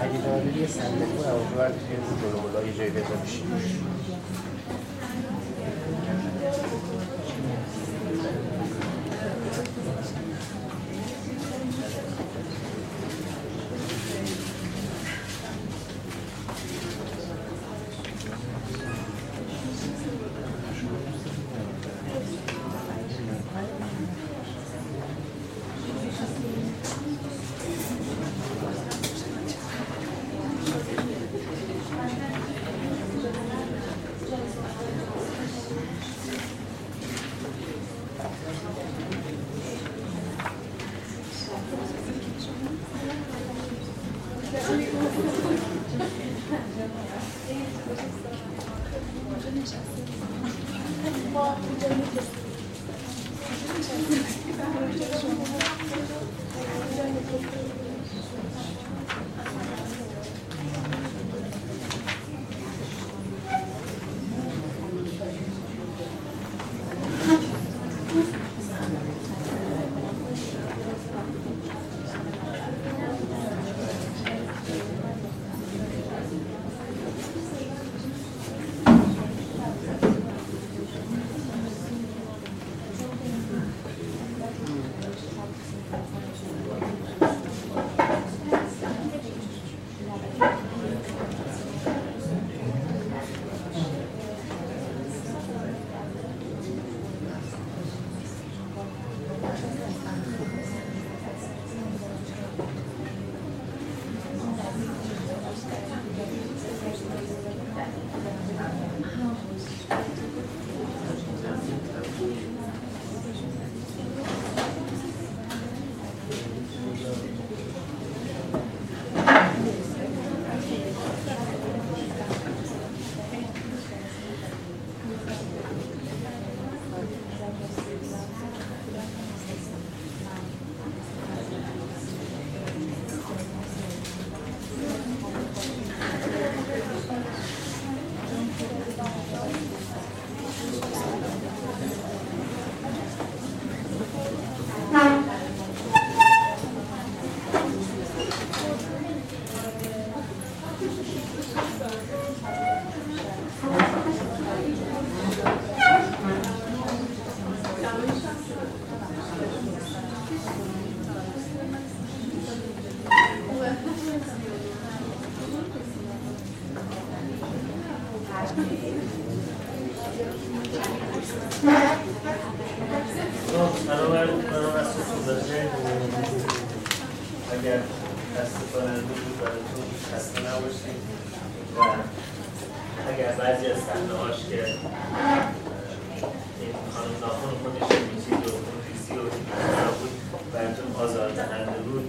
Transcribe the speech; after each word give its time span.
اگه 0.00 0.18
دارید 0.26 0.56
یه 0.56 0.66
صندلی 0.66 1.16
و 1.24 1.28
امیدوار 1.34 1.68
که 1.68 1.74
جلو 2.20 2.40
ملا 2.40 2.72
جایی 2.78 2.90
بذارید 2.90 3.30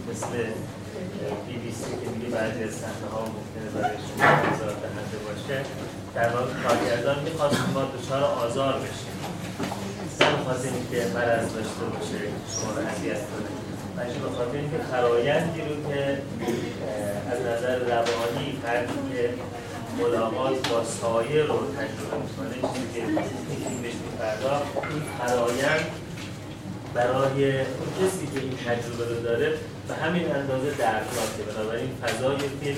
مثل 0.09 0.31
بی 1.47 1.55
بی 1.61 1.71
سی 1.71 1.91
که 2.01 2.09
میگه 2.13 2.29
بعضی 2.35 2.63
از 2.63 2.73
صحنه 2.81 3.07
ها 3.13 3.21
ممکنه 3.35 3.67
برای 3.75 3.97
شما 4.07 4.25
آزار 4.53 4.73
دهنده 4.83 5.17
باشه. 5.27 5.57
در 6.15 6.29
واقع 6.29 6.53
کارگردان 6.63 7.23
می‌خواست 7.23 7.57
ما 7.73 7.83
دچار 7.95 8.23
آزار 8.23 8.73
بشیم. 8.73 9.15
نمی‌خواست 10.21 10.63
که 10.91 10.99
مرض 11.15 11.47
داشته 11.55 11.85
باشه 11.93 12.19
شما 12.53 12.71
رو 12.75 12.81
اذیت 12.87 13.21
کنه. 13.29 13.49
بلکه 13.97 14.19
به 14.19 14.29
خاطر 14.37 14.57
اینکه 14.57 14.77
فرایندی 14.91 15.61
رو 15.61 15.75
که 15.87 16.17
از 17.31 17.39
نظر 17.39 17.75
روانی 17.79 18.59
فردی 18.63 18.99
که 19.13 19.29
ملاقات 19.99 20.69
با 20.69 20.83
سایه 20.83 21.43
رو 21.43 21.57
تجربه 21.77 22.17
می‌کنه 22.23 22.55
چیزی 22.73 22.87
که 22.93 23.67
این 23.73 25.03
فرایند 25.19 25.85
برای 26.93 27.61
کسی 27.99 28.27
که 28.33 28.39
این 28.39 28.57
تجربه 28.57 29.15
رو 29.15 29.21
داره 29.23 29.53
به 29.87 29.93
همین 29.93 30.35
اندازه 30.35 30.71
دردناکه. 30.71 31.43
بنابراین 31.49 31.89
فضای 32.03 32.37
فیلم 32.61 32.77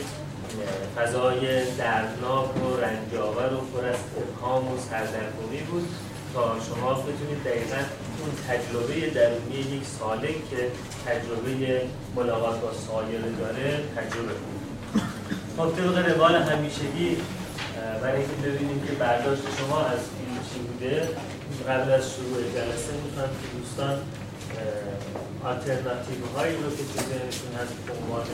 فضای 0.95 1.65
دردناک 1.65 2.57
و 2.57 2.77
رنجاور 2.77 3.53
و 3.53 3.57
پر 3.57 3.85
از 3.85 3.95
ابهام 4.17 4.67
و 4.67 4.77
سردرگمی 4.89 5.61
بود 5.71 5.89
تا 6.33 6.55
شما 6.67 6.93
بتونید 6.93 7.43
دقیقا 7.45 7.81
اون 8.19 8.31
تجربه 8.47 9.09
درونی 9.09 9.55
یک 9.55 9.85
ساله 9.99 10.27
که 10.27 10.71
تجربه 11.05 11.81
ملاقات 12.15 12.61
با 12.61 12.71
سایر 12.73 13.21
داره 13.21 13.83
تجربه 13.95 14.33
کنید. 14.41 14.63
خب 15.57 15.69
طبق 15.75 16.09
روال 16.09 16.35
همیشگی 16.35 17.17
برای 18.01 18.21
اینکه 18.21 18.49
ببینیم 18.49 18.83
که 18.87 18.93
برداشت 18.93 19.41
شما 19.59 19.79
از 19.81 19.99
فیلم 19.99 20.39
چی 20.53 20.59
بوده 20.59 21.09
قبل 21.69 21.91
از 21.91 22.13
شروع 22.13 22.41
جلسه 22.55 22.93
می‌خوام 23.05 23.29
که 23.29 23.57
دوستان 23.57 23.97
آلترناتیب 25.43 26.21
هایی 26.35 26.55
رو 26.55 26.69
که 26.69 26.83
تو 26.83 26.99
ذهنشون 27.09 27.51
هست 27.59 27.73
به 27.87 27.93
عنوان 27.93 28.25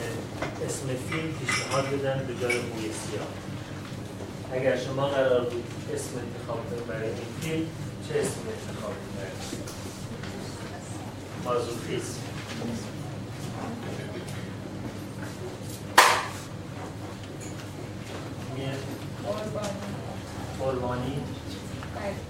اسم 0.66 0.86
فیلم 0.86 1.32
پیشنهاد 1.32 1.86
بدن 1.86 2.26
به 2.26 2.34
جای 2.40 2.58
بوی 2.58 2.82
سیاه. 2.82 3.26
اگر 4.52 4.76
شما 4.78 5.06
قرار 5.06 5.40
بود 5.40 5.64
اسم 5.94 6.10
انتخاب 6.24 6.70
کنید 6.70 6.86
برای 6.86 7.08
این 7.08 7.16
فیلم 7.40 7.66
چه 8.08 8.14
اسم 8.20 8.40
انتخاب 8.56 8.92
کنید 8.92 9.60
مازوخیسم 11.44 12.20
قربانی. 20.60 21.20
بله. 21.94 22.29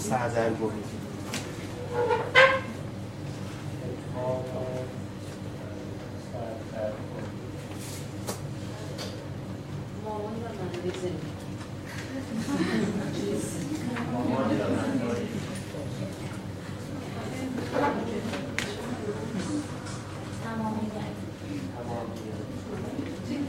و 0.00 0.02
سردرگمی 0.08 0.82
ابهام 3.84 4.40
و 4.40 4.42
سردرگمی. 6.32 7.28
مامان 10.04 10.32
و 10.32 10.36
منابع 10.36 10.98
زندگی 11.02 11.30
مامان 14.12 14.50
و 14.50 14.52
معنای 14.52 15.26
تمامیت. 20.44 21.08
دیگه 23.28 23.44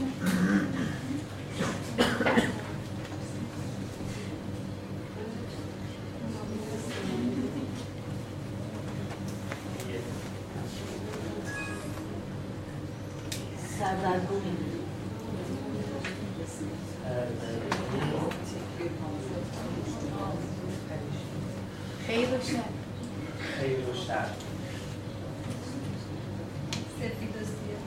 سردرگمی 13.78 13.78
سردرگمی. 13.78 14.56
خیر 22.06 22.28
و 22.28 22.40
شر 22.42 22.68
خیر 23.62 23.78
و 23.78 23.94
شر 23.94 24.28
سفید 26.98 27.36
و 27.36 27.44
سیاه 27.44 27.82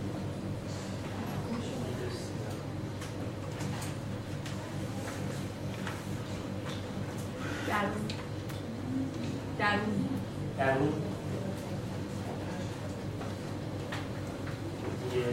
درون 7.67 8.07
درون 9.59 10.09
درون 10.57 10.93
دیگه 15.03 15.25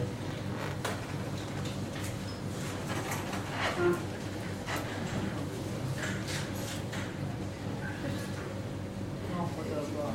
ناخودآگاه. 9.37 10.15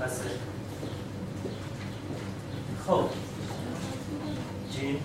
پس 0.00 0.20
خب 2.86 3.04
جیم 4.72 5.00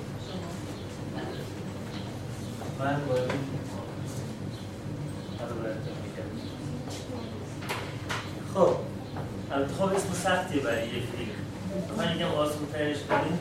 من 2.79 3.05
باید 3.07 3.21
این 3.21 3.39
رو 5.49 5.55
براتون 5.55 5.93
میگم 6.03 6.29
خب 8.53 8.75
البته 9.51 9.73
خب 9.73 9.83
اسم 9.83 10.10
سختی 10.23 10.59
برای 10.59 10.87
یک 10.87 11.03
فیلم. 11.17 11.37
می‌خواین 11.89 12.15
یکم 12.15 12.25
آسون 12.25 12.67
ترش 12.73 12.97
کنیم. 13.09 13.39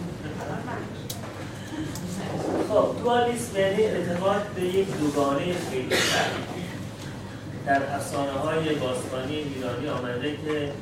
خب 2.68 2.98
دوالیسم 2.98 3.58
یعنی 3.60 3.82
اعتقاد 3.82 4.42
به 4.56 4.62
یک 4.62 4.88
دوگانه 4.98 5.44
خیلی 5.70 5.96
سر 5.96 6.30
در 7.66 7.94
افسانه 7.94 8.32
های 8.32 8.74
باستانی 8.74 9.34
ایرانی 9.36 9.88
آمده 9.88 10.30
که 10.30 10.72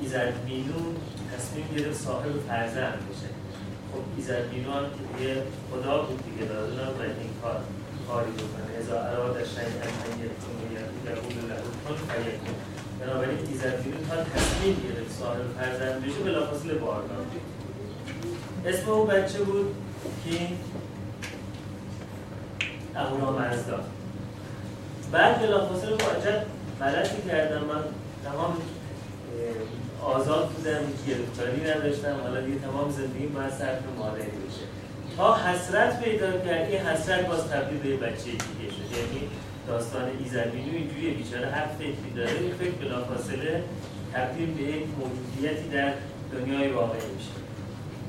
ایزد 0.00 0.32
مینو 0.46 0.82
تصمیم 1.32 1.66
گرفت 1.76 2.00
صاحب 2.04 2.32
فرزند 2.48 2.98
بشه. 3.08 3.30
خب 3.92 4.02
ایزد 4.16 4.52
مینو 4.52 4.70
هم 4.72 4.84
که 4.84 5.02
دیگه 5.18 5.42
خدا 5.70 6.02
بود 6.02 6.20
دیگه 6.24 6.52
لازم 6.52 6.80
نبود 6.80 7.00
این 7.00 7.30
کار 7.42 7.60
کاری 8.08 8.30
بکنه. 8.30 8.70
ازا 8.80 9.00
اراد 9.00 9.36
شیئا 9.44 9.86
ان 10.04 10.12
یکون 10.24 10.56
یقول 11.10 11.50
له 11.50 11.56
کن 11.82 11.96
فیکون 11.96 12.54
بنابراین 13.00 13.38
ایزد 13.50 13.74
مینو 13.84 13.98
تا 14.08 14.16
صاحب 15.26 15.38
فرزند 15.58 16.04
بشه 16.04 16.18
بلافاصله 16.24 16.74
باردار 16.74 17.26
اسم 18.66 18.90
اون 18.90 19.06
بچه 19.06 19.38
بود 19.38 19.74
که 20.24 20.38
اهورامزدا 22.96 23.80
بعد 25.12 25.40
بلافاصله 25.40 25.94
عجب 25.94 26.46
غلطی 26.80 27.28
کردم. 27.28 27.64
من 27.64 27.82
تمام 28.24 28.56
آزاد 30.02 30.48
بودم 30.48 30.80
گرفتاری 31.08 31.70
نداشتم. 31.70 32.16
حالا 32.22 32.40
دیگه 32.40 32.58
تمام 32.58 32.90
زندگی 32.90 33.26
باید 33.26 33.50
صرف 33.50 33.78
مادری 33.98 34.22
بشه 34.22 34.66
تا 35.16 35.36
حسرت 35.36 36.02
پیدا 36.02 36.32
کرد 36.32 36.70
این 36.70 36.80
حسرت 36.80 37.26
باز 37.26 37.48
تبدیل 37.48 37.78
به 37.78 38.06
بچه 38.06 38.24
دیگه 38.24 38.70
شد. 38.70 38.96
یعنی 38.96 39.28
داستان 39.68 40.02
ایزدینو 40.18 40.72
اینجوری 40.72 41.10
بیچاره 41.10 41.46
هر 41.46 41.66
فکری 41.66 42.10
داره 42.16 42.30
این 42.30 42.54
فکر 42.54 42.70
بلافاصله 42.70 43.62
تبدیل 44.16 44.54
به 44.54 44.62
یک 44.62 44.84
موجودیتی 44.98 45.68
در 45.68 45.92
دنیای 46.32 46.70
واقعی 46.70 47.00
میشه. 47.16 47.30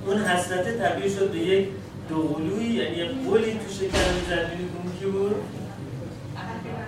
اون 0.05 0.17
حسرت 0.17 0.77
تبدیل 0.77 1.15
شد 1.15 1.31
به 1.31 1.37
یک 1.37 1.69
دوقلویی 2.09 2.73
یعنی 2.73 2.95
یک 2.95 3.11
قولی 3.25 3.51
تو 3.51 3.73
شکر 3.73 3.89
که 3.89 4.37
اون 4.83 4.93
کی 4.99 5.05
بود؟ 5.05 5.35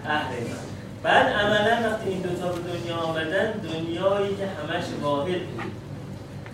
اهریمن 0.06 0.70
بعد 1.04 1.28
عملا 1.28 1.90
وقتی 1.90 2.10
این 2.10 2.22
دوتا 2.22 2.52
به 2.52 2.62
دنیا 2.72 2.96
آمدن 2.96 3.52
دنیایی 3.52 4.36
که 4.36 4.48
همش 4.48 4.84
واحد 5.02 5.42
بود 5.48 5.72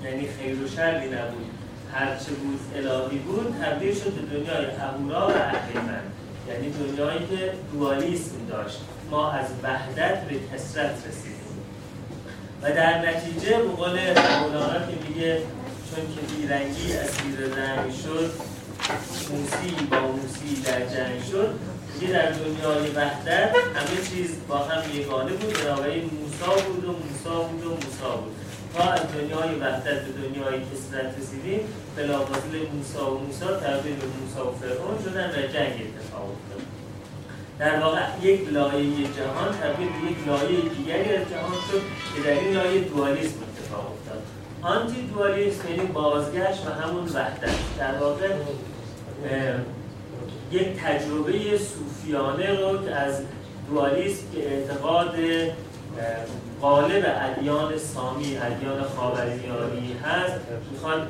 یعنی 0.04 0.28
خیر 0.28 0.64
و 0.64 0.68
شری 0.68 1.08
نبود 1.08 1.50
هرچه 1.94 2.32
بود 2.32 2.60
الهی 2.76 3.18
بود 3.18 3.56
تبدیل 3.62 3.96
شد 3.96 4.14
به 4.14 4.38
دنیای 4.38 4.66
اهورا 4.66 5.28
و 5.28 5.32
اهریمن 5.32 6.04
یعنی 6.48 6.70
دنیایی 6.70 7.20
که 7.20 7.54
دوالیسم 7.74 8.36
داشت. 8.50 8.80
ما 9.12 9.32
از 9.32 9.46
وحدت 9.64 10.22
به 10.28 10.36
کسرت 10.54 10.96
رسیدیم. 11.08 11.25
و 12.66 12.72
در 12.72 13.10
نتیجه 13.10 13.58
به 13.58 13.70
قول 13.70 14.00
مولانا 14.42 14.80
که 14.88 15.08
میگه 15.08 15.38
چون 15.90 16.06
که 16.16 16.36
بیرنگی 16.36 16.94
اسیر 16.94 17.40
رنگ 17.56 17.92
شد 18.04 18.32
موسی 19.32 19.86
با 19.92 20.00
موسی 20.00 20.62
در 20.66 20.80
جنگ 20.80 21.24
شد 21.32 21.54
دیگه 21.94 22.14
در 22.14 22.32
دنیای 22.32 22.90
وحدت 22.90 23.56
همه 23.76 23.98
چیز 24.10 24.30
با 24.48 24.58
هم 24.58 25.00
یگانه 25.00 25.32
بود 25.32 25.64
بنابراین 25.64 26.04
موسا 26.04 26.62
بود 26.62 26.86
و 26.86 26.92
موسا 26.92 27.44
بود 27.44 27.66
و 27.66 27.70
موسا 27.70 28.18
بود. 28.18 28.36
تا 28.74 28.84
از 28.84 29.02
دنیای 29.14 29.56
وحدت 29.56 30.02
به 30.06 30.12
دنیای 30.22 30.60
کسرت 30.60 31.16
رسیدیم 31.20 31.60
بلافاصله 31.98 32.60
موسا 32.74 33.16
و 33.16 33.20
موسا 33.20 33.48
تبدیل 33.48 33.96
به 33.96 34.08
موسا 34.22 34.52
و 34.52 34.56
فرعون 34.56 35.04
شدن 35.04 35.30
و 35.30 35.48
جنگ 35.54 35.74
اتفاق 35.86 36.30
افتاد. 36.32 36.65
در 37.60 37.80
واقع 37.80 38.00
یک 38.22 38.50
لایه 38.52 38.92
جهان 38.92 39.52
تبدیل 39.62 39.88
به 39.88 40.12
یک 40.12 40.28
لایه 40.28 40.70
دیگری 40.70 41.16
از 41.16 41.30
جهان 41.30 41.52
شد 41.72 41.82
که 42.16 42.30
در 42.30 42.40
این 42.40 42.54
لایه 42.54 42.82
دوالیسم 42.82 43.36
اتفاق 43.42 43.92
افتاد. 43.92 44.22
آنتی 44.62 45.08
دوالیسم 45.14 45.70
یعنی 45.70 45.86
بازگشت 45.86 46.68
و 46.68 46.70
همون 46.82 47.04
وحدت. 47.04 47.50
در 47.80 47.98
واقع 47.98 48.28
یک 50.52 50.68
تجربه 50.84 51.58
صوفیانه 51.58 52.60
رو 52.60 52.86
که 52.86 52.96
از 52.96 53.22
دوالیسم 53.70 54.24
که 54.34 54.50
اعتقاد 54.50 55.16
اه، 55.16 56.16
غالب 56.62 57.04
ادیان 57.06 57.78
سامی 57.78 58.38
ادیان 58.38 58.84
خاورمیانه 58.84 59.96
هست 60.04 60.40
می‌خواد 60.72 61.08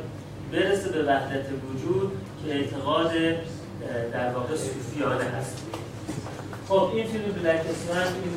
برسه 0.51 0.89
به 0.89 1.03
وحدت 1.03 1.45
وجود 1.69 2.11
که 2.45 2.55
اعتقاد 2.55 3.11
در 4.13 4.31
واقع 4.31 4.55
صوفیانه 4.55 5.23
هست. 5.23 5.63
خب 6.67 6.91
این 6.95 7.07
فیلم 7.07 7.23
بلک 7.23 7.61
اسمن 7.73 8.07
این 8.23 8.33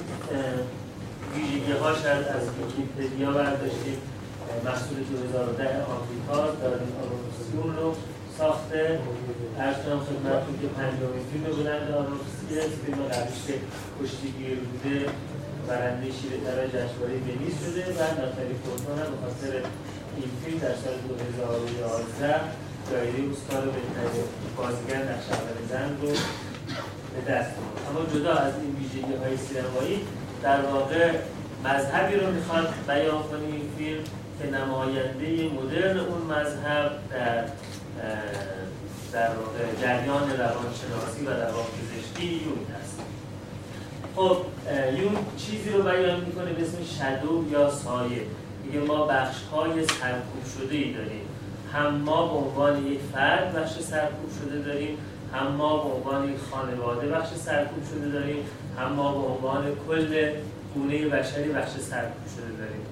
ویژگی 1.35 1.73
ها 1.73 1.95
شاید 2.03 2.27
از 2.37 2.45
ویکیپدیا 2.57 3.31
برداشتیم. 3.31 3.99
محصول 4.65 4.99
2010 5.11 5.85
آمریکا 5.95 6.39
دارین 6.63 6.93
آرونوفسکی 7.03 7.59
رو 7.81 7.95
ساخته. 8.39 8.99
ارز 9.59 9.77
کنم 9.85 10.01
خدمتتون 10.09 10.55
که 10.61 10.69
پنجمین 10.79 11.25
فیلم 11.31 11.47
بلند 11.59 11.87
آرونوفسکی 12.01 12.55
است 12.59 12.77
فیلم 12.85 13.01
قبلیش 13.13 13.41
که 13.47 13.55
کشتیگیر 13.99 14.59
بوده 14.67 14.97
برنده 15.69 16.07
شیر 16.19 16.33
طلا 16.45 16.65
جشنواره 16.75 17.15
ونیز 17.27 17.55
شده 17.63 17.83
و 17.99 18.01
ناتالی 18.21 18.55
پورتمان 18.63 18.99
هم 19.03 19.11
به 19.13 19.19
خاطر 19.25 19.53
این 20.17 20.31
فیلم 20.41 20.59
در 20.65 20.75
سال 20.83 20.97
2011 21.09 22.41
جایزه 22.91 23.21
اسکار 23.33 23.65
بهترین 23.75 24.27
بازیگر 24.57 25.03
نقش 25.11 25.27
اول 25.37 25.59
زن 25.71 25.91
رو 26.03 26.11
به 27.19 27.33
دست 27.33 27.51
اما 27.91 28.07
جدا 28.15 28.35
از 28.35 28.53
این 28.63 28.77
ویژگی 28.77 29.15
های 29.25 29.37
سینمایی 29.37 30.01
در 30.43 30.61
واقع 30.61 31.11
مذهبی 31.65 32.17
رو 32.17 32.33
می‌خواد 32.33 32.75
بیان 32.89 33.23
کنه 33.23 33.45
این 33.53 33.63
فیلم 33.79 34.03
که 34.39 34.51
نماینده 34.51 35.55
مدرن 35.55 35.99
اون 35.99 36.21
مذهب 36.21 36.91
در 37.11 37.45
در 39.13 39.29
واقع 39.29 39.83
جریان 39.83 40.31
روانشناسی 40.31 41.25
و 41.27 41.31
روانپزشکی 41.31 42.27
یون 42.27 42.67
هست. 42.81 43.01
خب 44.17 44.37
یون 44.99 45.17
چیزی 45.37 45.71
رو 45.71 45.83
بیان 45.83 46.21
می‌کنه 46.21 46.53
به 46.53 46.63
اسم 46.63 46.79
شدو 46.99 47.45
یا 47.53 47.71
سایه. 47.71 48.23
میگه 48.65 48.81
ما 48.81 49.07
بخش 49.07 49.37
های 49.53 49.87
سرکوب 49.87 50.45
شده 50.59 50.77
ای 50.77 50.93
داریم. 50.93 51.21
هم 51.73 51.95
ما 51.95 52.27
به 52.27 52.35
عنوان 52.35 52.87
یک 52.87 53.01
فرد 53.15 53.55
بخش 53.55 53.73
سرکوب 53.81 54.31
شده 54.41 54.63
داریم 54.63 54.99
هم 55.35 55.47
ما 55.47 55.85
به 55.85 55.95
عنوان 55.95 56.29
یک 56.29 56.39
خانواده 56.51 57.09
بخش 57.09 57.29
سرکوب 57.35 57.85
شده 57.91 58.09
داریم 58.09 58.45
هم 58.79 58.93
ما 58.93 59.13
به 59.13 59.29
عنوان 59.29 59.65
کل 59.89 60.31
گونه 60.75 61.09
بشری 61.09 61.49
بخش 61.53 61.71
سرکوب 61.71 62.27
شده 62.37 62.57
داریم. 62.59 62.87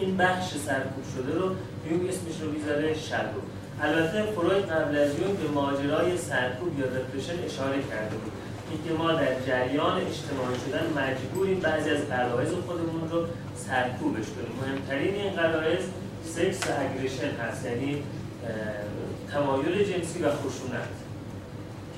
این 0.00 0.16
بخش 0.16 0.48
سرکوب 0.66 1.04
شده 1.16 1.34
رو 1.38 1.44
یون 1.90 2.08
اسمش 2.08 2.40
رو 2.42 2.50
می‌ذاره 2.50 2.94
شدو 2.94 3.40
البته 3.82 4.22
فروید 4.22 4.64
قبل 4.64 4.96
از 4.96 5.18
یون 5.18 5.36
به 5.36 5.48
ماجرای 5.48 6.18
سرکوب 6.18 6.80
یا 6.80 6.86
دپرشن 6.86 7.44
اشاره 7.46 7.82
کرده 7.90 8.16
بود. 8.16 8.32
اینکه 8.70 9.02
ما 9.02 9.12
در 9.12 9.40
جریان 9.46 9.96
اجتماعی 9.96 10.56
شدن 10.66 10.86
مجبوریم 11.02 11.60
بعضی 11.60 11.90
از 11.90 12.08
غرایز 12.08 12.48
خودمون 12.66 13.10
رو 13.10 13.26
سرکوبش 13.56 14.24
کنیم. 14.34 14.54
مهمترین 14.62 15.14
این 15.14 15.32
غرایز 15.32 15.80
سکس 16.24 16.70
و 16.70 16.72
اگریشن 16.80 17.30
هست 17.30 17.64
یعنی 17.64 18.02
تمایل 19.32 19.84
جنسی 19.84 20.22
و 20.22 20.30
خشونت. 20.30 21.03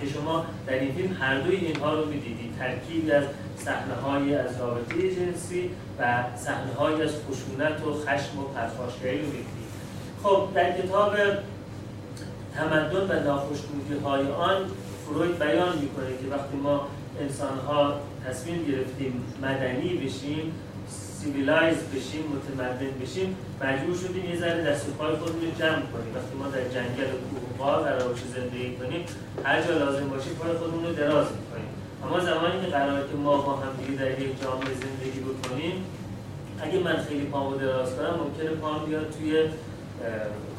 که 0.01 0.09
شما 0.09 0.47
در 0.67 0.79
این 0.79 0.95
فیلم 0.95 1.17
هر 1.21 1.39
دوی 1.41 1.57
اینها 1.57 1.95
رو 1.95 2.07
می‌دیدید. 2.07 2.57
ترکیبی 2.59 3.11
از 3.11 3.25
صحنه 3.59 4.37
از 4.37 4.61
رابطه 4.61 5.15
جنسی 5.15 5.71
و 5.99 6.25
صحنه 6.37 7.03
از 7.03 7.11
خشونت 7.11 7.87
و 7.87 7.93
خشم 7.93 8.39
و 8.39 8.43
پرخاشگری 8.43 9.19
رو 9.19 9.27
می‌دیدید. 9.27 9.67
خب 10.23 10.49
در 10.55 10.81
کتاب 10.83 11.17
تمدن 12.55 13.07
و 13.11 13.25
ناخوشنودی 13.25 13.95
های 14.05 14.27
آن 14.33 14.71
فروید 15.07 15.39
بیان 15.39 15.79
می‌کنه 15.79 16.07
که 16.07 16.37
وقتی 16.37 16.57
ما 16.57 16.89
انسان 17.21 17.59
ها 17.59 17.95
تصمیم 18.27 18.65
گرفتیم 18.65 19.25
مدنی 19.43 19.95
بشیم 19.95 20.53
civilize 21.27 21.79
بشیم 21.95 22.25
متمدن 22.35 22.93
بشیم 23.03 23.37
مجبور 23.63 23.97
شدیم 24.03 24.25
یه 24.31 24.37
ذره 24.43 24.65
دست 24.65 24.89
و 24.89 24.93
پای 24.93 25.17
خودمون 25.17 25.41
رو 25.41 25.51
جمع 25.61 25.87
کنیم. 25.93 26.13
وقتی 26.17 26.35
ما 26.41 26.47
در 26.49 26.65
جنگل 26.75 27.11
کوه 27.59 27.67
و 27.67 27.85
دره 27.85 27.99
زندگی 28.37 28.77
کنیم 28.77 29.03
هر 29.45 29.63
جا 29.63 29.73
لازم 29.79 30.09
باشه 30.09 30.31
پای 30.31 30.53
خودمون 30.53 30.85
رو 30.85 30.93
دراز 30.93 31.27
می‌کنیم. 31.39 31.71
اما 32.05 32.21
زمانی 32.21 32.61
که 32.63 32.67
قراره 32.67 33.03
که 33.11 33.17
ما 33.25 33.37
با 33.37 33.57
هم 33.57 33.73
دیگه 33.81 34.03
در 34.03 34.21
یک 34.21 34.43
جامعه 34.43 34.75
زندگی 34.85 35.21
بکنیم 35.21 35.85
اگه 36.61 36.79
من 36.79 36.97
خیلی 36.97 37.27
پامو 37.27 37.57
دراز 37.57 37.97
کنم 37.97 38.15
ممکنه 38.23 38.51
پام 38.51 38.87
بیاد 38.87 39.15
توی 39.19 39.45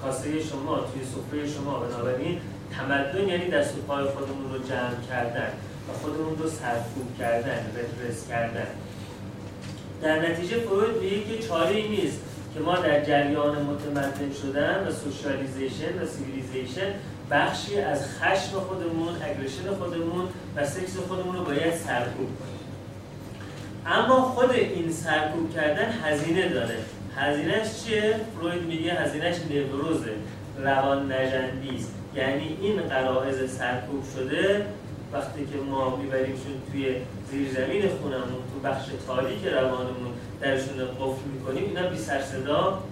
کاسه 0.02 0.44
شما 0.44 0.76
توی 0.80 1.02
سفره 1.14 1.48
شما. 1.56 1.80
بنابراین 1.80 2.40
تمدن 2.72 3.28
یعنی 3.28 3.50
دست 3.50 3.78
و 3.78 3.82
پای 3.88 4.06
خودمون 4.06 4.54
رو 4.54 4.60
جمع 4.70 5.00
کردن 5.10 5.52
و 5.90 5.94
خودمون 6.02 6.38
رو 6.40 6.50
سرکوب 6.50 7.18
کردن 7.20 7.60
repress 7.78 8.28
کردن. 8.28 8.68
در 10.02 10.30
نتیجه 10.30 10.58
فروید 10.58 10.98
میگه 11.02 11.24
که 11.24 11.48
چاره 11.48 11.88
نیست 11.88 12.20
که 12.54 12.60
ما 12.60 12.76
در 12.76 13.04
جریان 13.04 13.62
متمدن 13.62 14.32
شدن 14.42 14.88
و 14.88 14.92
socialization 14.92 16.02
و 16.02 16.06
civilization 16.06 16.94
بخشی 17.32 17.80
از 17.80 18.04
خشم 18.20 18.60
خودمون، 18.60 19.16
aggression 19.24 19.74
خودمون 19.80 20.28
و 20.56 20.66
سکس 20.66 20.98
خودمون 20.98 21.36
رو 21.36 21.44
باید 21.44 21.74
سرکوب 21.76 22.28
کنیم. 22.40 22.58
اما 23.86 24.22
خود 24.22 24.52
این 24.52 24.92
سرکوب 24.92 25.54
کردن 25.54 25.92
هزینه 26.04 26.50
داره. 26.50 26.78
هزینهش 27.18 27.68
چیه؟ 27.86 28.16
فروید 28.36 28.64
میگه 28.64 28.94
هزینهش 28.94 29.36
نوروزه 29.50 30.14
روان 30.58 31.12
نجندی 31.12 31.76
است. 31.78 31.94
یعنی 32.16 32.58
این 32.62 32.82
قرائز 32.82 33.52
سرکوب 33.58 34.04
شده 34.16 34.66
وقتی 35.14 35.46
که 35.46 35.58
ما 35.70 35.96
میبریمشون 35.96 36.54
توی 36.72 36.96
زیر 37.32 37.54
زمین 37.54 37.82
خونمون 38.02 38.42
تو 38.54 38.60
بخش 38.64 38.86
تاریک 39.08 39.46
روانمون 39.46 40.14
درشون 40.42 40.86
قفل 41.00 41.28
می‌کنیم 41.34 41.64
اینا 41.64 41.90
بی 41.90 41.98
سر 41.98 42.22
صدا 42.22 42.84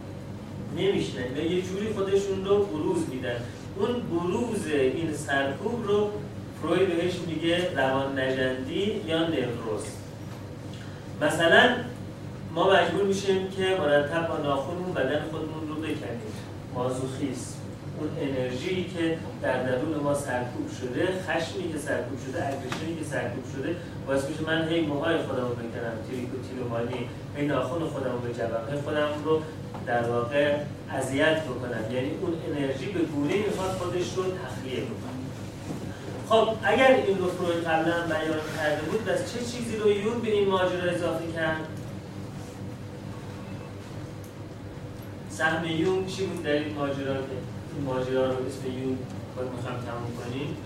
نمیشنن. 0.77 1.23
اینا 1.23 1.51
یه 1.53 1.61
جوری 1.61 1.93
خودشون 1.93 2.45
رو 2.45 2.65
بروز 2.65 3.09
میدن. 3.09 3.35
اون 3.79 4.01
بروز 4.01 4.67
این 4.67 5.13
سرکوب 5.13 5.87
رو 5.87 6.09
فروید 6.61 6.95
بهش 6.95 7.13
میگه 7.27 7.75
روان 7.75 8.19
نجندی 8.19 9.01
یا 9.07 9.19
نوروز. 9.19 9.83
مثلا 11.21 11.75
ما 12.53 12.73
مجبور 12.73 13.03
میشیم 13.03 13.47
که 13.47 13.77
مرتب 13.79 14.27
با 14.27 14.37
ناخونمون 14.37 14.93
بدن 14.93 15.21
خودمون 15.31 15.67
رو 15.67 15.75
بکنیم. 15.75 16.21
مازوخیست. 16.75 17.54
اون 17.99 18.09
انرژی 18.21 18.83
که 18.83 19.17
در 19.41 19.63
درون 19.63 19.95
ما 20.03 20.13
سرکوب 20.13 20.67
شده 20.79 21.07
خشمی 21.27 21.73
که 21.73 21.77
سرکوب 21.77 22.19
شده 22.27 22.47
اگریشنی 22.47 22.95
که 22.99 23.05
سرکوب 23.05 23.43
شده 23.53 23.75
باعث 24.07 24.29
میشه 24.29 24.43
من 24.43 24.69
هی 24.69 24.81
موهای 24.81 25.17
خودم 25.17 25.47
رو 25.47 25.55
بکنم 25.55 25.95
تریک 26.09 26.29
و 26.33 26.47
تیلومانی 26.49 27.09
هی 27.35 27.45
ناخون 27.45 27.87
خودم 27.87 28.11
رو 28.11 28.19
بجوم 28.19 28.71
هی 28.71 28.81
خودم 28.81 29.07
رو 29.25 29.41
در 29.85 30.09
واقع 30.09 30.55
اذیت 30.91 31.43
بکنم. 31.43 31.91
یعنی 31.91 32.11
اون 32.21 32.33
انرژی 32.47 32.85
به 32.85 32.99
گونه 32.99 33.33
می‌خواد 33.35 33.71
خودش 33.71 34.13
رو 34.15 34.23
تخلیه 34.23 34.83
بکنه. 34.83 35.15
خب 36.29 36.49
اگر 36.63 36.95
این 37.07 37.17
رو 37.17 37.27
فروید 37.29 37.63
قبلا 37.63 38.07
بیان 38.07 38.39
کرده 38.57 38.81
بود 38.91 39.05
بس 39.05 39.33
چه 39.33 39.39
چیزی 39.39 39.77
رو 39.77 39.91
یون 39.91 40.21
به 40.21 40.31
این 40.31 40.49
ماجرا 40.49 40.91
اضافه 40.91 41.31
کرد؟ 41.35 41.67
سهم 45.29 45.65
یون 45.65 46.05
چی 46.05 46.25
بود 46.25 46.43
در 46.43 46.51
این 46.51 46.73
ماجرا؟ 46.73 47.15
ماجرا 47.85 48.25
رو 48.31 48.45
اسم 48.45 48.67
یون 48.67 48.97
باید 49.35 49.51
می‌خوام 49.51 49.75
تموم 49.75 50.11
کنیم. 50.19 50.57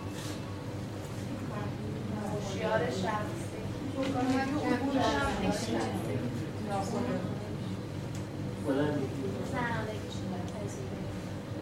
شیار 2.53 2.79
شخصی. 2.89 3.49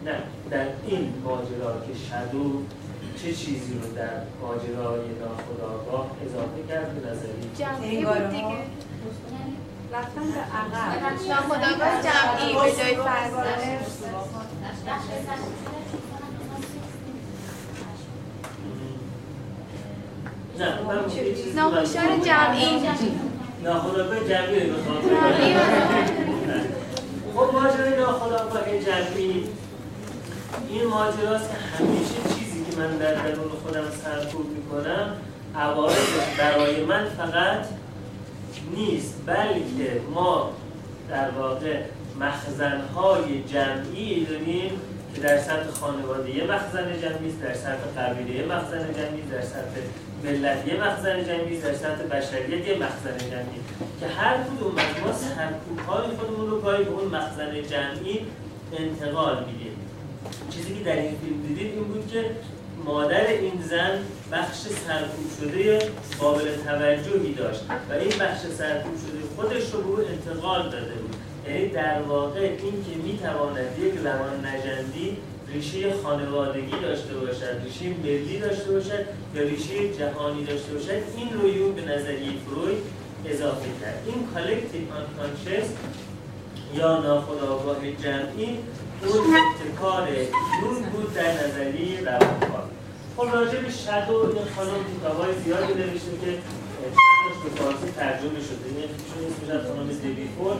نه 0.04 0.22
در 0.50 0.66
این 0.86 1.12
ماجرا 1.24 1.80
که 1.86 1.94
شدو 1.94 2.62
چه 3.16 3.32
چیزی 3.32 3.74
رو 3.74 3.92
در 3.96 4.22
ماجرای 4.42 5.00
ناخداگاه 5.20 6.10
اضافه 6.26 6.62
کرد 6.68 7.02
به 7.02 7.10
نظری 7.10 7.50
جمعی 7.58 8.04
بود 8.04 8.30
دیگه. 8.30 8.58
رفتن 9.92 10.30
به 10.30 10.40
عقب. 10.40 11.28
ناخداگاه 11.28 12.02
جمعی 12.02 12.52
به 12.54 12.76
جای 12.82 12.96
فرزانه 12.96 13.78
من- 20.58 22.20
جمعی. 22.24 23.20
ناخداگاه 23.64 24.20
جمعی 24.28 24.60
رو 24.70 24.76
می‌خوام. 24.76 25.02
خب 27.36 27.54
ماجرای 27.54 27.96
ناخداگاه 28.00 28.62
جمعی. 28.86 29.44
این 30.68 30.86
ماجراست 30.86 31.50
که 31.50 31.56
همیشه 31.84 32.14
چیزی 32.38 32.64
که 32.70 32.76
من 32.76 32.96
در 32.98 33.14
درون 33.14 33.48
خودم 33.64 33.84
سرکوب 34.04 34.46
می‌کنم 34.50 35.12
عوارضش 35.56 36.38
برای 36.38 36.84
من 36.84 37.04
فقط 37.16 37.64
نیست 38.76 39.14
بلکه 39.26 40.00
ما 40.14 40.52
در 41.10 41.30
واقع 41.30 41.80
مخزنهای 42.20 43.42
جمعی 43.42 44.24
داریم 44.24 44.70
که 45.14 45.20
در 45.20 45.38
سطح 45.38 45.70
خانواده 45.70 46.36
یه 46.36 46.44
مخزن 46.44 47.00
جمعی 47.02 47.32
در 47.42 47.54
سطح 47.54 48.02
قبیله 48.02 48.40
یه 48.40 48.46
مخزن 48.46 48.92
جمعی 48.92 49.22
در 49.32 49.42
سطح 49.42 49.80
ملت 50.24 50.68
یه 50.68 50.82
مخزن 50.82 51.24
جمعی 51.24 51.60
در 51.60 51.74
سطح 51.74 52.02
بشریت 52.02 52.66
یه 52.68 52.74
مخزن 52.74 53.18
جمعی 53.30 53.60
که 54.00 54.06
هر 54.06 54.36
کدوم 54.36 54.74
از 54.76 55.02
ما 55.06 55.12
سرکوب‌های 55.12 56.16
خودمون 56.16 56.50
رو 56.50 56.60
گاهی 56.60 56.84
به 56.84 56.90
اون 56.90 57.04
مخزن 57.04 57.62
جمعی 57.62 58.20
انتقال 58.78 59.44
میدیم. 59.44 59.72
چیزی 60.50 60.74
که 60.74 60.84
در 60.84 60.96
این 60.96 61.16
فیلم 61.20 61.42
دیدید 61.42 61.72
این 61.74 61.84
بود 61.84 62.10
که 62.12 62.24
مادر 62.88 63.26
این 63.26 63.62
زن 63.70 63.98
بخش 64.32 64.56
سرکوب 64.56 65.26
شده 65.40 65.78
قابل 66.20 66.56
توجهی 66.66 67.34
داشت 67.34 67.60
و 67.90 67.92
این 67.92 68.08
بخش 68.08 68.40
سرکوب 68.58 68.92
شده 68.96 69.20
خودش 69.36 69.70
رو 69.72 69.96
به 69.96 70.02
انتقال 70.08 70.62
داده 70.62 70.94
بود. 70.94 71.16
یعنی 71.48 71.68
در 71.68 72.02
واقع 72.02 72.40
این 72.40 72.84
که 72.84 72.96
می‌تواند 73.04 73.78
یک 73.80 73.94
روان 74.04 74.46
نژندی 74.46 75.16
ریشه 75.52 75.92
خانوادگی 76.02 76.80
داشته 76.82 77.14
باشد 77.14 77.62
ریشه 77.64 77.84
ملی 78.04 78.38
داشته 78.38 78.72
باشد 78.72 79.04
یا 79.34 79.42
ریشه 79.42 79.94
جهانی 79.98 80.44
داشته 80.44 80.72
باشد 80.72 81.02
این 81.16 81.32
رو 81.32 81.48
یونگ 81.48 81.74
به 81.74 81.82
نظریه 81.82 82.32
فروید 82.46 82.78
اضافه 83.26 83.68
کرد. 83.80 84.02
این 84.06 84.26
collective 84.34 84.82
unconscious 85.00 85.68
یا 86.74 86.98
ناخودآگاه 86.98 87.80
جمعی 88.02 88.58
اون 89.06 89.36
ابتکار 89.36 90.08
یون 90.62 90.82
بود 90.92 91.14
در 91.14 91.32
نظریه 91.32 92.00
روانکاو 92.00 92.77
خب 93.18 93.34
راجع 93.34 93.58
به 93.60 93.68
این 93.68 94.48
خانم 94.56 94.80
کتابای 94.94 95.32
زیادی 95.44 95.74
نوشته 95.74 96.14
که 96.22 96.30
چندش 96.96 97.38
به 97.44 97.50
فارسی 97.58 97.90
ترجمه 97.96 98.40
شده. 98.48 98.68
یکیشون 98.82 99.20
اسمش 99.28 99.50
از 99.56 99.62
خانم 99.68 99.88
دیویفور 100.02 100.56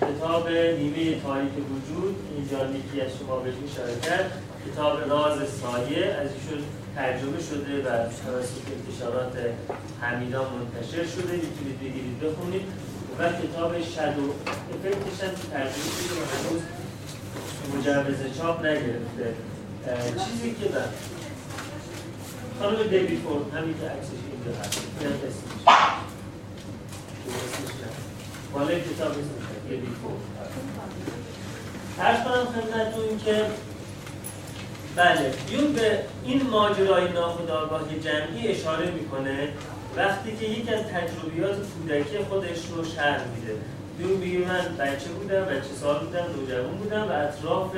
کتاب 0.00 0.48
نیمه 0.48 1.20
تاریک 1.20 1.52
وجود 1.72 2.14
اینجا 2.36 2.58
یکی 2.78 3.00
از 3.00 3.10
شما 3.18 3.36
بهش 3.36 3.54
اشاره 3.68 3.94
کرد. 4.00 4.42
کتاب 4.66 5.10
راز 5.10 5.38
سایه 5.62 6.04
از 6.06 6.28
ایشون 6.36 6.60
ترجمه 6.96 7.40
شده 7.48 7.74
و 7.84 7.88
توسط 8.20 8.66
انتشارات 8.76 9.34
حمیدان 10.00 10.46
منتشر 10.54 11.06
شده. 11.14 11.32
می‌تونید 11.44 11.76
بگیرید 11.80 12.20
بخونید. 12.20 12.66
و 13.18 13.28
کتاب 13.42 13.72
شادو 13.94 14.26
افکتش 14.72 15.18
هم 15.24 15.34
ترجمه 15.52 15.90
شده 15.98 16.14
و 16.20 16.24
هنوز 16.32 16.62
مجوز 17.72 18.38
چاپ 18.38 18.60
نگرفته. 18.60 19.26
چیزی 20.24 20.50
که 20.50 20.68
خانم 22.62 22.82
دیوید 22.82 23.20
فورد 23.20 23.54
همین 23.54 23.74
که 23.80 23.86
عکسش 23.86 24.22
اینجا 24.32 24.60
هست. 24.60 24.80
این 25.00 25.08
هم. 25.08 25.14
بالای 28.52 28.80
کتاب 28.80 29.10
اسمش 29.10 29.46
دیوید 29.68 29.88
فورد. 30.02 30.22
عرض 32.00 32.24
کنم 32.24 32.44
خدمتتون 32.44 33.18
که 33.24 33.44
بله 34.96 35.34
یون 35.50 35.72
به 35.72 35.98
این 36.24 36.42
ماجرای 36.42 37.12
ناخودآگاه 37.12 37.82
جمعی 38.04 38.48
اشاره 38.48 38.90
می‌کنه 38.90 39.48
وقتی 39.96 40.36
که 40.36 40.44
یکی 40.44 40.74
از 40.74 40.82
تجربیات 40.82 41.56
کودکی 41.56 42.18
خودش 42.18 42.58
رو 42.76 42.84
شرح 42.84 43.24
میده. 43.36 43.54
یون 44.00 44.10
میگه 44.10 44.38
من 44.38 44.76
بچه 44.78 45.08
بودم 45.08 45.44
بچه 45.44 45.74
سال 45.80 45.98
بودم 46.04 46.24
نوجوان 46.36 46.76
بودم 46.76 47.08
و 47.08 47.12
اطراف 47.12 47.70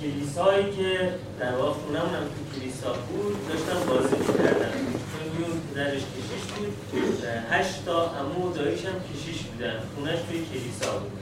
کلیسایی 0.00 0.70
که 0.76 1.14
در 1.40 1.52
واقع 1.54 1.72
خونمون 1.72 2.14
هم 2.14 2.24
تو 2.34 2.40
کلیسا 2.60 2.92
بود 2.92 3.48
داشتم 3.48 3.80
بازی 3.88 4.16
می‌کردم. 4.16 4.72
چون 5.10 5.24
یون 5.38 5.60
پدرش 5.60 6.02
کشیش 6.14 6.44
بود. 6.52 6.72
هشت 7.50 7.84
تا 7.84 8.10
عمو 8.20 8.50
و 8.50 8.52
داییش 8.52 8.84
هم 8.84 8.92
کشیش 9.08 9.42
بودن. 9.42 9.80
خونش 9.94 10.18
توی 10.28 10.44
کلیسا 10.52 10.98
بود. 10.98 11.12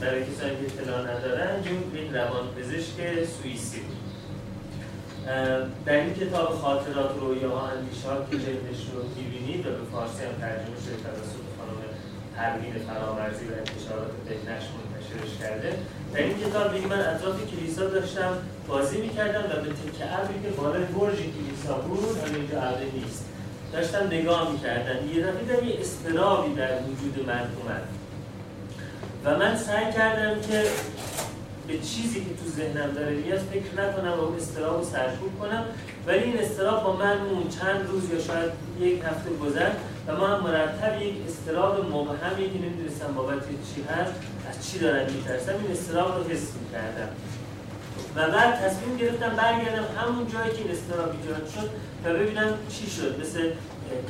برای 0.00 0.22
کسانی 0.22 0.56
که 0.56 0.64
اطلاع 0.66 1.00
ندارن 1.00 1.54
یون 1.66 2.04
یک 2.04 2.10
روان 2.14 2.44
پزشک 2.56 2.96
سوئیسی 3.36 3.80
بود. 3.80 4.02
در 5.86 5.96
این 6.00 6.14
کتاب 6.14 6.48
خاطرات 6.62 7.18
رویاها 7.20 7.68
اندیشه‌ها 7.68 8.16
که 8.30 8.36
جلدش 8.36 8.80
رو 8.92 8.98
می‌بینید 9.16 9.66
و 9.66 9.70
به 9.70 9.84
فارسی 9.92 10.22
هم 10.24 10.34
ترجمه 10.40 10.78
شده 10.84 10.96
توسط 11.04 11.44
خانم 11.58 11.80
پروین 12.36 12.74
فرامرزی 12.88 13.44
و 13.44 13.52
انتشارات 13.62 14.12
بهنش 14.28 14.62
منتشرش 15.12 15.38
کرده. 15.40 15.78
در 16.14 16.22
این 16.22 16.38
کتاب 16.38 16.74
میگه 16.74 16.86
من 16.86 17.00
اطراف 17.00 17.36
کلیسا 17.50 17.84
داشتم 17.86 18.38
بازی 18.68 19.00
می‌کردم 19.00 19.40
و 19.40 19.62
به 19.62 19.70
تکه 19.70 20.18
ابری 20.18 20.42
که 20.42 20.48
بالای 20.48 20.84
برج 20.84 21.16
کلیسا 21.16 21.74
بود 21.74 22.18
حالا 22.20 22.34
اینجا 22.34 22.62
ابر 22.62 22.84
نیست. 22.94 23.24
داشتم 23.72 24.06
نگاه 24.06 24.52
می‌کردم. 24.52 25.08
یه 25.14 25.26
دفعه 25.26 25.40
دیدم 25.40 25.68
یه 25.68 25.80
استرابی 25.80 26.54
در 26.54 26.74
وجود 26.74 27.26
من 27.26 27.40
اومد. 27.40 27.82
و 29.24 29.38
من 29.38 29.56
سعی 29.56 29.92
کردم 29.92 30.40
که 30.40 30.64
به 31.68 31.78
چیزی 31.78 32.20
که 32.20 32.30
تو 32.44 32.50
ذهنم 32.56 32.92
داره 32.94 33.14
میاد 33.14 33.38
فکر 33.38 33.82
نکنم 33.82 34.12
و 34.12 34.20
اون 34.20 34.36
استراب 34.36 34.82
سرکوب 34.82 35.38
کنم. 35.40 35.64
ولی 36.06 36.18
این 36.18 36.38
استراب 36.38 36.84
با 36.84 36.96
من 36.96 37.18
مون 37.18 37.48
چند 37.48 37.88
روز 37.88 38.10
یا 38.10 38.20
شاید 38.20 38.50
یک 38.80 39.02
هفته 39.04 39.30
گذشت 39.30 39.76
و 40.06 40.16
ما 40.16 40.26
هم 40.26 40.42
مرتب 40.42 41.02
یک 41.02 41.14
استراب 41.28 41.86
مبهمی 41.86 42.50
که 42.50 42.58
نمی‌دونستم 42.58 43.14
بابت 43.14 43.42
چی 43.48 43.82
هست 43.82 44.12
از 44.50 44.70
چی 44.70 44.78
دارم 44.78 45.12
میترسم 45.12 45.52
این 45.62 45.70
استراب 45.72 46.18
رو 46.18 46.24
حس 46.30 46.46
می‌کردم. 46.60 47.08
و 48.16 48.30
بعد 48.30 48.54
تصمیم 48.54 48.96
گرفتم 48.96 49.36
برگردم 49.36 49.84
همون 49.96 50.26
جایی 50.32 50.50
که 50.52 50.58
این 50.58 50.70
استراب 50.70 51.10
ایجاد 51.22 51.48
شد 51.54 51.70
و 52.04 52.14
ببینم 52.14 52.54
چی 52.68 52.90
شد. 52.90 53.20
مثل 53.20 53.50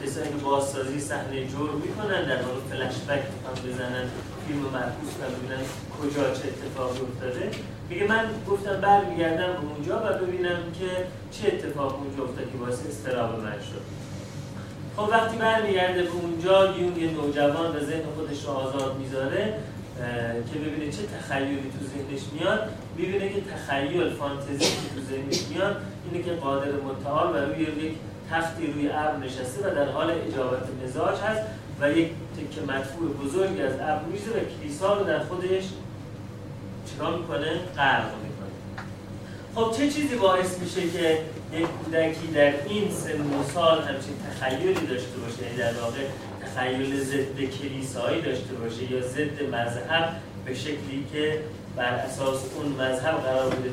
کسایی 0.05 0.29
که 0.29 0.45
بازسازی 0.45 1.01
صحنه 1.01 1.47
جور 1.47 1.71
می‌کنن 1.71 2.25
در 2.25 2.43
واقع 2.43 2.61
فلش 2.71 2.95
بک 3.09 3.23
بزنن. 3.67 4.09
فیلم 4.53 4.65
مرکوز 4.65 5.11
کنن 5.19 5.31
ببینن 5.35 5.65
کجا 5.99 6.35
چه 6.35 6.49
اتفاقی 6.49 7.01
افتاده. 7.01 7.51
میگه 7.89 8.07
من 8.07 8.25
گفتم 8.51 8.81
برمیگردم 8.81 9.53
به 9.53 9.69
اونجا 9.75 9.97
و 9.97 10.27
ببینم 10.27 10.59
که 10.79 10.89
چه 11.31 11.49
اتفاق 11.49 11.99
اونجا 11.99 12.25
افتاد 12.25 12.51
که 12.53 12.59
باعث 12.59 12.87
استراب 12.89 13.41
من 13.41 13.53
شد. 13.53 13.83
خب 14.97 15.09
وقتی 15.11 15.37
برمیگرده 15.37 16.03
به 16.03 16.11
اونجا 16.11 16.77
یون 16.77 16.97
یه 16.97 17.11
نوجوان 17.11 17.77
و 17.77 17.81
ذهن 17.81 18.03
خودش 18.17 18.45
رو 18.45 18.51
آزاد 18.51 18.97
می‌ذاره 18.99 19.55
که 20.53 20.59
ببینه 20.59 20.93
چه 20.93 21.03
تخیلی 21.19 21.57
تو 21.57 21.85
ذهنش 21.93 22.23
میاد. 22.33 22.71
می‌بینه 22.97 23.29
که 23.29 23.41
تخیل 23.41 24.11
فانتزی 24.11 24.59
که 24.59 24.89
تو 24.95 25.01
ذهنش 25.11 25.43
میاد 25.51 25.77
اینه 26.05 26.25
که 26.25 26.33
قادر 26.33 26.73
متعال 26.73 27.35
و 27.35 27.37
روی 27.37 27.63
یک 27.63 27.95
تختی 28.31 28.67
روی 28.67 28.89
ابر 28.89 29.17
نشسته 29.17 29.69
و 29.69 29.75
در 29.75 29.89
حال 29.89 30.11
اجابت 30.11 30.63
مزاج 30.85 31.19
هست. 31.19 31.43
و 31.81 31.91
یک 31.91 32.09
تکه 32.37 32.73
مدفوع 32.73 33.09
بزرگی 33.25 33.63
از 33.63 33.75
ابر 33.75 34.03
میزه 34.13 34.31
و 34.31 34.59
کلیسا 34.59 34.99
رو 34.99 35.05
در 35.05 35.19
خودش 35.19 35.65
چیکار 36.91 37.19
می‌کنه؟ 37.19 37.61
غرق 37.77 38.05
می‌کنه. 38.05 38.53
خب 39.55 39.77
چه 39.77 39.91
چیزی 39.91 40.17
باعث 40.17 40.59
میشه 40.59 40.81
که 40.91 41.19
یک 41.53 41.67
کودکی 41.85 42.27
در 42.27 42.53
این 42.67 42.91
سن 42.91 43.21
و 43.21 43.43
سال 43.55 43.79
همچین 43.83 44.15
تخیلی 44.31 44.87
داشته 44.87 45.19
باشه؟ 45.19 45.43
یعنی 45.43 45.57
در 45.57 45.73
واقع 45.81 46.01
تخیل 46.45 47.01
ضد 47.01 47.41
کلیسایی 47.41 48.23
داشته 48.23 48.55
باشه 48.55 48.93
یا 48.93 49.01
ضد 49.01 49.43
مذهب 49.43 50.17
به 50.45 50.55
شکلی 50.55 51.07
که 51.13 51.41
بر 51.77 51.95
اساس 51.95 52.41
اون 52.57 52.73
مذهب 52.73 53.15
قرار 53.15 53.51
بوده 53.51 53.71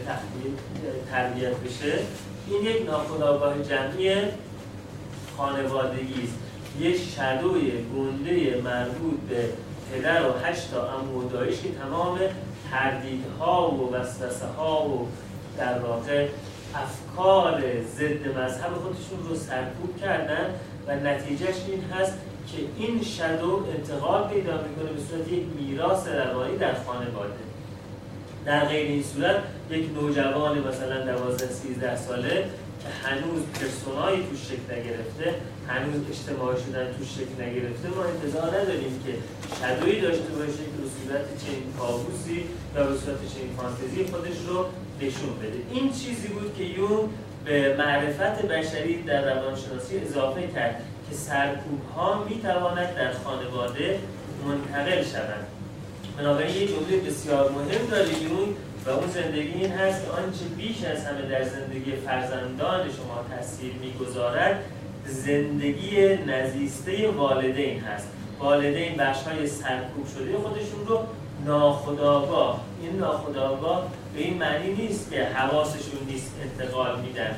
تربیت 1.11 1.55
بشه؟ 1.55 1.99
این 2.47 2.63
یک 2.63 2.85
ناخودآگاه 2.89 3.63
جمعی 3.63 4.15
خانوادگی 5.37 6.23
است. 6.23 6.48
یک 6.79 6.97
شدوی 6.97 7.71
گنده 7.71 8.61
مربوط 8.61 9.19
به 9.29 9.49
پدر 9.91 10.29
و 10.29 10.33
هشت 10.45 10.71
تا 10.71 10.87
عمو 10.87 11.29
که 11.29 11.71
تمام 11.81 12.19
تردیدها 12.71 13.71
و 13.71 13.93
وسوسه 13.93 14.45
ها 14.45 14.89
و 14.89 15.07
در 15.57 15.79
واقع 15.79 16.27
افکار 16.75 17.63
ضد 17.81 18.37
مذهب 18.37 18.73
خودشون 18.73 19.29
رو 19.29 19.35
سرکوب 19.35 19.97
کردن 20.01 20.45
و 20.87 20.95
نتیجهش 20.95 21.55
این 21.67 21.83
هست 21.83 22.13
که 22.47 22.83
این 22.83 23.03
شدو 23.03 23.65
انتقال 23.77 24.27
پیدا 24.27 24.51
می‌کنه 24.51 24.91
به 24.93 25.01
صورت 25.09 25.31
یک 25.31 25.43
میراث 25.59 26.07
روانی 26.07 26.57
در 26.57 26.73
خانواده. 26.73 27.33
در 28.45 28.65
غیر 28.65 28.87
این 28.87 29.03
صورت 29.03 29.35
یک 29.69 29.89
نوجوان 29.93 30.59
مثلا 30.59 31.05
12 31.05 31.47
13 31.47 31.95
ساله 31.95 32.45
هنوز 33.03 33.41
پرسونایی 33.53 34.27
توش 34.29 34.41
شکل 34.49 34.67
نگرفته 34.75 35.27
هنوز 35.67 36.01
اجتماعی 36.09 36.57
شدن 36.63 36.87
توش 36.97 37.09
شکل 37.17 37.35
نگرفته 37.43 37.87
ما 37.95 38.03
انتظار 38.03 38.47
نداریم 38.59 38.93
که 39.05 39.13
شدویی 39.59 40.01
داشته 40.01 40.29
باشه 40.37 40.63
که 40.71 40.77
به 40.83 40.89
صورت 40.95 41.25
چنین 41.43 41.63
کابوسی 41.79 42.39
یا 42.75 42.83
به 42.83 42.97
صورت 42.97 43.19
چنین 43.33 43.51
فانتزی 43.57 44.05
خودش 44.11 44.37
رو 44.47 44.65
نشون 45.01 45.33
بده. 45.41 45.59
این 45.73 45.93
چیزی 45.93 46.27
بود 46.27 46.55
که 46.57 46.63
یون 46.63 47.09
به 47.45 47.75
معرفت 47.77 48.45
بشری 48.45 49.03
در 49.03 49.33
روانشناسی 49.33 49.99
اضافه 49.99 50.47
کرد 50.47 50.83
که 51.09 51.15
سرکوب 51.15 51.81
ها 51.95 52.23
می 52.23 52.41
تواند 52.41 52.95
در 52.95 53.13
خانواده 53.13 53.99
منتقل 54.45 55.03
شوند 55.03 55.47
بنابراین 56.17 56.55
یه 56.55 56.67
جمله 56.67 56.97
بسیار 57.07 57.51
مهم 57.51 57.85
داره 57.91 58.23
یون 58.23 58.55
و 58.85 58.89
اون 58.89 59.07
زندگی 59.07 59.53
این 59.53 59.71
هست 59.71 60.05
که 60.05 60.11
آنچه 60.11 60.45
بیش 60.57 60.83
از 60.83 61.05
همه 61.05 61.21
در 61.21 61.43
زندگی 61.43 61.91
فرزندان 61.91 62.83
شما 62.83 63.25
تاثیر 63.37 63.73
می‌گذارد 63.81 64.63
زندگی 65.05 66.15
نزیسته 66.15 67.09
والدین 67.09 67.79
هست. 67.79 68.07
والدین 68.39 68.97
بخش 68.97 69.23
های 69.23 69.47
سرکوب 69.47 70.07
شده 70.15 70.37
خودشون 70.37 70.87
رو 70.87 70.99
ناخداگاه 71.45 72.61
این 72.81 72.95
ناخداگاه 72.99 73.87
به 74.15 74.19
این 74.19 74.37
معنی 74.37 74.73
نیست 74.73 75.11
که 75.11 75.23
حواسشون 75.23 75.99
نیست 76.07 76.31
انتقال 76.43 77.01
میدن. 77.01 77.35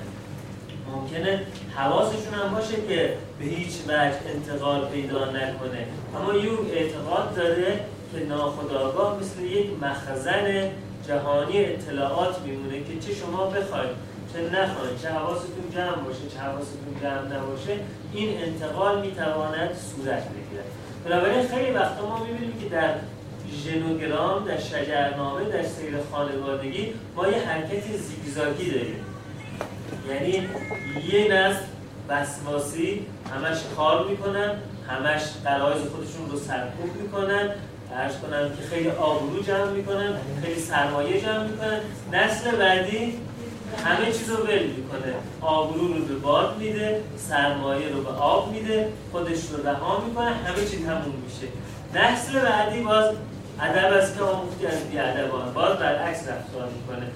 ممکنه 0.91 1.41
حواسشون 1.75 2.33
هم 2.33 2.55
باشه 2.55 2.75
که 2.87 3.13
به 3.39 3.45
هیچ 3.45 3.73
وجه 3.87 4.17
انتقال 4.35 4.87
پیدا 4.87 5.25
نکنه. 5.25 5.85
اما 6.15 6.33
یون 6.33 6.57
اعتقاد 6.73 7.35
داره 7.35 7.79
که 8.13 8.25
ناخداگاه 8.29 9.19
مثل 9.19 9.41
یک 9.41 9.67
مخزن 9.81 10.69
جهانی 11.11 11.65
اطلاعات 11.65 12.39
میمونه 12.39 12.83
که 12.83 12.99
چه 12.99 13.15
شما 13.15 13.45
بخواید 13.45 13.91
چه 14.33 14.39
نخواید 14.41 15.01
چه 15.01 15.09
حواستون 15.09 15.69
جمع 15.73 15.95
باشه 15.95 16.19
چه 16.33 16.39
حواستون 16.39 16.95
جمع 17.01 17.37
نباشه 17.37 17.79
این 18.13 18.37
انتقال 18.43 19.01
می‌تواند 19.01 19.69
صورت 19.69 20.23
بگیرد. 20.29 20.65
بنابراین 21.05 21.47
خیلی 21.47 21.71
وقتا 21.71 22.07
ما 22.07 22.23
می‌بینیم 22.23 22.57
که 22.61 22.69
در 22.69 22.93
ژنوگرام 23.63 24.45
در 24.45 24.59
شجرنامه 24.59 25.43
در 25.43 25.63
سیر 25.63 25.93
خانوادگی 26.11 26.93
ما 27.15 27.27
یه 27.27 27.37
حرکت 27.37 27.83
زیگزاگی 27.97 28.71
داریم. 28.71 29.05
یعنی 30.09 30.47
یه 31.13 31.33
نسل 31.33 31.63
وسواسی 32.09 33.05
همش 33.33 33.57
کار 33.75 34.07
می‌کنن 34.07 34.51
همش 34.87 35.21
قرائز 35.43 35.81
خودشون 35.81 36.31
رو 36.31 36.39
سرکوب 36.39 36.95
می‌کنن 37.01 37.49
ارز 37.95 38.13
کنم 38.17 38.49
که 38.49 38.63
خیلی 38.69 38.89
آبرو 38.89 39.43
جمع 39.43 39.69
می‌کنن 39.69 40.13
خیلی 40.43 40.59
سرمایه 40.59 41.21
جمع 41.21 41.43
می‌کنن. 41.43 41.79
نسل 42.11 42.51
بعدی 42.51 43.17
همه 43.85 44.05
چیز 44.05 44.29
رو 44.29 44.37
ول 44.37 44.63
می‌کنه. 44.63 45.13
آبرو 45.41 45.87
رو 45.87 46.05
به 46.05 46.15
باد 46.15 46.57
میده 46.57 47.03
سرمایه 47.17 47.89
رو 47.89 48.01
به 48.01 48.09
آب 48.09 48.51
میده 48.51 48.93
خودش 49.11 49.39
رو 49.51 49.67
رها 49.67 50.03
می‌کنه 50.07 50.29
همه 50.29 50.65
چی 50.65 50.85
تموم 50.85 51.15
میشه. 51.25 51.47
نسل 51.93 52.39
بعدی 52.39 52.81
باز 52.81 53.15
ادب 53.61 53.93
است 53.93 54.17
که 54.17 54.23
آموختی 54.23 54.65
از 54.65 54.89
بیادبان 54.91 55.53
باز 55.53 55.77
برعکس 55.77 56.19
رفتار 56.19 56.69
می‌کنه. 56.69 57.07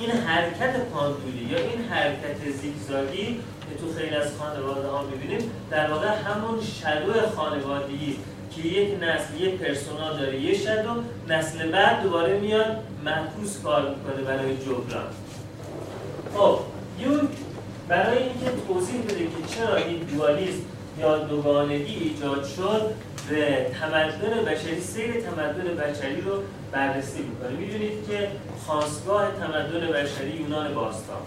این 0.00 0.10
حرکت 0.10 0.76
پاندولی 0.76 1.44
یا 1.50 1.58
این 1.58 1.84
حرکت 1.90 2.50
زیگزاگی 2.60 3.40
که 3.70 3.78
تو 3.80 3.92
خیلی 3.98 4.14
از 4.14 4.30
خانواده 4.38 4.88
ها 4.88 5.02
می‌بینیم 5.02 5.50
در 5.70 5.90
واقع 5.90 6.08
همون 6.08 6.60
شدو 6.60 7.36
خانوادگی 7.36 8.18
که 8.56 8.68
یک 8.68 9.02
نسل 9.02 9.40
یک 9.40 9.54
پرسونا 9.54 10.12
داره 10.12 10.40
یه 10.40 10.58
شدو 10.58 11.02
نسل 11.28 11.70
بعد 11.70 12.02
دوباره 12.02 12.38
میاد 12.38 12.76
معکوس 13.04 13.62
کار 13.62 13.82
می‌کنه 13.90 14.24
برای 14.24 14.56
جبران. 14.56 15.06
خب 16.34 16.58
یون 17.00 17.28
برای 17.88 18.18
اینکه 18.18 18.46
توضیح 18.68 19.02
بده 19.02 19.24
که 19.24 19.54
چرا 19.56 19.76
این 19.76 19.98
دوالیسم 19.98 20.60
یا 20.98 21.18
دوگانگی 21.18 21.94
ایجاد 21.94 22.44
شد 22.44 22.94
به 23.28 23.66
تمدن 23.80 24.44
بشری 24.44 24.80
سیر 24.80 25.20
تمدن 25.20 25.74
بشری 25.74 26.20
رو 26.20 26.32
بررسی 26.72 27.22
می‌کنه. 27.22 27.50
می‌دونید 27.58 28.08
که 28.08 28.28
خواستگاه 28.66 29.28
تمدن 29.40 29.86
بشری 29.86 30.30
یونان 30.30 30.74
باستان. 30.74 31.22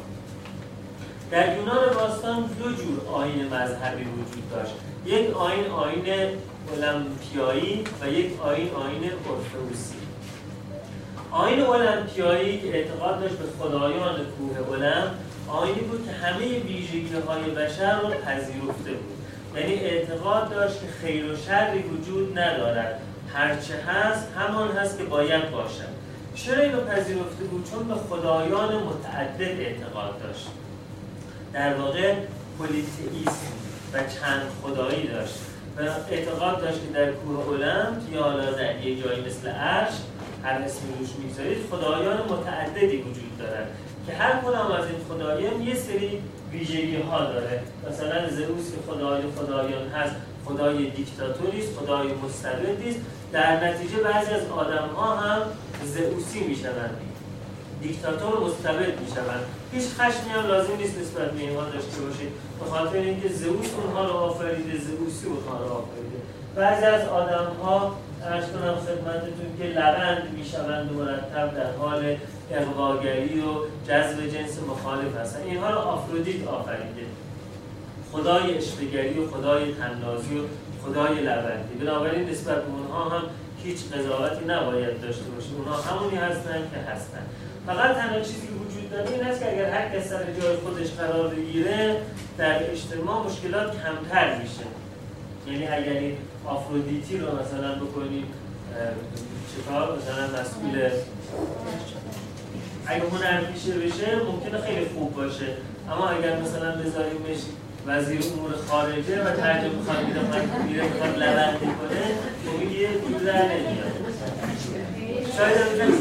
در 1.31 1.57
یونان 1.57 1.93
باستان 1.93 2.49
دو 2.59 2.63
جور 2.63 3.01
آین 3.13 3.45
مذهبی 3.45 4.03
وجود 4.03 4.51
داشت. 4.51 4.73
یک 5.05 5.37
آین 5.37 5.65
آین 5.65 6.03
المپیایی 6.73 7.83
و 8.01 8.07
یک 8.07 8.41
آین 8.41 8.69
آین 8.69 9.03
ارتودکسی 9.03 9.95
آین 11.31 11.61
المپیایی 11.61 12.61
که 12.61 12.67
اعتقاد 12.67 13.19
داشت 13.19 13.35
به 13.35 13.45
خدایان 13.59 14.15
کوه 14.15 14.57
اولم 14.59 15.11
آینی 15.47 15.81
بود 15.81 16.05
که 16.05 16.11
همه 16.11 16.59
ویژگی 16.59 17.15
های 17.27 17.51
بشر 17.51 17.99
رو 17.99 18.09
پذیرفته 18.09 18.91
بود. 18.91 19.15
یعنی 19.55 19.73
اعتقاد 19.73 20.49
داشت 20.49 20.81
که 20.81 20.87
خیر 21.01 21.31
و 21.31 21.35
شری 21.37 21.79
وجود 21.79 22.39
ندارد. 22.39 22.99
هرچه 23.33 23.73
هست 23.75 24.27
همان 24.37 24.71
هست 24.71 24.97
که 24.97 25.03
باید 25.03 25.51
باشد. 25.51 25.95
چرا 26.35 26.63
اینو 26.63 26.81
پذیرفته 26.81 27.43
بود؟ 27.43 27.69
چون 27.71 27.87
به 27.87 27.93
خدایان 27.95 28.83
متعدد 28.83 29.59
اعتقاد 29.59 30.21
داشت. 30.23 30.47
در 31.53 31.73
واقع 31.73 32.15
پولیتئیسم 32.57 33.51
و 33.93 33.99
چند 33.99 34.41
خدایی 34.61 35.07
داشت. 35.07 35.39
اعتقاد 35.79 36.61
داشت 36.61 36.81
که 36.81 36.93
در 36.93 37.11
کوه 37.11 37.47
اولمپ 37.47 38.13
یا 38.13 38.23
حالا 38.23 38.51
در 38.51 38.85
یه 38.85 39.03
جایی 39.03 39.21
مثل 39.25 39.47
عرش 39.47 39.93
هر 40.43 40.51
اسمی 40.51 40.93
روش 40.99 41.09
می‌گذارید 41.19 41.57
خدایان 41.71 42.17
متعددی 42.29 42.97
وجود 42.97 43.37
دارد 43.39 43.67
که 44.07 44.13
هر 44.13 44.41
کدام 44.41 44.71
از 44.71 44.85
این 44.85 44.95
خدایان 45.09 45.61
یه 45.61 45.75
سری 45.75 46.21
ویژگی 46.51 46.95
ها 46.95 47.19
داره. 47.25 47.61
مثلا 47.89 48.29
زئوس 48.29 48.71
که 48.71 48.91
خدای 48.91 49.21
خدایان 49.37 49.87
هست 49.87 50.15
خدای 50.45 50.89
دیکتاتوری 50.89 51.59
است 51.59 51.79
خدای 51.79 52.07
مستبدی 52.13 52.89
است. 52.89 52.99
در 53.31 53.67
نتیجه 53.67 53.97
بعضی 53.97 54.31
از 54.31 54.49
آدم 54.49 54.87
ها 54.95 55.15
هم 55.15 55.41
زئوسی 55.85 56.39
می‌شوند. 56.39 56.97
دیکتاتور 57.81 58.39
مستبد 58.39 58.99
می‌شوند. 59.01 59.45
هیچ 59.75 59.87
خشمی 59.97 60.29
هم 60.29 60.47
لازم 60.47 60.75
نیست 60.77 60.97
نسبت 61.01 61.31
به 61.31 61.41
اینها 61.41 61.63
داشته 61.63 62.01
باشید. 62.01 62.31
به 62.59 62.65
خاطر 62.65 62.97
اینکه 62.97 63.29
زئوس 63.29 63.69
اونها 63.73 64.05
رو 64.05 64.13
آفریده 64.13 64.79
زئوسی 64.79 65.25
اونها 65.27 65.63
رو 65.63 65.73
آفریده. 65.73 66.17
بعضی 66.55 66.85
از 66.85 67.07
آدم 67.07 67.47
ها 67.63 67.95
ارز 68.23 68.45
کنم 68.45 68.75
خدمتتون 68.75 69.49
که 69.57 69.63
لبند 69.63 70.23
می‌شوند 70.37 70.91
و 70.91 70.93
مرتب 70.93 71.55
در 71.55 71.71
حال 71.79 72.15
اقواگری 72.51 73.39
و 73.39 73.51
جذب 73.87 74.27
جنس 74.33 74.59
مخالف 74.69 75.17
هستن 75.17 75.41
اینها 75.41 75.69
رو 75.69 75.77
آفرودیت 75.77 76.47
آفریده. 76.47 77.05
خدای 78.11 78.57
اشتگری 78.57 79.19
و 79.19 79.29
خدای 79.31 79.73
تنازی 79.73 80.37
و 80.39 80.41
خدای 80.83 81.19
لبندی. 81.19 81.75
بنابراین 81.81 82.29
نسبت 82.29 82.63
به 82.65 82.71
اونها 82.71 83.09
هم 83.09 83.23
هیچ 83.63 83.79
قضاوتی 83.93 84.45
نباید 84.45 85.01
داشته 85.01 85.29
باشیم. 85.35 85.55
اونها 85.57 85.81
همونی 85.81 86.15
هستن 86.15 86.59
که 86.71 86.91
هستن 86.91 87.23
فقط 87.65 87.95
تنها 87.95 88.19
چیزی 88.19 88.47
وجود 88.85 88.97
داره 88.97 89.11
این 89.11 89.27
است 89.27 89.39
که 89.39 89.51
اگر 89.51 89.69
هر 89.69 89.89
کس 89.89 90.09
سر 90.09 90.23
جای 90.41 90.55
خودش 90.55 90.91
قرار 90.91 91.27
بگیره 91.27 91.95
در 92.37 92.71
اجتماع 92.71 93.25
مشکلات 93.25 93.71
کمتر 93.71 94.37
میشه. 94.37 94.65
یعنی 95.47 95.67
اگر 95.67 95.99
این 95.99 96.17
آفرودیتی 96.45 97.17
رو 97.17 97.27
مثلا 97.27 97.75
بکنیم 97.75 98.25
چیکار؟ 99.55 99.97
مثلا 99.97 100.41
مسئول 100.41 100.89
اگه 102.87 103.03
هنرپیشه 103.11 103.71
بشه 103.71 104.15
ممکنه 104.15 104.61
خیلی 104.61 104.85
خوب 104.85 105.15
باشه. 105.15 105.47
اما 105.91 106.09
اگر 106.09 106.39
مثلا 106.39 106.71
بذاریمش 106.71 107.41
وزیر 107.87 108.21
امور 108.33 108.51
خارجه 108.67 109.23
و 109.23 109.35
ترجمه 109.35 109.75
می‌خواد 109.75 110.05
میره 110.05 110.21
میره 110.67 110.83
می‌خواد 110.83 111.17
لبندی 111.17 111.65
کنه 111.65 112.01
خب 112.45 112.71
یه 112.71 112.87
دور 112.87 113.21
در 113.21 113.43
نمیاد. 113.45 113.95
شاید 115.37 115.57
هم 115.57 115.91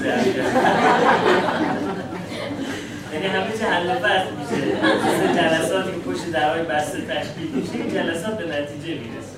یعنی 3.15 3.27
همه 3.27 3.59
چه 3.59 3.65
حل 3.65 3.87
و 3.91 3.95
فصل 3.95 4.31
میشه. 4.39 4.67
مثل 5.07 5.41
جلساتی 5.41 5.91
که 5.91 5.99
پشت 5.99 6.33
درهای 6.33 6.63
بسته 6.63 7.01
تشکیل 7.01 7.49
میشه. 7.55 7.73
این 7.75 7.91
جلسات 7.95 8.39
به 8.39 8.45
نتیجه 8.45 8.95
می‌رسه. 9.01 9.35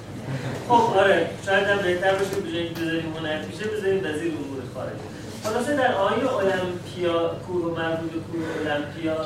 خب 0.68 0.98
آره 0.98 1.26
شاید 1.46 1.66
هم 1.66 1.78
بهتر 1.78 2.12
باشه 2.12 2.40
به 2.40 2.68
که 2.68 2.80
بذاریم 2.80 3.12
هنرپیشه 3.18 3.64
بذاریم 3.64 3.98
وزیر 4.04 4.32
امور 4.32 4.62
خارجه. 4.74 5.06
خلاصه 5.44 5.76
در 5.76 5.92
آیه 5.94 6.32
المپیا 6.36 7.30
کوه 7.46 7.78
مربوط 7.78 8.10
کوه 8.12 8.72
المپیا 8.72 9.16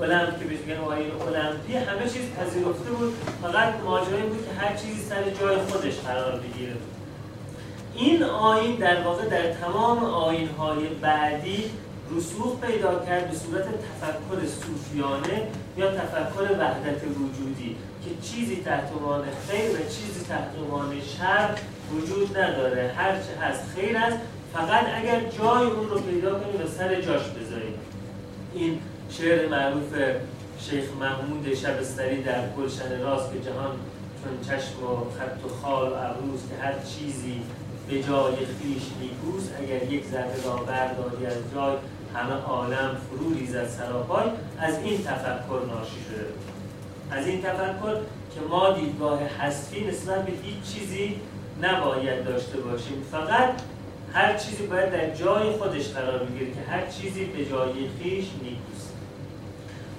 المپ 0.00 0.38
که 0.38 0.44
بهش 0.44 0.58
میگن 0.66 0.80
آیه 0.80 1.06
المپی 1.26 1.72
همه 1.74 2.02
چیز 2.02 2.22
پذیرفته 2.38 2.90
بود. 2.90 3.14
فقط 3.42 3.68
ماجرایی 3.84 4.22
بود 4.22 4.46
که 4.46 4.52
هر 4.60 4.76
چیزی 4.76 5.00
سر 5.08 5.22
جای 5.40 5.56
خودش 5.56 5.94
قرار 6.06 6.40
بگیره. 6.40 6.72
این 7.96 8.22
آین 8.22 8.76
در 8.76 9.02
واقع 9.02 9.24
در 9.24 9.52
تمام 9.52 10.04
آینهای 10.04 10.86
بعدی 10.86 11.64
رسوخ 12.10 12.60
پیدا 12.60 13.04
کرد 13.06 13.30
به 13.30 13.36
صورت 13.36 13.64
تفکر 13.64 14.46
صوفیانه 14.46 15.48
یا 15.76 15.90
تفکر 15.90 16.52
وحدت 16.58 17.02
وجودی 17.04 17.76
که 18.04 18.28
چیزی 18.28 18.56
تحت 18.56 18.92
عنوان 18.98 19.24
خیر 19.48 19.70
و 19.70 19.78
چیزی 19.78 20.24
تحت 20.28 20.50
عنوان 20.62 21.00
شر 21.00 21.58
وجود 21.92 22.38
نداره. 22.38 22.92
هر 22.96 23.12
چه 23.12 23.40
هست 23.40 23.62
خیر 23.76 23.96
است 23.96 24.18
فقط 24.52 24.84
اگر 24.96 25.20
جای 25.20 25.66
اون 25.66 25.88
رو 25.88 25.98
پیدا 25.98 26.40
کنیم 26.40 26.64
و 26.64 26.68
سر 26.78 27.00
جاش 27.00 27.22
بذاریم. 27.22 27.74
این 28.54 28.78
شعر 29.10 29.48
معروف 29.48 29.94
شیخ 30.58 30.84
محمود 31.00 31.54
شبستری 31.54 32.22
در 32.22 32.48
گلشن 32.48 33.00
راست 33.00 33.32
که 33.32 33.40
جهان 33.40 33.76
چون 34.24 34.56
چشم 34.56 34.84
و 34.84 35.10
خط 35.18 35.44
و 35.44 35.48
خال 35.48 35.92
و 35.92 35.94
عروس 35.94 36.40
که 36.50 36.62
هر 36.62 36.74
چیزی 36.78 37.42
به 37.92 38.02
جای 38.02 38.34
خیش 38.36 38.82
نیکوست 39.00 39.52
اگر 39.58 39.92
یک 39.92 40.06
ذره 40.06 40.44
را 40.44 40.56
برداری 40.56 41.26
از 41.26 41.32
جای 41.54 41.76
همه 42.14 42.32
عالم 42.32 42.96
فرو 43.10 43.34
ریزد 43.34 43.68
سراپای 43.68 44.24
از 44.58 44.78
این 44.78 44.98
تفکر 44.98 45.60
ناشی 45.68 46.00
شده 46.08 46.26
از 47.10 47.26
این 47.26 47.42
تفکر 47.42 47.94
که 48.34 48.40
ما 48.48 48.70
دیدگاه 48.70 49.22
حذفی 49.22 49.84
نسبت 49.84 50.26
به 50.26 50.32
هیچ 50.42 50.74
چیزی 50.74 51.20
نباید 51.62 52.24
داشته 52.24 52.60
باشیم. 52.60 53.02
فقط 53.10 53.48
هر 54.12 54.36
چیزی 54.36 54.66
باید 54.66 54.90
در 54.92 55.14
جای 55.14 55.50
خودش 55.50 55.88
قرار 55.88 56.18
بگیره 56.18 56.50
که 56.50 56.60
هر 56.70 56.86
چیزی 56.86 57.24
به 57.24 57.44
جای 57.44 57.72
خیش 58.02 58.24
نیکوست 58.42 58.92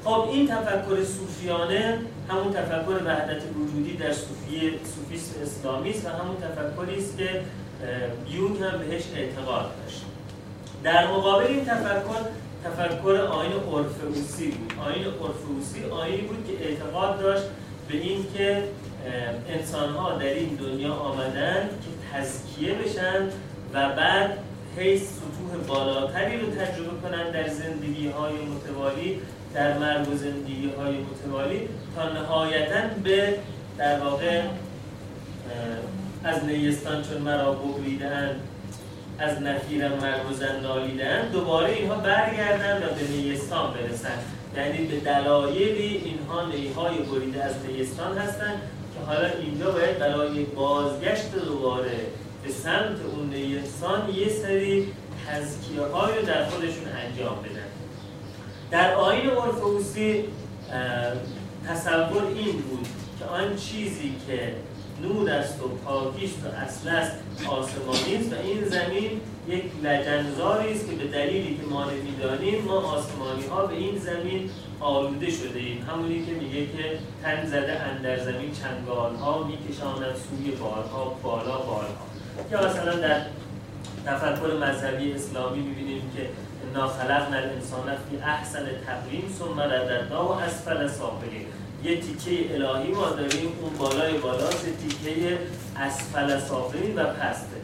خب 0.03 0.29
این 0.31 0.47
تفکر 0.47 1.03
صوفیانه 1.03 1.99
همون 2.29 2.53
تفکر 2.53 3.03
وحدت 3.05 3.41
وجودی 3.55 3.97
در 3.97 4.13
صوفی 4.13 4.79
صوفیسم 4.95 5.41
اسلامی 5.41 5.89
است 5.89 6.05
و 6.05 6.09
همون 6.09 6.35
تفکری 6.35 6.97
است 6.97 7.17
که 7.17 7.41
یونگ 8.29 8.57
هم 8.63 8.77
بهش 8.77 9.03
اعتقاد 9.15 9.71
داشت. 9.83 10.01
در 10.83 11.07
مقابل 11.07 11.45
این 11.45 11.65
تفکر 11.65 12.19
تفکر 12.63 13.15
آین 13.31 13.51
اورفئوسی 13.53 14.47
بود. 14.51 14.73
آین 14.85 15.05
اورفئوسی 15.05 15.83
آینی 15.91 16.21
بود 16.21 16.47
که 16.47 16.65
اعتقاد 16.65 17.19
داشت 17.19 17.43
به 17.89 17.97
این 17.97 18.25
که 18.37 18.63
انسان 19.49 19.93
ها 19.93 20.17
در 20.17 20.25
این 20.25 20.55
دنیا 20.55 20.93
آمدن 20.93 21.69
که 21.69 22.17
تزکیه 22.17 22.73
بشن 22.73 23.29
و 23.73 23.89
بعد 23.89 24.37
هی 24.77 24.97
سطوح 24.97 25.67
بالاتری 25.67 26.37
رو 26.37 26.47
تجربه 26.47 27.01
کنن 27.01 27.31
در 27.31 27.47
زندگی 27.47 28.07
های 28.07 28.33
متوالی 28.33 29.19
در 29.53 29.77
مرگ 29.77 30.09
و 30.09 30.15
زندگی 30.15 30.69
های 30.77 30.95
متوالی 30.97 31.67
تا 31.95 32.09
نهایتا 32.09 32.81
به 33.03 33.37
در 33.77 33.99
واقع 33.99 34.41
از 36.23 36.45
نیستان 36.45 37.03
چون 37.03 37.21
مرا 37.21 37.51
ببریدن 37.51 38.35
از 39.19 39.41
نفیرم 39.41 39.91
مرد 39.91 40.31
و 40.31 40.33
زن 40.33 40.59
نالیدن 40.59 41.29
دوباره 41.31 41.73
اینها 41.73 41.95
برگردن 41.95 42.77
و 42.77 42.93
به 42.93 43.07
نیستان 43.07 43.73
برسن 43.73 44.17
یعنی 44.57 44.87
به 44.87 44.99
دلایلی 44.99 46.01
اینها 46.05 46.45
نیهای 46.45 46.97
بریده 46.97 47.43
از 47.43 47.53
نیستان 47.67 48.17
هستن 48.17 48.53
که 48.93 49.05
حالا 49.05 49.27
اینجا 49.27 49.71
باید 49.71 49.99
برای 49.99 50.43
بازگشت 50.43 51.35
دوباره 51.45 51.97
به 52.43 52.51
سمت 52.51 52.97
اون 53.15 53.29
نیستان 53.29 54.09
یه 54.15 54.29
سری 54.29 54.87
تزکیه 55.27 55.81
های 55.81 56.15
رو 56.15 56.25
در 56.25 56.45
خودشون 56.45 56.83
انجام 56.87 57.35
بدن. 57.35 57.69
در 58.71 58.93
آین 58.93 59.29
اورفوسی 59.29 60.23
تصور 61.69 62.23
این 62.35 62.61
بود 62.61 62.87
که 63.23 63.29
آن 63.29 63.55
چیزی 63.55 64.15
که 64.27 64.53
نور 65.01 65.29
است 65.29 65.63
و 65.63 65.67
پاکیست 65.67 66.45
و 66.45 66.47
اصل 66.47 66.89
است 66.89 67.11
آسمانی 67.47 68.15
است 68.15 68.33
و 68.33 68.35
این 68.43 68.65
زمین 68.65 69.21
یک 69.47 69.63
لجنزاری 69.83 70.73
است 70.73 70.89
که 70.89 70.95
به 70.95 71.07
دلیلی 71.07 71.55
که 71.55 71.65
ما 71.69 71.85
نمی‌دانیم 71.85 72.65
ما 72.65 72.73
آسمانی 72.73 73.45
ها 73.45 73.65
به 73.65 73.75
این 73.75 73.97
زمین 73.97 74.49
آلوده 74.79 75.31
شده 75.31 75.59
ایم. 75.59 75.85
همونی 75.89 76.25
که 76.25 76.31
میگه 76.31 76.65
که 76.65 76.99
تن 77.23 77.45
زده 77.45 77.79
اندر 77.81 78.19
زمین 78.19 78.51
چنگال 78.51 79.15
ها 79.15 79.43
میکشاند 79.43 80.15
سوی 80.15 80.51
بارها 80.51 81.17
بالا 81.23 81.57
بارها 81.57 82.05
یا 82.51 82.69
مثلا 82.69 82.95
در 82.95 83.21
تفکر 84.05 84.53
مذهبی 84.53 85.13
اسلامی 85.13 85.59
می‌بینیم 85.59 86.11
که 86.17 86.29
انا 86.69 86.87
خلقنا 86.87 87.37
الانسان 87.37 87.95
فی 88.09 88.17
احسن 88.17 88.65
تقویم 88.87 89.35
ثم 89.39 89.59
رددناه 89.59 90.43
اسفل 90.43 90.87
سافلین 90.87 91.45
یه 91.83 92.01
تیکه 92.01 92.53
الهی 92.53 92.91
ما 92.91 93.09
داریم 93.09 93.51
اون 93.61 93.77
بالای 93.77 94.17
بالاست 94.17 94.65
تیکه 94.65 95.37
اسفل 95.77 96.39
سافلین 96.39 96.95
و 96.95 97.03
پسته. 97.03 97.57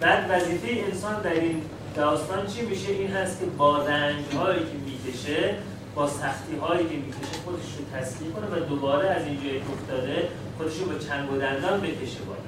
بعد 0.00 0.30
وظیفه 0.30 0.84
انسان 0.86 1.22
در 1.22 1.30
این 1.30 1.62
داستان 1.94 2.46
چی 2.46 2.62
میشه؟ 2.62 2.92
این 2.92 3.10
هست 3.10 3.40
که 3.40 3.46
با 3.46 3.78
رنج 3.78 4.34
هایی 4.38 4.58
که 4.58 4.76
می‌کشه 4.86 5.54
با 5.94 6.08
سختی 6.08 6.56
هایی 6.56 6.88
که 6.88 6.94
می‌کشه 6.94 7.42
خودش 7.44 7.62
رو 7.78 7.98
تسکیه 7.98 8.30
کنه 8.30 8.46
و 8.46 8.64
دوباره 8.68 9.08
از 9.08 9.26
اینجایی 9.26 9.58
افتاده 9.58 10.28
خودش 10.58 10.78
رو 10.78 10.86
به 10.86 11.04
چنگ 11.04 11.32
و 11.32 11.36
دندان 11.36 11.80
بکشه 11.80 12.18
بالا. 12.26 12.40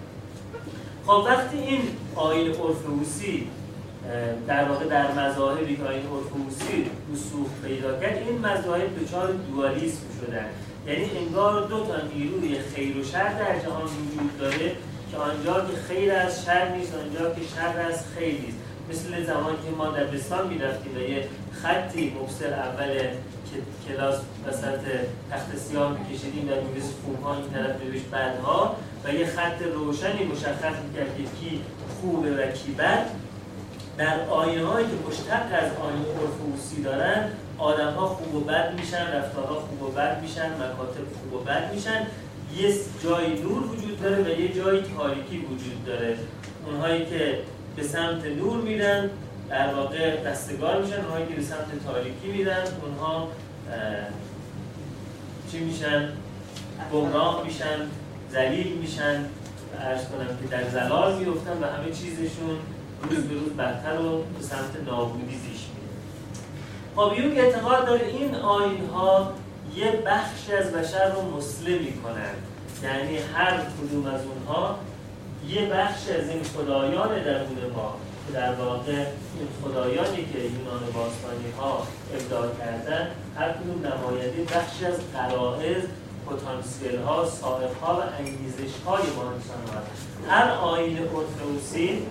خب 1.07 1.27
وقتی 1.27 1.59
این 1.59 1.83
آین 2.15 2.51
اورفوسی 2.51 3.47
در 4.47 4.65
واقع 4.65 4.85
در 4.85 5.13
مذاهبی 5.13 5.77
که 5.77 5.83
آین 5.83 6.07
اورفوسی 6.07 6.91
رسوخ 7.13 7.49
پیدا 7.65 8.01
کرد 8.01 8.19
این 8.29 8.39
مذاهب 8.39 9.05
دچار 9.05 9.33
دوالیسم 9.33 10.03
شدن. 10.21 10.47
یعنی 10.87 11.11
انگار 11.19 11.67
دو 11.67 11.87
تا 11.87 11.95
نیروی 12.15 12.59
خیر 12.59 12.97
و 12.97 13.05
شر 13.05 13.33
در 13.33 13.59
جهان 13.59 13.83
وجود 13.83 14.39
داره 14.39 14.73
که 15.11 15.17
آنجا 15.17 15.61
که 15.61 15.77
خیر 15.89 16.13
از 16.13 16.45
شر 16.45 16.69
نیست 16.69 16.95
آنجا 16.95 17.35
که 17.35 17.41
شر 17.57 17.81
از 17.81 18.05
خیر 18.19 18.41
نیست. 18.41 18.59
مثل 18.91 19.25
زمانی 19.25 19.57
که 19.57 19.71
ما 19.77 19.89
در 19.89 20.05
بستان 20.05 20.49
می‌رفتیم 20.49 20.97
و 20.97 21.01
یه 21.01 21.29
خطی 21.63 22.17
مبصر 22.21 22.55
اول 22.55 22.99
کلاس 23.89 24.21
وسط 24.49 24.81
تخت 25.31 25.57
سیاه 25.57 25.99
میکشیدیم 25.99 26.49
و 26.49 26.69
میبیز 26.69 26.93
خوبها 27.05 27.35
این 27.35 27.51
طرف 27.53 27.77
بهش 27.77 28.03
بدها 28.13 28.77
و 29.05 29.15
یه 29.15 29.27
خط 29.27 29.63
روشنی 29.75 30.25
مشخص 30.25 30.77
می‌کرد 30.87 31.17
که 31.17 31.23
کی 31.23 31.61
خوبه 32.01 32.31
و 32.31 32.51
کی 32.51 32.73
بد. 32.73 33.07
در 33.99 34.21
آینه 34.31 34.65
هایی 34.67 34.87
که 34.87 34.93
مشتق 35.09 35.47
از 35.53 35.71
آینه 35.83 36.09
عرف 36.21 36.85
دارن 36.85 37.29
آدم 37.59 37.93
ها 37.93 38.07
خوب 38.07 38.35
و 38.35 38.41
بد 38.41 38.81
میشن 38.81 39.13
رفتارها 39.13 39.55
خوب 39.55 39.83
و 39.83 39.89
بد 39.89 40.23
میشن 40.23 40.51
مکاتب 40.55 41.07
خوب 41.21 41.33
و 41.35 41.39
بد 41.39 41.75
میشن. 41.75 42.07
یه 42.57 42.75
جای 43.03 43.43
نور 43.43 43.63
وجود 43.67 44.03
داره 44.03 44.23
و 44.23 44.41
یه 44.41 44.55
جای 44.55 44.83
تاریکی 44.83 45.39
وجود 45.39 45.85
داره. 45.87 46.17
اونهایی 46.67 47.07
که 47.07 47.39
به 47.77 47.83
سمت 47.83 48.27
نور 48.27 48.61
میرن 48.61 49.11
در 49.51 49.75
واقع 49.75 50.17
دستگار 50.17 50.83
میشن. 50.83 51.01
اونهایی 51.01 51.27
که 51.27 51.35
به 51.35 51.43
سمت 51.43 51.85
تاریکی 51.87 52.29
میرن 52.29 52.65
اونها 52.83 53.29
چی 55.53 55.59
میشن؟ 55.59 56.09
گمراه 56.93 57.45
میشن 57.45 57.79
ذلیل 58.33 58.79
میشن. 58.79 59.25
ارز 59.81 60.01
کنم 60.09 60.27
که 60.27 60.57
در 60.57 60.71
زلال 60.71 61.19
میفتن 61.19 61.59
و 61.63 61.67
همه 61.67 61.91
چیزشون 61.93 62.59
روز 63.03 63.25
به 63.25 63.35
روز 63.35 63.53
بدتر 63.53 64.01
و 64.01 64.19
به 64.19 64.43
سمت 64.43 64.87
نابودی 64.87 65.41
یوگ 66.97 67.39
اعتقاد 67.39 67.87
داره 67.87 68.07
این 68.07 68.35
آین 68.35 68.87
ها 68.95 69.33
یه 69.77 70.03
بخش 70.07 70.51
از 70.51 70.73
بشر 70.73 71.13
رو 71.13 71.37
مسلم 71.37 71.83
می‌کنن 71.83 72.35
یعنی 72.83 73.19
هر 73.35 73.57
کدوم 73.57 74.07
از 74.07 74.21
اونها 74.25 74.79
یه 75.49 75.67
بخش 75.67 76.09
از 76.09 76.29
این 76.29 76.43
خدایان 76.43 77.23
درون 77.23 77.73
ما 77.77 77.95
که 78.27 78.33
در 78.33 78.55
واقع 78.55 78.93
این 78.93 79.49
خدایانی 79.65 80.17
که 80.33 80.39
یونان 80.39 80.81
باستانی 80.95 81.51
ها 81.59 81.87
ابداع 82.15 82.57
کردن 82.59 83.11
هر 83.37 83.53
کدوم 83.53 83.87
نماینده 83.87 84.43
بخش 84.43 84.83
از 84.83 84.95
قرائز 85.15 85.83
پتانسیل 86.27 86.99
ها 86.99 87.25
ها 87.83 87.95
و 87.95 88.03
انگیزش 88.19 88.75
های 88.87 89.03
ما 89.17 89.33
انسان 89.33 89.83
هر 90.29 90.51
آین 90.51 90.99
ارتوسی 90.99 92.03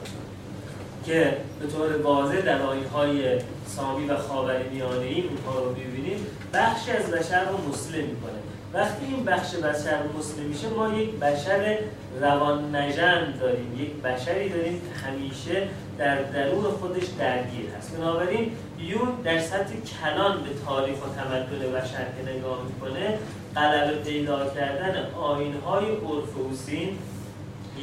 که 1.05 1.37
به 1.59 1.67
طور 1.67 2.01
واضح 2.01 2.41
در 2.41 2.61
آین 2.61 2.85
های 2.85 3.39
سامی 3.65 4.07
و 4.07 4.17
خاور 4.17 4.63
میانه 4.63 5.05
ای 5.05 5.21
اونها 5.21 5.59
رو 5.59 5.71
ببینیم 5.71 6.27
بخشی 6.53 6.91
از 6.91 7.11
بشر 7.11 7.49
رو 7.49 7.69
مسلم 7.69 8.03
می‌کنه. 8.03 8.39
وقتی 8.73 9.05
این 9.05 9.25
بخش 9.25 9.55
بشر 9.55 9.99
مسلم 10.19 10.45
میشه 10.45 10.69
ما 10.69 10.89
یک 10.89 11.11
بشر 11.11 11.77
روان 12.21 12.75
نژند 12.75 13.39
داریم. 13.39 13.79
یک 13.79 13.91
بشری 13.91 14.49
داریم 14.49 14.81
که 14.81 15.07
همیشه 15.07 15.67
در 15.97 16.21
درون 16.21 16.63
خودش 16.63 17.03
درگیر 17.19 17.69
هست. 17.77 17.97
بنابراین 17.97 18.51
یون 18.79 19.21
در 19.23 19.39
سطح 19.39 19.73
کلان 20.01 20.43
به 20.43 20.49
تاریخ 20.65 20.97
و 20.97 21.21
تمدن 21.21 21.71
بشر 21.71 22.05
که 22.17 22.31
نگاه 22.37 22.59
می‌کنه 22.63 23.19
غلبه 23.55 23.95
پیدا 23.95 24.49
کردن 24.49 25.09
آینهای 25.19 25.85
اورفوسین 25.91 26.97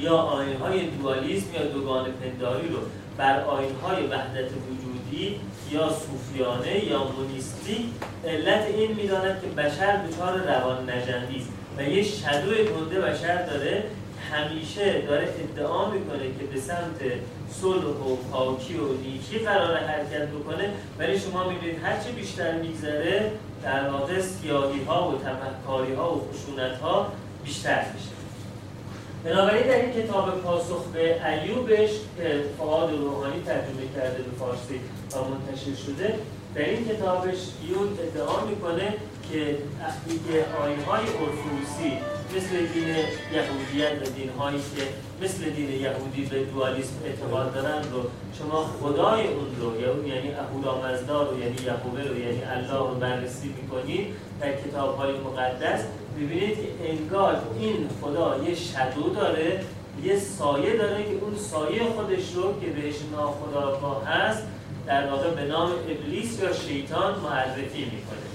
یا 0.00 0.16
آینهای 0.16 0.86
دوالیسم 0.86 1.54
یا 1.54 1.66
دوگان 1.66 2.04
پنداری 2.12 2.68
رو 2.68 2.78
بر 3.18 3.40
آینهای 3.40 4.06
وحدت 4.06 4.50
یا 5.72 5.88
صوفیانه 5.88 6.84
یا 6.84 7.04
مونیستی 7.04 7.92
علت 8.24 8.66
این 8.66 8.92
می‌داند 8.92 9.40
که 9.42 9.48
بشر 9.48 9.96
دچار 10.06 10.38
روان 10.38 10.90
نجندی 10.90 11.36
است 11.36 11.48
و 11.78 11.82
یه 11.82 12.02
شدوی 12.02 12.64
گنده 12.64 13.00
بشر 13.00 13.46
داره 13.46 13.84
همیشه 14.32 15.00
داره 15.00 15.28
ادعا 15.42 15.90
می‌کنه 15.90 16.26
که 16.38 16.44
به 16.54 16.60
سمت 16.60 17.00
صلح 17.60 17.84
و 17.84 18.16
پاکی 18.16 18.74
و 18.74 18.92
نیکی 18.92 19.38
قرار 19.38 19.76
حرکت 19.76 20.28
بکنه 20.28 20.70
ولی 20.98 21.18
شما 21.18 21.48
می‌بینید 21.48 21.84
هرچی 21.84 22.12
بیشتر 22.12 22.52
میگذره 22.52 23.32
در 23.62 23.90
واقع 23.90 24.20
سیاهی 24.20 24.84
ها 24.84 25.10
و 25.10 25.14
تمکاری 25.18 25.94
ها 25.94 26.14
و 26.14 26.28
خشونت 26.32 26.78
ها 26.78 27.12
بیشتر 27.44 27.84
میشه. 27.94 28.21
بنابراین 29.24 29.66
در 29.66 29.76
این 29.76 29.92
کتاب 29.92 30.40
پاسخ 30.40 30.84
به 30.92 31.26
ایوبش 31.26 31.90
که 32.16 32.44
فعاد 32.58 32.90
روحانی 32.92 33.42
ترجمه 33.46 33.86
کرده 33.96 34.22
به 34.22 34.30
فارسی 34.38 34.80
و 35.12 35.16
منتشر 35.30 35.82
شده 35.86 36.14
در 36.54 36.62
این 36.62 36.88
کتابش 36.88 37.38
یون 37.68 37.88
ادعا 38.02 38.44
می‌کنه 38.44 38.94
که 39.32 39.56
وقتی 39.80 40.20
که 40.28 40.44
آینهای 40.62 41.00
ارفوسی 41.00 41.92
مثل 42.36 42.66
دین 42.74 42.88
یهودیت 43.32 44.08
و 44.08 44.10
دین 44.10 44.28
هایی 44.38 44.58
که 44.58 44.82
مثل 45.24 45.50
دین 45.50 45.70
یهودی 45.80 46.24
به 46.24 46.44
دوالیسم 46.44 46.94
اعتقاد 47.04 47.54
دارن 47.54 47.82
رو 47.92 48.02
شما 48.38 48.70
خدای 48.80 49.26
اون 49.26 49.46
رو 49.60 50.08
یعنی 50.08 50.34
اهورامزدا 50.34 51.22
رو 51.22 51.38
یعنی 51.38 51.56
یهوه 51.64 52.08
رو 52.08 52.18
یعنی 52.18 52.42
الله 52.44 52.78
رو 52.78 52.94
بررسی 52.94 53.54
می‌کنید 53.62 54.06
در 54.40 54.52
کتاب 54.52 54.96
های 54.96 55.12
مقدس 55.12 55.84
ببینید 56.16 56.56
که 56.56 56.90
انگار 56.90 57.42
این 57.58 57.88
خدا 58.00 58.36
یه 58.44 58.54
شدو 58.54 59.10
داره 59.14 59.64
یه 60.04 60.18
سایه 60.18 60.76
داره 60.76 61.04
که 61.04 61.18
اون 61.20 61.36
سایه 61.36 61.82
خودش 61.84 62.32
رو 62.34 62.60
که 62.60 62.66
بهش 62.66 62.94
ناخداگاه 63.12 64.06
هست 64.06 64.42
در 64.86 65.10
واقع 65.10 65.30
به 65.30 65.44
نام 65.44 65.70
ابلیس 65.88 66.40
یا 66.40 66.52
شیطان 66.52 67.20
معرفی 67.20 67.84
می‌کنه. 67.84 68.28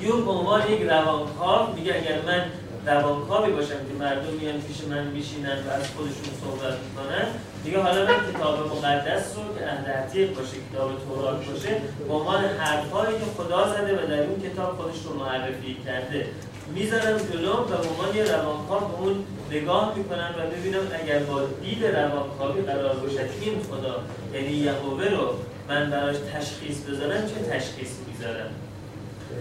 یون 0.00 0.24
به 0.24 0.30
عنوان 0.30 0.72
یک 0.72 0.82
روانکاو 0.82 1.74
میگه 1.74 1.94
اگر 1.94 2.22
من 2.26 2.44
روانکاوی 2.86 3.52
باشم 3.52 3.68
که 3.68 3.94
مردم 3.98 4.32
میان 4.40 4.60
پیش 4.60 4.84
من 4.84 5.06
میشینن 5.06 5.58
و 5.66 5.70
از 5.70 5.88
خودشون 5.96 6.24
صحبت 6.44 6.78
می‌کنن 6.84 7.26
دیگه 7.64 7.82
حالا 7.82 8.04
من 8.04 8.32
کتاب 8.32 8.76
مقدس 8.76 9.36
رو 9.36 9.58
که 9.58 9.66
اهل 9.66 9.90
عتیق 9.92 10.34
باشه 10.34 10.56
کتاب 10.72 10.90
تورات 11.08 11.46
باشه 11.46 11.80
به 12.08 12.14
عنوان 12.14 12.44
حرفهایی 12.44 13.18
که 13.18 13.24
خدا 13.36 13.68
زده 13.68 14.04
و 14.04 14.06
در 14.06 14.22
اون 14.22 14.40
کتاب 14.40 14.76
خودش 14.76 14.96
رو 15.04 15.18
معرفی 15.18 15.76
کرده. 15.84 16.26
می‌ذارم 16.74 17.18
جلو 17.32 17.52
و 17.52 17.64
به 17.64 17.76
عنوان 17.88 18.16
یه 18.16 18.24
روانکاو 18.24 18.88
به 18.88 18.98
اون 19.00 19.24
نگاه 19.50 19.98
می‌کنم 19.98 20.34
و 20.38 20.56
ببینم 20.56 20.80
اگر 21.02 21.18
با 21.18 21.42
دید 21.62 21.84
روانکاوی 21.84 22.62
قرار 22.62 22.96
باشد 22.96 23.28
این 23.40 23.62
خدا 23.70 24.02
یعنی 24.34 24.52
یهوه 24.52 25.08
رو 25.08 25.34
من 25.68 25.90
براش 25.90 26.16
تشخیص 26.34 26.78
بذارم 26.78 27.26
چه 27.26 27.34
تشخیص 27.50 27.90
می‌ذارم؟ 28.08 28.50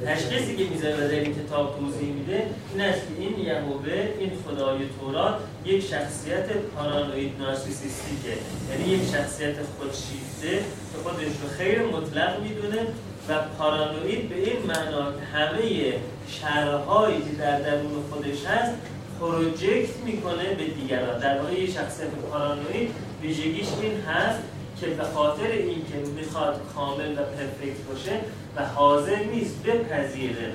تشخیصی 0.06 0.56
که 0.56 0.63
می‌زنه 0.63 0.96
و 0.96 1.00
در 1.00 1.20
این 1.20 1.36
کتاب 1.36 1.80
توضیح 1.80 2.13
میده 2.13 2.46
این 2.72 2.82
است 2.82 3.00
که 3.00 3.24
این 3.24 3.39
یهوه 3.39 4.10
این 4.20 4.32
خدای 4.46 4.78
تورات 5.00 5.36
یک 5.65 5.84
شخصیت 5.84 6.52
پارانوید 6.76 7.32
نارسیسیستیکه. 7.39 8.34
یعنی 8.70 8.94
یک 8.94 9.02
شخصیت 9.12 9.56
خودشیفته 9.78 10.58
که 10.91 10.98
خودش 11.04 11.24
رو 11.41 11.48
خیر 11.58 11.82
مطلق 11.82 12.39
می‌دونه 12.39 12.88
و 13.32 13.34
پارانوید 13.58 14.30
به 14.30 14.36
این 14.36 14.65
معنا 14.67 15.04
همه 15.34 15.94
شرهایی 16.28 17.17
که 17.17 17.36
در 17.39 17.60
درون 17.60 18.04
خودش 18.12 18.46
هست 18.46 18.74
پروژکت 19.20 19.98
می‌کنه 20.06 20.56
به 20.58 20.63
دیگران. 20.63 21.20
در 21.20 21.38
واقع 21.38 21.54
یه 21.54 21.67
شخصیت 21.67 22.08
پارانوید 22.32 22.91
ویژگیش 23.22 23.67
این 23.82 24.02
هست 24.02 24.39
که 24.80 24.88
به 24.88 25.04
خاطر 25.04 25.48
اینکه 25.52 25.96
می‌خواد 26.15 26.62
کامل 26.76 27.12
و 27.12 27.15
پرفکت 27.15 27.82
باشه 27.89 28.12
و 28.56 28.65
حاضر 28.65 29.24
نیست 29.24 29.63
بپذیره 29.63 30.54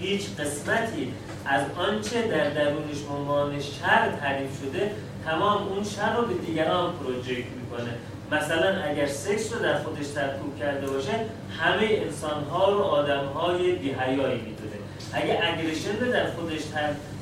هیچ 0.00 0.22
قسمتی 0.38 1.12
از 1.46 1.62
آنچه 1.78 2.22
در 2.22 2.50
درونش 2.50 2.98
عنوان 3.16 3.60
شر 3.60 4.12
تعریف 4.20 4.50
شده 4.62 4.90
تمام 5.26 5.68
اون 5.68 5.84
شر 5.84 6.16
رو 6.16 6.26
به 6.26 6.34
دیگران 6.34 6.92
پروژکت 6.92 7.28
می‌کنه. 7.60 7.94
مثلا 8.30 8.82
اگر 8.82 9.06
سکس 9.06 9.52
رو 9.52 9.58
در 9.58 9.78
خودش 9.78 10.06
سرکوب 10.06 10.58
کرده 10.58 10.86
باشه 10.86 11.12
همه 11.58 11.86
انسانها 11.90 12.72
رو 12.72 12.80
آدمهای 12.80 13.72
بیهیایی 13.72 14.40
می‌دونه. 14.40 14.76
اگه 15.12 15.40
اگریشن 15.42 16.00
رو 16.00 16.12
در 16.12 16.30
خودش 16.30 16.60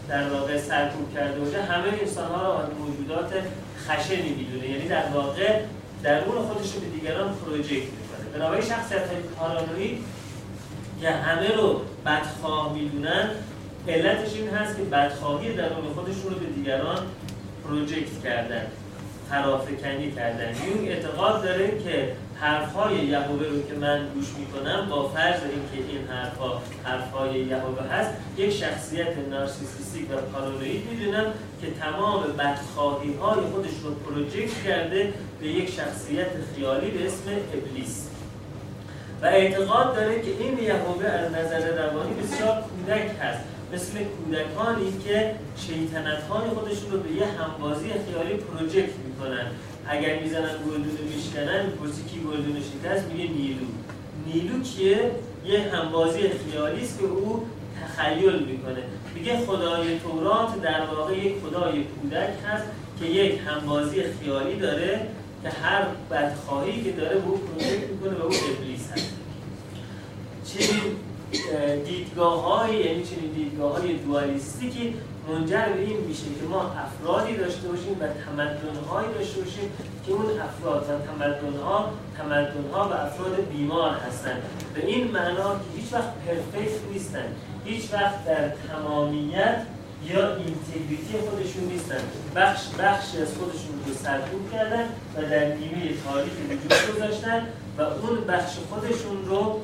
در 0.08 0.28
واقع 0.28 0.58
سرکوب 0.58 1.14
کرده 1.14 1.40
باشه 1.40 1.62
همه 1.62 1.88
انسانها 2.00 2.60
رو 2.60 2.74
موجودات 2.84 3.32
خشنی 3.86 4.28
می‌دونه. 4.28 4.68
یعنی 4.68 4.88
در 4.88 5.04
واقع 5.14 5.60
درون 6.02 6.42
خودش 6.48 6.74
رو 6.74 6.80
به 6.80 6.86
دیگران 6.86 7.34
پروژکت 7.34 7.72
می‌کنه. 7.72 8.38
بنابراین 8.38 8.64
شخصیت 8.64 9.06
های 9.08 9.16
پارانوید 9.38 10.04
که 11.00 11.10
همه 11.10 11.56
رو 11.56 11.80
بدخواه 12.06 12.72
می‌دونن 12.72 13.30
علتش 13.88 14.34
این 14.34 14.48
هست 14.48 14.76
که 14.76 14.82
بدخواهی 14.82 15.52
درون 15.52 15.94
خودشون 15.94 16.34
رو 16.34 16.38
به 16.38 16.46
دیگران 16.46 16.98
پروژکت 17.64 18.22
کردن. 18.24 18.66
فرافکنی 19.30 20.12
کردن. 20.12 20.48
یون 20.66 20.88
اعتقاد 20.88 21.42
داره 21.42 21.68
که 21.84 22.12
حرفهای 22.40 22.96
یهوه 22.96 23.46
رو 23.46 23.62
که 23.62 23.74
من 23.74 24.08
گوش 24.14 24.26
می‌کنم 24.38 24.86
با 24.90 25.08
فرض 25.08 25.40
اینکه 25.42 25.92
این 25.92 26.08
حرفها 26.08 26.62
حرفهای 26.84 27.40
یهوه 27.40 27.82
هست 27.92 28.10
یک 28.36 28.50
شخصیت 28.50 29.18
نارسیسیستیک 29.30 30.10
و 30.10 30.16
پارانوید 30.16 30.82
می‌دونم 30.90 31.24
که 31.60 31.66
تمام 31.80 32.22
بدخواهی 32.22 33.14
های 33.14 33.40
خودش 33.40 33.70
رو 33.84 33.94
پروژکت 33.94 34.62
کرده 34.64 35.12
به 35.40 35.46
یک 35.46 35.70
شخصیت 35.70 36.28
خیالی 36.54 36.90
به 36.90 37.06
اسم 37.06 37.30
ابلیس. 37.54 38.08
و 39.22 39.26
اعتقاد 39.26 39.96
داره 39.96 40.22
که 40.22 40.30
این 40.40 40.58
یهوه 40.58 41.06
از 41.06 41.32
نظر 41.32 41.82
روانی 41.82 42.14
بسیار 42.14 42.62
کودک 42.62 43.10
هست. 43.22 43.57
مثل 43.72 43.92
کودکانی 43.98 44.92
که 45.04 45.34
شیطنت 45.56 46.18
خودشون 46.54 46.90
رو 46.92 46.98
به 46.98 47.12
یه 47.12 47.26
همبازی 47.26 47.86
خیالی 47.88 48.34
پروژکت 48.34 48.92
می‌کنن. 49.06 49.46
اگر 49.88 50.18
می‌زنن 50.22 50.54
گلدون 50.66 51.08
میشکنن 51.16 51.70
پرسی 51.70 52.02
کی 52.02 52.20
گلدون 52.20 52.56
شکست 52.62 53.06
میگه 53.06 53.30
نیلو. 53.30 53.66
نیلو 54.26 54.62
کیه؟ 54.62 55.10
یه 55.46 55.60
همبازی 55.60 56.20
خیالی 56.20 56.82
است 56.82 56.98
که 56.98 57.04
او 57.04 57.46
تخیل 57.80 58.38
می‌کنه. 58.38 58.82
میگه 59.14 59.38
خدای 59.46 59.98
تورات 59.98 60.62
در 60.62 60.80
واقع 60.94 61.18
یک 61.18 61.34
خدای 61.46 61.84
کودک 61.84 62.30
هست 62.46 62.64
که 63.00 63.06
یک 63.06 63.40
همبازی 63.46 64.02
خیالی 64.02 64.58
داره 64.60 65.00
که 65.42 65.48
هر 65.48 65.82
بدخواهی 66.10 66.82
که 66.82 66.92
داره 66.92 67.16
به 67.16 67.26
او 67.26 67.36
پروژکت 67.36 67.90
می‌کنه 67.90 68.14
و 68.18 68.22
او 68.22 68.32
ابلیس 68.58 68.90
هست. 68.92 69.12
چنین 70.46 70.96
دیدگاه 71.84 72.42
های 72.42 72.76
یعنی 72.76 73.02
چنین 73.02 73.32
دیدگاه 73.34 73.78
های 73.78 73.96
دوالیستی 73.96 74.94
منجر 75.28 75.68
به 75.76 75.80
این 75.80 76.00
میشه 76.00 76.24
که 76.24 76.46
ما 76.50 76.62
افرادی 76.62 77.36
داشته 77.36 77.68
باشیم 77.68 77.96
و 78.00 78.06
تمدنهایی 78.06 79.08
داشته 79.18 79.40
باشیم 79.40 79.70
که 80.06 80.12
اون 80.12 80.26
افراد 80.40 80.82
و 80.82 81.06
تمدنها 81.06 81.90
تمدنها 82.18 82.88
و 82.88 82.92
افراد 82.92 83.48
بیمار 83.52 83.90
هستند. 83.90 84.42
به 84.74 84.86
این 84.86 85.10
معنا 85.10 85.54
که 85.54 85.80
هیچ 85.80 85.92
وقت 85.92 86.12
پرفکت 86.26 86.92
نیستن 86.92 87.32
هیچ 87.64 87.92
وقت 87.92 88.24
در 88.24 88.48
تمامیت 88.48 89.62
یا 90.04 90.36
اینتگریتی 90.36 91.28
خودشون 91.30 91.64
نیستن 91.64 92.00
بخش 92.36 92.62
بخشی 92.78 93.22
از 93.22 93.28
خودشون 93.34 93.74
رو 93.86 93.94
سرکوب 93.94 94.52
کردن 94.52 94.84
و 95.16 95.22
در 95.30 95.46
نیمه 95.46 95.94
تاریخی 96.04 96.42
وجود 96.42 96.96
گذاشتن 96.96 97.46
و 97.78 97.82
اون 97.82 98.24
بخش 98.28 98.52
خودشون 98.70 99.24
رو 99.26 99.60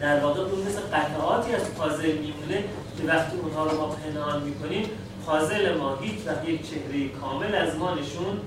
در 0.00 0.20
واقع 0.20 0.40
اون 0.40 0.60
مثل 0.60 0.80
قطعاتی 0.80 1.52
از 1.52 1.74
پازل 1.74 2.12
میمونه 2.12 2.64
که 2.98 3.06
وقتی 3.06 3.36
اونها 3.36 3.66
رو 3.66 3.76
ما 3.76 3.86
پنهان 3.86 4.42
می‌کنیم 4.42 4.84
پازل 5.26 5.74
ما 5.74 5.96
هیچ 5.96 6.26
وقت 6.26 6.48
یک 6.48 6.70
چهره 6.70 7.08
کامل 7.08 7.54
از 7.54 7.76
ما 7.76 7.94
نشون 7.94 8.40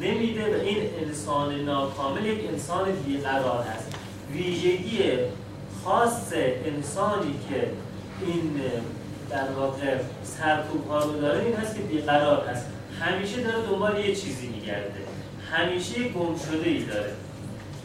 نمیده 0.00 0.56
و 0.56 0.60
این 0.60 0.76
انسان 1.06 1.60
ناکامل 1.60 2.26
یک 2.26 2.48
انسان 2.48 2.92
بیقرار 3.06 3.64
هست 3.64 3.96
ویژگی 4.32 5.02
خاص 5.84 6.32
انسانی 6.64 7.34
که 7.48 7.70
این 8.26 8.60
در 9.30 9.52
واقع 9.56 9.96
سرکوب 10.24 10.88
ها 10.88 10.98
رو 10.98 11.20
داره 11.20 11.44
این 11.44 11.54
هست 11.54 11.76
که 11.76 11.82
بیقرار 11.82 12.48
هست 12.48 12.66
همیشه 13.00 13.40
داره 13.40 13.66
دنبال 13.70 13.98
یه 13.98 14.14
چیزی 14.14 14.46
میگرده. 14.46 15.00
همیشه 15.52 16.08
گم 16.08 16.36
شده 16.38 16.70
ای 16.70 16.84
داره. 16.84 17.12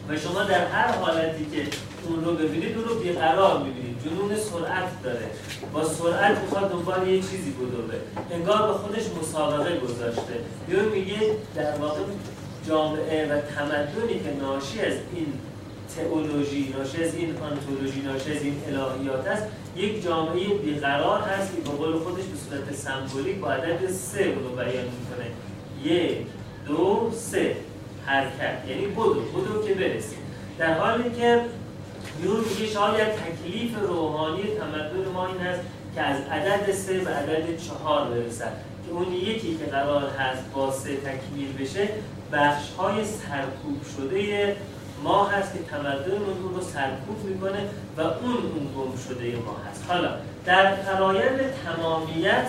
و 0.08 0.16
شما 0.16 0.42
در 0.42 0.66
هر 0.66 0.92
حالتی 0.92 1.44
که 1.44 1.62
اون 2.08 2.24
رو 2.24 2.32
ببینید 2.32 2.76
اون 2.76 2.84
رو 2.84 2.94
بیقرار 2.94 3.62
می‌بینید. 3.62 3.96
جنون 4.04 4.36
سرعت 4.36 5.02
داره. 5.02 5.30
با 5.72 5.84
سرعت 5.84 6.38
می‌خواد 6.38 6.70
دنبال 6.70 7.08
یه 7.08 7.20
چیزی 7.20 7.50
بدوه 7.50 7.94
انگار 8.30 8.66
به 8.66 8.72
خودش 8.72 9.02
مسابقه 9.22 9.80
گذاشته. 9.80 10.34
یا 10.68 10.82
میگه 10.82 11.20
در 11.54 11.76
واقع 11.76 12.00
جامعه 12.68 13.26
و 13.26 13.40
تمدنی 13.40 14.20
که 14.20 14.32
ناشی 14.42 14.80
از 14.80 14.92
این 15.14 15.26
تئولوژی 15.96 16.74
ناشی 16.78 17.04
از 17.04 17.14
این 17.14 17.36
آنتولوژی 17.36 18.00
ناشی 18.00 18.36
از 18.36 18.42
این 18.42 18.56
الهیات 18.68 19.26
است 19.26 19.46
یک 19.76 20.04
جامعه 20.04 20.54
بیقرار 20.54 21.20
هست 21.20 21.56
که 21.56 21.60
به 21.62 21.70
قول 21.70 21.98
خودش 21.98 22.24
به 22.24 22.38
صورت 22.50 22.74
سمبولیک 22.74 23.36
با 23.36 23.50
عدد 23.52 23.90
سه 23.90 24.24
رو 24.24 24.56
بیان 24.56 24.84
می‌کنه. 24.84 25.26
یک 25.84 26.16
دو 26.66 27.10
سه. 27.14 27.56
حرکت. 28.06 28.58
یعنی 28.68 28.86
بدو. 28.86 29.14
بدو 29.14 29.66
که 29.66 29.74
برسید 29.74 30.18
در 30.58 30.74
حالی 30.78 31.10
که 31.10 31.40
یون 32.22 32.40
میگه 32.40 32.66
شاید 32.72 33.08
تکلیف 33.08 33.78
روحانی 33.80 34.42
تمدن 34.42 35.08
ما 35.14 35.26
این 35.26 35.40
هست 35.40 35.60
که 35.94 36.00
از 36.00 36.20
عدد 36.30 36.72
سه 36.72 36.98
به 36.98 37.10
عدد 37.10 37.56
چهار 37.56 38.04
برسد. 38.04 38.52
که 38.86 38.92
اون 38.92 39.12
یکی 39.12 39.56
که 39.56 39.64
قرار 39.64 40.08
هست 40.18 40.42
با 40.54 40.72
سه 40.72 40.96
تکمیل 40.96 41.52
بشه 41.60 41.88
بخش 42.32 42.70
های 42.78 43.04
سرکوب 43.04 43.80
شده 43.96 44.56
ما 45.02 45.24
هست 45.26 45.52
که 45.52 45.58
تمدن 45.58 46.12
اون 46.42 46.54
رو 46.54 46.60
سرکوب 46.60 47.24
می‌کنه 47.24 47.68
و 47.96 48.00
اون 48.00 48.36
اون 48.36 48.68
گم 48.76 48.96
شده 49.08 49.36
ما 49.36 49.56
هست. 49.70 49.84
حالا 49.88 50.10
در 50.44 50.74
فرایند 50.74 51.40
تمامیت 51.64 52.48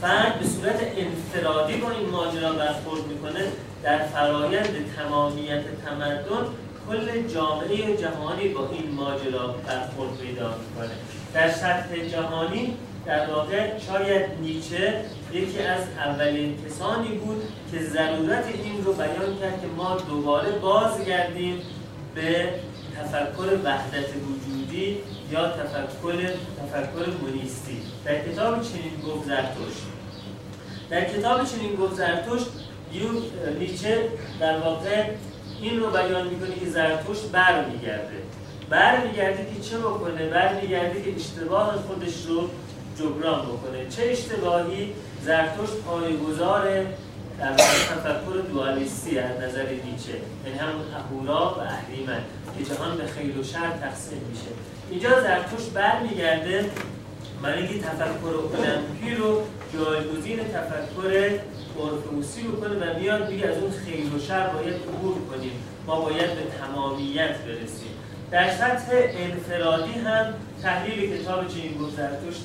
فرد 0.00 0.38
به 0.38 0.46
صورت 0.46 0.80
انفرادی 0.96 1.76
با 1.76 1.90
این 1.90 2.08
ماجرا 2.08 2.52
برخورد 2.52 3.06
می‌کنه. 3.06 3.44
در 3.82 3.98
فرایند 3.98 4.94
تمامیت 4.96 5.62
تمدن 5.86 6.44
کل 6.90 7.28
جامعه 7.34 7.96
جهانی 7.96 8.48
با 8.48 8.68
این 8.72 8.90
ماجرا 8.90 9.46
برخورد 9.46 10.18
پیدا 10.18 10.54
می‌کنه. 10.58 10.90
در 11.34 11.50
سطح 11.50 12.08
جهانی 12.08 12.76
در 13.06 13.30
واقع 13.30 13.78
شاید 13.78 14.26
نیچه 14.40 15.04
یکی 15.32 15.58
از 15.58 15.82
اولین 15.98 16.58
کسانی 16.66 17.08
بود 17.08 17.42
که 17.72 17.84
ضرورت 17.84 18.44
این 18.64 18.84
رو 18.84 18.92
بیان 18.92 19.38
کرد 19.40 19.60
که 19.60 19.66
ما 19.76 19.96
دوباره 20.08 20.50
بازگردیم 20.50 21.62
به 22.14 22.48
تفکر 22.96 23.58
وحدت 23.64 24.08
وجودی 24.26 24.96
یا 25.32 25.48
تفکر 25.48 26.16
تفکر 26.58 27.10
مونیستی. 27.22 27.82
در 28.04 28.18
کتاب 28.18 28.62
چنین 28.62 29.00
گفت 29.06 29.26
زرتشت 29.26 29.82
در 30.90 31.04
کتاب 31.04 31.44
چنین 31.44 31.76
گفت 31.76 31.94
زرتشت 31.94 32.46
نیچه 33.58 34.08
در 34.40 34.58
واقع 34.58 35.04
این 35.62 35.80
رو 35.80 35.90
بیان 35.90 36.26
می‌کنه 36.26 36.54
که 36.54 36.66
زرتشت 36.70 37.30
برمیگرده. 37.32 38.22
برمیگرده 38.70 39.46
که 39.54 39.68
چه 39.68 39.78
بکنه؟ 39.78 40.26
برمیگرده 40.26 41.02
که 41.02 41.16
اشتباه 41.16 41.76
خودش 41.76 42.26
رو 42.28 42.48
جبران 42.98 43.46
بکنه. 43.46 43.88
چه 43.88 44.02
اشتباهی؟ 44.02 44.92
زرتشت 45.22 45.76
پایگزار 45.86 46.84
در 47.38 47.52
تفکر 47.52 48.36
دوالیستی 48.52 49.18
از 49.18 49.36
نظر 49.36 49.66
نیچه. 49.68 50.12
یعنی 50.46 50.58
همون 50.58 50.84
اهورا 50.94 51.54
و 51.54 51.60
اهریمن 51.60 52.20
که 52.58 52.64
جهان 52.64 52.96
به 52.96 53.06
خیل 53.06 53.38
و 53.38 53.42
شر 53.42 53.70
تقسیم 53.82 54.22
میشه. 54.30 54.50
اینجا 54.90 55.20
زرتشت 55.20 55.70
برمیگرده. 55.70 56.70
برای 57.42 57.58
اینکه 57.58 57.78
تفکر 57.78 58.26
المپی 58.26 59.14
رو 59.14 59.42
جایگزین 59.74 60.38
تفکر 60.38 61.38
ارتوسی 61.80 62.42
بکنه 62.42 62.74
و 62.74 62.98
میاد 62.98 63.30
میگه 63.30 63.46
از 63.46 63.58
اون 63.58 63.70
خیر 63.70 64.14
و 64.14 64.18
شر 64.18 64.46
باید 64.46 64.74
عبور 64.74 65.14
کنیم. 65.30 65.52
ما 65.86 66.00
باید 66.00 66.34
به 66.34 66.42
تمامیت 66.60 67.38
برسیم. 67.38 67.90
در 68.30 68.50
سطح 68.50 68.92
انفرادی 69.16 69.92
هم 69.92 70.34
تحلیل 70.62 71.16
کتاب 71.16 71.48
چنین 71.48 71.78
گفت 71.78 71.96
زرتشت 71.96 72.44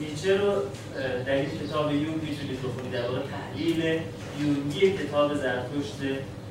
نیچه 0.00 0.36
رو 0.36 0.52
در 1.26 1.32
این 1.32 1.50
کتاب 1.50 1.92
یونگ 1.92 2.22
می‌تونید 2.22 2.62
بخونید 2.62 2.92
در 2.92 3.02
واقع 3.02 3.18
تحلیل 3.18 4.00
یونگی 4.40 4.92
کتاب 4.92 5.34
زرتشت 5.34 6.00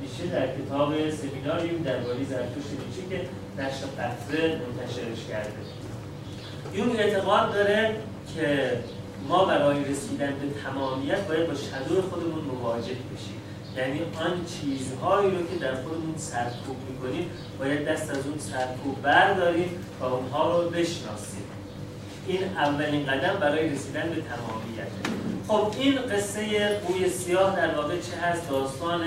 نیچه 0.02 0.34
در 0.34 0.48
کتاب 0.48 1.10
سمینار 1.10 1.66
یونگ 1.66 1.84
درباره 1.84 2.24
زرتشت 2.30 2.70
نیچه 2.88 3.10
که 3.10 3.30
نشر 3.58 3.86
قطره 3.98 4.60
منتشرش 4.62 5.26
کرده. 5.30 5.52
یونگ 6.74 7.00
اعتقاد 7.00 7.54
داره 7.54 7.96
که 8.36 8.72
ما 9.30 9.46
برای 9.46 9.84
رسیدن 9.84 10.34
به 10.42 10.62
تمامیت 10.64 11.28
باید 11.28 11.48
با 11.48 11.54
شدور 11.54 12.02
خودمون 12.02 12.44
مواجه 12.44 12.88
بشیم. 12.88 13.42
یعنی 13.78 14.00
آن 14.00 14.46
چیزهایی 14.46 15.32
رو 15.32 15.38
که 15.38 15.56
در 15.62 15.76
خودمون 15.76 16.14
سرکوب 16.18 16.76
می‌کنیم 16.90 17.30
باید 17.60 17.86
دست 17.86 18.10
از 18.10 18.28
اون 18.28 18.40
سرکوب 18.40 19.02
برداریم 19.02 19.70
و 20.02 20.04
اونها 20.04 20.58
رو 20.58 20.70
بشناسیم. 20.70 21.44
این 22.28 22.44
اولین 22.44 23.06
قدم 23.06 23.40
برای 23.40 23.70
رسیدن 23.70 24.10
به 24.10 24.22
تمامیت. 24.22 24.88
خب 25.48 25.80
این 25.80 26.02
قصه 26.02 26.70
قوی 26.80 27.10
سیاه 27.10 27.56
در 27.56 27.76
واقع 27.76 27.96
چه 28.00 28.18
هست؟ 28.18 28.50
داستان 28.50 29.02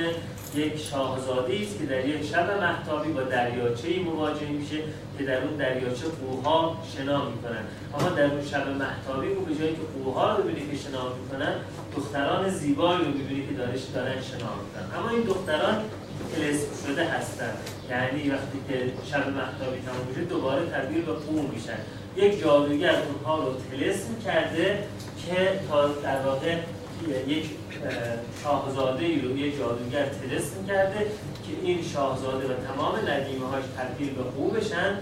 یک 0.55 0.79
شاهزاده 0.79 1.59
است 1.63 1.79
که 1.79 1.87
در 1.87 2.09
یک 2.09 2.25
شب 2.25 2.61
محتابی 2.61 3.13
با 3.13 3.23
دریاچه 3.23 4.01
مواجه 4.01 4.49
میشه 4.49 4.77
که 5.19 5.25
در 5.25 5.43
اون 5.43 5.57
دریاچه 5.57 6.07
قوها 6.21 6.83
شنا 6.97 7.25
می‌کنن. 7.25 7.65
اما 7.99 8.09
در 8.09 8.25
اون 8.25 8.45
شب 8.45 8.69
محتابی 8.69 9.29
او 9.29 9.45
به 9.45 9.55
جایی 9.55 9.73
که 9.73 9.81
قوها 10.05 10.37
رو 10.37 10.43
ببینی 10.43 10.71
که 10.71 10.77
شنا 10.77 11.03
می‌کنن 11.23 11.55
دختران 11.97 12.49
زیبایی 12.49 12.99
رو 12.99 13.11
می‌بینی 13.11 13.47
که 13.47 13.55
دارش 13.55 13.81
دارن 13.95 14.13
شنا 14.13 14.51
می‌کنن. 14.61 14.99
اما 14.99 15.11
این 15.11 15.23
دختران 15.23 15.77
تلسم 16.37 16.87
شده 16.87 17.05
هستن. 17.05 17.53
یعنی 17.91 18.31
وقتی 18.31 18.59
که 18.69 18.93
شب 19.11 19.29
محتابی 19.29 19.79
تمام 19.87 20.07
میشه 20.09 20.21
دوباره 20.21 20.67
تبدیل 20.67 21.03
به 21.03 21.13
قو 21.13 21.43
میشن. 21.43 21.79
یک 22.17 22.41
جادوگر 22.41 22.95
اونها 23.03 23.45
رو 23.45 23.55
تلسم 23.71 24.09
کرده 24.25 24.85
که 25.27 25.61
تا 25.69 25.89
در 25.89 26.23
واقع 26.27 26.57
یک 27.27 27.51
شاهزاده 28.43 29.23
رو 29.23 29.39
یک 29.39 29.59
جادوگر 29.59 30.07
تلسم 30.07 30.67
کرده 30.69 30.99
که 31.47 31.53
این 31.63 31.83
شاهزاده 31.83 32.47
و 32.47 32.53
تمام 32.67 32.97
ندیمه 32.97 33.47
هاش 33.47 33.65
تبدیل 33.79 34.15
به 34.15 34.23
قو 34.23 34.51
بشن 34.51 34.99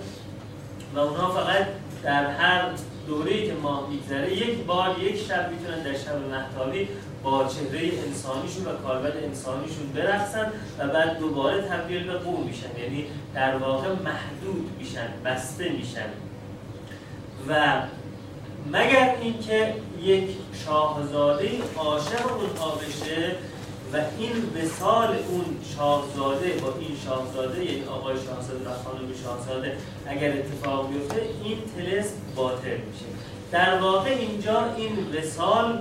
و 0.95 0.99
اونها 0.99 1.31
فقط 1.31 1.67
در 2.03 2.31
هر 2.31 2.69
دوره 3.07 3.47
که 3.47 3.53
ماه 3.63 3.91
میگذره 3.91 4.37
یک 4.37 4.59
بار 4.59 4.99
یک 4.99 5.17
شب 5.17 5.51
می‌تونن 5.53 5.83
در 5.83 5.99
شب 5.99 6.17
محتابی 6.31 6.89
با 7.23 7.45
چهره 7.45 7.91
انسانیشون 8.07 8.65
و 8.65 8.77
کالبد 8.87 9.17
انسانیشون 9.25 9.93
برقصن 9.95 10.53
و 10.79 10.89
بعد 10.89 11.19
دوباره 11.19 11.63
تبدیل 11.63 12.07
به 12.07 12.19
قو 12.19 12.37
میشن 12.37 12.79
یعنی 12.83 13.07
در 13.35 13.57
واقع 13.57 13.89
محدود 13.89 14.71
میشن 14.79 15.09
بسته 15.25 15.69
میشن 15.69 16.09
و 17.49 17.83
مگر 18.67 19.15
اینکه 19.23 19.75
یک 20.03 20.29
شاهزاده 20.65 21.51
عاشق 21.77 22.33
اونها 22.37 22.71
بشه 22.71 23.37
و 23.93 23.97
این 24.19 24.33
وسال 24.57 25.09
اون 25.09 25.45
شاهزاده 25.77 26.49
با 26.49 26.75
این 26.81 26.97
شاهزاده 27.05 27.65
یعنی 27.65 27.85
آقای 27.85 28.17
شاهزاده 28.17 28.71
و 28.71 28.73
خانم 28.85 29.09
شاهزاده 29.25 29.77
اگر 30.07 30.33
اتفاق 30.33 30.93
بیفته 30.93 31.23
این 31.45 31.59
تلس 31.77 32.13
باطل 32.37 32.77
میشه. 32.77 33.05
در 33.53 33.79
واقع 33.81 34.11
اینجا 34.11 34.75
این 34.77 34.91
وسال 35.17 35.79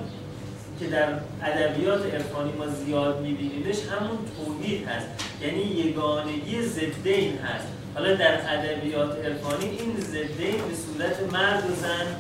که 0.80 0.88
در 0.88 1.14
ادبیات 1.44 2.14
عرفانی 2.14 2.52
ما 2.52 2.68
زیاد 2.68 3.22
میبینیمش 3.22 3.76
همون 3.76 4.18
توحید 4.38 4.88
هست. 4.88 5.08
یعنی 5.42 5.62
یگانگی 5.62 6.62
ضدین 6.62 7.38
هست. 7.38 7.68
حالا 7.98 8.16
در 8.16 8.54
ادبیات 8.54 9.26
عرفانی 9.26 9.66
این 9.66 10.00
ضدین 10.00 10.58
به 10.58 10.76
صورت 10.76 11.34
مرد 11.34 11.64
و 11.72 11.76
زن 11.76 12.16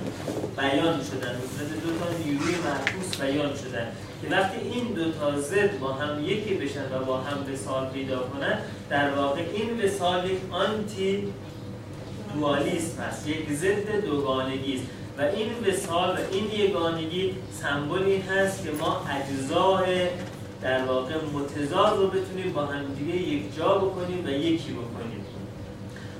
بیان 0.57 1.03
شدن 1.03 1.35
به 1.41 1.47
صورت 1.57 1.83
دو 1.83 1.99
تا 1.99 2.17
نیروی 2.23 2.55
معکوس 2.55 3.21
بیان 3.21 3.55
شدن. 3.55 3.87
که 4.21 4.27
وقتی 4.31 4.57
این 4.57 4.93
دو 4.93 5.11
تا 5.11 5.39
ضد 5.39 5.79
با 5.79 5.93
هم 5.93 6.23
یکی 6.23 6.53
بشن 6.53 6.95
و 6.95 7.05
با 7.05 7.17
هم 7.17 7.53
وصال 7.53 7.89
پیدا 7.89 8.19
کنن 8.19 8.57
در 8.89 9.09
واقع 9.09 9.41
این 9.53 9.85
وصال 9.85 10.29
یک 10.29 10.39
آنتی 10.51 11.33
دوالیسم 12.33 13.01
هست 13.01 13.27
یک 13.27 13.51
ضد 13.51 14.05
دوگانگی 14.05 14.75
است. 14.75 14.85
و 15.17 15.21
این 15.21 15.49
وصال 15.67 16.09
و 16.09 16.19
این 16.31 16.51
یگانگی 16.51 17.35
سمبل 17.61 18.03
این 18.03 18.21
هست 18.21 18.63
که 18.63 18.71
ما 18.71 19.01
اجزای 19.09 20.07
در 20.61 20.85
واقع 20.85 21.13
متضاد 21.33 21.97
رو 21.97 22.07
بتونیم 22.07 22.53
با 22.53 22.65
همدیگه 22.65 23.15
یک 23.15 23.55
جا 23.55 23.77
بکنیم 23.77 24.25
و 24.25 24.29
یکی 24.29 24.71
بکنیم. 24.71 25.26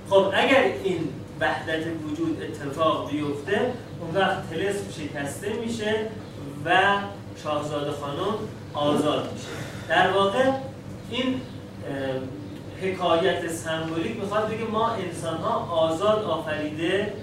خب 0.10 0.32
اگر 0.34 0.64
این 0.84 1.10
وحدت 1.40 1.84
وجود 2.06 2.44
اتفاق 2.44 3.12
بیفته 3.12 3.74
اون 4.02 4.16
وقت 4.16 4.50
تلسم 4.50 4.92
شکسته 4.92 5.54
میشه 5.54 6.08
و 6.66 6.72
شاهزاده 7.44 7.92
خانم 7.92 8.36
آزاد 8.74 9.34
میشه. 9.34 9.48
در 9.90 10.12
واقع 10.12 10.52
این 11.12 11.42
حکایت 12.82 13.52
سمبولیک 13.52 14.20
می‌خواد 14.20 14.50
بگه 14.50 14.66
ما 14.66 14.90
انسان 14.90 15.38
ها 15.38 15.60
آزاد 15.60 16.24
آفریده 16.24 17.14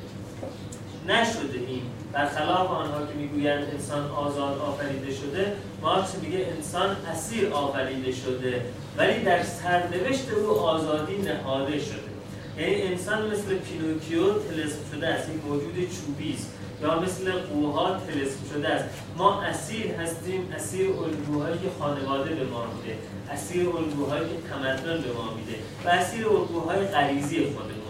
نشده 1.08 1.58
ایم. 1.68 1.90
برخلاف 2.12 2.70
آنها 2.70 3.06
که 3.06 3.14
می‌گویند 3.14 3.68
انسان 3.72 4.10
آزاد 4.10 4.58
آفریده 4.58 5.14
شده 5.14 5.56
مارکس 5.82 6.14
میگه 6.22 6.46
انسان 6.56 6.96
اسیر 7.12 7.52
آفریده 7.52 8.12
شده 8.12 8.64
ولی 8.98 9.22
در 9.22 9.42
سرنوشت 9.42 10.30
او 10.30 10.50
آزادی 10.50 11.16
نهاده 11.16 11.78
شده. 11.78 12.13
یعنی 12.58 12.82
انسان 12.82 13.30
مثل 13.30 13.54
پینوکیو 13.54 14.32
طلسم 14.32 14.78
شده 14.92 15.06
است. 15.06 15.28
یک 15.28 15.44
موجود 15.48 15.74
چوبی 15.74 16.34
است. 16.34 16.50
یا 16.82 17.00
مثل 17.00 17.32
قوها 17.32 17.96
تلسم 17.98 18.54
شده 18.54 18.68
است. 18.68 18.84
ما 19.16 19.42
اسیر 19.42 19.86
هستیم. 19.94 20.52
اسیر 20.56 20.86
الگوهایی 20.90 21.58
که 21.58 21.68
خانواده 21.78 22.34
به 22.34 22.44
ما 22.44 22.64
میده. 22.66 22.98
اسیر 23.30 23.68
الگوهایی 23.68 24.24
که 24.24 24.48
تمدن 24.50 25.02
به 25.02 25.12
ما 25.12 25.34
میده. 25.34 25.58
و 25.84 25.88
اسیر 25.88 26.28
الگوهای 26.28 26.86
غریزی 26.86 27.44
خودمون. 27.44 27.84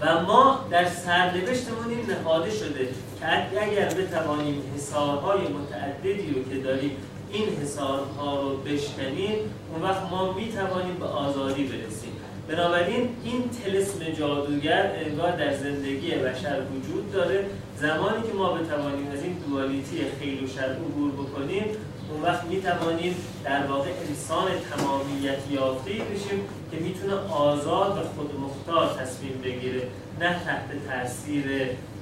و 0.00 0.22
ما 0.22 0.66
در 0.70 0.88
سرنوشتمون 0.88 1.88
این 1.88 2.10
نهاده 2.10 2.50
شده 2.50 2.88
که 3.20 3.62
اگر 3.62 3.88
بتوانیم 3.88 4.62
حسارهای 4.76 5.40
متعددی 5.48 6.34
رو 6.34 6.50
که 6.50 6.58
داریم 6.64 6.96
این 7.32 7.48
حسارها 7.62 8.40
رو 8.40 8.56
بشکنیم 8.56 9.34
اون 9.72 9.82
وقت 9.82 10.10
ما 10.10 10.32
می‌توانیم 10.32 10.94
به 10.94 11.06
آزادی 11.06 11.64
برسیم. 11.64 12.11
بنابراین 12.48 13.08
این 13.24 13.50
تلسم 13.64 14.04
جادوگر 14.18 14.92
انگار 15.06 15.36
در 15.36 15.56
زندگی 15.56 16.10
بشر 16.10 16.60
وجود 16.74 17.12
داره. 17.12 17.44
زمانی 17.76 18.22
که 18.28 18.34
ما 18.34 18.52
بتوانیم 18.52 19.10
از 19.10 19.22
این 19.22 19.36
دوالیتی 19.48 19.96
خیل 20.20 20.44
و 20.44 20.46
شر 20.46 20.72
عبور 20.72 21.10
بکنیم 21.12 21.64
اون 22.10 22.22
وقت 22.22 22.44
می‌توانیم 22.44 23.16
در 23.44 23.66
واقع 23.66 23.90
انسان 24.08 24.48
تمامیت 24.70 25.38
یافته 25.50 25.90
بشیم 25.90 26.44
که 26.70 26.76
می‌تونه 26.76 27.14
آزاد 27.14 27.98
و 27.98 28.00
خودمختار 28.16 29.02
تصمیم 29.02 29.40
بگیره. 29.44 29.82
نه 30.20 30.28
تحت 30.44 30.68
تاثیر 30.88 31.44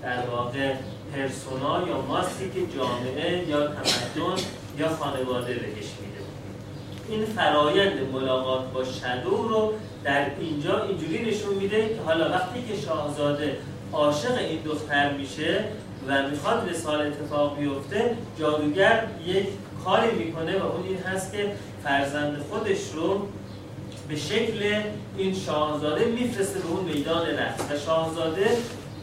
در 0.02 0.26
واقع 0.30 0.74
پرسونا 1.14 1.88
یا 1.88 2.00
ماسی 2.00 2.50
که 2.54 2.60
جامعه 2.76 3.48
یا 3.48 3.66
تمدن 3.66 4.42
یا 4.78 4.88
خانواده 4.88 5.54
بهش 5.54 5.86
این 7.10 7.24
فرایند 7.24 8.12
ملاقات 8.12 8.72
با 8.72 8.84
شدو 8.84 9.48
رو 9.48 9.72
در 10.04 10.26
اینجا 10.40 10.84
اینجوری 10.84 11.30
نشون 11.30 11.54
میده 11.54 11.88
که 11.88 12.00
حالا 12.06 12.30
وقتی 12.30 12.62
که 12.68 12.80
شاهزاده 12.86 13.56
عاشق 13.92 14.38
این 14.38 14.62
دختر 14.62 15.12
میشه 15.12 15.64
و 16.08 16.28
می‌خواد 16.28 16.72
وصال 16.72 17.00
اتفاق 17.00 17.58
بیفته 17.58 18.16
جادوگر 18.38 19.06
یک 19.26 19.46
کاری 19.84 20.24
می‌کنه 20.24 20.58
و 20.58 20.62
اون 20.62 20.86
این 20.86 20.98
هست 20.98 21.32
که 21.32 21.52
فرزند 21.84 22.44
خودش 22.50 22.78
رو 22.94 23.26
به 24.08 24.16
شکل 24.16 24.82
این 25.16 25.34
شاهزاده 25.34 26.04
میفرسته 26.04 26.58
به 26.58 26.68
اون 26.68 26.84
میدان 26.84 27.26
رقص. 27.26 27.60
و 27.70 27.78
شاهزاده 27.86 28.46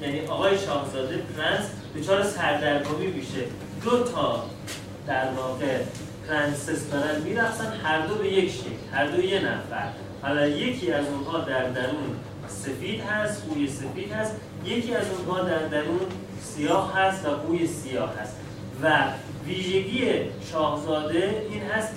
یعنی 0.01 0.27
آقای 0.27 0.57
شاهزاده 0.57 1.17
پرنس 1.17 1.65
دچار 1.97 2.23
سردرگمی 2.23 3.07
میشه. 3.07 3.43
دو 3.83 4.03
تا 4.03 4.43
در 5.07 5.31
واقع 5.37 5.77
پرنسس 6.27 6.89
دارن 6.91 7.21
میرقصن 7.21 7.73
هر 7.83 8.07
دو 8.07 8.15
به 8.15 8.33
یک 8.33 8.51
شکل 8.51 8.69
هر 8.93 9.07
دو 9.07 9.21
یه 9.21 9.39
نفر. 9.39 9.89
حالا 10.21 10.47
یکی 10.47 10.91
از 10.91 11.05
اونها 11.05 11.39
در 11.39 11.69
درون 11.69 12.15
سفید 12.47 13.01
هست 13.01 13.43
بوی 13.43 13.67
سفید 13.67 14.11
هست. 14.11 14.35
یکی 14.65 14.95
از 14.95 15.05
اونها 15.17 15.43
در 15.43 15.67
درون 15.67 15.99
سیاه 16.41 16.97
هست 16.97 17.25
و 17.25 17.37
بوی 17.37 17.67
سیاه 17.67 18.13
هست. 18.19 18.35
و 18.83 19.03
ویژگی 19.45 20.11
شاهزاده 20.51 21.47
این 21.51 21.61
هست 21.61 21.93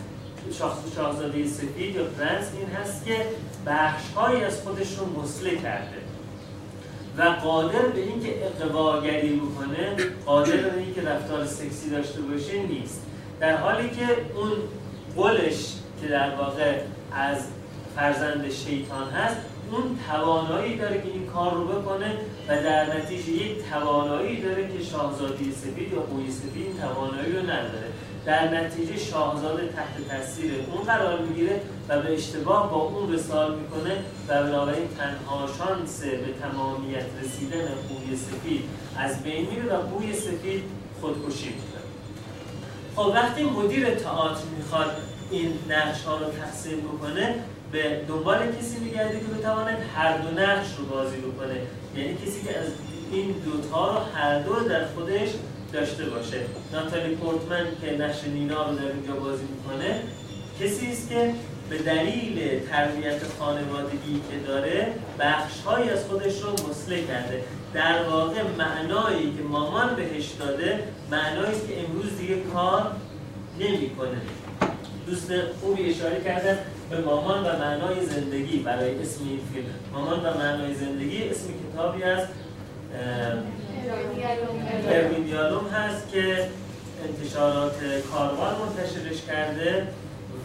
شاهزاده 0.97 1.47
سفید 1.47 1.97
یا 1.97 2.05
پرنس 2.05 2.47
این 2.59 2.69
هست 2.69 3.05
که 3.05 3.17
بخشهایی 3.67 4.45
از 4.45 4.61
خودش 4.61 4.99
رو 4.99 5.23
مسله 5.23 5.57
کرده. 5.57 6.01
و 7.19 7.23
قادر 7.23 7.83
به 7.83 8.01
اینکه 8.01 8.35
اقواگری 8.61 9.41
بکنه 9.41 9.97
قادر 10.27 10.57
به 10.57 10.79
اینکه 10.79 11.03
رفتار 11.03 11.47
سکسی 11.47 11.91
داشته 11.91 12.21
باشه 12.21 12.63
نیست. 12.63 13.07
در 13.41 13.57
حالی 13.57 13.89
که 13.91 14.07
اون 14.35 14.53
قولش 15.17 15.75
که 16.03 16.09
در 16.09 16.35
واقع 16.35 16.79
از 17.13 17.39
فرزند 17.97 18.51
شیطان 18.51 19.11
هست 19.11 19.37
اون 19.71 19.99
توانایی 20.09 20.77
داره 20.77 21.03
که 21.03 21.09
این 21.09 21.27
کار 21.27 21.55
رو 21.55 21.65
بکنه 21.65 22.15
و 22.49 22.63
در 22.63 22.97
نتیجه 22.97 23.31
یک 23.31 23.57
توانایی 23.71 24.43
داره 24.43 24.69
که 24.69 24.85
شاهزاده 24.85 25.37
سفید 25.63 25.93
یا 25.93 26.01
قوی 26.01 26.31
سفید 26.31 26.67
این 26.67 26.79
توانایی 26.81 27.33
رو 27.33 27.43
نداره. 27.43 27.91
در 28.27 28.61
نتیجه 28.61 28.97
شاهزاده 28.97 29.67
تحت 29.67 30.09
تاثیر 30.09 30.53
اون 30.73 30.85
قرار 30.85 31.21
می‌گیره 31.21 31.61
و 31.89 32.03
به 32.03 32.15
اشتباه 32.15 32.71
با 32.71 32.77
اون 32.77 33.13
رسال 33.13 33.55
می‌کنه 33.55 33.97
و 34.29 34.43
بنابراین 34.43 34.89
تنها 34.99 35.47
شانس 35.59 36.03
به 36.03 36.33
تمامیت 36.43 37.05
رسیدن 37.23 37.65
قوی 37.65 38.17
سفید 38.17 38.63
از 38.97 39.23
بین 39.23 39.47
میره 39.51 39.75
و 39.75 39.77
قوی 39.77 40.15
سفید 40.15 40.63
خودکشی 41.01 41.49
می‌کنه. 41.49 41.70
خب 43.01 43.07
وقتی 43.07 43.45
مدیر 43.45 43.91
تئاتر 43.91 44.45
می‌خواد 44.59 44.97
این 45.31 45.59
نقش 45.69 46.03
ها 46.03 46.19
رو 46.19 46.27
تقسیم 46.27 46.81
بکنه 46.81 47.35
به 47.73 48.01
دنبال 48.09 48.39
کسی 48.39 48.79
میگرده 48.79 49.21
که 49.21 49.27
بتواند 49.27 49.79
هر 49.97 50.19
دو 50.19 50.41
نقش 50.41 50.67
رو 50.79 50.85
بازی 50.85 51.17
بکنه؟ 51.17 51.57
یعنی 51.97 52.15
کسی 52.15 52.43
که 52.47 52.59
از 52.59 52.67
این 53.13 53.35
دوتا 53.45 53.91
رو 53.91 53.99
هر 54.15 54.39
دو 54.39 54.55
در 54.55 54.87
خودش 54.87 55.29
داشته 55.73 56.05
باشه. 56.05 56.41
ناتالی 56.73 57.15
پورتمن 57.15 57.67
که 57.81 57.97
نقش 57.97 58.25
نینا 58.25 58.71
رو 58.71 58.77
در 58.77 58.93
اینجا 58.93 59.13
بازی 59.13 59.45
می‌کنه 59.45 60.01
کسی 60.61 60.93
است 60.93 61.09
که 61.09 61.35
به 61.71 61.79
دلیل 61.79 62.61
تربیت 62.71 63.21
خانوادگی 63.39 64.21
که 64.31 64.47
داره 64.47 64.93
بخشهایی 65.19 65.91
از 65.91 66.05
خودش 66.05 66.41
رو 66.43 66.53
مسله 66.53 67.03
کرده. 67.03 67.45
در 67.75 68.03
واقع 68.03 68.43
معنایی 68.59 69.35
که 69.37 69.43
مامان 69.43 69.97
بهش 69.97 70.29
داده 70.39 70.85
معنایی 71.11 71.55
که 71.69 71.85
امروز 71.85 72.19
دیگه 72.19 72.37
کار 72.41 72.93
نمی‌کنه. 73.59 74.21
دوست 75.07 75.33
خوبی 75.61 75.91
اشاره 75.91 76.21
کردن 76.25 76.59
به 76.91 77.01
مامان 77.01 77.41
و 77.41 77.59
معنای 77.59 78.07
زندگی 78.07 78.59
برای 78.59 79.03
اسم 79.03 79.25
این 79.25 79.41
فیلم. 79.53 79.67
مامان 79.93 80.21
و 80.21 80.39
معنای 80.39 80.75
زندگی 80.75 81.29
اسم 81.29 81.47
کتابی 81.73 82.03
است 82.03 82.29
اروین 84.89 85.25
دیالوم 85.25 85.69
هست 85.69 86.13
که 86.13 86.49
انتشارات 87.09 87.75
کاروان 88.13 88.55
منتشرش 88.55 89.23
کرده 89.27 89.87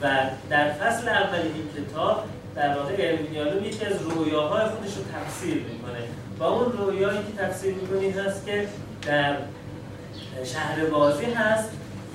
و 0.02 0.18
در 0.50 0.74
فصل 0.74 1.10
اول 1.10 1.40
این 1.40 1.86
کتاب 1.86 2.24
در 2.56 2.78
واقع 2.78 2.96
اروین 3.00 3.26
دیالوم 3.32 3.66
یکی 3.66 3.86
از 3.86 4.02
رویاهای 4.02 4.70
خودش 4.70 4.94
رو 4.98 5.04
تفسیر 5.04 5.54
می‌کنه. 5.54 6.00
و 6.40 6.44
اون 6.44 6.72
رویایی 6.72 7.18
که 7.18 7.44
تفسیر 7.44 7.74
می‌کنی 7.74 8.10
هست 8.10 8.46
که 8.46 8.68
در 9.02 9.36
شهر 10.46 10.86
بازی 10.86 11.26
هست 11.26 11.70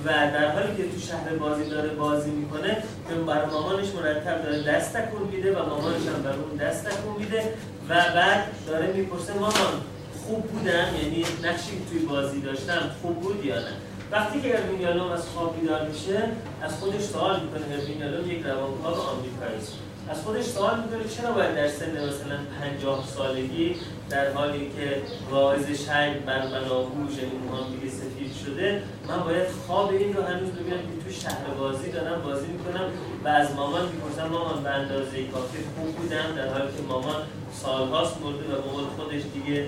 و 0.05 0.09
در 0.09 0.51
حالی 0.51 0.75
که 0.77 0.83
تو 0.83 0.99
شهر 0.99 1.35
بازی 1.35 1.69
داره 1.69 1.89
بازی 1.89 2.31
می‌کنه 2.31 2.83
بر 3.27 3.45
مامانش 3.45 3.87
مرتب 3.87 4.43
داره 4.43 4.63
دست 4.63 4.97
تکون 4.97 5.27
میده 5.27 5.55
و 5.55 5.69
مامانش 5.69 6.07
هم 6.15 6.23
بر 6.23 6.33
اون 6.33 6.57
دست 6.57 6.85
تکون 6.85 7.15
میده 7.19 7.53
و 7.89 7.93
بعد 8.15 8.43
داره 8.67 8.93
می‌پرسه 8.93 9.33
مامان 9.33 9.81
خوب 10.25 10.43
بودم؟ 10.43 10.87
یعنی 11.03 11.25
نقشی 11.43 11.71
توی 11.89 11.99
بازی 11.99 12.41
داشتم 12.41 12.91
خوب 13.01 13.19
بود 13.19 13.45
یا 13.45 13.55
نه؟ 13.55 13.71
وقتی 14.11 14.41
که 14.41 14.59
اروین 14.59 14.81
یالوم 14.81 15.11
از 15.11 15.29
خواب 15.29 15.59
بیدار 15.59 15.87
میشه 15.87 16.23
از 16.61 16.73
خودش 16.79 17.01
سوال 17.01 17.39
می‌کنه 17.39 17.61
اروین 17.73 17.97
یالوم 17.97 18.31
یک 18.31 18.43
روانکاو 18.45 18.95
آمریکایی 18.95 19.61
از 20.09 20.21
خودش 20.23 20.43
سوال 20.45 20.79
می‌کنه 20.79 21.09
چرا 21.09 21.31
باید 21.31 21.55
در 21.55 21.67
سن 21.67 21.91
مثلا 21.91 22.37
50 22.61 23.07
سالگی 23.07 23.75
در 24.09 24.33
حالی 24.33 24.71
که 24.77 25.01
واعظ 25.29 25.85
شهر 25.85 26.17
بر 26.17 26.39
بناهوش 26.39 27.13
یعنی 27.17 27.31
موهام 27.45 27.71
دیگه 27.71 27.93
سفید 27.93 28.31
شده 28.45 28.83
من 29.07 29.23
باید 29.23 29.47
خواب 29.67 29.89
این 29.89 30.13
رو 30.13 30.23
هنوز 30.23 30.49
ببینم 30.49 30.77
که 30.77 31.05
تو 31.05 31.11
شهر 31.11 31.45
بازی 31.59 31.91
دارم 31.91 32.21
بازی 32.21 32.47
می‌کنم 32.47 32.85
و 33.23 33.27
از 33.27 33.55
مامان 33.55 33.85
می‌پرسم 33.85 34.27
مامان 34.27 34.63
به 34.63 34.69
اندازه 34.69 35.23
کافی 35.27 35.57
خوب 35.75 35.95
بودم 35.95 36.35
در 36.35 36.47
حالی 36.47 36.67
که 36.77 36.83
مامان 36.87 37.21
سالهاست 37.53 38.17
مرده 38.21 38.55
و 38.55 38.65
مامان 38.67 38.85
خودش 38.97 39.21
دیگه 39.33 39.67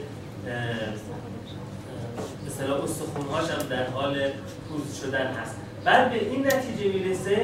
مثلا 2.47 2.83
استخونهاش 2.83 3.49
هم 3.49 3.67
در 3.67 3.87
حال 3.87 4.29
پوز 4.69 4.99
شدن 5.01 5.27
هست. 5.27 5.55
بعد 5.85 6.11
به 6.11 6.29
این 6.29 6.47
نتیجه 6.47 6.97
می‌رسه 6.97 7.35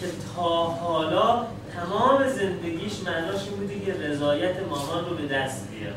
که 0.00 0.06
تا 0.34 0.64
حالا 0.64 1.46
تمام 1.74 2.28
زندگیش 2.28 2.92
معناش 3.06 3.40
این 3.44 3.56
بوده 3.60 3.80
که 3.80 3.92
رضایت 3.92 4.54
مامان 4.70 5.04
رو 5.10 5.16
به 5.16 5.34
دست 5.34 5.68
بیاره. 5.70 5.96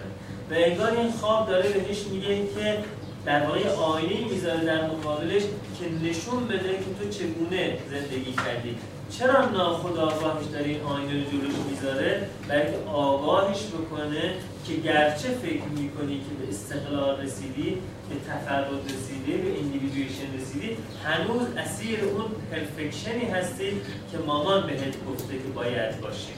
و 0.49 0.53
انگار 0.69 0.91
این 0.91 1.11
خواب 1.11 1.49
داره 1.49 1.69
بهش 1.69 2.03
میگه 2.11 2.35
که 2.35 2.77
در 3.25 3.45
واقع 3.45 3.69
آینه 3.69 4.31
می‌ذاره 4.31 4.65
در 4.65 4.87
مقابلش 4.87 5.41
که 5.79 6.09
نشون 6.09 6.47
بده 6.47 6.69
که 6.69 6.85
تو 6.99 7.09
چگونه 7.09 7.77
زندگی 7.91 8.31
کردی. 8.31 8.75
چرا 9.11 9.45
ناخودآگاهش 9.45 10.45
در 10.53 10.63
این 10.63 10.81
آینه 10.81 11.13
رو 11.13 11.31
جلوش 11.31 11.55
می‌ذاره؟ 11.69 12.27
بلکه 12.47 12.77
آگاهش 12.93 13.57
بکنه 13.67 14.33
که 14.67 14.73
گرچه 14.73 15.27
فکر 15.27 15.63
می‌کنی 15.77 16.17
که 16.17 16.45
به 16.45 16.49
استقلال 16.49 17.21
رسیدی 17.21 17.77
به 18.11 18.17
تفرد 18.29 18.67
رسیدی 18.85 19.31
به 19.31 19.59
اندیویدویشن 19.59 20.33
رسیدی 20.39 20.77
هنوز 21.03 21.47
اسیر 21.57 21.99
اون 22.03 22.25
پرفکشنی 22.51 23.25
هستی 23.25 23.81
که 24.11 24.17
مامان 24.27 24.67
بهت 24.67 25.05
گفته 25.05 25.33
که 25.33 25.49
باید 25.55 26.01
باشی 26.01 26.33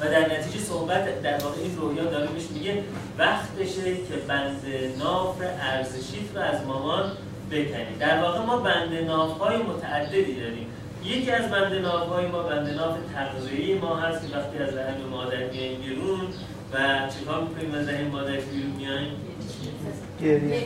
و 0.00 0.04
در 0.04 0.38
نتیجه 0.38 0.64
صحبت 0.64 1.22
در 1.22 1.38
واقع 1.38 1.60
این 1.60 1.76
رویا 1.76 2.04
داره 2.04 2.26
بهش 2.26 2.44
میگه 2.54 2.84
وقتشه 3.18 3.94
که 3.96 4.16
بند 4.28 4.62
ناف 4.98 5.36
ارزشیت 5.60 6.34
رو 6.34 6.40
از 6.40 6.66
مامان 6.66 7.12
بکنی. 7.50 7.96
در 8.00 8.22
واقع 8.22 8.38
ما 8.38 8.56
بند 8.56 8.94
ناف 8.94 9.38
های 9.38 9.56
متعددی 9.56 10.40
داریم. 10.40 10.66
یکی 11.04 11.30
از 11.30 11.50
بند 11.50 11.74
ناف 11.74 12.08
های 12.08 12.26
ما 12.26 12.42
بند 12.42 12.68
ناف 12.68 12.96
تغذیه‌ای 13.14 13.74
ما 13.78 13.96
هست 13.96 14.28
که 14.28 14.36
وقتی 14.36 14.58
از 14.58 14.74
رحم 14.74 15.00
مادر 15.10 15.50
میاییم 15.50 15.80
بیرون 15.80 16.20
و 16.72 17.08
چیکار 17.18 17.40
می‌کنیم 17.42 17.74
از 17.74 17.88
رحم 17.88 18.06
مادر 18.06 18.36
بیرون 18.36 18.70
میاییم؟ 18.70 19.12
گریه. 20.24 20.62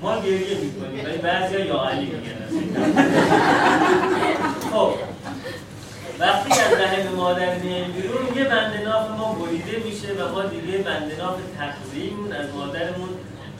ما 0.00 0.20
گریه 0.20 0.58
می‌کنیم 0.58 1.04
ولی 1.04 1.18
بعضیا 1.18 1.64
یا 1.64 1.80
علی 1.84 2.06
میگن. 2.06 2.38
خب 4.72 4.92
وقتی 6.18 6.60
از 6.60 6.80
رحم 6.80 7.14
مادر 7.16 7.58
میایم 7.58 7.92
بیرون 7.92 8.36
یه 8.36 8.44
بند 8.44 8.74
ناف 8.84 9.10
ما 9.10 9.32
بریده 9.32 9.84
میشه 9.84 10.12
و 10.12 10.32
ما 10.32 10.42
دیگه 10.42 10.78
بند 10.78 11.12
ناف 11.18 11.36
تغذیه‌مون 11.58 12.32
از 12.32 12.54
مادرمون 12.54 13.08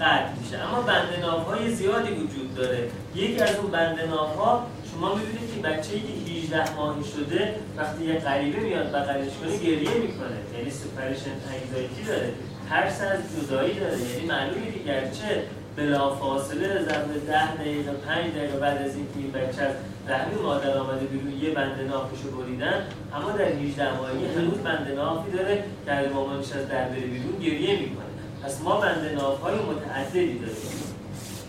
قطع 0.00 0.28
میشه. 0.42 0.58
اما 0.58 0.80
بند 0.82 1.08
ناف 1.20 1.46
های 1.46 1.74
زیادی 1.74 2.12
وجود 2.12 2.54
داره. 2.54 2.88
یکی 3.14 3.40
از 3.40 3.56
اون 3.56 3.70
بند 3.70 4.00
ناف 4.00 4.36
ها 4.36 4.66
شما 4.92 5.14
می‌بینید 5.14 5.54
که 5.54 5.60
بچه‌ای 5.68 6.00
که 6.00 6.32
18 6.32 6.76
ماهی 6.76 7.04
شده 7.04 7.54
وقتی 7.76 8.04
یه 8.04 8.14
غریبه 8.14 8.60
میاد 8.60 8.92
بغلش 8.92 9.32
کنه 9.40 9.56
گریه 9.56 9.94
می‌کنه. 9.94 10.38
یعنی 10.58 10.70
سپریشن 10.70 11.30
انگزایتی 11.52 12.02
داره. 12.06 12.32
ترس 12.68 13.00
از 13.00 13.20
جدایی 13.36 13.80
داره. 13.80 13.98
یعنی 13.98 14.26
معلومه 14.26 14.72
که 14.72 14.78
گرچه 14.86 15.42
بلافاصله 15.76 16.84
ظرف 16.84 17.26
ده 17.26 17.54
دقیقه 17.54 17.92
پنج 17.92 18.34
دقیقه 18.34 18.58
بعد 18.58 18.82
از 18.82 18.96
اینکه 18.96 19.16
این 19.16 19.32
بچه 19.32 19.62
از 19.62 19.74
رحم 20.08 20.30
مادر 20.42 20.78
آمده 20.78 21.06
بیرون 21.06 21.32
یه 21.42 21.50
بند 21.50 21.80
نافشو 21.88 22.30
بریدن 22.30 22.86
اما 23.14 23.30
در 23.32 23.44
18 23.44 23.96
ماهگی 23.96 24.26
هنوز 24.26 24.58
بند 24.58 24.92
نافی 24.96 25.30
داره 25.30 25.64
که 25.86 25.98
اگه 25.98 26.08
مامانش 26.08 26.52
از 26.52 26.68
در 26.68 26.88
بره 26.88 27.00
بیرون 27.00 27.38
گریه 27.40 27.80
می‌کنه. 27.80 28.04
پس 28.44 28.60
ما 28.60 28.80
بند 28.80 29.06
ناف 29.14 29.40
های 29.40 29.54
متعددی 29.54 30.38
داریم. 30.38 30.82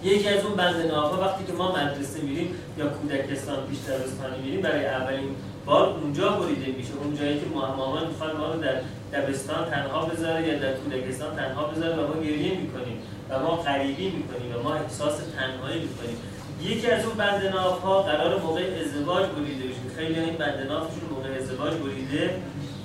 یکی 0.03 0.29
از 0.29 0.45
اون 0.45 0.55
بند 0.55 0.87
ناف 0.91 1.19
وقتی 1.19 1.43
که 1.45 1.53
ما 1.53 1.71
مدرسه 1.71 2.21
میریم 2.21 2.55
یا 2.77 2.87
کودکستان 2.87 3.67
پیش 3.67 3.79
دبستانی 3.79 4.41
میریم 4.43 4.61
برای 4.61 4.85
اولین 4.85 5.35
بار 5.65 5.89
اونجا 5.89 6.29
بریده 6.29 6.77
میشه. 6.77 6.91
اون 7.03 7.15
جایی 7.15 7.39
که 7.39 7.45
مامان 7.53 8.07
می‌خواد 8.07 8.37
ما 8.37 8.53
رو 8.53 8.61
در 8.61 8.75
دبستان 9.13 9.69
تنها 9.69 10.05
بذاره 10.05 10.47
یا 10.47 10.59
در 10.59 10.73
کودکستان 10.73 11.35
تنها 11.35 11.63
بذاره 11.63 11.95
و 11.95 12.07
ما 12.07 12.21
گریه 12.21 12.57
می‌کنیم 12.57 12.97
و 13.29 13.39
ما 13.39 13.55
غریبی 13.55 14.09
می‌کنیم 14.09 14.55
و 14.55 14.63
ما 14.63 14.73
احساس 14.73 15.17
تنهایی 15.37 15.79
می‌کنیم. 15.81 16.17
یکی 16.61 16.87
از 16.91 17.05
اون 17.05 17.15
بند 17.15 17.45
ناف 17.45 17.81
ها 17.81 18.01
قرار 18.01 18.41
موقع 18.41 18.61
ازدواج 18.85 19.25
بریده 19.25 19.63
بشه. 19.63 19.95
خیلی 19.97 20.19
این 20.19 20.37
بند 20.37 20.67
نافشون 20.67 21.09
موقع 21.09 21.29
ازدواج 21.41 21.73
بریده 21.73 22.35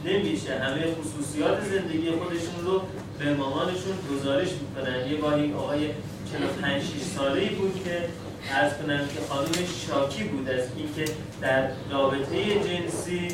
نمیشه. 0.04 0.54
همه 0.54 0.86
خصوصیات 0.94 1.64
زندگی 1.64 2.10
خودشون 2.10 2.64
رو 2.64 2.82
به 3.18 3.34
مامانشون 3.34 3.94
گزارش 4.12 4.48
می‌کنن. 4.48 5.10
یه 5.10 5.16
بار 5.16 5.34
آقای 5.56 5.90
45 6.32 6.82
6 6.82 6.88
ساله 7.16 7.48
بود 7.48 7.84
که 7.84 8.08
عرض 8.54 8.72
کنم 8.72 8.98
که 8.98 9.20
خانومش 9.28 9.68
شاکی 9.88 10.24
بود 10.24 10.50
از 10.50 10.62
اینکه 10.76 11.12
در 11.40 11.68
رابطه 11.92 12.54
جنسی 12.54 13.28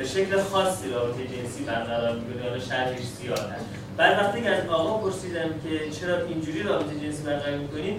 به 0.00 0.06
شکل 0.06 0.42
خاصی 0.42 0.90
رابطه 0.90 1.22
جنسی 1.24 1.64
برقرار 1.64 2.16
می‌کنه 2.16 2.42
حالا 2.42 2.58
شرحش 2.58 3.02
زیاد 3.20 3.38
هست. 3.38 3.64
بعد 3.96 4.18
وقتی 4.18 4.42
که 4.42 4.50
از 4.50 4.68
آقا 4.68 4.98
پرسیدم 4.98 5.48
که 5.64 5.90
چرا 5.90 6.24
اینجوری 6.26 6.62
رابطه 6.62 6.94
جنسی 7.02 7.22
برقرار 7.22 7.58
می‌کنی 7.58 7.96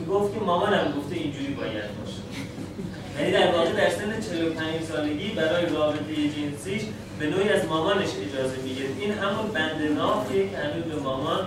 می‌گفت 0.00 0.34
که 0.34 0.40
مامانم 0.40 0.94
گفته 0.98 1.16
اینجوری 1.16 1.54
باید 1.54 1.84
باشه. 2.00 2.20
یعنی 3.18 3.32
در 3.32 3.56
واقع 3.56 3.72
در 3.72 3.90
سن 3.90 4.20
45 4.30 4.82
سالگی 4.92 5.28
برای 5.28 5.66
رابطه 5.66 6.14
جنسیش 6.36 6.82
به 7.18 7.26
نوعی 7.26 7.48
از 7.48 7.64
مامانش 7.64 8.08
اجازه 8.08 8.56
می‌گیره. 8.64 8.88
این 9.00 9.12
همون 9.12 9.46
بند 9.54 9.82
نافیه 9.96 10.50
که 10.50 10.56
هنوز 10.56 10.84
به 10.84 11.00
مامان 11.00 11.40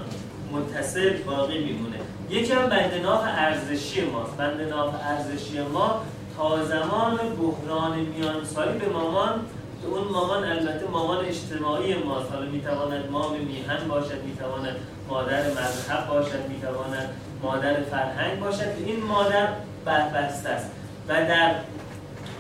متصل 0.51 1.13
باقی 1.13 1.57
میمونه. 1.57 1.97
یکی 2.29 2.53
هم 2.53 2.69
بند 2.69 2.93
ناف 3.03 3.23
ارزشی 3.23 4.01
ماست. 4.01 4.37
بند 4.37 4.61
ناف 4.61 4.95
ارزشی 5.03 5.61
ما 5.61 6.01
تا 6.37 6.65
زمان 6.65 7.17
بحران 7.17 7.99
میان 7.99 8.45
سالی 8.45 8.79
به 8.79 8.89
مامان 8.89 9.41
که 9.81 9.87
اون 9.87 10.07
مامان 10.07 10.43
البته 10.43 10.87
مامان 10.91 11.25
اجتماعی 11.25 11.93
ماست 11.93 12.31
حالا 12.31 12.45
می‌تواند 12.45 13.11
مام 13.11 13.33
میهن 13.39 13.87
باشد 13.87 14.23
می‌تواند 14.23 14.75
مادر 15.09 15.41
مذهب 15.51 16.07
باشد 16.09 16.49
می‌تواند 16.49 17.09
مادر 17.43 17.81
فرهنگ 17.81 18.39
باشد. 18.39 18.67
این 18.85 19.03
مادر 19.03 19.47
بربسته 19.85 20.49
است. 20.49 20.71
و 21.07 21.13
در 21.13 21.55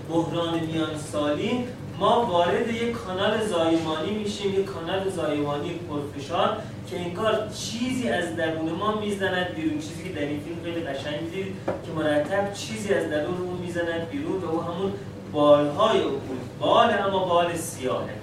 بحران 0.09 0.59
میان 0.59 0.97
سالی 0.97 1.65
ما 1.99 2.25
وارد 2.25 2.67
یک 2.67 2.91
کانال 2.91 3.45
زایمانی 3.45 4.11
میشیم 4.11 4.59
یک 4.59 4.65
کانال 4.65 5.09
زایمانی 5.09 5.79
پرفشار 5.89 6.57
که 6.89 6.99
انگار 6.99 7.49
چیزی 7.49 8.09
از 8.09 8.35
درون 8.35 8.71
ما 8.71 8.99
می‌زند 8.99 9.55
بیرون. 9.55 9.79
چیزی 9.79 10.03
که 10.03 10.09
در 10.09 10.21
این 10.21 10.39
فیلم 10.39 10.63
خیلی 10.63 10.85
قشنگ 10.85 11.19
دیدید 11.19 11.55
که 11.65 11.91
مرتب 11.95 12.53
چیزی 12.53 12.93
از 12.93 13.09
درونمون 13.09 13.57
می‌زند 13.57 14.09
بیرون 14.11 14.41
و 14.41 14.49
او 14.49 14.61
همون 14.61 14.93
بالهای 15.31 16.01
او 16.01 16.11
بود 16.11 16.39
بال 16.59 16.89
اما 16.89 17.25
بال 17.25 17.55
سیاهه. 17.55 18.13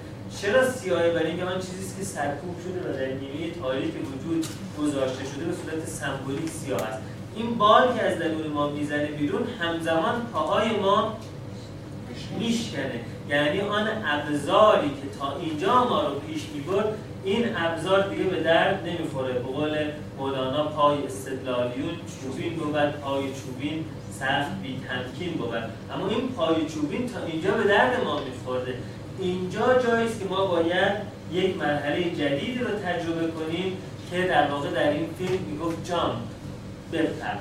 چرا 0.41 0.71
سیاهه؟ 0.71 1.11
برای 1.11 1.27
اینکه 1.27 1.45
آن 1.45 1.59
چیزی 1.59 1.95
که 1.99 2.03
سرکوب 2.03 2.55
شده 2.63 2.89
و 2.89 2.93
در 2.93 3.05
نیمه 3.05 3.53
تاریک 3.61 3.93
وجود 3.93 4.45
گذاشته 4.79 5.23
شده 5.25 5.45
به 5.45 5.53
صورت 5.53 5.87
سمبولیک 5.87 6.49
سیاه 6.49 6.81
است. 6.81 6.99
این 7.35 7.57
بال 7.57 7.97
که 7.97 8.03
از 8.03 8.19
درون 8.19 8.47
ما 8.47 8.69
می‌زنه 8.69 9.05
بیرون 9.05 9.47
همزمان 9.59 10.21
پاهای 10.33 10.69
ما 10.69 11.17
میشکنه. 12.39 12.99
یعنی 13.29 13.61
آن 13.61 13.87
ابزاری 14.05 14.89
که 14.89 15.19
تا 15.19 15.35
اینجا 15.41 15.83
ما 15.83 16.01
رو 16.01 16.19
پیش 16.19 16.41
می‌برد 16.55 16.97
این 17.23 17.45
ابزار 17.57 18.09
دیگه 18.09 18.23
به 18.23 18.43
درد 18.43 18.87
نمی‌خوره. 18.87 19.33
به 19.33 19.39
قول 19.39 19.77
مولانا 20.17 20.63
پای 20.63 21.05
استدلالیون 21.05 21.95
چوبین 22.21 22.55
بود 22.55 22.73
پای 22.75 23.23
چوبین 23.23 23.85
سخت 24.19 24.61
بی 24.63 24.81
تمکین 24.87 25.33
بود. 25.33 25.53
اما 25.93 26.09
این 26.09 26.27
پای 26.27 26.65
چوبین 26.65 27.09
تا 27.09 27.25
اینجا 27.25 27.51
به 27.51 27.63
درد 27.63 28.03
ما 28.03 28.19
میخورده. 28.19 28.73
اینجا 29.19 29.79
جایی 29.83 30.07
است 30.07 30.19
که 30.19 30.25
ما 30.25 30.45
باید 30.45 30.93
یک 31.31 31.57
مرحله 31.57 32.03
جدیدی 32.03 32.59
رو 32.59 32.67
تجربه 32.67 33.31
کنیم 33.31 33.77
که 34.11 34.27
در 34.27 34.51
واقع 34.51 34.69
در 34.71 34.89
این 34.89 35.09
فیلم 35.17 35.39
می‌گفت 35.51 35.89
جام 35.89 36.21
بپر. 36.93 37.35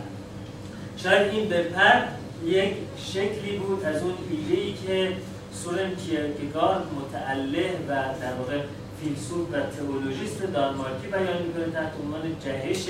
شاید 0.97 1.35
این 1.35 1.49
بپر 1.49 2.01
یک 2.47 2.73
شکلی 2.97 3.57
بود 3.59 3.85
از 3.85 4.03
اون 4.03 4.15
ایده 4.31 4.63
ای 4.63 4.73
که 4.73 5.13
سورن 5.53 5.95
کیرکگارد 5.95 6.83
متعله 7.01 7.71
و 7.89 7.93
در 8.21 8.35
واقع 8.39 8.59
فیلسوف 9.03 9.49
و 9.53 9.57
تئولوژیست 9.77 10.43
دانمارکی 10.43 11.07
بیان 11.07 11.43
می‌کنه 11.43 11.65
تحت 11.65 11.93
عنوان 12.05 12.37
جهش 12.45 12.87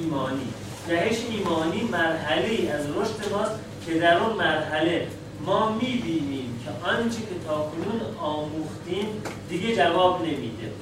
ایمانی. 0.00 0.48
جهش 0.88 1.18
ایمانی 1.30 1.82
مرحله 1.82 2.70
از 2.70 2.86
رشد 2.90 3.32
ماست 3.32 3.54
که 3.86 3.98
در 3.98 4.18
اون 4.18 4.36
مرحله 4.36 5.08
ما 5.46 5.72
می‌بینیم 5.72 6.60
که 6.64 6.88
آنچه 6.88 7.16
که 7.16 7.46
تاکنون 7.46 8.00
آموختیم 8.20 9.06
دیگه 9.48 9.76
جواب 9.76 10.22
نمیده. 10.22 10.72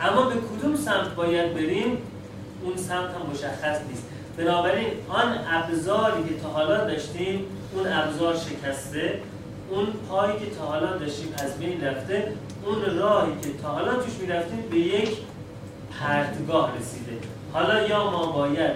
اما 0.00 0.22
به 0.22 0.34
کدوم 0.34 0.76
سمت 0.76 1.14
باید 1.14 1.54
بریم؟ 1.54 1.98
اون 2.62 2.76
سمت 2.76 3.10
هم 3.10 3.30
مشخص 3.32 3.80
نیست. 3.88 4.02
بنابراین 4.36 4.88
آن 5.08 5.38
ابزاری 5.50 6.24
که 6.28 6.40
تا 6.42 6.48
حالا 6.48 6.84
داشتیم 6.84 7.46
اون 7.74 7.92
ابزار 7.92 8.36
شکسته 8.36 9.20
اون 9.70 9.86
پایی 10.08 10.38
که 10.38 10.50
تا 10.58 10.66
حالا 10.66 10.96
داشتیم 10.96 11.34
از 11.38 11.58
بین 11.58 11.84
رفته 11.84 12.32
اون 12.64 12.98
راهی 12.98 13.32
که 13.42 13.48
تا 13.62 13.68
حالا 13.68 13.94
توش 13.94 14.14
می‌رفتیم 14.20 14.64
به 14.70 14.78
یک 14.78 15.10
پرتگاه 16.00 16.72
رسیده. 16.80 17.35
حالا 17.56 17.88
یا 17.88 18.10
ما 18.10 18.26
باید 18.26 18.72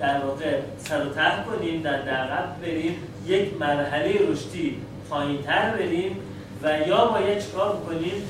در 0.00 0.18
واقع 0.18 0.60
سر 0.78 1.06
و 1.06 1.10
ته 1.10 1.44
کنیم 1.46 1.82
در 1.82 2.08
عقب 2.08 2.60
بریم 2.62 2.96
یک 3.26 3.60
مرحله 3.60 4.30
رشدی 4.30 4.76
پایین 5.10 5.42
تر 5.42 5.70
بریم 5.70 6.16
و 6.62 6.88
یا 6.88 7.04
باید 7.04 7.38
چکار 7.38 7.76
کنیم؟ 7.76 8.28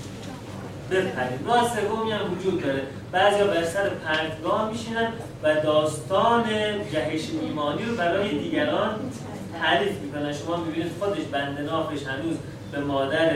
بپریم. 0.91 1.47
راه 1.47 1.77
سومی 1.77 2.13
هم 2.13 2.33
وجود 2.33 2.63
داره. 2.63 2.83
بعضیا 3.13 3.47
بر 3.47 3.65
سر 3.65 3.89
پرتگاه 3.89 4.71
میشینن 4.71 5.13
و 5.43 5.55
داستان 5.55 6.45
جهش 6.93 7.31
ایمانی 7.43 7.85
رو 7.85 7.97
برای 7.97 8.39
دیگران 8.39 8.95
تعریف 9.61 9.93
می‌کنن. 10.01 10.33
شما 10.33 10.57
می‌بینید 10.57 10.93
خودش 11.01 11.25
بنده 11.33 11.63
نافش 11.63 12.07
هنوز 12.07 12.37
به 12.73 12.81
مادر 12.81 13.31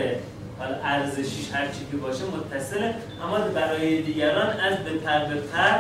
حالا 0.61 0.74
ارزشیش 0.84 1.52
هر 1.52 1.66
چی 1.66 1.86
که 1.90 1.96
باشه 1.96 2.24
متصله. 2.24 2.94
اما 3.22 3.38
برای 3.38 4.02
دیگران 4.02 4.46
از 4.46 4.78
به 4.78 4.90
پر 4.90 5.18
به 5.18 5.40
پر 5.40 5.78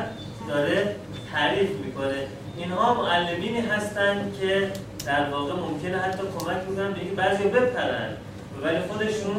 داره 0.48 0.96
تعریف 1.32 1.70
می‌کنه. 1.70 2.26
اینها 2.56 2.94
معلمینی 2.94 3.60
هستند 3.60 4.36
که 4.40 4.70
در 5.06 5.30
واقع 5.30 5.52
ممکنه 5.52 5.98
حتی 5.98 6.22
کمک 6.38 6.56
می‌کنن 6.68 6.92
به 6.92 7.22
بعضی 7.22 7.44
بپرن. 7.44 8.16
ولی 8.62 8.78
خودشون 8.78 9.36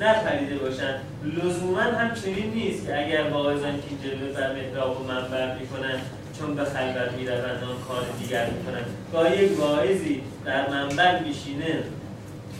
نپریده 0.00 0.54
باشن. 0.54 0.94
لزوما 1.24 1.80
هم 1.80 2.14
چنین 2.14 2.52
نیست 2.54 2.86
که 2.86 3.06
اگر 3.06 3.22
واعظان 3.22 3.74
که 3.76 4.08
جلوه 4.08 4.32
بر 4.32 4.52
محراب 4.54 5.00
و 5.00 5.04
منبر 5.04 5.58
می‌کنن 5.58 6.00
چون 6.38 6.54
به 6.54 6.64
خلوت 6.64 7.12
می‌روند 7.18 7.64
آن 7.64 7.76
کار 7.88 8.04
دیگر 8.20 8.46
می‌کنن. 8.50 8.82
گاهی 9.12 9.46
واعظی 9.46 10.22
در 10.44 10.70
منبر 10.70 11.18
میشینه. 11.18 11.84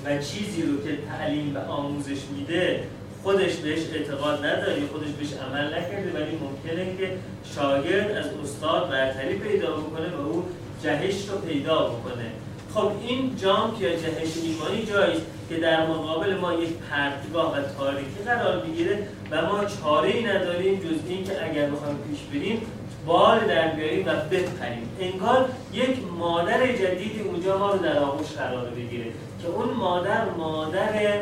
و 0.05 0.19
چیزی 0.19 0.63
رو 0.63 0.83
که 0.85 0.99
تعلیم 1.09 1.57
و 1.57 1.59
آموزش 1.71 2.19
میده 2.37 2.83
خودش 3.23 3.57
بهش 3.57 3.81
اعتقاد 3.95 4.39
نداره 4.39 4.87
خودش 4.93 5.09
بهش 5.09 5.33
عمل 5.33 5.67
نکرده 5.67 6.13
ولی 6.15 6.37
ممکنه 6.37 6.97
که 6.99 7.11
شاگرد 7.55 8.11
از 8.11 8.27
استاد 8.45 8.91
برتری 8.91 9.35
پیدا 9.35 9.77
بکنه 9.77 10.17
و 10.17 10.29
او 10.29 10.45
جهش 10.83 11.29
رو 11.29 11.39
پیدا 11.39 11.89
بکنه. 11.89 12.27
خب 12.75 12.91
این 13.09 13.37
جام 13.37 13.79
که 13.79 13.91
جهش 13.91 14.31
ایمانی 14.43 14.87
جایی 14.87 15.21
که 15.49 15.57
در 15.57 15.87
مقابل 15.87 16.35
ما 16.35 16.53
یک 16.53 16.71
پرتگاه 16.91 17.57
و 17.57 17.63
تاریکی 17.79 18.23
قرار 18.27 18.67
می‌گیره 18.67 19.09
و 19.31 19.47
ما 19.47 19.65
چاره 19.65 20.09
ای 20.09 20.25
نداریم 20.25 20.75
جز 20.75 21.09
این 21.09 21.25
که 21.25 21.45
اگر 21.45 21.71
بخوایم 21.71 21.97
پیش 22.11 22.21
بریم 22.33 22.63
بال 23.07 23.41
در 23.41 23.69
بیاریم 23.69 24.07
و 24.07 24.11
بپریم. 24.11 24.89
انگار 25.01 25.49
یک 25.73 25.99
مادر 26.19 26.67
جدیدی 26.67 27.21
اونجا 27.21 27.59
ما 27.59 27.71
رو 27.71 27.79
در 27.79 27.99
آغوش 27.99 28.33
قرار 28.33 28.71
بگیره 28.71 29.05
که 29.43 29.49
اون 29.49 29.71
مادر 29.71 30.31
مادر 30.31 31.21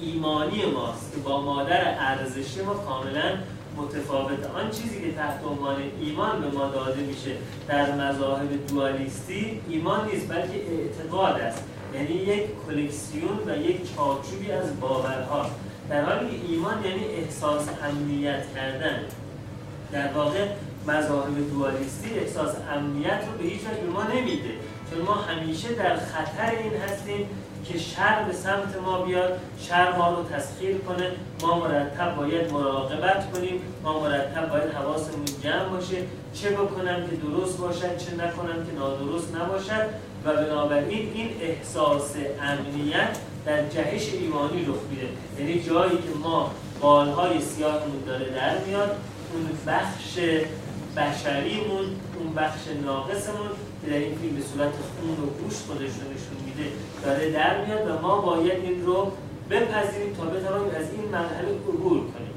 ایمانی 0.00 0.64
ماست. 0.64 1.12
که 1.14 1.20
با 1.20 1.40
مادر 1.40 1.94
ارزشی 1.98 2.62
ما 2.62 2.74
کاملا 2.74 3.32
متفاوت. 3.76 4.46
آن 4.46 4.70
چیزی 4.70 5.00
که 5.00 5.12
تحت 5.12 5.44
عنوان 5.44 5.76
ایمان 6.00 6.40
به 6.40 6.48
ما 6.48 6.66
داده 6.66 7.00
میشه 7.00 7.30
در 7.68 7.92
مذاهب 7.92 8.66
دوالیستی 8.66 9.60
ایمان 9.68 10.08
نیست 10.08 10.28
بلکه 10.28 10.60
اعتقاد 10.70 11.40
است. 11.40 11.64
یعنی 11.94 12.14
یک 12.14 12.42
کلکسیون 12.66 13.38
و 13.46 13.56
یک 13.56 13.96
چارچوبی 13.96 14.52
از 14.52 14.80
باورها. 14.80 15.46
در 15.90 16.04
حالی 16.04 16.30
که 16.30 16.36
ایمان 16.48 16.84
یعنی 16.84 17.04
احساس 17.04 17.68
امنیت 17.84 18.54
کردن. 18.54 18.98
در 19.92 20.12
واقع 20.12 20.46
مذاهب 20.86 21.50
دوالیستی 21.50 22.18
احساس 22.18 22.54
امنیت 22.76 23.20
رو 23.26 23.38
به 23.38 23.44
هیچ 23.44 23.60
وجه 23.60 23.80
به 23.80 23.90
ما 23.90 24.02
نمیده. 24.02 24.50
چون 24.90 25.00
ما 25.02 25.14
همیشه 25.14 25.72
در 25.72 25.96
خطر 25.96 26.50
این 26.62 26.72
هستیم 26.82 27.28
که 27.64 27.78
شر 27.78 28.22
به 28.22 28.32
سمت 28.32 28.76
ما 28.84 29.02
بیاد 29.02 29.40
شر 29.60 29.96
ما 29.96 30.10
رو 30.10 30.24
تسخیر 30.24 30.78
کنه. 30.78 31.10
ما 31.42 31.58
مرتب 31.58 32.16
باید 32.16 32.52
مراقبت 32.52 33.32
کنیم. 33.32 33.60
ما 33.82 34.00
مرتب 34.00 34.50
باید 34.50 34.72
حواسمون 34.72 35.24
جمع 35.42 35.68
باشه. 35.68 35.96
چه 36.34 36.50
بکنم 36.50 37.06
که 37.06 37.16
درست 37.16 37.58
باشد 37.58 37.96
چه 37.96 38.14
نکنم 38.14 38.66
که 38.66 38.72
نادرست 38.78 39.36
نباشد. 39.36 39.88
و 40.24 40.32
بنابراین 40.32 41.12
این 41.14 41.30
احساس 41.40 42.14
امنیت 42.42 43.18
در 43.46 43.68
جهش 43.68 44.14
ایمانی 44.14 44.64
رخ 44.64 44.80
میده. 44.90 45.08
یعنی 45.38 45.62
جایی 45.62 45.96
که 45.96 46.18
ما 46.22 46.50
بالهای 46.80 47.40
سیاهمون 47.40 48.02
داره 48.06 48.30
در 48.30 48.58
میاد 48.66 48.96
اون 49.36 49.48
بخش 49.66 50.18
بشریمون 50.96 51.86
اون 52.18 52.34
بخش 52.36 52.62
ناقصمون 52.84 53.50
که 53.84 53.90
در 53.90 53.96
این 53.96 54.18
فیلم 54.18 54.36
به 54.36 54.42
صورت 54.42 54.72
خون 54.72 55.24
و 55.24 55.26
گوشت 55.40 55.58
خودش 55.66 55.80
رو 55.80 56.04
نشون 56.12 56.38
میده 56.46 56.66
داره 57.04 57.30
در 57.30 57.64
میاد 57.64 57.90
و 57.90 58.02
ما 58.02 58.18
باید 58.18 58.64
این 58.64 58.86
رو 58.86 59.12
بپذیریم 59.50 60.14
تا 60.14 60.24
بتوانیم 60.24 60.74
از 60.74 60.86
این 60.92 61.04
مرحله 61.12 61.48
عبور 61.68 61.98
کنیم. 61.98 62.36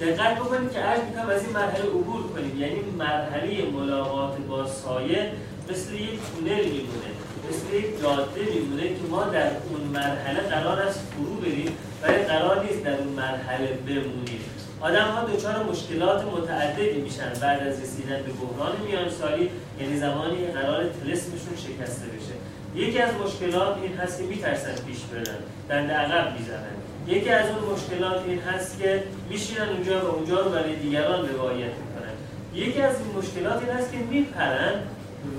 دقت 0.00 0.36
بکنید 0.36 0.72
که 0.72 0.78
عرض 0.78 1.00
می‌کنم 1.04 1.28
از 1.28 1.44
این 1.44 1.52
مرحله 1.52 1.84
عبور 1.84 2.22
کنیم. 2.22 2.60
یعنی 2.60 2.80
مرحله 2.98 3.70
ملاقات 3.70 4.36
با 4.48 4.66
سایه 4.66 5.32
مثل 5.70 5.94
یک 5.94 6.20
تونل 6.34 6.64
میمونه 6.64 7.10
مثل 7.48 7.74
یک 7.74 8.00
جاده 8.02 8.40
میمونه 8.54 8.88
که 8.88 9.04
ما 9.10 9.24
در 9.24 9.50
اون 9.68 9.80
مرحله 9.80 10.40
قرار 10.40 10.78
است 10.80 11.00
فرو 11.00 11.34
بریم 11.34 11.72
ولی 12.02 12.16
قرار 12.16 12.64
نیست 12.64 12.84
در 12.84 12.98
اون 12.98 13.08
مرحله 13.08 13.66
بمونیم. 13.86 14.40
آدم 14.80 15.08
ها 15.10 15.24
دچار 15.24 15.62
مشکلات 15.62 16.24
متعددی 16.24 17.00
میشن. 17.00 17.32
بعد 17.40 17.66
از 17.66 17.82
رسیدن 17.82 18.16
به 18.16 18.32
بحران 18.32 18.72
میان 18.86 19.10
سالی 19.10 19.50
یعنی 19.80 19.98
زمانی 19.98 20.46
قرار 20.46 20.84
تلسمشون 20.84 21.56
شکسته 21.56 22.06
بشه. 22.06 22.34
یکی 22.74 22.98
از 22.98 23.14
مشکلات 23.14 23.76
این 23.82 23.96
هست 23.96 24.18
که 24.18 24.24
میترسن 24.24 24.74
پیش 24.86 24.98
برن 24.98 25.36
دنده 25.68 25.92
عقب 25.92 26.38
می‌زنن. 26.38 26.76
یکی 27.06 27.30
از 27.30 27.46
اون 27.48 27.74
مشکلات 27.74 28.22
این 28.26 28.38
هست 28.38 28.78
که 28.78 29.02
میشینن 29.30 29.68
اونجا 29.68 30.00
و 30.00 30.14
اونجا 30.14 30.40
رو 30.40 30.50
برای 30.50 30.76
دیگران 30.76 31.28
روایت 31.28 31.72
می‌کنن. 31.72 32.12
یکی 32.54 32.80
از 32.80 32.94
این 33.00 33.18
مشکلات 33.18 33.62
این 33.62 33.76
هست 33.76 33.92
که 33.92 33.98
میپرن 33.98 34.74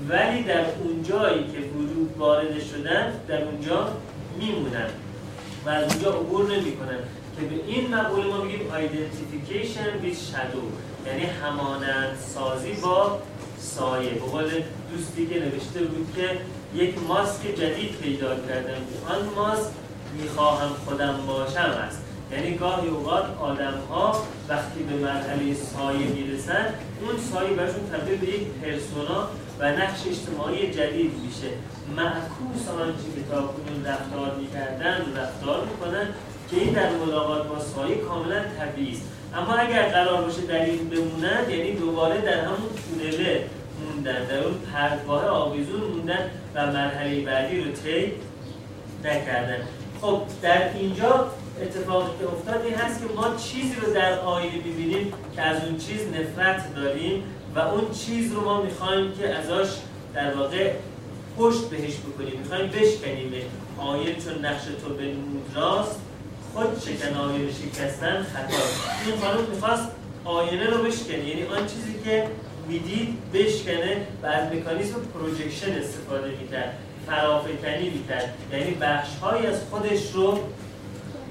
ولی 0.08 0.42
در 0.42 0.64
اون 0.82 1.02
جایی 1.02 1.44
که 1.44 1.58
ورود 1.58 2.14
وارد 2.18 2.62
شدن 2.72 3.12
در 3.28 3.44
اونجا 3.44 3.88
میمونن 4.38 4.88
و 5.66 5.68
از 5.68 5.92
اونجا 5.92 6.10
عبور 6.10 6.44
نمی‌کنن. 6.44 6.98
که 7.40 7.46
به 7.46 7.60
این 7.66 7.94
مقوله 7.94 8.26
ما 8.26 8.44
میگیم 8.44 8.60
identification 8.60 10.04
with 10.04 10.18
shadow. 10.32 10.66
یعنی 11.06 11.22
همانند 11.22 12.18
سازی 12.34 12.72
با 12.72 13.18
سایه. 13.58 14.10
به 14.10 14.20
قول 14.20 14.50
دوستی 14.90 15.26
که 15.26 15.40
نوشته 15.40 15.80
بود 15.80 16.12
که 16.16 16.40
یک 16.74 16.94
ماسک 17.08 17.42
جدید 17.42 17.92
پیدا 18.02 18.36
کردم. 18.36 18.80
آن 19.08 19.34
ماسک 19.36 19.70
می‌خواهم 20.22 20.70
خودم 20.86 21.16
باشم 21.26 21.74
است. 21.88 22.02
یعنی 22.32 22.54
گاهی 22.54 22.88
اوقات 22.88 23.24
آدم 23.40 23.74
ها 23.90 24.22
وقتی 24.48 24.82
به 24.82 24.96
مرحله 24.96 25.54
سایه 25.54 26.06
می‌رسن 26.06 26.74
اون 27.00 27.20
سایه 27.32 27.50
برشون 27.56 27.90
تبدیل 27.92 28.16
به 28.16 28.26
یک 28.26 28.46
پرسونا 28.62 29.28
و 29.58 29.72
نقش 29.72 30.00
اجتماعی 30.06 30.70
جدید 30.70 31.12
میشه. 31.26 31.50
معکوس 31.96 32.68
آنچه 32.68 33.08
که 33.14 33.22
تا 33.30 33.36
کنون 33.36 33.84
رفتار 33.84 34.34
می‌کردن 34.40 35.04
رفتار 35.16 35.64
می‌کنن 35.64 36.08
که 36.50 36.56
این 36.56 36.72
در 36.72 36.90
ملاقات 36.90 37.46
با 37.46 37.58
سایه 37.58 37.96
کاملا 37.96 38.40
طبیعی 38.58 38.92
است. 38.92 39.02
اما 39.34 39.54
اگر 39.54 39.88
قرار 39.88 40.22
باشه 40.22 40.42
در 40.42 40.64
این 40.64 40.88
بمونن 40.88 41.50
یعنی 41.50 41.72
دوباره 41.72 42.20
در 42.20 42.40
همون 42.44 42.68
تونله 42.90 43.44
موندن 43.80 44.24
در 44.24 44.44
اون 44.44 44.54
پرتگاه 44.72 45.26
آویزون 45.26 45.80
موندن 45.80 46.30
و 46.54 46.66
مرحله 46.66 47.20
بعدی 47.20 47.60
رو 47.60 47.72
طی 47.72 48.12
نکردن. 49.04 49.58
خب 50.00 50.22
در 50.42 50.74
اینجا 50.74 51.30
اتفاقی 51.62 52.10
که 52.18 52.32
افتاد 52.32 52.64
این 52.64 52.74
هست 52.74 53.00
که 53.00 53.14
ما 53.14 53.36
چیزی 53.36 53.74
رو 53.86 53.94
در 53.94 54.18
آینه 54.18 54.58
ببینیم 54.58 55.12
که 55.36 55.42
از 55.42 55.64
اون 55.64 55.78
چیز 55.78 56.00
نفرت 56.00 56.74
داریم 56.74 57.22
و 57.54 57.58
اون 57.58 57.90
چیز 57.90 58.32
رو 58.32 58.40
ما 58.40 58.62
می‌خوایم 58.62 59.12
که 59.12 59.28
ازش 59.34 59.70
در 60.14 60.34
واقع 60.34 60.72
پشت 61.38 61.70
بهش 61.70 61.94
بکنیم. 61.96 62.38
می‌خوایم 62.38 62.66
بشکنیم 62.66 63.32
آینه 63.78 64.14
چون 64.14 64.44
نقش 64.44 64.64
تو 64.64 64.94
به 64.94 65.02
نمود 65.02 65.50
راست 65.54 66.00
خود 66.54 66.80
شکن 66.80 67.16
آینه 67.16 67.52
شکستن 67.52 68.22
خطا. 68.22 68.62
این 69.06 69.20
خانم 69.20 69.44
می‌خواست 69.54 69.88
آینه 70.24 70.66
رو 70.70 70.84
بشکنه. 70.84 71.28
یعنی 71.28 71.42
آن 71.42 71.66
چیزی 71.66 71.94
که 72.04 72.26
می‌دید 72.68 73.32
بشکنه 73.34 73.96
و 74.22 74.26
از 74.26 74.52
مکانیزم 74.52 75.00
projection 75.14 75.72
استفاده 75.72 76.30
می‌کرد 76.42 76.78
فرافکنی 77.06 77.90
می‌کرد. 77.90 78.34
یعنی 78.52 78.70
بخش 78.70 79.08
از 79.48 79.60
خودش 79.70 80.12
رو 80.12 80.38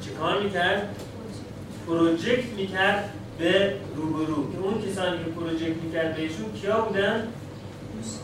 چه 0.01 0.11
کار 0.19 0.41
می‌کرد؟ 0.41 0.95
project 1.87 2.45
می‌کرد 2.57 3.09
به 3.39 3.73
روبرو. 3.95 4.51
که 4.51 4.57
اون 4.63 4.81
کسانی 4.81 5.17
که 5.17 5.31
project 5.31 5.83
می‌کرد 5.83 6.15
بهشون 6.15 6.53
کیا 6.61 6.81
بودن؟ 6.81 7.27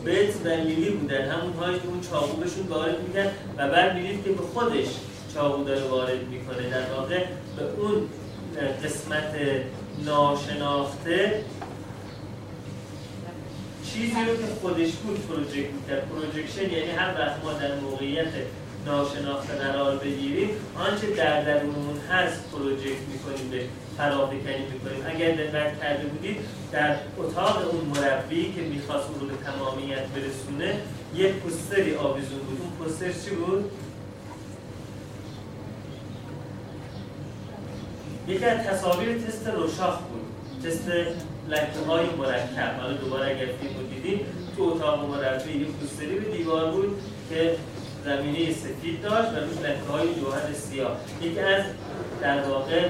بث 0.04 0.36
و 0.44 0.48
لیلی 0.48 0.90
بودن. 0.90 1.28
همون 1.28 1.52
هایی 1.52 1.78
که 1.78 1.86
اون 1.88 2.00
چاقو 2.10 2.36
بهشون 2.36 2.66
وارد 2.66 3.02
می‌کرد 3.02 3.32
و 3.56 3.68
بعد 3.68 3.96
می‌دید 3.96 4.24
که 4.24 4.30
به 4.30 4.42
خودش 4.42 4.86
چاقو 5.36 5.64
داره 5.64 5.82
وارد 5.82 6.28
می‌کنه 6.28 6.70
در 6.70 6.92
واقع 6.94 7.24
به 7.56 7.62
اون 7.62 8.08
قسمت 8.84 9.34
ناشناخته 10.04 11.44
چیزی 13.84 14.20
رو 14.28 14.36
که 14.36 14.52
خودش 14.60 14.92
بود 14.92 15.26
project 15.28 15.70
می‌کرد. 15.72 16.08
projection 16.08 16.70
یعنی 16.70 16.90
هر 16.90 17.14
وقت 17.18 17.44
ما 17.44 17.52
در 17.52 17.74
موقعیت 17.74 18.26
ناشناخته 18.86 19.52
قرار 19.52 19.96
بگیریم 19.96 20.50
آنچه 20.74 21.06
در 21.06 21.42
درونمون 21.42 21.98
هست 22.10 22.40
project 22.52 23.00
می‌کنیم 23.12 23.50
به 23.50 23.60
فرافکنی 23.98 24.64
می‌کنیم. 24.72 25.06
اگر 25.06 25.30
دقت 25.30 25.80
کرده 25.80 26.06
بودید 26.06 26.36
در 26.72 26.96
اتاق 27.18 27.74
اون 27.74 27.84
مربی 27.84 28.52
که 28.52 28.60
می‌خواست 28.60 29.06
اون 29.10 29.20
رو 29.20 29.26
به 29.26 29.44
تمامیت 29.44 30.06
برسونه 30.06 30.80
یک 31.14 31.32
پوستری 31.32 31.94
آویزون 31.94 32.38
بود. 32.38 32.60
اون 32.60 32.70
پوستر 32.78 33.12
چی 33.24 33.30
بود؟ 33.34 33.70
یکی 38.28 38.44
از 38.44 38.66
تصاویر 38.66 39.18
تست 39.18 39.46
روشاخ 39.46 39.98
بود 39.98 40.22
تست 40.64 40.88
لکه 41.48 41.86
های 41.86 42.06
مرکب. 42.18 42.80
حالا 42.80 42.92
دوباره 42.92 43.26
اگر 43.26 43.52
فیلم 43.60 43.74
دیدیم 43.94 44.20
تو 44.56 44.62
اتاق 44.62 45.10
مربی 45.10 45.52
یک 45.52 45.68
پوستری 45.68 46.18
به 46.18 46.36
دیوار 46.36 46.70
بود 46.70 46.98
که 47.30 47.56
زمینه 48.04 48.52
سفید 48.52 49.02
داشت 49.02 49.28
و 49.28 49.36
روش 49.36 49.58
لکه 49.64 49.92
های 49.92 50.14
جوهر 50.14 50.52
سیاه. 50.52 50.96
یکی 51.22 51.40
از 51.40 51.64
در 52.20 52.42
واقع 52.42 52.88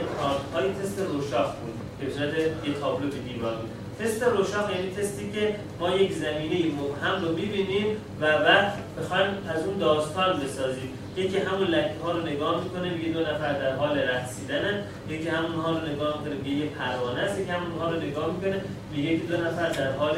های 0.55 0.73
تست 0.83 0.99
روشاخ 0.99 1.55
بود 1.55 1.75
که 2.01 2.07
بصورت 2.07 2.35
یه 2.39 2.75
تابلو 2.81 3.11
به 3.11 3.19
دیوار 3.19 3.55
بود. 3.55 3.71
تست 4.01 4.23
روشاخ 4.23 4.71
یعنی 4.71 4.91
تستی 4.91 5.33
که 5.33 5.57
ما 5.81 5.91
یک 5.91 6.13
زمینه 6.13 6.73
مبهم 6.75 7.25
رو 7.25 7.33
می‌بینیم 7.33 7.87
و 8.21 8.39
بعد 8.39 8.73
بخوایم 9.01 9.31
از 9.49 9.67
اون 9.67 9.79
داستان 9.79 10.41
بسازیم. 10.41 10.91
یکی 11.17 11.39
همون 11.39 11.67
لکه 11.69 11.95
ها 12.03 12.13
رو 12.13 12.27
نگاه 12.27 12.65
می‌کنه 12.65 12.91
میگه 12.91 13.09
دو 13.09 13.21
نفر 13.21 13.53
در 13.53 13.77
حال 13.77 13.99
رقصیدنن. 13.99 14.83
یکی 15.09 15.29
همون 15.29 15.53
ها 15.53 15.71
رو 15.71 15.89
نگاه 15.89 16.19
می‌کنه 16.19 16.35
میگه 16.43 16.65
یه 16.65 16.71
پروانه 16.71 17.21
است. 17.21 17.41
یکی 17.41 17.51
همون 17.51 17.79
ها 17.79 17.91
رو 17.91 18.01
نگاه 18.01 18.33
می‌کنه 18.33 18.61
میگه 18.93 19.19
که 19.19 19.27
دو 19.27 19.37
نفر 19.37 19.69
در 19.69 19.93
حال 19.93 20.17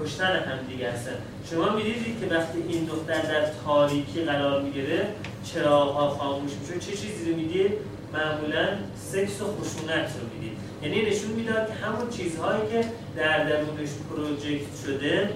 کشتن 0.00 0.36
هم 0.36 0.58
دیگه 0.68 0.90
هستن. 0.90 1.12
شما 1.50 1.68
می‌دیدید 1.76 2.20
که 2.20 2.34
وقتی 2.34 2.58
این 2.68 2.84
دختر 2.84 3.22
در 3.22 3.46
تاریکی 3.64 4.24
قرار 4.24 4.62
می‌گیره 4.62 5.08
چراغ 5.44 5.92
ها 5.96 6.08
خاموش 6.08 6.50
میشه. 6.60 6.86
چه 6.86 6.96
چیزی 6.96 7.30
رو 7.30 7.36
می‌دید؟ 7.36 7.72
معمولا 8.12 8.66
سکس 9.12 9.42
و 9.42 9.44
خشونت 9.44 10.10
رو 10.20 10.26
می‌دید. 10.34 10.58
یعنی 10.82 11.10
نشون 11.10 11.30
می‌داد 11.30 11.66
که 11.66 11.72
همون 11.72 12.10
چیزهایی 12.10 12.62
که 12.72 12.84
در 13.16 13.44
درونش 13.44 13.88
پروژکت 14.10 14.66
شده 14.84 15.30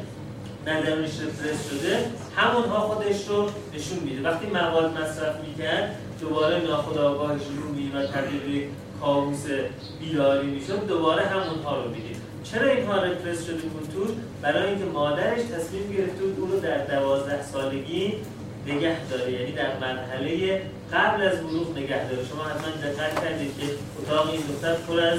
درونش 0.67 1.11
رفرس 1.21 1.71
شده 1.71 1.99
همونها 2.37 2.81
خودش 2.81 3.29
رو 3.29 3.51
نشون 3.75 3.99
میده. 4.05 4.29
وقتی 4.29 4.47
مواد 4.47 4.99
مصرف 4.99 5.35
می‌کرد 5.47 5.97
دوباره 6.21 6.61
ناخودآگاهش 6.61 7.43
رو 7.57 7.75
میده 7.75 7.99
و 7.99 8.07
تبدیل 8.07 8.41
به 8.41 8.67
کابوس 9.01 9.45
بیداری 10.01 10.47
می‌شد 10.47 10.87
دوباره 10.87 11.23
همونها 11.23 11.83
رو 11.83 11.91
می‌دید 11.91 12.17
چرا 12.45 12.71
اینها 12.71 12.97
رفرس 12.97 13.47
شده 13.47 13.63
بود 13.63 13.89
تو 13.95 14.15
برای 14.43 14.69
اینکه 14.69 14.85
مادرش 14.85 15.41
تصمیم 15.41 15.93
گرفته 15.93 16.25
بود 16.25 16.41
اون 16.41 16.53
رو 16.53 16.61
در 16.61 16.79
دوازده 16.79 17.43
سالگی 17.43 18.15
نگه 18.67 18.97
داره. 19.11 19.33
یعنی 19.33 19.53
در 19.53 19.79
مرحله 19.81 20.63
قبل 20.93 21.23
از 21.23 21.41
بلوغ 21.41 21.79
نگه 21.79 22.09
داره. 22.09 22.25
شما 22.25 22.45
حتما 22.45 22.71
دقت 22.83 23.25
کردید 23.25 23.59
که 23.59 23.65
اتاق 23.99 24.31
این 24.31 24.41
دختر 24.41 24.75
پر 24.75 25.01
از 25.01 25.19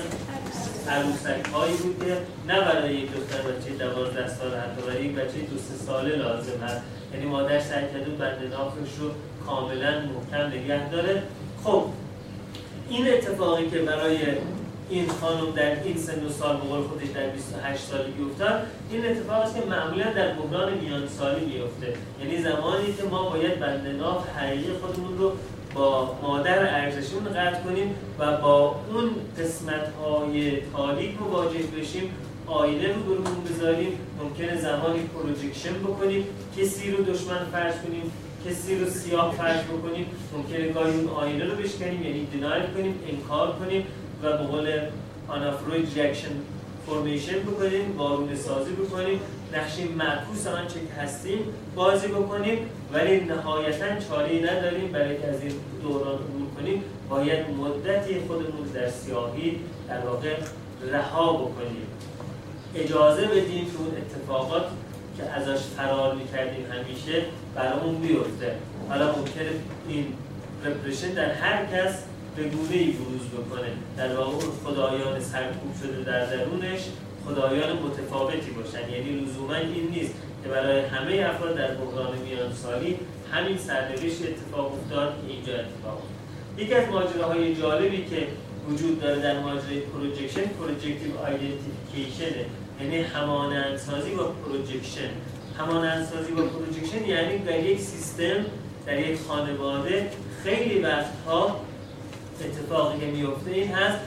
عروسک 0.87 1.47
هایی 1.53 1.75
بود 1.77 2.05
که 2.05 2.17
نه 2.47 2.61
برای 2.61 2.95
یک 2.95 3.11
دختر 3.11 3.41
بچه 3.41 3.69
دوازده 3.79 4.27
سال 4.27 4.51
حتی 4.55 4.81
برای 4.87 5.05
یک 5.05 5.15
بچه 5.15 5.39
دو 5.39 5.57
سه 5.57 5.85
ساله 5.85 6.15
لازم 6.15 6.63
هست. 6.63 6.81
یعنی 7.13 7.25
مادر 7.25 7.59
سعی 7.59 7.85
کرده 7.93 8.09
بند 8.09 8.51
نافش 8.51 8.97
رو 8.99 9.09
کاملا 9.45 9.91
محکم 9.91 10.47
نگه 10.47 10.89
داره. 10.89 11.23
خب 11.63 11.85
این 12.89 13.13
اتفاقی 13.13 13.69
که 13.69 13.79
برای 13.79 14.17
این 14.89 15.09
خانم 15.09 15.51
در 15.51 15.83
این 15.83 15.97
سن 15.97 16.25
و 16.25 16.29
سال 16.29 16.57
بقول 16.57 16.81
خودش 16.81 17.07
در 17.07 17.27
28 17.27 17.81
سالگی 17.81 18.23
افتاد 18.23 18.67
این 18.91 19.05
اتفاق 19.05 19.41
است 19.41 19.55
که 19.55 19.61
معمولا 19.65 20.11
در 20.11 20.33
بحران 20.33 20.73
میان 20.73 21.07
سالی 21.07 21.45
میفته 21.45 21.93
یعنی 22.21 22.43
زمانی 22.43 22.93
که 22.93 23.03
ما 23.03 23.29
باید 23.29 23.59
بند 23.59 23.87
ناف 23.87 24.29
حقیقی 24.29 24.73
خودمون 24.81 25.17
رو 25.17 25.31
با 25.75 26.15
مادر 26.21 26.81
ارزشیمون 26.81 27.23
قطع 27.23 27.61
کنیم 27.63 27.95
و 28.19 28.37
با 28.37 28.75
اون 28.89 29.09
قسمت 29.39 29.93
های 30.01 30.61
تاریک 30.61 31.21
مواجه 31.21 31.59
بشیم 31.79 32.11
آینه 32.47 32.93
روبرومون 32.93 33.43
بذاریم 33.43 33.91
ممکنه 34.23 34.61
زمانی 34.61 34.99
projection 34.99 35.73
بکنیم 35.73 36.25
کسی 36.57 36.91
رو 36.91 37.03
دشمن 37.03 37.45
فرض 37.51 37.73
کنیم 37.75 38.11
کسی 38.45 38.79
رو 38.79 38.89
سیاه 38.89 39.35
فرض 39.37 39.63
بکنیم 39.63 40.05
ممکنه 40.33 40.69
گاهی 40.69 40.93
اون 40.93 41.09
آینه 41.09 41.45
رو 41.45 41.55
بشکنیم 41.55 42.03
یعنی 42.03 42.25
denial 42.25 42.63
کنیم 42.63 42.99
انکار 43.09 43.55
کنیم 43.55 43.85
و 44.23 44.37
به 44.37 44.43
قول 44.43 44.79
آنا 45.27 45.46
فروید 45.46 45.93
reaction 45.95 46.35
formation 46.87 47.39
بکنیم 47.39 47.93
وارون 47.97 48.35
سازی 48.35 48.71
بکنیم 48.71 49.19
نقشه 49.55 49.85
معکوس 49.97 50.47
آنچه 50.47 50.73
که 50.73 51.01
هستیم 51.01 51.39
بازی 51.75 52.07
بکنیم 52.07 52.57
ولی 52.93 53.19
نهایتا 53.19 53.99
چاره 54.09 54.39
نداریم. 54.39 54.91
برای 54.91 55.17
که 55.17 55.27
از 55.27 55.41
این 55.41 55.51
دوران 55.81 56.13
عبور 56.15 56.47
کنیم 56.57 56.83
باید 57.09 57.49
مدتی 57.49 58.19
خودمون 58.27 58.67
در 58.73 58.89
سیاهی 58.89 59.59
در 59.89 59.99
واقع 59.99 60.35
رها 60.91 61.33
بکنیم. 61.33 61.87
اجازه 62.75 63.21
بدیم 63.21 63.65
که 63.65 63.77
اون 63.77 63.91
اتفاقات 63.97 64.65
که 65.17 65.23
ازش 65.23 65.61
فرار 65.77 66.15
می‌کردیم 66.15 66.65
همیشه 66.71 67.25
برامون 67.55 67.95
بیفته. 67.95 68.55
حالا 68.89 69.15
ممکنه 69.15 69.49
این 69.87 70.13
رپرشن 70.65 71.13
در 71.13 71.31
هر 71.31 71.65
کس 71.65 72.03
به 72.35 72.43
گونه 72.43 72.75
ای 72.75 72.91
بروز 72.91 73.21
بکنه. 73.27 73.69
در 73.97 74.15
واقع 74.15 74.31
اون 74.31 74.51
خدایان 74.63 75.19
سرکوب 75.19 75.71
شده 75.81 76.03
در 76.03 76.25
درونش 76.25 76.79
خدایان 77.25 77.77
متفاوتی 77.77 78.51
باشن. 78.51 78.89
یعنی 78.89 79.09
لزوما 79.09 79.55
این 79.55 79.87
نیست 79.89 80.13
که 80.43 80.49
برای 80.49 80.79
همه 80.79 81.29
افراد 81.29 81.55
در 81.55 81.73
بحران 81.73 82.17
میان 82.17 82.53
سالی 82.53 82.99
همین 83.31 83.57
سرنوشت 83.57 84.21
اتفاق 84.21 84.73
افتاد 84.73 85.13
که 85.21 85.33
اینجا 85.33 85.53
اتفاق 85.53 85.97
افتاد. 85.97 86.15
یکی 86.57 86.73
از 86.73 86.89
ماجراهای 86.89 87.55
جالبی 87.55 88.05
که 88.05 88.27
وجود 88.69 89.01
داره 89.01 89.21
در 89.21 89.39
ماجرای 89.39 89.79
projection 89.79 90.41
projective 90.41 91.17
identification 91.25 92.35
یعنی 92.81 92.97
همانندسازی 92.97 94.11
با 94.11 94.23
projection 94.23 95.09
همانندسازی 95.59 96.31
با 96.31 96.41
projection 96.41 97.05
یعنی 97.05 97.37
در 97.37 97.59
یک 97.59 97.79
سیستم 97.79 98.45
در 98.85 98.99
یک 98.99 99.19
خانواده 99.27 100.09
خیلی 100.43 100.79
وقتها 100.79 101.59
اتفاقی 102.41 102.99
که 102.99 103.05
میفته 103.05 103.51
این 103.51 103.71
هست 103.71 103.99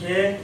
که 0.00 0.38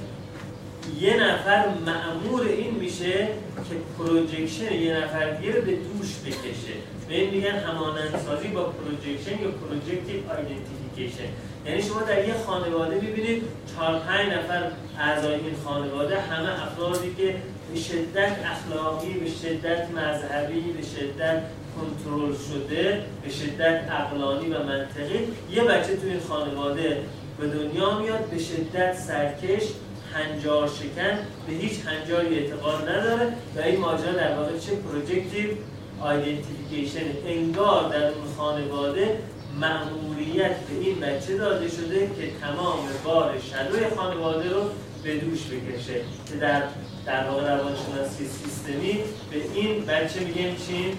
یه 1.00 1.16
نفر 1.16 1.64
مأمور 1.86 2.46
این 2.48 2.74
میشه 2.74 3.28
که 3.68 3.74
projection 3.98 4.72
یه 4.72 4.96
نفر 4.96 5.30
دیگه 5.30 5.54
رو 5.54 5.62
به 5.62 5.72
دوش 5.72 6.14
بکشه. 6.26 6.74
به 7.08 7.14
این 7.14 7.30
میگن 7.30 7.56
همانندسازی 7.56 8.48
با 8.48 8.64
projection 8.64 9.42
یا 9.42 9.50
projective 9.50 10.20
identification. 10.30 11.28
یعنی 11.66 11.82
شما 11.82 12.02
در 12.02 12.28
یه 12.28 12.34
خانواده 12.46 12.94
می‌بینید 12.94 13.42
چهار 13.74 13.98
پنج 13.98 14.32
نفر 14.32 14.70
اعضای 14.98 15.34
این 15.34 15.54
خانواده 15.64 16.20
همه 16.20 16.62
افرادی 16.62 17.14
که 17.14 17.34
به 17.74 17.80
شدت 17.80 18.36
اخلاقی 18.44 19.12
به 19.12 19.30
شدت 19.30 19.90
مذهبی 19.90 20.60
به 20.60 20.82
شدت 20.82 21.42
کنترل 21.76 22.32
شده 22.32 23.04
به 23.24 23.30
شدت 23.30 23.90
عقلانی 23.90 24.48
و 24.48 24.62
منطقی 24.62 25.18
یه 25.50 25.64
بچه 25.64 25.96
تو 25.96 26.06
این 26.06 26.20
خانواده 26.28 27.02
به 27.38 27.46
دنیا 27.46 27.98
میاد 27.98 28.30
به 28.30 28.38
شدت 28.38 28.96
سرکش 28.96 29.62
هنجار 30.18 30.68
شکن 30.68 31.18
به 31.46 31.52
هیچ 31.52 31.72
هنجاری 31.86 32.38
اعتقاد 32.38 32.88
نداره 32.88 33.32
و 33.56 33.60
این 33.60 33.80
ماجرا 33.80 34.12
در 34.12 34.36
واقع 34.36 34.58
چه 34.58 34.72
projective 34.76 35.50
identification 36.00 37.06
انگار 37.26 37.88
در 37.88 38.04
اون 38.04 38.24
خانواده 38.36 39.18
مأموریت 39.60 40.56
به 40.56 40.80
این 40.80 41.00
بچه 41.00 41.36
داده 41.36 41.68
شده 41.68 41.98
که 41.98 42.30
تمام 42.40 42.78
بار 43.04 43.34
shadow 43.38 43.88
ی 43.88 43.96
خانواده 43.96 44.50
رو 44.50 44.60
به 45.02 45.16
دوش 45.18 45.40
بکشه 45.46 46.00
که 46.28 46.36
در 46.40 46.62
در 47.06 47.30
واقع 47.30 47.42
روانشناسی 47.42 48.26
سیستمی 48.26 48.98
به 49.30 49.42
این 49.54 49.84
بچه 49.84 50.20
میگیم 50.20 50.56
چی؟ 50.66 50.92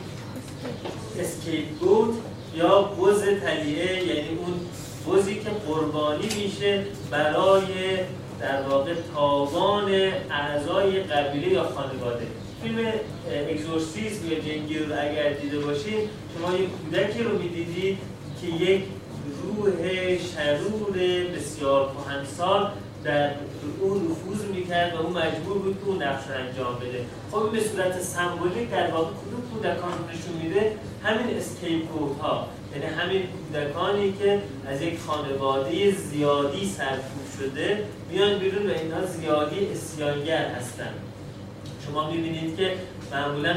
scapegoat 1.20 2.16
یا 2.55 2.82
بز 2.82 3.24
طلیعه 3.24 4.08
یعنی 4.07 4.38
اون 4.38 4.59
بزی 5.07 5.36
که 5.36 5.49
قربانی 5.67 6.28
میشه 6.43 6.86
برای 7.11 7.97
در 8.42 8.62
واقع 8.62 8.94
تاوان 9.16 9.92
اعضای 10.32 11.04
قبیله 11.04 11.48
یا 11.48 11.64
خانواده. 11.64 12.28
فیلم 12.64 12.78
اگزورسیسم 13.50 14.32
یا 14.32 14.40
جنگیر 14.40 14.86
رو 14.86 14.94
اگر 14.94 15.34
دیده 15.34 15.60
باشید 15.60 16.10
شما 16.38 16.58
یک 16.58 16.70
کودکی 16.70 17.24
رو 17.24 17.38
می‌دیدید 17.38 17.98
که 18.42 18.48
یک 18.48 18.84
روح 19.44 19.72
شرور 20.18 20.98
بسیار 21.36 21.92
کهنسال 21.96 22.72
در 23.04 23.32
اون 23.82 24.12
نفوذ 24.12 24.46
می‌کرد 24.46 24.96
و 24.96 24.98
اون 24.98 25.14
مجبور 25.14 25.58
بود 25.58 25.78
که 25.84 25.90
اون 25.90 26.04
نقش 26.04 26.24
انجام 26.28 26.76
بده. 26.76 27.06
خب 27.32 27.52
به 27.52 27.60
صورت 27.60 28.02
سمبولیک 28.02 28.72
در 28.72 28.92
واقع 28.92 29.12
کدوم 29.12 29.42
کودکان 29.54 29.92
نشون 29.92 30.42
میده؟ 30.44 30.76
همین 31.04 31.38
اسکیپ 31.38 31.84
ها. 32.22 32.48
یعنی 32.74 32.86
همین 32.86 33.24
کودکانی 33.24 34.14
که 34.20 34.42
از 34.68 34.82
یک 34.82 35.00
خانواده 35.00 35.92
زیادی 35.92 36.66
سرکوب 36.66 37.29
شده 37.40 37.84
میان 38.12 38.40
بیرون 38.40 38.70
و 38.70 38.74
اینها 38.74 39.06
زیادی 39.06 39.68
اسیانگر 39.72 40.46
هستن. 40.46 40.94
شما 41.86 42.12
می‌بینید 42.12 42.58
که 42.58 42.74
معمولا 43.12 43.56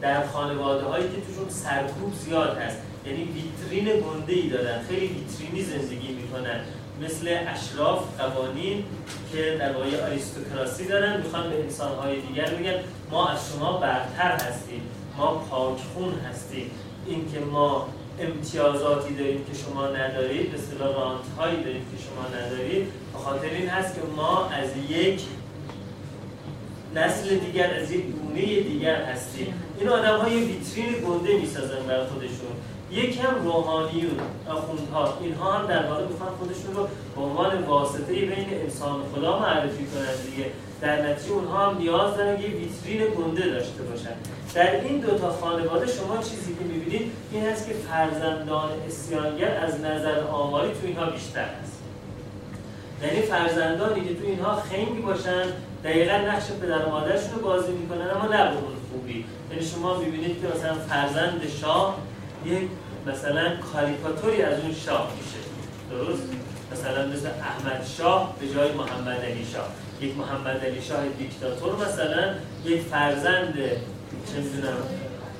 در 0.00 0.26
خانواده 0.26 0.84
هایی 0.84 1.04
که 1.04 1.20
توشون 1.26 1.48
سرکوب 1.48 2.14
زیاد 2.14 2.58
هست 2.58 2.76
یعنی 3.06 3.24
ویترین 3.24 4.00
گنده 4.00 4.32
ای 4.32 4.48
دارن 4.48 4.82
خیلی 4.88 5.06
ویترینی 5.06 5.62
زندگی 5.62 6.12
می‌کنن. 6.12 6.60
مثل 7.04 7.38
اشراف 7.46 8.20
قوانین 8.20 8.84
که 9.32 9.56
در 9.60 9.72
واقع 9.72 10.06
آریستوکراسی 10.06 10.86
دارن 10.86 11.16
می‌خوان 11.16 11.50
به 11.50 11.62
انسانهای 11.62 12.20
دیگر 12.20 12.50
بگن 12.50 12.74
ما 13.10 13.28
از 13.28 13.38
شما 13.52 13.72
برتر 13.72 14.32
هستیم 14.32 14.80
ما 15.16 15.26
پاکخون 15.50 16.14
هستیم. 16.30 16.70
اینکه 17.06 17.38
ما 17.38 17.88
امتیازاتی 18.20 19.14
داریم 19.14 19.44
که 19.44 19.58
شما 19.58 19.86
ندارید 19.86 20.52
به 20.52 20.58
اصطلاح 20.58 20.94
رانت 20.94 21.24
هایی 21.38 21.56
که 21.56 21.70
شما 22.06 22.38
ندارید. 22.38 22.84
به 23.12 23.18
خاطر 23.18 23.48
این 23.48 23.68
هست 23.68 23.94
که 23.94 24.00
ما 24.16 24.48
از 24.48 24.70
یک 24.90 25.20
نسل 26.94 27.36
دیگر 27.36 27.74
از 27.74 27.90
یک 27.92 28.04
گونه 28.04 28.60
دیگر 28.60 29.02
هستیم. 29.02 29.54
این 29.78 29.88
آدم 29.88 30.18
های 30.18 30.44
ویترین 30.44 30.92
گنده 30.92 31.36
می‌سازن 31.36 31.86
برای 31.88 32.06
خودشون. 32.06 32.52
یکم 32.96 33.34
روحانیون 33.44 34.18
آخوندها 34.48 35.18
اینها 35.20 35.52
هم 35.52 35.66
در 35.66 35.86
واقع 35.86 36.04
می‌خوان 36.06 36.30
خودشون 36.38 36.76
رو 36.76 36.88
به 37.16 37.22
عنوان 37.22 37.62
واسطه 37.62 38.12
بین 38.12 38.46
انسان 38.50 39.00
خدا 39.14 39.38
معرفی 39.38 39.86
کنند 39.86 40.30
دیگه. 40.30 40.50
در 40.80 41.10
نتیجه 41.10 41.32
اونها 41.32 41.66
هم 41.66 41.78
نیاز 41.78 42.16
دارن 42.16 42.40
یه 42.40 42.48
ویترین 42.48 43.14
گنده 43.14 43.48
داشته 43.48 43.82
باشن. 43.82 44.16
در 44.54 44.80
این 44.80 45.00
دو 45.00 45.18
تا 45.18 45.30
خانواده 45.30 45.86
شما 45.86 46.16
چیزی 46.16 46.54
که 46.54 46.64
می‌بینید 46.64 47.12
این 47.32 47.46
هست 47.46 47.68
که 47.68 47.74
فرزندان 47.74 48.68
اسیانگر 48.86 49.60
از 49.64 49.80
نظر 49.80 50.20
آماری 50.20 50.68
تو 50.68 50.86
اینها 50.86 51.06
بیشتر 51.06 51.44
هست. 51.62 51.82
یعنی 53.02 53.20
فرزندانی 53.22 54.08
که 54.08 54.14
تو 54.14 54.26
اینها 54.26 54.54
خنگی 54.54 55.00
باشن 55.00 55.44
دقیقا 55.84 56.16
نقش 56.16 56.44
پدر 56.62 56.86
و 56.86 56.90
مادرشون 56.90 57.30
رو 57.34 57.40
بازی 57.40 57.72
می‌کنن 57.72 58.10
اما 58.10 58.34
نه 58.34 58.50
به 58.50 58.56
خوبی. 58.92 59.24
یعنی 59.50 59.66
شما 59.66 59.96
می‌بینید 59.96 60.42
که 60.42 60.48
مثلا 60.56 60.74
فرزند 60.74 61.42
شاه 61.60 61.98
یک 62.46 62.68
مثلا 63.06 63.56
کاریکاتوری 63.72 64.42
از 64.42 64.60
اون 64.60 64.74
شاه 64.74 65.12
میشه. 65.16 65.40
درست؟ 65.90 66.22
مثلا 66.72 67.06
مثل 67.06 67.26
احمد 67.26 67.86
شاه 67.98 68.34
به 68.40 68.48
جای 68.48 68.72
محمد 68.72 69.20
علی 69.20 69.46
شاه. 69.52 69.68
یک 70.00 70.16
محمد 70.16 70.64
علی 70.64 70.82
شاه 70.82 71.08
دیکتاتور 71.18 71.74
مثلا 71.86 72.34
یک 72.64 72.80
فرزند 72.80 73.54
چه 74.26 74.40
می‌دونم 74.40 74.76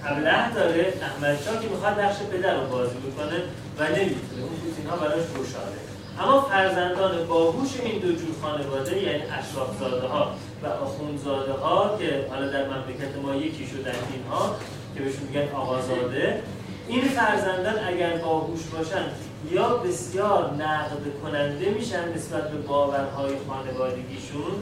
ابله 0.04 0.54
داره 0.54 0.92
احمد 1.02 1.38
شاه 1.44 1.62
که 1.62 1.68
می‌خواد 1.68 2.00
نقش 2.00 2.16
پدر 2.32 2.54
رو 2.54 2.66
بازی 2.66 2.96
بکنه 2.96 3.38
و 3.78 3.82
نمی‌تونه. 3.88 4.42
اون 4.42 4.74
اینها 4.78 4.96
براش 4.96 5.24
روشاده 5.34 5.78
اما 6.20 6.40
فرزندان 6.40 7.26
باهوش 7.26 7.68
این 7.82 7.98
دو 7.98 8.08
جور 8.08 8.34
خانواده 8.42 9.02
یعنی 9.02 9.22
اشرافزاده 9.22 10.06
ها 10.06 10.34
و 10.62 10.66
آخوندزاده 10.66 11.52
ها 11.52 11.98
که 11.98 12.26
حالا 12.30 12.48
در 12.48 12.64
مملکت 12.64 13.16
ما 13.22 13.34
یکی 13.34 13.66
شدن 13.66 13.94
اینها 14.12 14.56
که 14.94 15.02
بهشون 15.02 15.22
میگن 15.28 15.48
آقازاده 15.54 16.42
این 16.88 17.04
فرزندان 17.04 17.84
اگر 17.86 18.16
باهوش 18.16 18.60
باشن 18.64 19.04
یا 19.50 19.76
بسیار 19.76 20.54
نقد 20.54 21.20
کننده 21.22 21.70
میشن 21.70 22.12
نسبت 22.14 22.50
به 22.50 22.58
باورهای 22.58 23.32
خانوادگیشون 23.48 24.52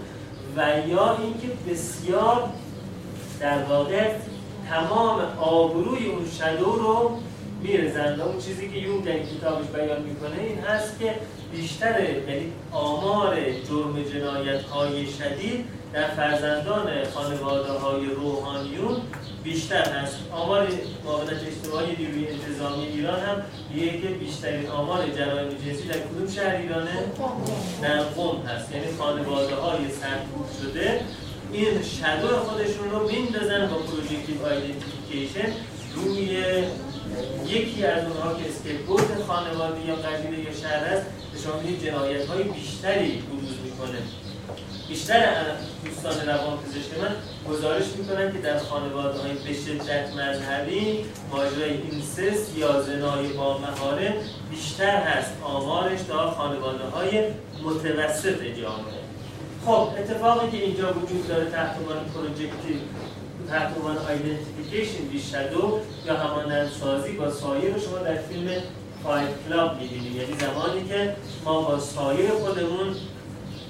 و 0.56 0.88
یا 0.88 1.16
اینکه 1.16 1.48
بسیار 1.70 2.48
در 3.40 3.62
واقع 3.62 4.10
تمام 4.70 5.20
آبروی 5.40 6.06
اون 6.06 6.26
شدو 6.30 6.72
رو 6.72 7.18
میرزن 7.62 8.20
اون 8.20 8.38
چیزی 8.38 8.68
که 8.68 8.78
یون 8.78 9.00
در 9.00 9.18
کتابش 9.18 9.66
بیان 9.66 10.02
می‌کنه 10.02 10.40
این 10.40 10.58
هست 10.58 10.98
که 10.98 11.14
بیشتر 11.52 12.00
یعنی 12.00 12.52
آمار 12.72 13.36
جرم 13.68 14.02
جنایت 14.02 14.62
های 14.62 15.06
شدید 15.06 15.64
در 15.94 16.08
فرزندان 16.08 17.04
خانواده 17.14 17.72
های 17.72 18.06
روحانیون 18.06 18.96
بیشتر 19.44 19.90
هست. 19.90 20.16
آمار 20.32 20.68
معاونت 21.04 21.40
اجتماعی 21.46 21.96
نیروی 21.98 22.28
انتظامی 22.28 22.84
ایران 22.84 23.20
هم 23.20 23.42
میگه 23.70 24.00
که 24.00 24.08
بیشترین 24.08 24.66
آمار 24.70 25.08
جرایم 25.08 25.48
جنسی 25.48 25.88
در 25.88 25.98
کدوم 25.98 26.30
شهر 26.34 26.56
ایرانه؟ 26.56 26.98
در 27.82 28.00
قم. 28.02 28.46
هست. 28.46 28.72
یعنی 28.72 28.86
خانواده 28.98 29.54
های 29.54 29.78
سرکوب 29.90 30.46
شده. 30.62 31.00
این 31.52 31.82
shadow 31.82 32.36
خودشون 32.36 32.90
رو 32.90 33.08
میندازن 33.08 33.66
با 33.66 33.76
projective 33.76 34.46
identification. 34.46 35.52
روی 35.94 36.44
یکی 37.46 37.84
از 37.84 38.04
اونها 38.04 38.34
که 38.34 38.48
scapegoat 38.48 39.22
خانواده 39.26 39.86
یا 39.86 39.96
قبیله 39.96 40.42
یا 40.42 40.52
شهر 40.62 40.84
است 40.84 41.06
به 41.32 41.38
شما 41.38 41.76
جنایت 41.84 42.26
های 42.26 42.42
بیشتری 42.42 43.10
بروز 43.10 43.58
می‌کنه. 43.64 44.23
بیشتر 44.94 45.44
دوستان 45.84 46.28
روان 46.28 46.58
پزشک 46.58 46.98
من 47.00 47.14
گزارش 47.52 47.84
می‌کنن 47.98 48.32
که 48.32 48.38
در 48.38 48.58
خانواده 48.58 49.18
های 49.18 49.32
به 49.32 49.52
شدت 49.52 50.14
مذهبی 50.16 51.04
ماجرای 51.30 51.80
incest 51.90 52.56
یا 52.56 52.82
زنای 52.82 53.28
با 53.28 53.58
محارم 53.58 54.14
بیشتر 54.50 54.96
هست. 54.96 55.30
آمارش 55.42 55.98
تا 56.08 56.30
خانواده 56.30 56.84
های 56.84 57.24
متوسط 57.62 58.42
جامعه. 58.42 59.00
خب 59.66 59.88
اتفاقی 59.98 60.50
که 60.50 60.64
اینجا 60.64 60.92
وجود 60.92 61.28
داره 61.28 61.50
تحت 61.50 61.76
عنوان 61.78 62.04
projective 62.14 62.76
تحت 63.50 63.76
عنوان 63.76 63.98
identification 63.98 65.42
یا 66.06 66.16
همانند 66.16 66.70
سازی 66.80 67.12
با 67.12 67.30
سایه 67.30 67.78
شما 67.78 67.98
در 67.98 68.16
فیلم 68.16 68.50
Fight 69.04 69.28
Club 69.48 69.80
می‌بینید. 69.80 70.16
یعنی 70.16 70.34
زمانی 70.40 70.88
که 70.88 71.16
ما 71.44 71.62
با 71.62 71.78
سایر 71.78 72.30
خودمون 72.30 72.96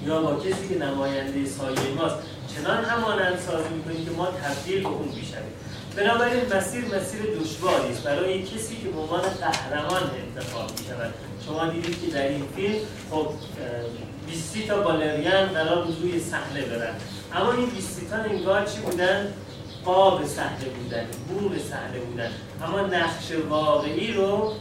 یا 0.05 0.21
با 0.21 0.35
کسی 0.35 0.67
که 0.69 0.85
نماینده 0.85 1.49
سایه 1.49 1.91
ماست 1.97 2.15
چنان 2.55 2.85
همانند 2.85 3.39
سازی 3.39 3.69
می‌کنیم 3.69 4.05
که 4.05 4.11
ما 4.11 4.25
تبدیل 4.25 4.83
به 4.83 4.89
اون 4.89 5.07
می‌شویم. 5.07 5.53
بنابراین 5.95 6.41
مسیر 6.53 6.85
مسیر 6.85 7.21
دشواری 7.39 7.93
است. 7.93 8.03
برای 8.03 8.43
کسی 8.43 8.75
که 8.75 8.89
به 8.89 8.99
عنوان 8.99 9.21
قهرمان 9.21 10.01
انتخاب 10.25 10.71
می 10.71 10.85
شود 10.87 11.13
شما 11.45 11.67
دیدید 11.67 12.01
که 12.01 12.11
در 12.11 12.27
این 12.27 12.43
فیلم 12.55 12.75
خب 13.11 13.27
20 14.27 14.67
تا 14.67 14.81
بالرین 14.81 15.45
قرار 15.45 15.85
بود 15.85 16.01
روی 16.01 16.19
صحنه 16.19 16.61
برن. 16.61 16.95
اما 17.33 17.51
این 17.51 17.69
20 17.69 18.09
تا 18.09 18.15
انگار 18.15 18.65
چی 18.65 18.79
بودن؟ 18.79 19.33
قاب 19.85 20.25
صحنه 20.25 20.65
بودن 20.65 21.05
بوم 21.29 21.51
صحنه 21.69 21.99
بودن. 21.99 22.29
اما 22.63 22.81
نقش 22.81 23.31
واقعی 23.49 24.13
رو 24.13 24.53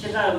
که 0.00 0.08
قرار 0.08 0.36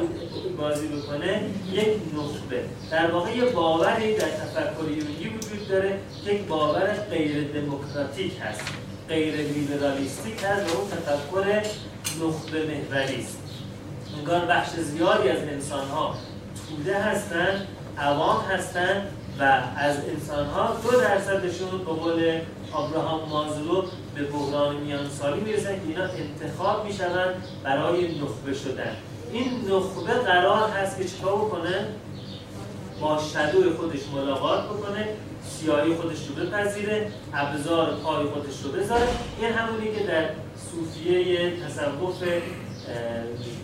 بازی 0.57 0.88
بکنه؟ 0.88 1.43
یک 1.72 1.88
نخبه 2.14 2.64
در 2.91 3.12
واقع 3.12 3.38
یه 3.38 3.45
باوری 3.45 4.16
در 4.16 4.28
تفکر 4.28 4.91
یونگی 4.91 5.28
وجود 5.28 5.68
داره 5.70 5.99
که 6.26 6.34
یک 6.34 6.45
باور 6.45 6.93
غیر 7.10 7.47
دموکراتیک 7.53 8.34
هست. 8.41 8.62
غیر 9.10 9.36
لیبرالیستیک 9.36 10.43
هست 10.43 10.76
و 10.76 10.78
اون 10.78 10.89
تفکر 10.89 11.62
نخبه 12.22 12.66
محوری 12.66 13.22
است 13.22 13.38
انگار 14.18 14.45
بخش 14.45 14.70
زیادی 14.70 15.30
از 15.30 15.38
انسان 15.38 15.88
ها 15.88 16.16
توده 16.70 16.99
هستن 16.99 17.68
عوام 17.97 18.41
هستن 18.41 19.07
و 19.39 19.43
از 19.78 19.95
انسان 20.10 20.45
ها 20.45 20.78
دو 20.84 21.01
درصدشون 21.01 21.78
به 21.78 21.93
قول 21.93 22.39
آبراهام 22.72 23.30
مازلو 23.30 23.84
به 24.16 24.24
بحران 24.24 24.76
میان 24.76 25.10
سالی 25.10 25.41
می‌رسن 25.41 25.76
که 25.76 25.82
اینا 25.88 26.03
انتخاب 26.03 26.86
می‌شوند 26.86 27.43
برای 27.64 28.20
نخبه 28.22 28.53
شدن. 28.53 28.95
این 29.34 29.71
نخبه 29.71 30.13
قرار 30.13 30.69
هست 30.69 30.97
که 30.97 31.05
چیکار 31.05 31.36
بکنه؟ 31.36 31.88
با 33.01 33.19
شدو 33.34 33.77
خودش 33.77 33.99
ملاقات 34.15 34.63
بکنه 34.65 35.07
سیاهی 35.43 35.95
خودش 35.95 36.17
رو 36.27 36.36
بپذیره 36.36 37.11
ابزار 37.34 37.95
پای 37.95 38.25
خودش 38.25 38.61
رو 38.63 38.71
بذاره. 38.71 39.07
این 39.39 39.51
همونی 39.53 39.95
که 39.95 40.03
در 40.03 40.30
صوفیه 40.71 41.53
تصوف 41.65 42.23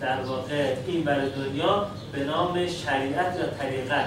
در 0.02 0.22
واقع 0.22 0.76
این 0.88 1.04
برای 1.04 1.30
دنیا 1.30 1.88
به 2.14 2.24
نام 2.24 2.68
شریعت 2.68 3.36
و 3.36 3.64
طریقت 3.64 4.06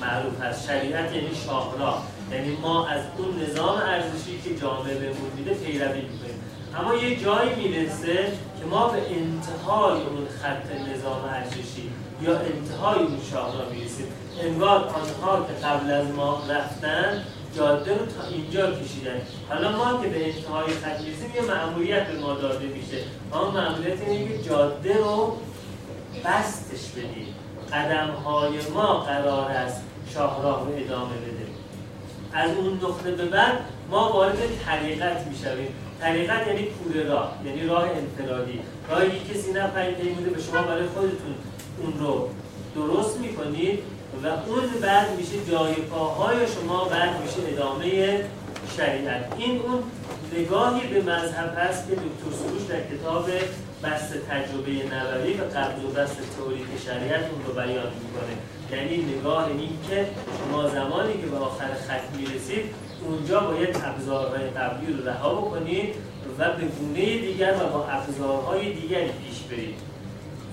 معروف 0.00 0.40
هست 0.40 0.66
شریعت 0.66 1.14
یعنی 1.14 1.34
شاهراه. 1.46 2.06
یعنی 2.32 2.56
ما 2.62 2.86
از 2.86 3.02
اون 3.18 3.42
نظام 3.42 3.76
ارزشی 3.76 4.40
که 4.44 4.60
جامعه 4.60 4.94
بهمون 4.94 5.30
میده 5.36 5.54
پیروی 5.54 6.00
می‌کنیم. 6.00 6.41
اما 6.78 6.94
یه 6.94 7.16
جایی 7.16 7.54
می‌رسه 7.54 8.32
که 8.60 8.66
ما 8.70 8.88
به 8.88 8.98
انتهای 8.98 9.92
اون 9.92 10.26
خط 10.42 10.90
نظام 10.90 11.24
ارزشی 11.24 11.90
یا 12.22 12.38
انتهای 12.38 12.98
اون 12.98 13.18
شاهراه 13.30 13.68
می‌رسیم. 13.72 14.06
انگار 14.40 14.84
آنها 14.84 15.46
که 15.46 15.66
قبل 15.66 15.90
از 15.90 16.06
ما 16.10 16.42
رفتن 16.50 17.22
جاده 17.56 17.90
رو 17.90 18.06
تا 18.06 18.28
اینجا 18.30 18.70
کشیدن. 18.70 19.20
حالا 19.48 19.72
ما 19.72 20.02
که 20.02 20.08
به 20.08 20.26
انتهای 20.26 20.72
خط 20.72 21.00
می‌رسیم 21.00 21.32
یه 21.34 21.42
معمولیت 21.42 22.06
به 22.06 22.18
ما 22.18 22.34
داده 22.34 22.66
میشه. 22.66 23.04
اون 23.32 23.54
معمولیت 23.54 24.00
اینه 24.00 24.28
که 24.28 24.42
جاده 24.42 24.98
رو 24.98 25.36
بستش 26.24 26.90
بدیم. 26.90 27.34
قدم 27.72 28.10
های 28.10 28.58
ما 28.74 28.96
قرار 28.96 29.50
است 29.50 29.82
شاهراه 30.14 30.66
رو 30.66 30.72
ادامه 30.76 31.16
بده. 31.16 31.46
از 32.32 32.50
اون 32.56 32.80
نقطه 32.82 33.10
به 33.10 33.24
بعد 33.24 33.58
ما 33.90 34.12
وارد 34.12 34.38
طریقت 34.66 35.26
می‌شویم. 35.26 35.74
طریقت 36.02 36.46
یعنی 36.46 36.62
پول 36.62 37.06
راه 37.06 37.36
یعنی 37.46 37.66
راه 37.66 37.84
انفرادی. 37.84 38.60
راهی 38.90 39.10
که 39.10 39.34
کسی 39.34 39.52
نپرید 39.52 39.96
پیموده 39.96 40.30
به 40.30 40.42
شما 40.42 40.62
برای 40.62 40.86
خودتون 40.86 41.34
اون 41.78 41.92
رو 42.00 42.28
درست 42.74 43.18
می‌کنید 43.18 43.78
و 44.24 44.26
اون 44.26 44.80
بعد 44.82 45.16
میشه 45.18 45.50
جای 45.50 45.74
پاهای 45.74 46.36
شما 46.46 46.84
بعد 46.84 47.10
میشه 47.22 47.52
ادامه 47.52 47.84
شریعت. 48.76 49.32
این 49.38 49.60
اون 49.60 49.82
نگاهی 50.38 50.86
به 50.86 51.12
مذهب 51.12 51.58
هست 51.58 51.88
که 51.88 51.94
دکتر 51.94 52.36
سروش 52.38 52.62
در 52.68 52.96
کتاب 52.96 53.30
بست 53.82 54.12
تجربه 54.30 54.70
نبوی 54.94 55.32
و 55.32 55.44
قبض 55.44 55.84
و 55.84 55.88
بست 55.88 56.16
تئوریک 56.36 56.66
شریعت 56.86 57.24
اون 57.30 57.40
رو 57.46 57.52
بیان 57.52 57.92
می‌کنه. 58.02 58.34
یعنی 58.72 58.96
نگاه 58.96 59.46
این 59.46 59.78
که 59.88 60.06
شما 60.38 60.68
زمانی 60.68 61.12
که 61.12 61.26
به 61.26 61.36
آخر 61.36 61.68
خط 61.88 62.16
می‌رسید 62.16 62.64
اونجا 63.06 63.40
باید 63.40 63.76
ابزارهای 63.84 64.50
قبلی 64.50 64.92
رو 64.92 65.08
رها 65.08 65.34
بکنید 65.34 65.94
و 66.38 66.50
به 66.50 66.64
گونه 66.64 67.18
دیگر 67.18 67.54
و 67.54 67.72
با 67.72 67.86
ابزارهای 67.86 68.72
دیگری 68.72 69.10
پیش 69.10 69.38
برید. 69.50 69.74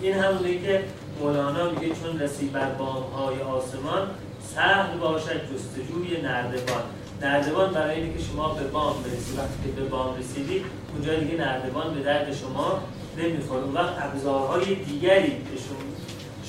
این 0.02 0.14
همونه 0.14 0.60
که 0.60 0.84
مولانا 1.20 1.70
میگه 1.70 1.96
چون 1.96 2.20
رسید 2.20 2.52
بر 2.52 2.72
های 3.16 3.42
آسمان 3.42 4.10
سهل 4.56 4.98
باشد 4.98 5.42
جستجوی 5.54 6.22
نردبان. 6.22 6.82
نردبان 7.22 7.74
برای 7.74 8.02
اینکه 8.02 8.24
شما 8.24 8.54
به 8.54 8.64
بام 8.64 9.04
برسید. 9.04 9.38
وقتی 9.38 9.54
که 9.66 9.82
به 9.82 9.88
بام 9.88 10.18
رسیدید 10.20 10.66
اونجا 10.94 11.16
دیگه 11.16 11.38
نردبان 11.38 11.94
به 11.94 12.02
درد 12.02 12.36
شما 12.36 12.80
نمی‌خوره. 13.18 13.64
اون 13.64 13.74
وقت 13.74 13.94
ابزارهای 14.02 14.76
دیگری 14.76 15.38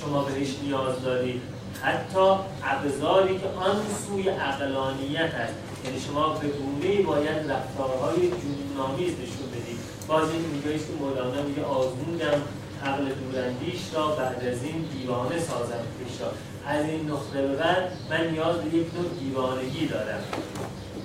شما 0.01 0.23
بهش 0.23 0.49
نیاز 0.63 1.03
دارید. 1.03 1.43
حتی 1.83 2.35
ابزاری 2.65 3.39
که 3.39 3.47
آن 3.47 3.77
سوی 4.07 4.29
عقلانیت 4.29 5.35
هست 5.35 5.55
یعنی 5.85 6.01
شما 6.01 6.29
به 6.29 6.49
گونه 6.49 7.03
باید 7.03 7.51
رفتارهای 7.51 8.21
جنونآمیز 8.21 9.13
نشون 9.13 9.47
بدید. 9.53 9.79
باز 10.09 10.31
این 10.31 10.41
میگه 10.41 10.79
که 10.79 10.93
مولانا 11.01 11.43
میگه 11.43 11.65
آزمودم 11.65 12.43
عقل 12.85 13.05
دورندیش 13.05 13.81
را 13.95 14.07
بعد 14.07 14.45
از 14.45 14.63
این 14.65 14.89
دیوانه 14.93 15.39
سازم 15.39 15.85
پیش 15.99 16.21
را. 16.21 16.33
از 16.67 16.85
این 16.85 17.11
نقطه 17.11 17.47
بعد 17.47 17.93
من 18.11 18.31
نیاز 18.31 18.57
به 18.57 18.77
یک 18.79 18.87
نوع 18.95 19.09
دیوانگی 19.21 19.87
دارم. 19.87 20.23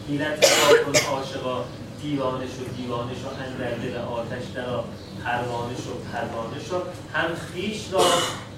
حیلت 0.07 0.45
کن 0.85 1.15
عاشقا 1.15 1.63
دیوانه 2.01 2.45
شو 2.45 2.63
دیوانه 2.77 3.11
شو 3.13 3.27
اندر 3.27 3.71
دل 3.77 3.97
آتش 3.97 4.45
درا 4.55 4.83
پروانه 5.23 5.75
شو 5.75 5.93
پروانه 6.11 6.59
شو 6.69 6.75
هم 7.13 7.35
خیش 7.35 7.93
را 7.93 8.03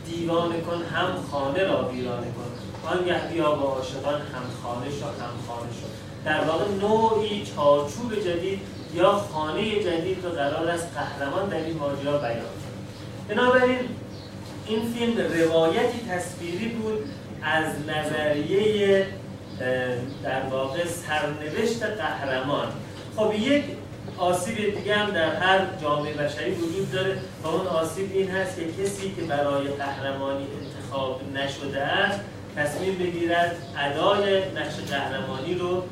دیوانه 0.06 0.62
کن 0.62 0.82
هم 0.96 1.10
خانه 1.32 1.64
را 1.64 1.90
ویرانه 1.90 2.28
کن. 2.28 2.52
آنگه 2.88 3.28
بیا 3.34 3.56
با 3.56 3.68
عاشقان 3.68 4.22
هم 4.22 4.44
خانه 4.64 4.92
شو 5.00 5.06
هم 5.06 5.36
خانه 5.48 5.72
شو. 5.82 5.88
در 6.26 6.44
واقع 6.44 6.66
نوعی 6.82 7.46
چارچوب 7.56 8.16
جدید 8.16 8.60
یا 8.94 9.12
خانه 9.12 9.84
جدید 9.84 10.26
رو 10.26 10.30
قرار 10.30 10.70
است 10.70 10.88
قهرمان 10.96 11.50
در 11.50 11.58
این 11.58 11.78
ماجرا 11.78 12.18
بیان 12.18 12.46
بنابراین 13.30 13.80
این 14.66 14.94
فیلم 14.94 15.18
روایتی 15.18 16.00
تصویری 16.10 16.68
بود 16.68 17.10
از 17.44 17.66
نظریه 17.88 19.08
در 20.24 20.42
واقع 20.52 20.86
سرنوشت 20.86 21.84
قهرمان. 21.84 22.68
خب 23.16 23.34
یک 23.40 23.64
آسیب 24.18 24.76
دیگه 24.80 24.96
هم 24.96 25.12
در 25.12 25.36
هر 25.36 25.60
جامعه 25.82 26.14
بشری 26.14 26.52
وجود 26.52 26.92
داره 26.92 27.18
و 27.44 27.48
اون 27.48 27.68
آسیب 27.68 28.12
این 28.14 28.32
هست 28.32 28.56
که 28.56 28.84
کسی 28.84 29.14
که 29.16 29.22
برای 29.22 29.68
قهرمانی 29.68 30.48
انتخاب 30.62 31.22
نشده 31.36 31.82
است 31.82 32.20
تصمیم 32.56 32.98
بگیرد 32.98 33.56
ادای 33.78 34.40
نقش 34.40 34.76
قهرمانی 34.90 35.56
رو 35.56 35.84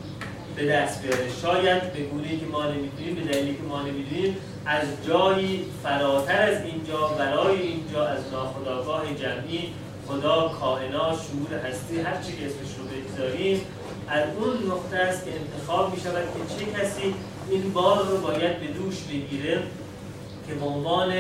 به 0.56 0.66
دست 0.66 1.02
بیاره 1.02 1.30
شاید 1.42 1.94
به 1.94 2.00
گونه 2.00 2.38
که 2.38 2.46
ما 2.46 2.66
نمی‌دونیم 2.66 3.16
به 3.16 3.22
دلیلی 3.22 3.56
که 3.56 3.64
ما 3.64 3.82
نمی‌دونیم 3.82 4.38
از 4.66 4.88
جایی 5.08 5.66
فراتر 5.84 6.42
از 6.42 6.66
اینجا 6.66 7.08
برای 7.08 7.62
اینجا 7.62 8.06
از 8.06 8.20
ناخداگاه 8.32 9.04
جمعی 9.16 9.74
خدا 10.08 10.52
کائنات 10.60 11.14
شعور 11.14 11.60
هستی 11.60 12.00
هر 12.00 12.22
چی 12.22 12.32
که 12.32 12.46
اسمش 12.46 12.76
رو 12.78 12.84
بگذاریم 12.86 13.62
از 14.08 14.24
اون 14.40 14.72
نقطه 14.72 14.98
است 14.98 15.26
که 15.26 15.32
انتخاب 15.32 15.96
می 15.96 16.02
شود 16.02 16.24
که 16.24 16.66
چه 16.66 16.72
کسی 16.72 17.14
این 17.50 17.74
بار 17.74 18.08
رو 18.08 18.18
باید 18.18 18.60
به 18.60 18.68
دوش 18.68 19.02
بگیره 19.02 19.62
که 20.48 20.54
به 20.54 20.66
عنوان 20.66 21.14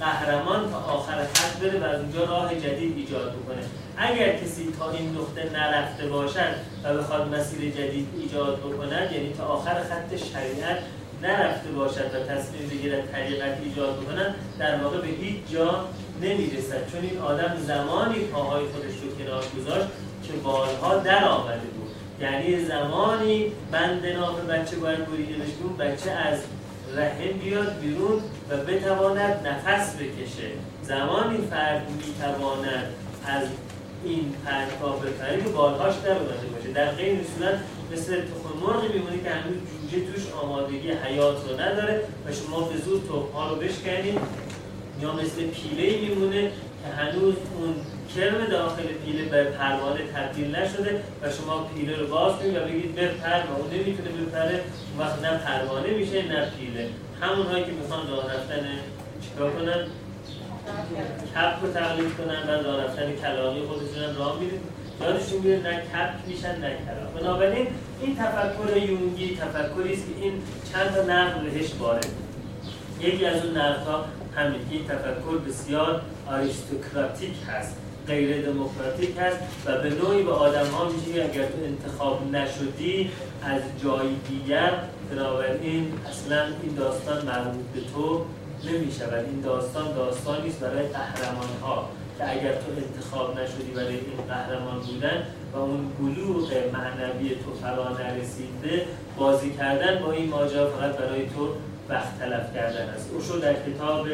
قهرمان 0.00 0.70
تا 0.70 0.78
آخر 0.78 1.26
خط 1.34 1.56
بره 1.60 1.80
و 1.80 1.84
از 1.84 2.00
اونجا 2.00 2.24
راه 2.24 2.54
جدید 2.54 2.96
ایجاد 2.96 3.32
بکنه. 3.32 3.62
اگر 3.96 4.36
کسی 4.36 4.72
تا 4.78 4.90
این 4.90 5.16
نقطه 5.16 5.50
نرفته 5.52 6.06
باشد 6.06 6.54
و 6.84 6.94
بخواد 6.94 7.34
مسیر 7.34 7.70
جدید 7.70 8.08
ایجاد 8.20 8.58
بکند 8.60 9.12
یعنی 9.12 9.32
تا 9.32 9.44
آخر 9.44 9.74
خط 9.74 10.16
شریعت 10.16 10.78
نرفته 11.22 11.70
باشد 11.70 12.14
و 12.14 12.34
تصمیم 12.34 12.68
بگیرد 12.68 13.12
طریقت 13.12 13.58
ایجاد 13.64 14.00
بکنن 14.00 14.34
در 14.58 14.82
واقع 14.82 15.00
به 15.00 15.06
هیچ 15.06 15.36
جا 15.52 15.84
نمی‌رسد. 16.22 16.92
چون 16.92 17.02
این 17.02 17.18
آدم 17.18 17.56
زمانی 17.66 18.18
پاهای 18.18 18.64
خودش 18.66 18.94
رو 19.02 19.24
کنار 19.24 19.44
گذاشت 19.58 19.86
که 20.22 20.32
بالها 20.32 20.96
در 20.96 21.24
آمده 21.24 21.66
بود. 21.76 21.88
یعنی 22.20 22.64
زمانی 22.64 23.52
بند 23.72 24.06
ناف 24.06 24.40
بچه 24.40 24.76
باید 24.76 25.06
بریده 25.06 25.34
بشه 25.34 25.52
بچه 25.78 26.10
از 26.10 26.38
رحم 26.96 27.38
بیاد 27.42 27.80
بیرون 27.80 28.20
و 28.50 28.56
بتواند 28.56 29.46
نفس 29.46 29.96
بکشه. 29.96 30.50
زمانی 30.82 31.38
فرد 31.50 31.90
می‌تواند 31.90 32.86
از 33.26 33.42
این 34.04 34.34
پرتها 34.44 34.96
بپره 34.96 35.42
که 35.42 35.48
بالهاش 35.48 35.94
باشه. 35.94 36.72
در 36.74 36.90
غیر 36.90 37.18
صورت 37.36 37.58
مثل 37.92 38.20
تخم 38.20 38.66
مرغی 38.66 38.98
میمونه 38.98 39.22
که 39.22 39.30
هنوز 39.30 39.56
جوجه 39.90 40.12
توش 40.12 40.32
آمادگی 40.42 40.90
حیات 40.90 41.36
رو 41.48 41.60
نداره 41.60 42.02
و 42.26 42.32
شما 42.32 42.60
به 42.60 42.78
زور 42.78 43.00
تخمها 43.00 43.50
رو 43.50 43.56
بشکنید. 43.56 44.18
یا 45.02 45.12
مثل 45.12 45.46
پیله 45.46 46.08
میمونه 46.08 46.42
که 46.42 46.94
هنوز 46.96 47.34
اون 47.58 47.74
کرم 48.16 48.46
داخل 48.46 48.82
پیله 48.82 49.24
به 49.24 49.44
پروانه 49.44 50.00
تبدیل 50.14 50.56
نشده 50.56 51.02
و 51.22 51.30
شما 51.30 51.64
پیله 51.64 51.96
رو 51.96 52.06
باز 52.06 52.32
کنید 52.36 52.56
و 52.56 52.60
بگید 52.60 52.94
بپر 52.94 53.40
و 53.50 53.60
اون 53.60 53.70
نمی‌تونه 53.72 54.08
بپره 54.08 54.60
وقت 54.98 55.24
نه 55.24 55.38
پروانه 55.38 55.90
میشه 55.90 56.22
نه 56.22 56.46
پیله 56.58 56.88
همون 57.20 57.46
هایی 57.46 57.64
که 57.64 57.70
می‌خوان 57.72 58.10
راه 58.10 58.34
رفتن 58.34 58.68
چیکار 59.22 59.50
کنن؟ 59.50 59.86
کپ 61.34 61.62
رو 61.62 61.72
تقلید 61.72 62.16
کنن 62.16 62.42
و 62.48 62.62
راه 62.62 62.84
رفتن 62.84 63.16
کلاقی 63.16 63.60
خودشون 63.60 64.16
راه 64.16 64.40
می‌دید 64.40 64.60
یادشون 65.00 65.40
بیاد 65.40 65.66
نه 65.66 65.76
کپ 65.76 66.26
میشن 66.26 66.58
نه 66.58 66.70
کلام 66.86 67.14
بنابراین 67.20 67.66
این 68.00 68.16
تفکر 68.16 68.76
یونگی 68.76 69.36
تفکری 69.36 69.92
است 69.92 70.06
که 70.06 70.22
این 70.22 70.42
چند 70.72 70.94
تا 70.94 71.02
نقل 71.02 71.40
بهش 71.40 71.74
وارد. 71.78 72.06
یکی 73.00 73.26
از 73.26 73.44
اون 73.44 73.56
نقدها 73.56 74.04
همین. 74.36 74.60
این 74.70 74.84
تفکر 74.84 75.38
بسیار 75.48 76.02
آریستوکراتیک 76.26 77.34
هست. 77.48 77.76
غیر 78.08 78.50
دموکراتیک 78.50 79.16
هست 79.18 79.38
و 79.66 79.78
به 79.82 79.90
نوعی 79.90 80.22
به 80.22 80.32
آدم 80.32 80.66
ها 80.66 80.88
میشه 80.88 81.22
اگر 81.22 81.46
تو 81.46 81.58
انتخاب 81.64 82.30
نشدی 82.32 83.10
از 83.42 83.62
جای 83.82 84.08
دیگر 84.28 84.72
بنابراین 85.10 85.92
اصلا 86.10 86.44
این 86.62 86.74
داستان 86.74 87.26
مربوط 87.26 87.64
به 87.74 87.80
تو 87.94 88.24
نمی 88.64 88.92
شود 88.92 89.24
این 89.24 89.40
داستان 89.40 89.94
داستانی 89.94 90.48
است 90.48 90.60
برای 90.60 90.86
قهرمان 90.86 91.48
ها 91.62 91.88
که 92.18 92.30
اگر 92.30 92.52
تو 92.52 92.66
انتخاب 92.76 93.40
نشدی 93.40 93.70
برای 93.74 93.94
این 93.94 94.26
قهرمان 94.28 94.78
بودن 94.78 95.22
و 95.54 95.58
اون 95.58 95.92
بلوغ 95.98 96.52
معنوی 96.72 97.28
تو 97.28 97.54
فرا 97.62 97.88
نرسیده 97.88 98.86
بازی 99.16 99.50
کردن 99.50 100.02
با 100.02 100.12
این 100.12 100.28
ماجرا 100.28 100.70
فقط 100.70 100.96
برای 100.96 101.26
تو 101.26 101.48
وقت 101.88 102.18
تلف 102.18 102.54
کردن 102.54 102.88
است. 102.88 103.10
اوشو 103.12 103.38
در 103.38 103.54
کتاب 103.54 104.06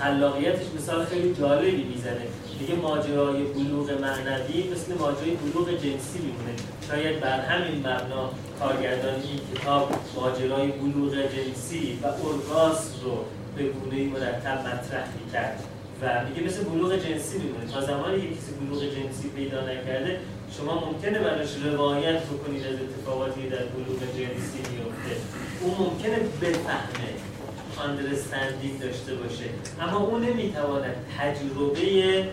خلاقیتش 0.00 0.66
مثال 0.78 1.04
خیلی 1.04 1.34
جالبی 1.34 1.84
می‌زنه. 1.84 2.26
میگه 2.60 2.74
ماجرای 2.74 3.42
بلوغ 3.42 3.90
معنوی 3.90 4.70
مثل 4.72 4.94
ماجرای 4.94 5.30
بلوغ 5.30 5.70
جنسی 5.70 6.18
میمونه. 6.18 6.54
شاید 6.88 7.20
بر 7.20 7.40
همین 7.40 7.78
مبنا 7.78 8.30
کارگردان 8.60 9.14
این 9.14 9.40
کتاب 9.54 9.92
ماجرای 10.16 10.68
بلوغ 10.68 11.14
جنسی 11.14 11.98
و 12.02 12.06
اورگاس 12.06 12.90
رو 13.02 13.24
به 13.56 13.62
گونه 13.64 14.04
مرتب 14.04 14.58
مطرح 14.60 15.08
کرد 15.32 15.64
و 16.02 16.24
میگه 16.28 16.42
مثل 16.46 16.64
بلوغ 16.64 16.92
جنسی 16.96 17.38
میمونه. 17.38 17.66
تا 17.72 17.80
زمانی 17.80 18.20
که 18.20 18.28
کسی 18.28 18.52
بلوغ 18.60 18.82
جنسی 18.82 19.28
پیدا 19.36 19.60
نکرده 19.60 20.20
شما 20.56 20.84
ممکنه 20.86 21.18
براش 21.18 21.48
روایت 21.64 22.22
بکنید 22.22 22.66
از 22.66 22.74
اتفاقاتی 22.74 23.48
در 23.48 23.64
بلوغ 23.74 24.00
جنسی 24.16 24.58
میفته 24.58 25.14
اون 25.60 25.74
ممکنه 25.78 26.16
بفهمه 26.40 27.10
understanding 27.86 28.82
داشته 28.82 29.14
باشه. 29.14 29.44
اما 29.80 29.98
اون 29.98 30.22
نمی‌تواند 30.24 30.96
تجربه 31.18 32.28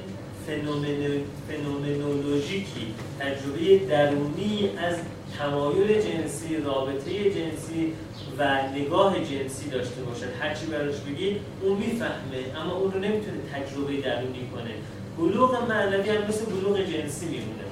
فنومنولوژیکی 1.47 2.93
تجربه 3.19 3.85
درونی 3.85 4.69
از 4.77 4.95
تمایل 5.37 6.01
جنسی 6.01 6.57
رابطه 6.57 7.11
جنسی 7.23 7.93
و 8.37 8.61
نگاه 8.75 9.19
جنسی 9.19 9.69
داشته 9.69 10.01
باشد. 10.01 10.27
هرچی 10.41 10.65
براش 10.65 10.95
بگی 10.95 11.37
اون 11.61 11.77
می‌فهمه 11.77 12.61
اما 12.61 12.73
اون 12.73 12.91
رو 12.91 12.99
نمی‌تونه 12.99 13.37
تجربه 13.53 14.01
درونی 14.01 14.49
کنه. 14.53 14.71
بلوغ 15.17 15.69
معنوی 15.69 16.09
هم 16.09 16.27
مثل 16.27 16.45
بلوغ 16.45 16.79
جنسی 16.79 17.25
میمونه. 17.25 17.65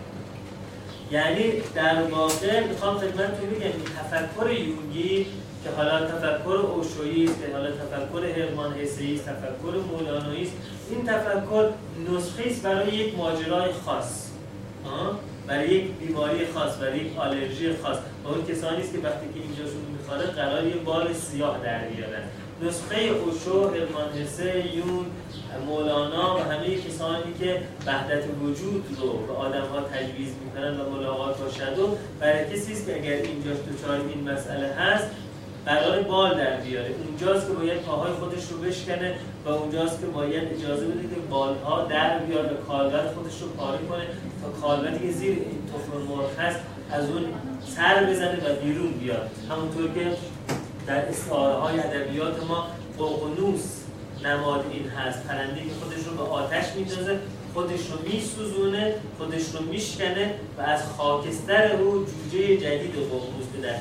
یعنی 1.11 1.53
در 1.75 2.03
واقع 2.03 2.67
می‌خوام 2.67 2.97
خدمتتون 2.97 3.49
بگم 3.49 3.71
تفکر 3.97 4.51
یونگی 4.51 5.25
که 5.63 5.69
حالا 5.77 6.05
تفکر 6.05 6.49
اوشویی 6.49 7.25
است 7.25 7.37
حالا 7.53 7.71
تفکر 7.71 8.41
هرمان 8.41 8.73
هسی 8.73 9.15
است 9.15 9.25
تفکر 9.25 9.77
مولانویی 9.91 10.43
است. 10.43 10.53
این 10.89 11.05
تفکر 11.05 11.69
نسخه 12.09 12.43
است 12.49 12.61
برای 12.63 12.95
یک 12.95 13.17
ماجرای 13.17 13.71
خاص. 13.85 14.29
برای 15.47 15.69
یک 15.69 15.91
بیماری 15.91 16.47
خاص 16.53 16.77
برای 16.77 16.99
یک 16.99 17.19
آلرژی 17.19 17.73
خاص. 17.83 17.97
و 18.23 18.27
اون 18.27 18.45
کسانی 18.45 18.81
است 18.81 18.93
که 18.93 18.99
وقتی 18.99 19.25
که 19.33 19.39
اینجاشون 19.39 19.81
می‌خوره 19.97 20.27
قرار 20.27 20.67
یه 20.67 20.75
بال 20.75 21.13
سیاه 21.13 21.59
در 21.63 21.79
بیارن. 21.87 22.23
نسخه 22.61 22.95
اوشو، 22.95 23.69
هرمان 23.69 24.09
هسه، 24.23 24.75
یون، 24.75 25.05
مولانا 25.67 26.35
و 26.35 26.39
همه 26.39 26.75
کسانی 26.75 27.33
که 27.39 27.61
وحدت 27.87 28.23
وجود 28.41 28.85
رو 29.01 29.11
به 29.27 29.33
آدم 29.33 29.61
ها 29.61 29.81
تجویز 29.81 30.29
می‌کنن 30.45 30.79
و 30.79 30.89
ملاقات 30.89 31.37
با 31.37 31.49
شدو 31.49 31.97
برای 32.19 32.45
کسی 32.53 32.73
است 32.73 32.85
که 32.85 32.95
اگر 32.95 33.11
اینجاش 33.11 33.57
دچار 33.57 33.95
این 33.95 34.31
مسئله 34.31 34.67
هست 34.67 35.07
قرار 35.65 36.01
بال 36.01 36.37
در 36.37 36.57
بیاره. 36.57 36.95
اونجاست 37.07 37.47
که 37.47 37.53
باید 37.53 37.81
پاهای 37.81 38.13
خودش 38.13 38.47
رو 38.51 38.57
بشکنه 38.57 39.15
و 39.45 39.49
اونجاست 39.49 39.99
که 39.99 40.05
باید 40.05 40.43
اجازه 40.53 40.85
بده 40.85 41.01
که 41.01 41.21
بالها 41.29 41.83
در 41.83 42.19
بیاد 42.19 42.51
و 42.51 42.55
کالبد 42.55 43.13
خودش 43.13 43.41
رو 43.41 43.47
پاره 43.47 43.77
کنه 43.89 44.03
تا 44.41 44.49
کالبدی 44.61 45.07
که 45.07 45.13
زیر 45.13 45.31
این 45.31 45.61
تخم 45.67 45.97
مرغ 46.09 46.39
هست 46.39 46.59
از 46.91 47.09
اون 47.09 47.23
سر 47.75 48.03
بزنه 48.03 48.35
و 48.35 48.55
بیرون 48.63 48.91
بیاد. 48.91 49.29
همونطور 49.49 49.93
که 49.93 50.17
در 50.87 51.09
استعاره 51.09 51.55
های 51.55 51.79
ادبیات 51.79 52.43
ما 52.43 52.67
قوقنوس 52.97 53.83
نماد 54.25 54.65
این 54.71 54.87
هست. 54.87 55.27
پرنده 55.27 55.61
که 55.61 55.69
خودش 55.81 56.07
رو 56.07 56.15
به 56.15 56.31
آتش 56.31 56.65
میتازه 56.75 57.19
خودش 57.53 57.79
رو 57.91 58.11
میسوزونه 58.11 58.93
خودش 59.17 59.43
رو 59.55 59.65
میشکنه 59.65 60.33
و 60.57 60.61
از 60.61 60.81
خاکستر 60.97 61.71
او 61.75 62.05
جوجه 62.31 62.57
جدید 62.57 62.91
ققنوس 62.91 63.47
به 63.53 63.61
در 63.61 63.73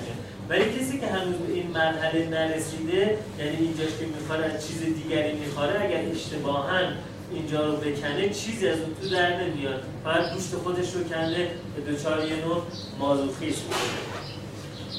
ولی 0.53 0.64
کسی 0.64 1.00
که 1.00 1.07
هنوز 1.07 1.34
به 1.34 1.53
این 1.53 1.70
مرحله 1.70 2.28
نرسیده 2.28 3.18
یعنی 3.38 3.57
اینجاش 3.57 3.88
که 4.00 4.07
می‌خواد 4.07 4.40
از 4.40 4.66
چیز 4.66 4.80
دیگری 4.80 5.32
می‌خوره 5.32 5.80
اگر 5.80 6.00
اشتباها 6.11 6.78
اینجا 7.32 7.66
رو 7.66 7.76
بکنه 7.76 8.28
چیزی 8.28 8.68
از 8.68 8.78
اون 8.80 8.94
تو 9.03 9.09
در 9.09 9.44
نمیاد. 9.44 9.82
فقط 10.05 10.32
گوشت 10.32 10.55
خودش 10.55 10.94
رو 10.94 11.05
کنده 11.05 11.50
به 11.76 11.92
دوچار 11.92 12.24
یه 12.24 12.36
نوع 12.46 12.62
مازوخیسم 12.98 13.62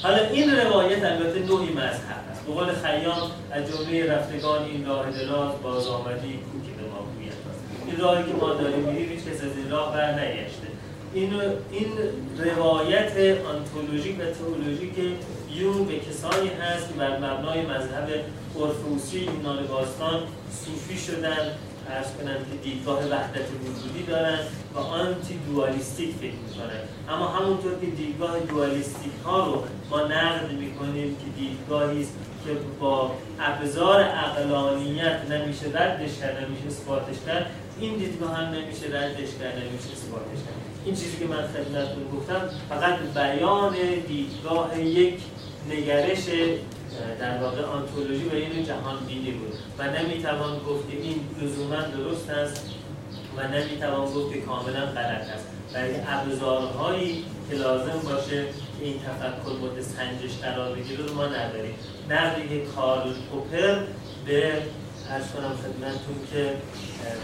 حالا 0.02 0.28
این 0.28 0.50
روایت 0.56 1.04
البته 1.04 1.38
نوعی 1.38 1.72
مذهب 1.72 2.24
است. 2.32 2.46
به 2.46 2.52
قول 2.52 2.72
خیام 2.72 3.30
از 3.50 3.64
جمله 3.72 4.12
رفتگان 4.12 4.64
این 4.64 4.86
راه 4.86 5.10
دراز 5.10 5.62
باز 5.62 5.86
آمدی 5.86 6.40
کوکی 6.52 6.72
به 6.78 6.88
ما 6.88 7.04
این 7.86 7.96
راهی 7.98 8.24
که 8.24 8.36
ما 8.40 8.54
داریم 8.54 8.78
میریم 8.78 9.08
هیچ 9.08 9.20
کس 9.20 9.44
از 9.44 9.56
این 9.56 9.70
راه 9.70 9.92
بر 9.92 10.12
نگشته 10.12 10.66
این, 11.14 11.32
این 11.72 11.88
روایت 12.44 13.12
آنتولوژیک 13.46 14.16
و 14.20 14.24
تئولوژیک 14.24 14.94
یون 15.54 15.84
به 15.84 15.98
کسانی 15.98 16.48
هست 16.48 16.88
که 16.88 16.94
بر 16.94 17.16
مبنای 17.16 17.62
مذهب 17.62 18.08
اورفوسی 18.54 19.18
یونان 19.18 19.66
باستان 19.66 20.22
صوفی 20.50 20.98
شدن 20.98 21.38
ارز 21.90 22.06
کنند 22.16 22.46
که 22.50 22.70
دیدگاه 22.70 22.98
وحدت 22.98 23.48
وجودی 23.64 24.02
دارن 24.06 24.38
و 24.74 24.78
آنتی 24.78 25.38
دوالیستیک 25.48 26.14
فکر 26.14 26.32
می‌کنن. 26.48 26.80
اما 27.08 27.28
همونطور 27.28 27.72
که 27.80 27.86
دیدگاه 27.86 28.40
دوالیستیک 28.40 29.12
ها 29.24 29.46
رو 29.46 29.64
ما 29.90 30.00
نقد 30.00 30.52
می‌کنیم 30.52 31.16
که 31.16 31.40
دیدگاهی 31.40 32.02
است 32.02 32.12
که 32.44 32.50
با 32.80 33.10
ابزار 33.40 34.00
اقلانیت 34.00 35.20
نمیشه 35.30 35.66
ردش 35.66 36.18
کرد 36.20 36.44
نمیشه 36.44 36.66
اثباتش 36.66 37.16
کرد 37.26 37.46
این 37.80 37.96
دیدگاه 37.98 38.36
هم 38.36 38.44
نمیشه 38.44 38.86
ردش 38.86 39.30
کرد 39.40 39.54
نمیشه 39.58 39.88
اثباتش 39.92 40.40
کرد. 40.46 40.54
این 40.84 40.94
چیزی 40.94 41.16
که 41.16 41.26
من 41.26 41.46
خدمتتون 41.46 42.04
گفتم 42.16 42.40
فقط 42.68 42.98
بیان 43.14 43.74
دیدگاه 44.08 44.80
یک 44.80 45.14
نگرش 45.70 46.24
در 47.20 47.42
واقع 47.42 47.62
آنتولوژی 47.62 48.24
و 48.24 48.34
این 48.34 48.64
جهان 48.64 49.06
بینی 49.06 49.30
بود. 49.30 49.54
و 49.78 49.82
نمی‌توان 49.90 50.58
گفت 50.58 50.90
که 50.90 50.96
این 50.96 51.20
لزوما 51.42 51.80
درست 51.80 52.30
است 52.30 52.66
و 53.36 53.48
نمی‌توان 53.48 54.04
گفت 54.04 54.34
که 54.34 54.40
کاملا 54.40 54.86
غلط 54.86 55.28
است. 55.34 55.46
برای 55.74 55.94
ابزارهایی 56.06 57.24
که 57.50 57.56
لازم 57.56 57.98
باشه 58.04 58.44
که 58.78 58.84
این 58.84 58.94
تفکر 58.98 59.58
مورد 59.60 59.80
سنجش 59.80 60.38
قرار 60.42 60.74
بگیره 60.74 61.12
ما 61.12 61.26
نداریم. 61.26 61.74
نقدی 62.10 62.39
که 62.39 62.60
کارل 62.76 63.12
پوپر 63.30 63.78
به 64.26 64.52
عرض 65.10 65.32
کنم 65.32 65.52
خدمتتون 65.62 66.16
که 66.32 66.54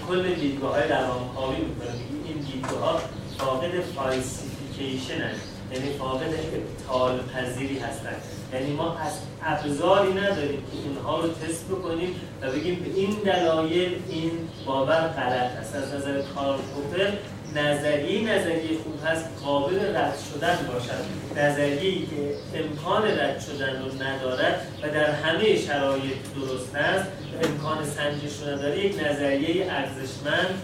کل 0.09 0.35
دیدگاه 0.35 0.75
های 0.75 0.89
روانکاوی 0.89 1.57
می‌کنه 1.57 1.91
این 2.25 2.37
دیدگاه 2.37 2.81
ها 2.81 3.01
فاقد 3.39 3.81
falsification 3.81 5.21
هست 5.21 5.60
یعنی 5.73 5.93
فاقد 5.99 6.31
ابطال 6.55 7.21
پذیری 7.35 7.79
هستن. 7.79 8.17
یعنی 8.53 8.73
ما 8.73 8.97
از 8.97 9.13
ابزاری 9.45 10.13
نداریم 10.13 10.63
که 10.73 10.89
اینها 10.89 11.21
رو 11.21 11.29
تست 11.29 11.69
بکنیم 11.69 12.15
و 12.43 12.51
بگیم 12.51 12.75
به 12.75 13.01
این 13.01 13.11
دلایل 13.11 13.95
این 14.09 14.31
باور 14.67 15.09
غلط 15.09 15.51
هست 15.51 15.75
از 15.75 15.95
نظر 15.95 16.23
کارل 16.23 16.59
پوپر 16.59 17.11
نظریه 17.57 18.35
نظریه 18.35 18.79
خوب 18.85 19.07
هست 19.07 19.25
قابل 19.45 19.97
رد 19.97 20.15
شدن 20.33 20.59
باشد. 20.73 21.05
نظریه 21.37 22.07
که 22.07 22.35
امکان 22.55 23.03
رد 23.05 23.41
شدن 23.41 23.83
رو 23.83 24.03
ندارد 24.03 24.67
و 24.83 24.89
در 24.89 25.11
همه 25.11 25.57
شرایط 25.57 26.17
درست 26.35 26.75
است. 26.75 27.07
امکان 27.43 27.85
سنجش 27.85 28.41
رو 28.41 28.49
نداره. 28.49 28.87
یک 28.87 28.95
نظریه 29.07 29.73
ارزشمند 29.73 30.63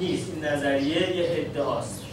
نیست. 0.00 0.32
این 0.34 0.44
نظریه 0.44 1.16
یه 1.16 1.26
ادعاست. 1.30 2.05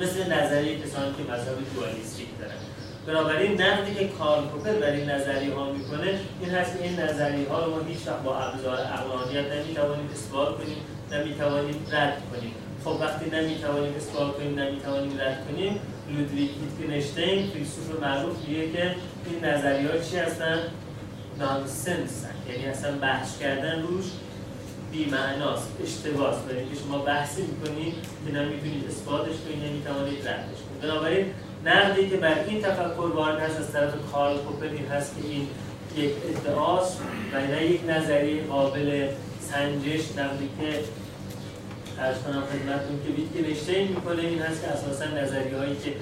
مثل 0.00 0.32
نظریه 0.32 0.78
کسانی 0.78 1.14
که 1.16 1.32
مذهب 1.32 1.56
دوالیستیک 1.74 2.26
دارن. 2.40 2.60
بنابراین 3.06 3.62
نقدی 3.62 3.94
که 3.94 4.08
کارل 4.08 4.44
پوپر 4.44 4.72
بر 4.72 4.90
این 4.90 5.10
نظریه 5.10 5.54
ها 5.54 5.72
می‌کنه 5.72 6.20
این 6.40 6.50
هست 6.50 6.78
که 6.78 6.84
این 6.84 7.00
نظریه 7.00 7.48
ها 7.48 7.64
رو 7.64 7.70
ما 7.70 7.80
هیچ 7.88 7.98
وقت 8.06 8.22
با 8.22 8.38
ابزار 8.38 8.78
عقلانیت 8.78 9.52
نمی‌توانیم 9.52 10.10
اثبات 10.12 10.56
کنیم 10.58 10.76
نمی‌توانیم 11.12 11.86
رد 11.92 12.22
کنیم. 12.32 12.52
خب 12.84 13.00
وقتی 13.00 13.30
نمی‌توانیم 13.30 13.94
اثبات 13.96 14.36
کنیم 14.36 14.58
نمی‌توانیم 14.58 15.20
رد 15.20 15.46
کنیم 15.48 15.80
لودویگ 16.10 16.50
ویتگنشتین 16.62 17.50
فیلسوف 17.50 18.00
معروف 18.02 18.48
میگه 18.48 18.72
که 18.72 18.94
این 19.26 19.44
نظریه 19.44 19.90
ها 19.90 19.98
چی 19.98 20.16
هستن؟ 20.16 20.58
نانسنس 21.38 22.24
یعنی 22.48 22.66
اصلا 22.66 22.98
بحث 22.98 23.38
کردن 23.38 23.82
روش 23.82 24.04
بی‌معناست 24.96 25.68
اشتباهست. 25.84 26.44
برای 26.44 26.58
اینکه 26.60 26.76
شما 26.76 26.98
بحثی 26.98 27.42
می‌کنید 27.42 27.94
که 28.26 28.32
نمی‌تونید 28.32 28.84
اثباتش 28.88 29.36
کنید 29.44 29.64
نمی‌توانید 29.64 30.28
ردش 30.28 30.60
کنید. 30.64 30.80
بنابراین 30.82 31.26
نقدی 31.64 32.08
که 32.10 32.16
بر 32.16 32.44
این 32.48 32.62
تفکر 32.62 33.10
وارد 33.14 33.38
هست 33.40 33.58
از 33.58 33.72
طرف 33.72 33.92
کارل 34.12 34.36
این 34.62 34.86
هست 34.86 35.16
که 35.16 35.28
این 35.28 35.48
یک 35.96 36.12
ادعاست 36.30 37.00
و 37.32 37.40
نه 37.40 37.66
یک 37.66 37.80
نظریه 37.88 38.42
قابل 38.42 39.08
سنجش 39.40 40.18
نقدی 40.18 40.48
که 40.60 40.80
ارز 42.00 42.22
کنم 42.22 42.42
خدمتتون 42.52 42.96
که 43.04 43.10
ویتگنشتین 43.16 43.88
می‌کنه. 43.88 44.22
این 44.22 44.38
هست 44.38 44.62
که 44.62 44.68
اساسا 44.68 45.04
نظریه 45.04 45.58
هایی 45.58 45.76
که 45.76 45.92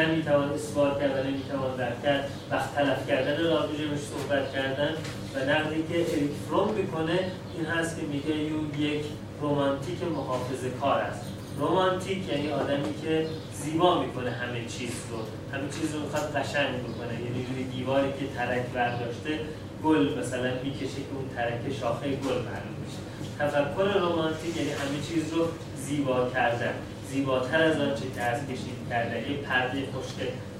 نمی‌توان 0.00 0.52
اثبات 0.52 1.00
کرد 1.00 1.10
و 1.10 1.28
نمی‌توان 1.28 1.80
رد 1.80 2.30
وقت 2.50 2.74
تلف 2.74 3.08
کردن 3.08 3.44
راجبش 3.44 3.98
صحبت 3.98 4.52
کردن 4.52 4.92
و 5.34 5.50
نقدی 5.50 5.82
که 5.88 6.12
اریک 6.12 6.30
فروم 6.48 6.74
می‌کنه 6.74 7.18
این 7.56 7.66
هست 7.66 7.96
که 7.96 8.02
میگه 8.06 8.36
یون 8.36 8.70
یک 8.78 9.04
رومانتیک 9.40 10.02
محافظه 10.02 10.70
کار 10.70 11.00
است. 11.00 11.20
رومانتیک 11.58 12.28
یعنی 12.28 12.50
آدمی 12.50 12.94
که 13.02 13.26
زیبا 13.54 14.02
می‌کنه 14.02 14.30
همه 14.30 14.64
چیز 14.64 14.90
رو. 15.10 15.18
همه 15.58 15.68
چیز 15.80 15.94
رو 15.94 16.00
می‌خواد 16.00 16.36
قشنگ 16.36 16.74
می‌کنه 16.88 17.14
یعنی 17.14 17.46
روی 17.52 17.64
دیواری 17.64 18.08
که 18.08 18.26
ترک 18.36 18.66
برداشته 18.74 19.40
گل 19.84 20.18
مثلا 20.18 20.50
می‌کشه 20.64 21.00
که 21.06 21.12
اون 21.14 21.28
ترک 21.36 21.78
شاخه 21.80 22.08
گل 22.08 22.38
معلوم 22.48 22.76
میشه. 22.84 23.07
تفکر 23.38 23.98
رومانتیک 24.00 24.56
یعنی 24.56 24.70
همه 24.70 25.00
چیز 25.08 25.32
رو 25.32 25.48
زیبا 25.76 26.28
کردن. 26.34 26.74
زیباتر 27.10 27.62
از 27.62 27.80
آنچه 27.80 28.04
که 28.14 28.22
از 28.22 28.40
کشید 28.46 28.88
کردن. 28.90 29.16
یه 29.16 29.36
پرده 29.36 29.82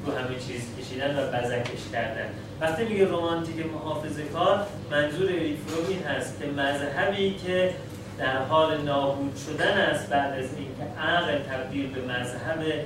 رو 0.07 0.13
همه 0.13 0.35
چیز 0.35 0.63
کشیدن 0.79 1.19
و 1.19 1.27
بزکش 1.27 1.93
کردن. 1.93 2.29
وقتی 2.61 2.85
میگه 2.85 3.05
رومانتیک 3.05 3.67
محافظه 3.67 4.23
کار 4.23 4.67
منظور 4.91 5.29
ریفروم 5.29 5.87
این 5.89 6.03
هست 6.03 6.41
که 6.41 6.47
مذهبی 6.47 7.35
که 7.47 7.75
در 8.19 8.37
حال 8.37 8.81
نابود 8.81 9.37
شدن 9.47 9.79
است 9.79 10.09
بعد 10.09 10.33
از 10.33 10.49
اینکه 10.57 11.01
عقل 11.01 11.39
تبدیل 11.39 11.91
به 11.91 12.01
مذهب 12.01 12.85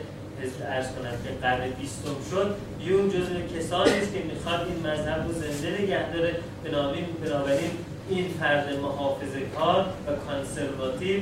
ارز 0.69 0.87
کنم 0.87 1.11
که 1.25 1.31
قرن 1.43 1.71
بیستم 1.81 2.17
شد 2.31 2.57
یون 2.81 3.11
جزو 3.11 3.59
کسانی 3.59 3.91
است 3.91 4.13
که 4.15 4.21
می‌خواد 4.35 4.61
این 4.69 4.87
مذهب 4.87 5.27
رو 5.27 5.33
زنده 5.33 5.83
نگه 5.83 6.13
داره. 6.13 6.35
بنابراین 6.65 7.71
این 8.09 8.29
فرد 8.41 8.81
محافظه 8.83 9.41
کار 9.59 9.87
و 10.07 10.11
کانسرواتیو 10.27 11.21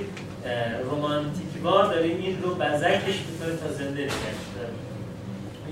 رومانتیکوار 0.91 1.85
داره. 1.85 2.07
این 2.07 2.43
رو 2.43 2.55
بزکش 2.55 3.19
می‌کنه 3.31 3.57
تا 3.57 3.73
زنده 3.73 4.03
نگهش 4.03 4.41
داره. 4.57 4.73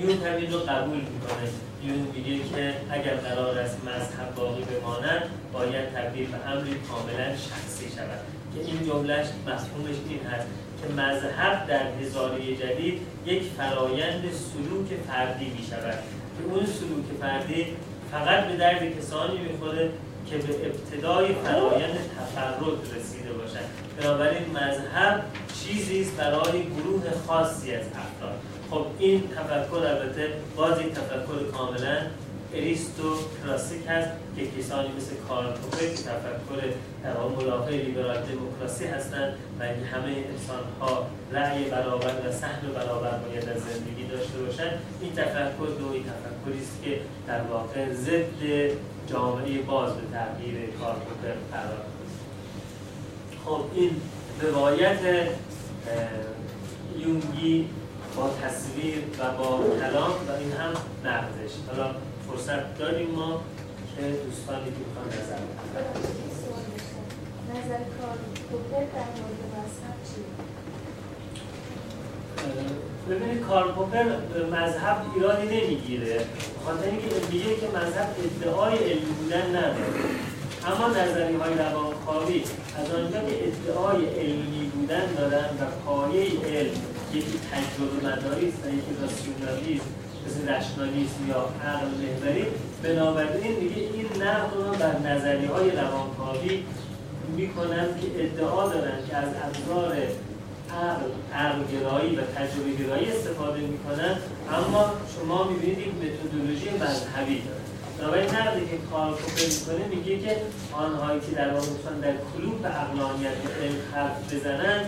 یون 0.00 0.26
همین 0.26 0.52
رو 0.52 0.58
قبول 0.58 0.96
می‌کنه. 0.96 1.48
یون 1.84 1.98
میگه 2.14 2.44
که 2.44 2.74
اگر 2.90 3.14
قرار 3.14 3.58
است 3.58 3.78
مذهب 3.84 4.34
باقی 4.36 4.62
بماند 4.62 5.22
باید 5.52 5.92
تبدیل 5.94 6.26
به 6.26 6.50
امری 6.50 6.74
کاملا 6.88 7.36
شخصی 7.36 7.88
شود. 7.96 8.20
که 8.54 8.60
این 8.60 8.86
جملهش 8.86 9.26
مفهومش 9.46 9.96
این 10.08 10.20
هست 10.30 10.46
که 10.82 11.02
مذهب 11.02 11.66
در 11.66 11.86
هزاره 12.00 12.56
جدید 12.56 13.00
یک 13.26 13.42
فرایند 13.42 14.22
سلوک 14.32 15.00
فردی 15.08 15.44
می 15.44 15.66
شود 15.70 15.98
که 16.38 16.44
اون 16.54 16.66
سلوک 16.66 17.04
فردی 17.20 17.66
فقط 18.12 18.44
به 18.44 18.56
درد 18.56 18.98
کسانی 18.98 19.38
می‌خوره 19.38 19.90
که 20.30 20.36
به 20.38 20.66
ابتدای 20.66 21.34
فرایند 21.34 21.98
تفرد 22.18 22.96
رسیده 22.96 23.32
باشند 23.32 23.68
بنابراین 24.00 24.50
مذهب 24.50 25.24
چیزی 25.54 26.00
است 26.00 26.16
برای 26.16 26.62
گروه 26.62 27.02
خاصی 27.26 27.74
از 27.74 27.84
افراد. 27.86 28.38
خب 28.70 28.86
این 28.98 29.22
تفکر 29.28 29.76
البته 29.76 30.32
باز 30.56 30.80
یک 30.80 30.92
تفکر 30.92 31.50
کاملا 31.52 31.96
اریستو 32.54 33.16
کلاسیک 33.42 33.82
هست 33.88 34.08
که 34.36 34.46
کسانی 34.46 34.88
مثل 34.96 35.14
کارل 35.28 35.52
که 35.80 35.86
تفکر 35.86 36.60
در 37.04 37.12
مدافع 37.36 37.70
لیبرال 37.70 38.16
دموکراسی 38.20 38.84
هستند 38.84 39.34
و 39.60 39.62
اینکه 39.62 39.86
همه 39.86 40.08
انسان 40.08 40.64
ها 40.80 41.06
رأی 41.32 41.64
برابر 41.64 42.12
و 42.28 42.32
سهم 42.32 42.72
برابر 42.74 43.18
باید 43.18 43.48
از 43.48 43.62
زندگی 43.62 44.04
داشته 44.10 44.38
باشند 44.38 44.78
این 45.00 45.12
تفکر 45.12 45.80
نوعی 45.80 46.00
تفکری 46.00 46.62
است 46.62 46.82
که 46.84 47.00
در 47.26 47.40
واقع 47.40 47.92
ضد 47.92 48.72
جامعه 49.10 49.62
باز 49.62 49.92
به 49.92 50.02
تغییر 50.12 50.70
کارل 50.70 50.98
پوپر 50.98 51.34
قرار 51.52 51.84
خب 53.44 53.60
این 53.74 53.90
روایت 54.40 55.28
یونگی 56.98 57.68
با 58.16 58.30
تصویر 58.42 58.98
و 59.18 59.30
با 59.38 59.64
کلام 59.80 60.10
و 60.10 60.32
این 60.38 60.52
هم 60.52 60.72
نقدش. 61.04 61.52
حالا 61.68 61.94
فرصت 62.28 62.78
داریم 62.78 63.10
ما 63.10 63.42
که 63.96 64.02
دوستانی 64.02 64.64
که 64.64 64.70
می‌خوان 64.70 65.06
نظر 65.06 65.40
نظر 67.50 67.78
کار 67.78 68.16
در 68.94 69.08
مورد 69.20 69.40
مذهب؟ 69.54 69.98
ببینید 73.10 73.40
کارل 73.40 73.70
پوپر 73.72 74.04
مذهب 74.52 74.96
ایرانی 75.14 75.46
نمی‌گیره. 75.60 76.20
خاطر 76.64 76.86
اینکه 76.86 77.06
میگه 77.32 77.44
که 77.44 77.66
مذهب 77.78 78.08
ادعای 78.24 78.78
علمی 78.78 79.12
بودن 79.20 79.46
نداره. 79.56 80.00
اما 80.66 80.88
نظری 80.88 81.36
های 81.36 81.54
روانکاوی 81.54 82.42
از 82.78 82.94
آنجا 82.94 83.20
که 83.28 83.36
ادعای 83.48 84.06
علمی 84.06 84.70
بودن 84.74 85.14
دارن 85.16 85.44
و 85.60 85.64
پایه 85.84 86.22
علم 86.22 86.70
یکی 87.14 87.38
تجربه 87.50 88.06
مداری 88.06 88.48
است 88.48 88.58
و 88.64 88.68
یکی 88.68 88.92
راسیونالیسم 89.02 89.84
مثل 90.26 90.48
رشنالیسم 90.48 91.28
یا 91.28 91.48
عقل 91.64 91.86
محوری. 91.86 92.46
بنابراین 92.82 93.56
میگه 93.60 93.76
این 93.76 94.22
نقد 94.22 94.54
رو 94.56 94.72
بر 94.72 95.10
نظری 95.10 95.46
های 95.46 95.70
روانکاوی 95.70 96.64
می‌کنن 97.36 97.86
که 98.00 98.24
ادعا 98.24 98.68
دارن 98.68 98.98
که 99.10 99.16
از 99.16 99.28
ابزار 99.44 99.96
عقلگرایی 101.34 102.16
و 102.16 102.20
تجربه 102.20 102.70
گرایی 102.84 103.12
استفاده 103.12 103.60
می‌کنن 103.60 104.16
اما 104.52 104.92
شما 105.14 105.44
می‌بینید 105.44 105.78
یک 105.78 105.94
متدولوژی 105.94 106.70
مذهبی 106.70 107.42
داره. 107.42 107.60
بنابراین 107.98 108.30
نقدی 108.30 108.60
که 108.60 108.78
کار 108.90 109.12
کوپر 109.12 109.46
می‌کنه 109.46 109.96
میگه 109.96 110.18
که 110.18 110.36
آنهایی 110.72 111.20
که 111.20 111.32
در 111.36 111.54
واقع 111.54 111.66
در 112.02 112.12
کلوب 112.32 112.66
عقلانیت 112.66 113.32
علم 113.62 113.76
حرف 113.94 114.34
بزنن 114.34 114.80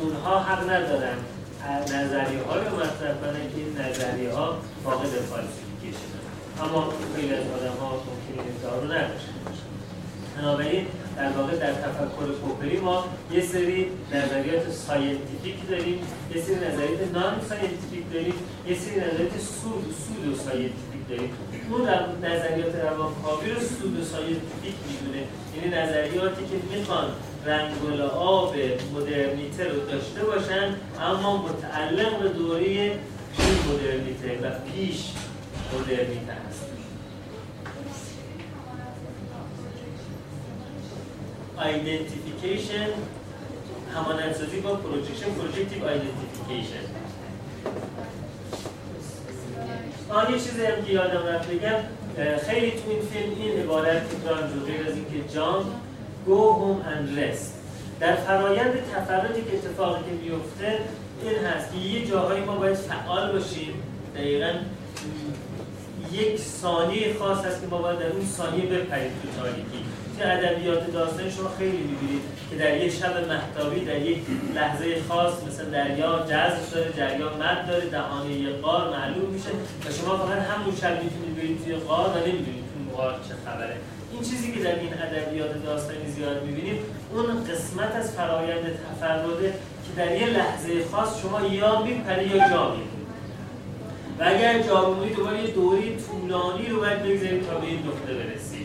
اونها 0.00 0.38
حق 0.38 0.70
ندارن. 0.70 1.18
نظریه 1.68 2.42
های 2.42 2.64
رو 2.64 2.76
مطرح 2.76 3.14
کنن 3.20 3.44
که 3.50 3.56
این 3.56 3.78
نظریه 3.78 4.32
ها 4.32 4.56
فاقد 4.84 5.08
فالسیفیکیشن 5.08 6.18
اما 6.62 6.92
خیلی 7.16 7.34
از 7.34 7.44
آدم 7.56 7.76
ها 7.80 7.90
ممکنه 7.90 8.42
این 8.46 8.80
رو 8.82 8.92
نداشته 8.92 9.32
بنابراین 10.36 10.86
در 11.18 11.30
واقع 11.30 11.56
در 11.56 11.72
تفکر 11.72 12.26
پوپری 12.42 12.76
ما 12.80 13.04
یه 13.32 13.42
سری 13.42 13.86
نظریات 14.12 14.70
scientific 14.70 15.68
داریم 15.70 15.98
یه 16.34 16.42
سری 16.42 16.54
نظریات 16.54 17.12
non-scientific 17.12 18.12
داریم 18.12 18.34
یه 18.68 18.76
سری 18.78 18.96
نظریات 18.96 19.32
pseudo 19.38 19.94
pseudoscientific 20.04 21.08
داریم. 21.08 21.30
اون 21.70 21.88
نظریات 22.30 22.74
روانکاوی 22.74 23.50
رو 23.50 23.60
pseudoscientific 23.60 24.74
می‌دونه. 24.88 25.22
یعنی 25.54 25.68
نظریاتی 25.76 26.42
که 26.42 26.76
می‌خوان 26.76 27.08
رنگ 27.46 28.00
آب 28.00 28.54
مدرنیته 28.94 29.64
رو 29.64 29.80
داشته 29.80 30.24
باشن 30.24 30.74
اما 31.00 31.46
متعلق 31.46 32.22
به 32.22 32.28
دوره 32.28 32.98
مدرنیته 33.68 34.38
و 34.42 34.50
پیش 34.72 35.12
مدرنیته. 35.74 36.47
Identification 41.60 42.90
همانندسازی 43.94 44.60
با 44.60 44.74
projection 44.74 45.30
projective 45.30 45.82
identification 45.82 46.84
آن 50.10 50.32
یه 50.32 50.40
چیزی 50.40 50.64
هم 50.64 50.84
که 50.84 50.92
یادم 50.92 51.26
رفت 51.26 51.50
بگم 51.50 51.78
خیلی 52.46 52.70
تو 52.70 52.90
این 52.90 53.00
فیلم 53.00 53.32
این 53.40 53.62
عبارت 53.62 54.08
تکرار 54.08 54.42
غیر 54.66 54.86
از 54.88 54.94
اینکه 54.94 55.34
جان 55.34 55.64
go 56.26 56.52
home 56.60 56.82
and 56.82 57.18
rest. 57.18 57.52
در 58.00 58.16
فرایند 58.16 58.72
تفردی 58.94 59.42
که 59.42 59.56
اتفاقی 59.56 60.04
که 60.04 60.10
میفته 60.10 60.78
این 61.22 61.38
هست 61.44 61.72
که 61.72 61.78
یه 61.78 62.06
جاهایی 62.06 62.44
ما 62.44 62.56
باید 62.56 62.74
فعال 62.74 63.32
باشیم. 63.32 63.74
دقیقا 64.14 64.52
یک 66.12 66.40
ثانیه 66.40 67.14
خاص 67.18 67.44
هست 67.44 67.60
که 67.60 67.66
ما 67.66 67.78
باید 67.78 67.98
در 67.98 68.12
اون 68.12 68.24
ثانیه 68.24 68.66
بپریم 68.66 69.10
تو 69.22 69.40
تاریکی. 69.40 69.84
که 70.18 70.32
ادبیات 70.32 70.92
داستانی 70.92 71.30
شما 71.30 71.50
خیلی 71.58 71.76
می‌بینید 71.76 72.22
که 72.50 72.56
در 72.56 72.76
یک 72.76 72.92
شب 72.92 73.28
محتابی 73.28 73.80
در 73.80 74.00
یک 74.00 74.18
لحظه 74.54 75.02
خاص 75.08 75.32
مثل 75.48 75.70
دریا 75.70 76.18
جذب 76.30 76.74
داره 76.74 76.90
دریا 76.90 77.26
مد 77.26 77.66
داره 77.68 77.86
دهانه 77.86 78.32
یه 78.32 78.50
قار 78.50 78.90
معلوم 78.90 79.30
میشه 79.30 79.48
و 79.84 79.92
شما 79.92 80.16
فقط 80.16 80.38
همون 80.38 80.76
شب 80.76 81.02
می‌تونید 81.02 81.36
برید 81.36 81.64
توی 81.64 81.74
قار 81.74 82.08
و 82.08 82.18
نمی‌دونید 82.18 82.64
اون 82.76 82.96
قار 82.96 83.12
چه 83.28 83.34
خبره. 83.50 83.76
این 84.12 84.22
چیزی 84.22 84.52
که 84.52 84.60
در 84.60 84.74
این 84.74 84.92
ادبیات 84.92 85.64
داستانی 85.64 86.10
زیاد 86.16 86.44
می‌بینید 86.44 86.80
اون 87.14 87.44
قسمت 87.44 87.96
از 87.96 88.12
فرایند 88.12 88.64
تفرده 88.64 89.54
که 89.84 90.02
در 90.02 90.16
یه 90.16 90.26
لحظه 90.26 90.84
خاص 90.92 91.22
شما 91.22 91.46
یا 91.46 91.82
میپری 91.82 92.28
یا 92.28 92.48
جا 92.48 92.76
و 94.18 94.22
اگر 94.24 94.62
جا 94.62 94.94
دوباره 95.16 95.42
یه 95.42 95.50
دوری 95.50 95.96
طولانی 95.96 96.68
رو 96.68 96.80
باید 96.80 97.02
بگذارید 97.02 97.46
تا 97.46 97.58
به 97.58 97.66
این 97.66 97.78
نقطه 97.78 98.14
برسید. 98.14 98.57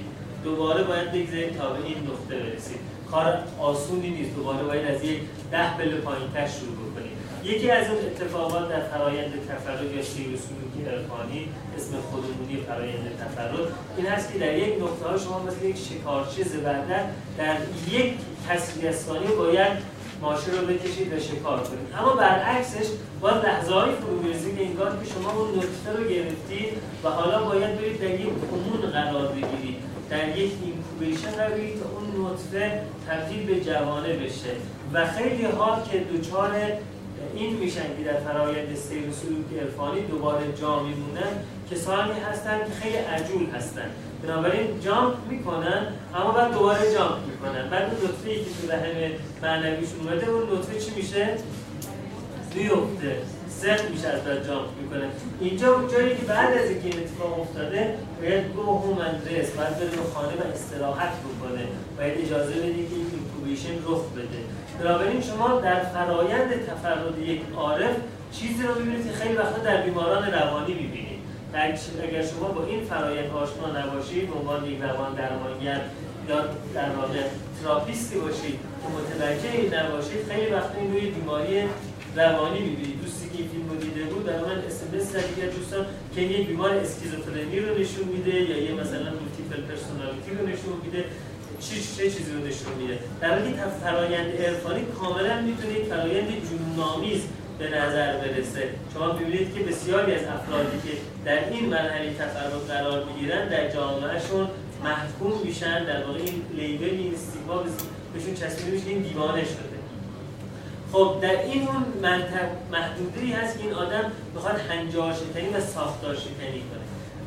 دوباره 0.44 0.84
باید 0.84 1.12
بگذارید 1.12 1.58
تا 1.58 1.70
به 1.70 1.86
این 1.86 1.98
نقطه 1.98 2.36
برسید 2.44 2.80
کار 3.12 3.44
آسونی 3.60 4.10
نیست. 4.10 4.36
دوباره 4.36 4.64
باید 4.64 4.86
از 4.86 5.04
یک 5.04 5.20
ده 5.52 5.78
پله 5.78 5.96
پایینتر 5.96 6.48
شروع 6.48 6.76
بکنیم. 6.76 7.12
یکی 7.44 7.72
از 7.72 7.88
اون 7.90 7.98
اتفاقات 7.98 8.70
در 8.70 8.80
فرایند 8.80 9.34
تفرد 9.50 9.96
یا 9.96 10.04
سیر 10.04 10.26
سلوکی 10.26 10.90
عرفانی 10.90 11.50
اسم 11.78 11.92
خودمونی 12.12 12.58
فرایند 12.68 13.18
تفرد 13.20 13.74
این 13.98 14.08
هست 14.08 14.34
که 14.34 14.40
در 14.40 14.58
یک 14.58 14.74
نقطه 14.84 15.06
ها 15.06 15.18
شما 15.18 15.44
مثل 15.44 15.66
یک 15.66 15.78
شکارچه 15.78 16.44
زبرده 16.44 17.00
در 17.38 17.56
یک 17.92 18.14
تصویر 18.50 18.92
ثانیه 18.92 19.30
باید 19.30 19.72
ماشه 20.22 20.52
رو 20.52 20.68
بکشید 20.68 21.14
و 21.14 21.20
شکار 21.20 21.60
کنید. 21.60 21.88
اما 22.00 22.14
برعکسش 22.14 22.88
باید 23.22 23.46
لحظه 23.46 23.74
های 23.74 23.92
فرو 23.92 24.22
که 24.56 24.66
انگار 24.66 24.90
که 24.90 25.12
شما 25.14 25.32
اون 25.32 25.50
نطفه 25.58 25.92
رو 25.98 26.04
گرفتید 26.10 26.74
و 27.04 27.10
حالا 27.10 27.44
باید 27.44 27.78
برید 27.78 28.02
در 28.02 28.20
یک 28.20 28.30
امون 28.54 28.92
قرار 28.92 29.28
بگیرید. 29.28 29.93
در 30.10 30.38
یک 30.38 30.52
اینکوبیشن 30.64 31.32
بگیرید 31.32 31.80
تا 31.80 31.90
اون 31.90 32.26
نطفه 32.26 32.82
تبدیل 33.08 33.46
به 33.46 33.62
جوانه 33.62 34.14
بشه. 34.14 34.54
و 34.94 35.08
خیلی 35.08 35.46
ها 35.46 35.82
که 35.92 36.00
دوچار 36.00 36.52
این 37.36 37.56
میشن 37.56 37.98
که 37.98 38.04
در 38.06 38.20
فرایند 38.20 38.76
سیر 38.76 39.04
سلوک 39.12 39.62
عرفانی 39.62 40.02
دوباره 40.02 40.54
جا 40.62 40.84
میمونن 40.84 41.32
کسانی 41.72 42.20
هستن 42.20 42.58
که 42.58 42.72
خیلی 42.82 42.96
عجول 42.96 43.46
هستن. 43.56 43.90
بنابراین 44.24 44.80
جامپ 44.80 45.16
می‌کنن 45.30 45.88
اما 46.16 46.32
بعد 46.32 46.54
دوباره 46.54 46.94
جامپ 46.94 47.18
می‌کنن. 47.28 47.70
بعد 47.70 47.84
اون 47.84 48.10
نطفه 48.10 48.30
ای 48.30 48.36
که 48.36 48.50
تو 48.62 48.72
رحم 48.72 49.12
معنویشون 49.42 50.00
اومده 50.00 50.30
اون 50.30 50.58
نطفه 50.58 50.80
چی 50.80 50.92
میشه؟ 50.96 51.38
میفته 52.56 53.18
سخت 53.64 53.90
میشه 53.90 54.08
از 54.08 54.48
جامپ 54.48 54.70
می‌کنه. 54.82 55.08
اینجا 55.40 55.68
جایی 55.92 56.16
که 56.16 56.26
بعد 56.34 56.58
از 56.58 56.70
اینکه 56.70 56.88
این 56.88 57.00
اتفاق 57.00 57.40
افتاده 57.40 57.96
باید 58.22 58.46
گو 58.56 58.62
هوم 58.62 59.00
رس 59.00 59.50
باید 59.58 59.76
بره 59.80 59.90
به 59.90 60.06
خانه 60.14 60.34
و 60.40 60.44
استراحت 60.54 61.14
بکنه. 61.26 61.64
باید 61.98 62.26
اجازه 62.26 62.54
بده 62.54 62.84
که 62.90 62.96
این 63.00 63.08
اینکوبیشن 63.14 63.76
رخ 63.88 64.04
بده. 64.18 64.40
بنابراین 64.80 65.22
شما 65.22 65.48
در 65.60 65.84
فرایند 65.84 66.50
تفرد 66.66 67.20
یک 67.20 67.42
عارف 67.58 67.96
چیزی 68.32 68.64
رو 68.64 68.76
می‌بینید 68.80 69.08
که 69.08 69.14
خیلی 69.14 69.36
وقتا 69.36 69.64
در 69.64 69.82
بیماران 69.82 70.32
روانی 70.32 70.74
می‌بینید. 70.74 71.20
اگر 72.04 72.26
شما 72.26 72.48
با 72.48 72.66
این 72.66 72.84
فرایند 72.84 73.32
آشنا 73.32 73.68
نباشید 73.80 74.30
به 74.30 74.36
عنوان 74.40 74.66
یک 74.66 74.82
روان 74.82 75.14
درمانگر 75.16 75.82
یا 76.30 76.38
در 76.74 76.90
واقع 76.90 77.20
تراپیستی 77.64 78.20
باشید 78.20 78.60
که 78.82 78.88
متوجه 78.98 79.52
این 79.58 79.74
نباشید 79.74 80.22
خیلی 80.30 80.52
وقت 80.54 80.72
این 80.80 80.94
روی 80.94 81.06
بیماری 81.12 81.64
روانی 82.16 82.60
می‌بینید 82.60 83.02
دوستی 83.02 83.30
که 83.30 83.38
این 83.38 83.48
فیلم 83.52 83.70
رو 83.70 83.76
دیده 83.76 84.04
بود 84.04 84.26
در 84.26 84.40
من 84.40 84.58
اسمس 84.70 85.16
دیگر 85.16 85.48
دوستان 85.58 85.86
که 86.16 86.22
یک 86.22 86.48
بیمار 86.48 86.72
اسکیزوفرنی 86.74 87.60
رو 87.60 87.80
نشون 87.80 88.06
میده 88.14 88.36
یا 88.52 88.58
یه 88.58 88.72
مثلا 88.82 89.10
مولتیپل 89.20 89.62
پرسونالیتی 89.68 90.32
رو 90.38 90.48
نشون 90.48 90.76
میده 90.84 91.06
چه 91.60 91.76
چه 91.98 92.04
چیزی 92.12 92.32
رو 92.34 92.40
نشون 92.40 92.74
میده. 92.82 93.00
در 93.22 93.40
حالی 93.40 93.54
فرایند 93.84 94.42
عرفانی 94.42 94.86
کاملا 95.00 95.42
می‌تونه 95.42 95.74
یک 95.80 95.86
فرایند 95.86 96.28
جنون‌آمیز 96.50 97.22
به 97.60 97.70
نظر 97.70 98.18
برسه. 98.18 98.70
شما 98.94 99.10
ببینید 99.10 99.54
که 99.56 99.60
بسیاری 99.60 100.16
از 100.16 100.24
افرادی 100.24 100.78
که 100.86 100.94
در 101.26 101.50
این 101.50 101.66
مرحله 101.66 102.14
تفرد 102.14 102.68
قرار 102.68 103.06
می‌گیرن 103.06 103.50
در 103.50 103.72
جامعهشون 103.72 104.48
محکوم 104.84 105.34
میشن. 105.46 105.86
در 105.86 106.04
واقع 106.06 106.20
این 106.20 106.42
لیبل 106.58 106.86
این 106.86 107.14
استیگما 107.14 107.64
بهشون 108.14 108.34
چسبیده 108.34 108.72
میشه 108.72 108.90
این 108.90 109.02
دیوانه 109.02 109.44
شده. 109.44 109.73
خب 110.94 111.16
در 111.22 111.44
این 111.44 111.68
اون 111.68 111.84
منطق 112.02 112.48
هست 113.44 113.58
که 113.58 113.64
این 113.64 113.74
آدم 113.74 114.12
بخواد 114.36 114.56
هنجار 114.70 115.14
شکنی 115.14 115.50
و 115.50 115.62
ساختار 115.62 116.16
شکنی 116.16 116.64
کنه. 116.70 116.84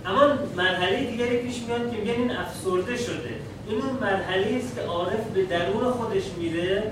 اما 0.06 0.34
مرحله 0.56 1.10
دیگری 1.10 1.36
پیش 1.36 1.62
میاد 1.62 1.90
که 1.90 1.96
میگن 1.96 2.12
این 2.12 2.30
افسرده 2.30 2.96
شده. 2.96 3.34
این 3.68 3.82
اون 3.82 3.92
مرحله 4.00 4.60
است 4.62 4.74
که 4.74 4.82
عارف 4.82 5.30
به 5.34 5.42
درون 5.42 5.90
خودش 5.90 6.22
میره 6.38 6.82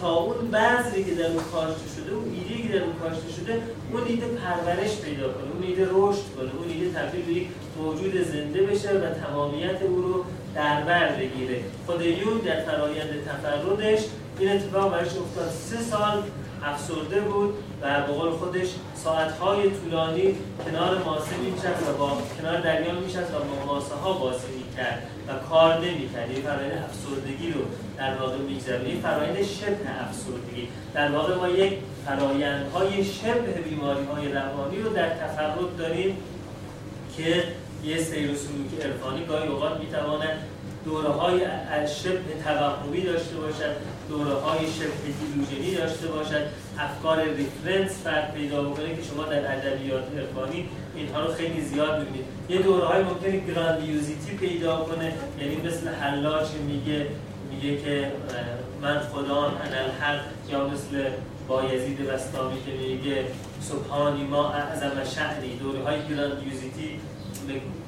تا 0.00 0.14
اون 0.14 0.50
بذری 0.50 1.04
که 1.04 1.14
در 1.14 1.26
اون 1.26 1.42
کاشته 1.52 1.88
شده 1.96 2.12
اون 2.14 2.24
ایده 2.34 2.62
که 2.62 2.78
در 2.78 2.84
اون 2.84 2.92
کاشته 3.02 3.32
شده 3.32 3.62
اون 3.92 4.02
ایده 4.06 4.26
پرورش 4.26 5.00
پیدا 5.00 5.32
کنه 5.32 5.52
اون 5.54 5.62
ایده 5.62 5.88
رشد 5.90 6.26
کنه 6.36 6.50
اون 6.58 6.68
ایده 6.68 6.98
تبدیل 6.98 7.24
به 7.24 7.32
یک 7.32 7.46
موجود 7.78 8.22
زنده 8.22 8.62
بشه 8.62 8.90
و 8.90 9.26
تمامیت 9.26 9.82
او 9.82 10.02
رو 10.02 10.24
در 10.54 10.80
بر 10.80 11.08
بگیره. 11.12 11.60
خود 11.86 12.02
یون 12.02 12.38
در 12.38 12.60
فرایند 12.60 13.10
تفردش 13.26 14.00
این 14.38 14.52
اتفاق 14.52 14.92
براش 14.92 15.06
افتاد. 15.06 15.50
سه 15.50 15.76
سال 15.76 16.22
افسرده 16.64 17.20
بود 17.20 17.54
و 17.82 18.00
به 18.00 18.12
قول 18.12 18.30
خودش 18.30 18.68
ساعتهای 18.94 19.70
طولانی 19.70 20.34
کنار 20.64 21.02
ماسه 21.04 21.36
می‌شد 21.36 21.88
و 21.88 21.98
با 21.98 22.18
کنار 22.40 22.60
دریا 22.60 22.92
می‌شد 22.92 23.18
و 23.18 23.38
با 23.38 23.74
ماسه 23.74 23.94
ها 23.94 24.12
بازی 24.12 24.46
می‌کرد 24.56 25.02
و 25.28 25.32
کار 25.50 25.74
نمی‌کرد. 25.74 26.30
این 26.30 26.42
فرایند 26.42 26.84
افسردگی 26.84 27.52
رو 27.52 27.60
در 27.98 28.14
واقع 28.14 28.36
میگذره 28.36 28.84
این 28.84 29.00
فرایند 29.00 29.42
شبه 29.42 30.06
افسردگی. 30.08 30.68
در 30.94 31.12
واقع 31.12 31.34
ما 31.34 31.48
یک 31.48 31.78
فرایندهای 32.06 33.04
شبه 33.04 33.60
بیماری 33.68 34.04
های 34.04 34.32
روانی 34.32 34.82
رو 34.82 34.90
در 34.90 35.08
تفرد 35.08 35.76
داریم 35.78 36.16
که 37.16 37.44
یه 37.84 37.98
سیر 37.98 38.30
و 38.30 38.34
سلوک 38.34 38.84
عرفانی 38.84 39.26
گاهی 39.26 39.48
اوقات 39.48 39.80
می‌تواند 39.80 40.38
دوره 40.84 41.08
های 41.08 41.40
شبه 41.86 42.42
توقعی 42.44 43.02
داشته 43.02 43.36
باشد. 43.36 43.97
دوره 44.08 44.34
های 44.34 44.58
شبه 44.66 45.78
داشته 45.78 46.06
باشد 46.06 46.46
افکار 46.78 47.24
ریفرنس 47.24 48.02
فرق 48.04 48.34
پیدا 48.34 48.62
بکنه 48.62 48.96
که 48.96 49.02
شما 49.02 49.24
در 49.24 49.52
ادبیات 49.56 50.04
عرفانی 50.16 50.68
اینها 50.96 51.20
رو 51.24 51.32
خیلی 51.32 51.60
زیاد 51.60 51.98
می‌بینید. 51.98 52.24
یه 52.48 52.58
دوره 52.62 52.84
های 52.84 53.02
ممکنه 53.02 53.40
گراندیوزیتی 53.46 54.36
پیدا 54.36 54.76
کنه 54.76 55.12
یعنی 55.40 55.56
مثل 55.56 55.88
حلاج 55.88 56.46
میگه 56.66 57.06
میگه 57.50 57.78
که 57.78 58.12
من 58.82 58.98
خدا 58.98 59.44
الحق 59.44 60.20
یا 60.50 60.68
مثل 60.68 61.04
بایزید 61.48 62.06
بستامی 62.06 62.56
که 62.66 62.72
میگه 62.72 63.24
سبحانی 63.60 64.24
ما 64.24 64.48
اعظم 64.48 65.04
شعری 65.14 65.56
دوره 65.56 65.82
های 65.82 65.98
گراندیوزیتی 66.08 67.00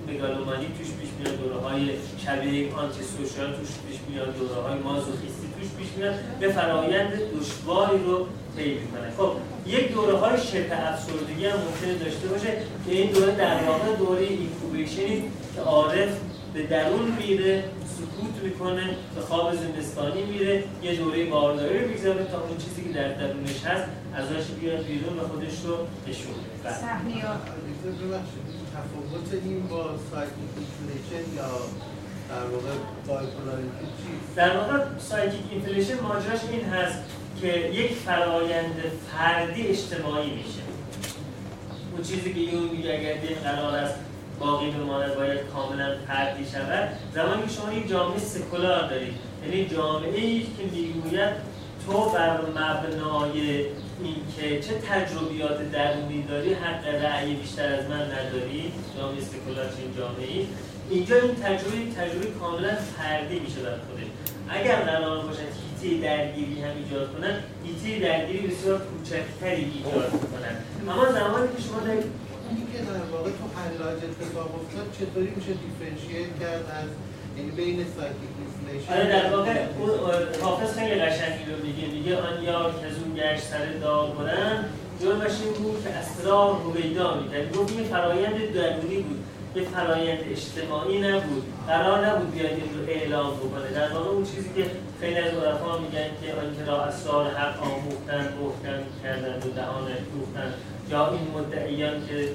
مگالومانی 0.09 0.67
توش 0.79 0.87
پیش 0.87 1.09
میاد 1.19 1.41
دوره 1.41 1.61
های 1.61 1.91
شبیه 2.27 2.75
آنتی 2.75 3.03
سوشال 3.03 3.53
توش 3.53 3.69
پیش 3.89 3.99
میاد 4.09 4.39
دوره 4.39 4.63
های 4.63 4.79
مازوخیستی. 4.79 5.40
توش 5.61 5.69
پیش 5.79 5.89
میاد 5.99 6.15
به 6.41 6.49
فرایند 6.49 7.13
دشواری 7.41 7.99
رو 8.05 8.27
طی 8.57 8.75
می‌کنه. 8.75 9.11
خب 9.17 9.33
یک 9.67 9.93
دوره 9.93 10.17
های 10.17 10.39
شبه 10.39 10.89
افسردگی 10.89 11.47
هم 11.47 11.59
ممکنه 11.59 11.95
داشته 12.05 12.29
باشه 12.29 12.53
که 12.87 12.93
این 12.93 13.11
دوره 13.11 13.33
در 13.33 13.63
واقع 13.63 13.97
دوره 13.97 14.23
اینکوبیشنی 14.23 15.23
که 15.55 15.61
عارف 15.61 16.09
به 16.55 16.63
درون 16.63 17.13
میره 17.19 17.65
سکوت 17.97 18.45
می‌کنه 18.45 18.97
به 19.15 19.21
خواب 19.21 19.55
زمستانی 19.55 20.23
میره 20.25 20.65
یه 20.83 20.95
دوره 20.95 21.25
بارداری 21.25 21.79
رو 21.79 21.89
می‌گذاره 21.89 22.25
تا 22.25 22.41
اون 22.41 22.59
چیزی 22.59 22.83
که 22.83 22.93
در 22.99 23.09
درونش 23.09 23.65
هست 23.65 23.85
ازش 24.15 24.47
بیاد 24.61 24.85
بیرون 24.85 25.19
و 25.19 25.29
خودش 25.29 25.57
رو 25.65 25.75
نشون 26.09 26.33
بده. 26.33 26.73
تفاوت 28.75 29.45
این 29.45 29.67
با 29.67 29.91
psychic 30.11 31.37
یا 31.37 31.51
در 32.31 32.47
واقع؟ 32.47 32.71
در 34.37 34.57
واقع 34.57 34.79
psychic 34.99 35.41
inflation 35.51 36.01
ماجراش 36.01 36.41
این 36.53 36.65
هست 36.65 36.99
که 37.41 37.47
یک 37.57 37.93
فرایند 37.93 38.75
فردی 39.11 39.67
اجتماعی 39.67 40.31
میشه. 40.31 40.63
اون 41.93 42.03
چیزی 42.03 42.35
که 42.35 42.41
یونگ 42.41 42.63
میگه 42.63 42.93
اگر 42.99 43.15
دین 43.15 43.39
قرار 43.45 43.75
است 43.75 43.95
باقی 44.41 44.71
بماند 44.71 45.15
باید 45.15 45.41
کاملا 45.55 45.97
فردی 46.07 46.45
شود. 46.53 46.89
زمانی 47.15 47.43
که 47.43 47.49
شما 47.49 47.73
یک 47.73 47.89
جامعه 47.89 48.19
سکولار 48.19 48.89
دارید 48.91 49.15
یعنی 49.45 49.69
جامعه 49.69 50.21
ای 50.21 50.43
که 50.43 50.63
می‌گوید 50.73 51.35
تو 51.87 52.11
بر 52.11 52.41
مبنای 52.41 53.67
اینکه 54.03 54.61
چه 54.69 54.75
تجربیات 54.75 55.71
درونی 55.73 56.23
داری 56.23 56.55
حق 56.55 57.05
رأی 57.05 57.35
بیشتر 57.35 57.75
از 57.75 57.89
من 57.89 58.03
نداری. 58.03 58.73
جامعه 58.99 59.21
سکولار 59.21 59.65
این 59.79 59.97
جامعه 59.97 60.47
اینجا 60.91 61.17
این 61.17 61.35
تجربه 61.35 61.77
تجربه 61.99 62.27
کاملا 62.41 62.75
فردی 62.97 63.39
میشه 63.41 63.63
در 63.63 63.77
خودش 63.87 64.09
اگر 64.49 64.77
قرار 64.77 65.27
باشد 65.27 65.51
هیته 65.83 66.07
درگیری 66.07 66.63
هم 66.63 66.77
ایجاد 66.77 67.13
کنن 67.13 67.35
هیته 67.65 68.09
درگیری 68.09 68.47
بسیار 68.47 68.79
کوچکتری 68.79 69.73
ایجاد 69.75 70.11
کنن 70.11 70.55
اما 70.93 71.13
زمانی 71.13 71.49
که 71.57 71.63
شما 71.63 71.81
در 71.81 71.91
این 71.91 72.67
که 72.73 72.79
در 72.79 73.17
واقع 73.17 73.31
تو 73.31 73.45
حلاج 73.61 73.99
اتفاق 74.05 74.51
افتاد 74.55 74.87
چطوری 74.99 75.33
میشه 75.37 75.53
دیفرنشیت 75.63 76.41
کرد 76.41 76.65
از 76.79 76.91
یعنی 77.37 77.51
بین 77.51 77.87
سایکیک 77.97 78.31
آره 78.91 79.09
در 79.09 79.37
واقع 79.37 79.67
اون 79.79 79.91
حافظ 80.43 80.79
خیلی 80.79 80.95
قشنگی 80.95 81.45
رو 81.51 81.67
میگه. 81.67 81.87
میگه 81.95 82.17
آن 82.17 82.43
یار 82.43 82.73
که 82.73 83.21
گشت 83.21 83.43
سر 83.43 83.73
دار 83.81 84.11
بودن 84.11 84.65
جرمش 85.03 85.33
این 85.45 85.53
بود 85.63 85.85
که 85.85 85.91
اسرار 85.91 86.61
رویدا 86.63 87.21
می‌کرد. 87.21 87.57
گفت 87.57 87.77
این 87.77 87.85
فرایند 87.85 88.53
درونی 88.55 88.97
بود. 88.97 89.25
یه 89.55 89.63
فرایند 89.63 90.19
اجتماعی 90.31 91.01
نبود. 91.01 91.43
قرار 91.67 92.07
نبود 92.07 92.35
بیاید 92.35 92.53
این 92.53 92.79
رو 92.79 92.89
اعلام 92.89 93.37
بکنه. 93.37 93.71
در 93.75 93.93
واقع 93.93 94.11
اون 94.11 94.25
چیزی 94.25 94.51
که 94.57 94.71
خیلی 95.01 95.19
از 95.19 95.35
عرفا 95.35 95.79
میگن 95.79 96.11
که 96.23 96.35
آنکه 96.35 96.65
را 96.71 96.85
اسرار 96.85 97.31
حق 97.31 97.63
آموختن 97.63 98.29
گفتن 98.43 98.83
کردن 99.03 99.37
و 99.37 99.55
دهان 99.57 99.85
گفتن 100.21 100.55
یا 100.91 101.11
این 101.11 101.27
مدعیان 101.35 102.07
که 102.07 102.29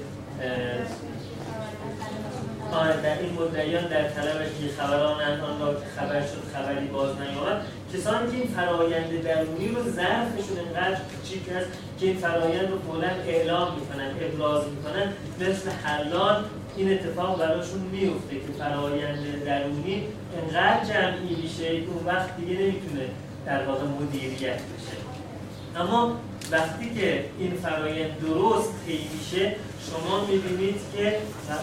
آره 2.72 3.00
در 3.02 3.18
این 3.18 3.32
مدعیان 3.32 3.84
در 3.84 4.08
طلبش 4.08 4.48
که 4.60 4.82
خبران 4.82 5.20
آن 5.20 5.60
را 5.60 5.74
که 5.74 5.86
خبر 5.96 6.20
شد 6.20 6.42
خبری 6.54 6.86
باز 6.86 7.10
نیامد. 7.20 7.60
کسانی 7.94 8.30
که 8.30 8.36
این 8.36 8.48
فرایند 8.48 9.22
درونی 9.22 9.68
رو 9.68 9.82
ظرفشون 9.82 10.58
انقدر 10.66 11.00
کوچیک 11.00 11.48
است 11.52 11.68
که 12.00 12.06
این 12.06 12.16
فرایند 12.16 12.68
رو 12.70 12.92
کلا 12.92 13.10
اعلام 13.26 13.68
می‌کنن 13.74 14.10
ابراز 14.20 14.62
می‌کنن 14.68 15.12
مثل 15.40 15.70
حلال 15.70 16.44
این 16.76 16.92
اتفاق 16.92 17.38
براشون 17.38 17.80
میفته 17.80 18.34
که 18.34 18.52
فرایند 18.58 19.44
درونی 19.44 20.02
انقدر 20.42 20.84
جمعی 20.84 21.34
میشه 21.42 21.80
که 21.80 21.86
اون 21.88 22.06
وقت 22.06 22.36
دیگه 22.36 22.52
نمی‌تونه 22.52 23.06
در 23.46 23.66
واقع 23.66 23.84
مدیریت 23.84 24.54
بشه 24.54 24.96
اما 25.76 26.20
وقتی 26.50 26.94
که 26.94 27.24
این 27.38 27.54
فرایند 27.62 28.20
درست 28.20 28.72
طی 28.86 29.08
میشه 29.18 29.56
شما 29.90 30.24
می‌بینید 30.24 30.80
که 30.96 31.18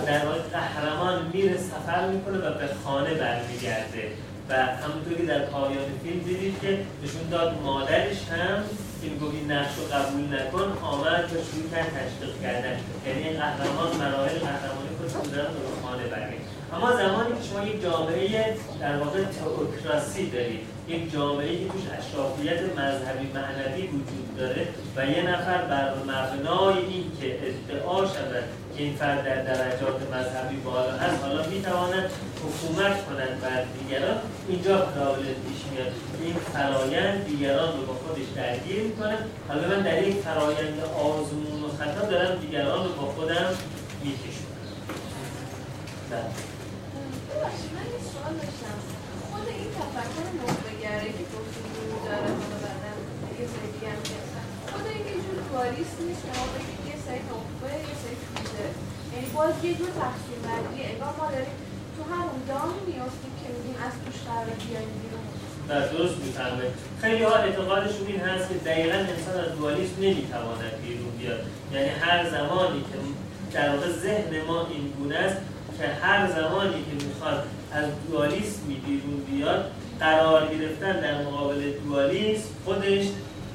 در 0.07 0.25
واقع 0.25 0.39
قهرمان 0.39 1.31
میره 1.33 1.57
سفر 1.57 2.07
می‌کنه 2.07 2.37
و 2.37 2.53
به 2.53 2.69
خانه 2.83 3.13
برمیگرده. 3.13 4.11
و 4.49 4.53
همونطور 4.53 5.13
که 5.17 5.25
در 5.25 5.39
پایان 5.39 5.85
فیلم 6.03 6.19
دیدید 6.19 6.55
که 6.61 6.79
نشون 7.03 7.29
داد 7.31 7.61
مادرش 7.63 8.27
هم 8.27 8.63
این 9.03 9.51
نقش 9.51 9.71
رو 9.77 9.83
قبول 9.95 10.23
نکن 10.35 10.77
آمد 10.81 11.23
و 11.23 11.35
شروع 11.51 11.69
کرد 11.71 11.91
تشویق 11.97 12.41
کردن. 12.41 12.77
یعنی 13.07 13.37
قهرمان 13.37 13.95
مراحل 13.99 14.39
قهرمانی 14.39 14.89
خودشون 14.97 15.31
دارن 15.31 15.53
به 15.53 15.87
خانه 15.87 16.03
برگرد 16.03 16.43
اما 16.73 16.91
زمانی 16.91 17.29
که 17.29 17.47
شما 17.49 17.63
یک 17.63 17.81
جامعه 17.81 18.57
در 18.81 18.97
واقع 18.97 19.23
تئوکراسی 19.23 20.29
دارید 20.29 20.59
یک 20.87 21.11
جامعه 21.11 21.57
که 21.57 21.67
توش 21.67 21.81
اشرافیت 21.99 22.61
مذهبی 22.77 23.27
معنوی 23.33 23.87
وجود 23.87 24.37
داره 24.37 24.67
و 24.95 25.05
یه 25.05 25.21
نفر 25.29 25.57
بر 25.57 25.93
مبنای 25.95 26.77
این 26.77 27.11
که 27.21 27.37
ادعا 27.69 28.05
شود 28.05 28.43
که 28.77 28.83
این 28.83 28.95
فرد 28.95 29.23
در 29.23 29.41
درجات 29.41 30.13
مذهبی 30.13 30.55
بالا 30.55 30.91
هست. 30.91 31.23
حالا 31.23 31.47
می‌تواند 31.47 32.09
حکومت 32.43 33.05
کنند 33.05 33.41
بر 33.41 33.63
دیگران. 33.79 34.17
اینجا 34.49 34.77
پرابلم 34.77 35.37
پیش 35.47 35.61
میاد. 35.71 35.91
این 36.21 36.35
فرایند 36.53 37.25
دیگران 37.25 37.77
رو 37.77 37.85
با 37.85 37.93
خودش 37.93 38.27
درگیر 38.35 38.83
می‌کنه. 38.83 39.17
حالا 39.47 39.67
من 39.67 39.81
در 39.81 39.99
این 39.99 40.21
فرایند 40.21 40.79
آزمون 40.79 41.63
و 41.63 41.69
خطا 41.79 42.05
دارم 42.11 42.39
دیگران 42.39 42.83
رو 42.87 42.93
با 42.93 43.05
خودم 43.11 43.49
میکشونم. 44.03 44.53
بله. 46.09 46.21
من 47.75 47.87
یه 47.95 48.01
سوال 48.11 48.33
داشتم. 48.41 48.77
خود 49.31 49.47
این 49.57 49.69
تفکر 49.79 50.27
نخبهگره 50.39 51.09
که 51.17 51.23
گفتیم 51.33 51.65
داره 52.05 52.29
حالا 52.51 52.73
یه 53.39 53.45
سری 53.53 53.81
هم 53.89 53.99
خود 54.71 54.85
این 54.87 55.19
جور 55.25 55.39
کاریست 55.51 55.97
نیست 56.07 56.21
که 56.25 56.31
ما 56.37 56.45
بگیم 56.53 56.81
یه 56.91 56.97
سری 57.05 57.21
نخبه 57.31 57.71
یه 57.89 57.95
سری 58.03 58.17
توده 58.27 58.65
یعنی 59.23 59.35
باز 59.35 59.53
یه 59.63 59.73
جور 59.73 59.87
تقسیم 59.87 60.39
بندیه 60.43 60.85
انگار 60.91 61.13
ما 61.19 61.31
داریم. 61.31 61.55
تو 61.95 62.03
همون 62.13 62.39
دامی 62.47 62.81
میافتیم 62.87 63.33
که 63.39 63.47
میگیم 63.55 63.77
از 63.85 63.93
توش 64.03 64.17
قرار 64.27 64.57
بیایم 64.65 64.89
بیرون. 64.99 65.23
و 65.69 65.71
درست 65.91 66.17
می‌فهمه 66.23 66.65
خیلی 67.01 67.23
ها 67.23 67.35
اعتقادشون 67.35 68.07
این 68.07 68.19
هست 68.19 68.49
که 68.49 68.55
دقیقا 68.55 68.97
انسان 69.13 69.35
از 69.45 69.51
دوالیسم 69.57 69.95
نمی‌تواند 70.01 70.73
بیرون 70.81 71.11
بیاد. 71.19 71.41
یعنی 71.73 71.89
هر 71.89 72.29
زمانی 72.29 72.81
که 72.89 72.97
در 73.53 73.69
واقع 73.69 73.87
ذهن 74.05 74.31
ما 74.47 74.67
این 74.71 74.93
گونه 74.97 75.15
است 75.15 75.37
که 75.77 75.85
هر 75.87 76.31
زمانی 76.31 76.79
که 76.87 77.05
می‌خواد 77.05 77.39
از 77.73 77.85
دوالیسمی 78.07 78.75
بیرون 78.85 79.19
بیاد 79.31 79.71
قرار 79.99 80.41
گرفتن 80.53 80.99
در 80.99 81.21
مقابل 81.23 81.71
دوالیسم 81.71 82.49
خودش 82.65 83.05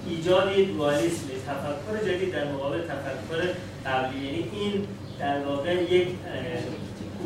ایجاد 0.07 0.55
دوالیسم 0.55 1.27
تفکر 1.47 2.09
جدید 2.09 2.33
در 2.33 2.45
مقابل 2.53 2.79
تفکر 2.79 3.41
قبلی. 3.87 4.25
یعنی 4.27 4.51
این 4.53 4.87
در 5.21 5.39
واقع 5.39 5.75
یک 5.75 6.09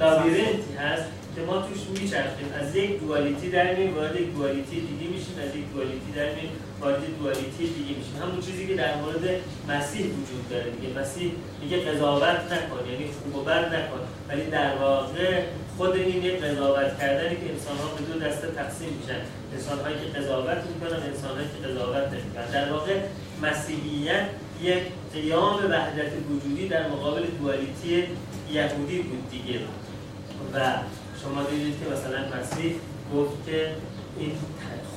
لابیرنتی 0.00 0.74
هست 0.78 1.04
که 1.34 1.40
ما 1.42 1.56
توش 1.66 2.00
میچرخیم. 2.00 2.48
از 2.60 2.76
یک 2.76 3.00
دوالیتی 3.00 3.50
در 3.50 3.74
مییم 3.74 3.96
وارد 3.96 4.20
یک 4.20 4.34
دوالیتی 4.34 4.80
دیگه 4.80 5.06
میشیم. 5.12 5.36
از 5.48 5.56
یک 5.56 5.72
دوالیتی 5.74 6.10
در 6.16 6.34
مییم 6.34 6.50
وارد 6.80 7.00
دوالیتی 7.18 7.64
دیگه 7.76 7.92
میشیم. 7.98 8.16
همون 8.22 8.40
چیزی 8.40 8.66
که 8.66 8.74
در 8.74 8.94
مورد 8.96 9.24
مسیح 9.68 10.04
وجود 10.06 10.48
داره 10.50 10.70
دیگه. 10.70 11.00
مسیح 11.00 11.32
میگه 11.60 11.76
قضاوت 11.76 12.40
نکن 12.52 12.90
یعنی 12.90 13.06
خوب 13.22 13.36
و 13.36 13.44
بد 13.44 13.74
نکن. 13.74 14.00
ولی 14.28 14.44
در 14.50 14.76
واقع 14.76 15.42
خود 15.76 15.96
این 15.96 16.22
یک 16.22 16.40
قضاوت 16.44 16.98
کردنی 16.98 17.36
که 17.36 17.46
انسان 17.54 17.76
ها 17.76 17.88
به 17.96 18.02
دو 18.12 18.14
دسته 18.24 18.46
تقسیم 18.46 18.88
میشن. 19.00 19.20
انسان 19.54 19.78
هایی 19.78 19.96
که 20.02 20.18
قضاوت 20.18 20.58
می‌کنن 20.70 21.00
انسان 21.10 21.32
هایی 21.36 21.48
که 21.54 21.68
قضاوت 21.68 22.06
نمی‌کنن. 22.12 22.50
در 22.52 22.72
واقع 22.72 22.96
مسیحیت 23.42 24.24
یک 24.62 24.82
قیام 25.12 25.56
وحدت 25.70 26.12
وجودی 26.30 26.68
در 26.68 26.88
مقابل 26.88 27.22
دوالیتی 27.40 28.04
یهودی 28.52 28.98
بود 29.02 29.30
دیگه. 29.30 29.58
و 30.54 30.58
شما 31.22 31.42
دیدید 31.42 31.74
که 31.80 31.90
مثلا 31.90 32.40
مسیح 32.40 32.74
گفت 33.14 33.46
که 33.46 33.68
این 34.18 34.32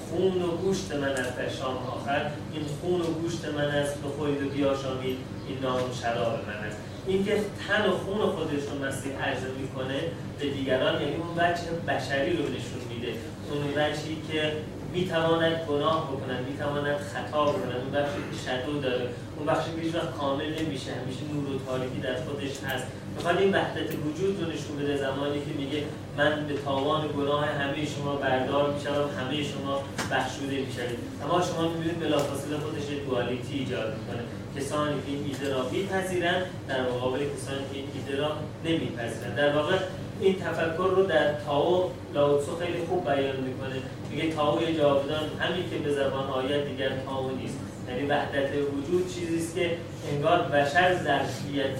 خون 0.09 0.41
و 0.41 0.47
گوشت 0.47 0.91
من 0.91 1.07
است 1.07 1.37
در 1.37 1.49
شام 1.49 1.77
آخر 1.77 2.31
این 2.53 2.65
خون 2.81 3.01
و 3.01 3.03
گوشت 3.03 3.45
من 3.45 3.65
است 3.65 4.01
بخورید 4.01 4.43
و 4.43 4.49
بیاشامید 4.49 5.17
این 5.47 5.59
نام 5.61 5.79
شراب 6.01 6.33
من 6.47 6.67
است. 6.67 6.77
اینکه 7.07 7.41
تن 7.67 7.89
و 7.89 7.91
خون 7.91 8.17
خودش 8.17 8.63
رو 8.71 8.85
مسیح 8.85 9.11
عرضه 9.23 9.47
می‌کنه 9.61 9.99
به 10.39 10.49
دیگران 10.49 11.01
یعنی 11.01 11.15
اون 11.15 11.31
وجه 11.37 11.63
بشری 11.87 12.37
رو 12.37 12.43
نشون 12.43 12.81
میده. 12.89 13.13
اون 13.51 13.61
وجهی 13.71 14.17
که 14.31 14.51
می‌تواند 14.95 15.55
گناه 15.69 16.11
بکنن 16.11 16.39
می‌تواند 16.49 16.97
خطا 16.97 17.41
بکنن 17.45 17.75
اون 17.83 17.91
بخشی 17.95 18.19
که 18.31 18.35
شدو 18.45 18.79
داره 18.79 19.09
اون 19.37 19.45
بخشی 19.47 19.69
که 19.75 19.81
هیچ 19.81 19.95
کامل 20.19 20.49
نمیشه 20.59 20.91
همیشه 20.99 21.21
نور 21.33 21.55
و 21.55 21.59
تاریکی 21.67 21.99
در 21.99 22.15
خودش 22.25 22.53
هست. 22.67 22.85
می‌خواد 23.15 23.37
این 23.37 23.53
وحدت 23.55 23.89
وجود 24.05 24.33
رو 24.41 24.45
نشون 24.51 24.75
بده 24.79 24.97
زمانی 24.97 25.39
که 25.45 25.51
میگه 25.57 25.83
من 26.17 26.47
به 26.47 26.53
تاوان 26.65 27.07
گناه 27.17 27.45
همه 27.45 27.85
شما 27.85 28.15
بردار 28.15 28.73
میشم 28.73 29.09
همه 29.19 29.43
شما 29.43 29.73
بخشوده 30.11 30.55
می‌شوید. 30.65 30.99
اما 31.23 31.41
شما 31.41 31.61
می‌بینید 31.69 31.99
بلافاصله 31.99 32.57
خودش 32.57 32.83
دوالیتی 33.05 33.53
ایجاد 33.59 33.89
می‌کنه. 33.97 34.23
کسانی 34.57 35.01
که 35.01 35.07
این 35.07 35.23
ایده 35.25 35.53
را 35.53 35.69
میپذیرن 35.71 36.41
در 36.67 36.81
مقابل 36.81 37.19
کسانی 37.19 37.63
که 37.71 37.75
این 37.79 37.87
ایده 37.95 38.21
را 38.21 38.31
نمیپذیرن 38.65 39.35
در 39.35 39.55
واقع 39.55 39.75
این 40.21 40.35
تفکر 40.35 40.89
رو 40.95 41.03
در 41.03 41.33
تاو 41.33 41.91
لاوتسو 42.13 42.55
خیلی 42.55 42.85
خوب 42.89 43.05
بیان 43.05 43.35
می‌کنه. 43.35 43.75
میگه 44.11 44.35
تاو 44.35 44.59
جاودان 44.77 45.29
همین 45.39 45.69
که 45.69 45.77
به 45.77 45.93
زبان 45.93 46.29
آید 46.29 46.67
دیگر 46.67 46.89
تاو 46.89 47.31
نیست. 47.31 47.59
یعنی 47.89 48.07
وحدت 48.07 48.49
وجود 48.77 49.13
چیزی 49.13 49.37
است 49.37 49.55
که 49.55 49.77
انگار 50.11 50.39
بشر 50.39 51.03
ظرفیت 51.03 51.79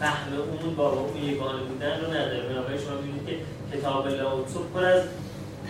فهم 0.00 0.32
اون 0.62 0.74
با 0.74 0.90
اون 0.90 1.24
یگانه 1.24 1.62
بودن 1.62 2.00
رو 2.00 2.10
نداره. 2.10 2.48
بنابراین 2.48 2.80
شما 2.80 2.96
می‌بینید 2.96 3.26
که 3.26 3.36
کتاب 3.78 4.08
لاوتسو 4.08 4.60
پر 4.74 4.84
از 4.84 5.02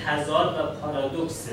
تضاد 0.06 0.46
و 0.46 0.80
پارادوکسه 0.80 1.52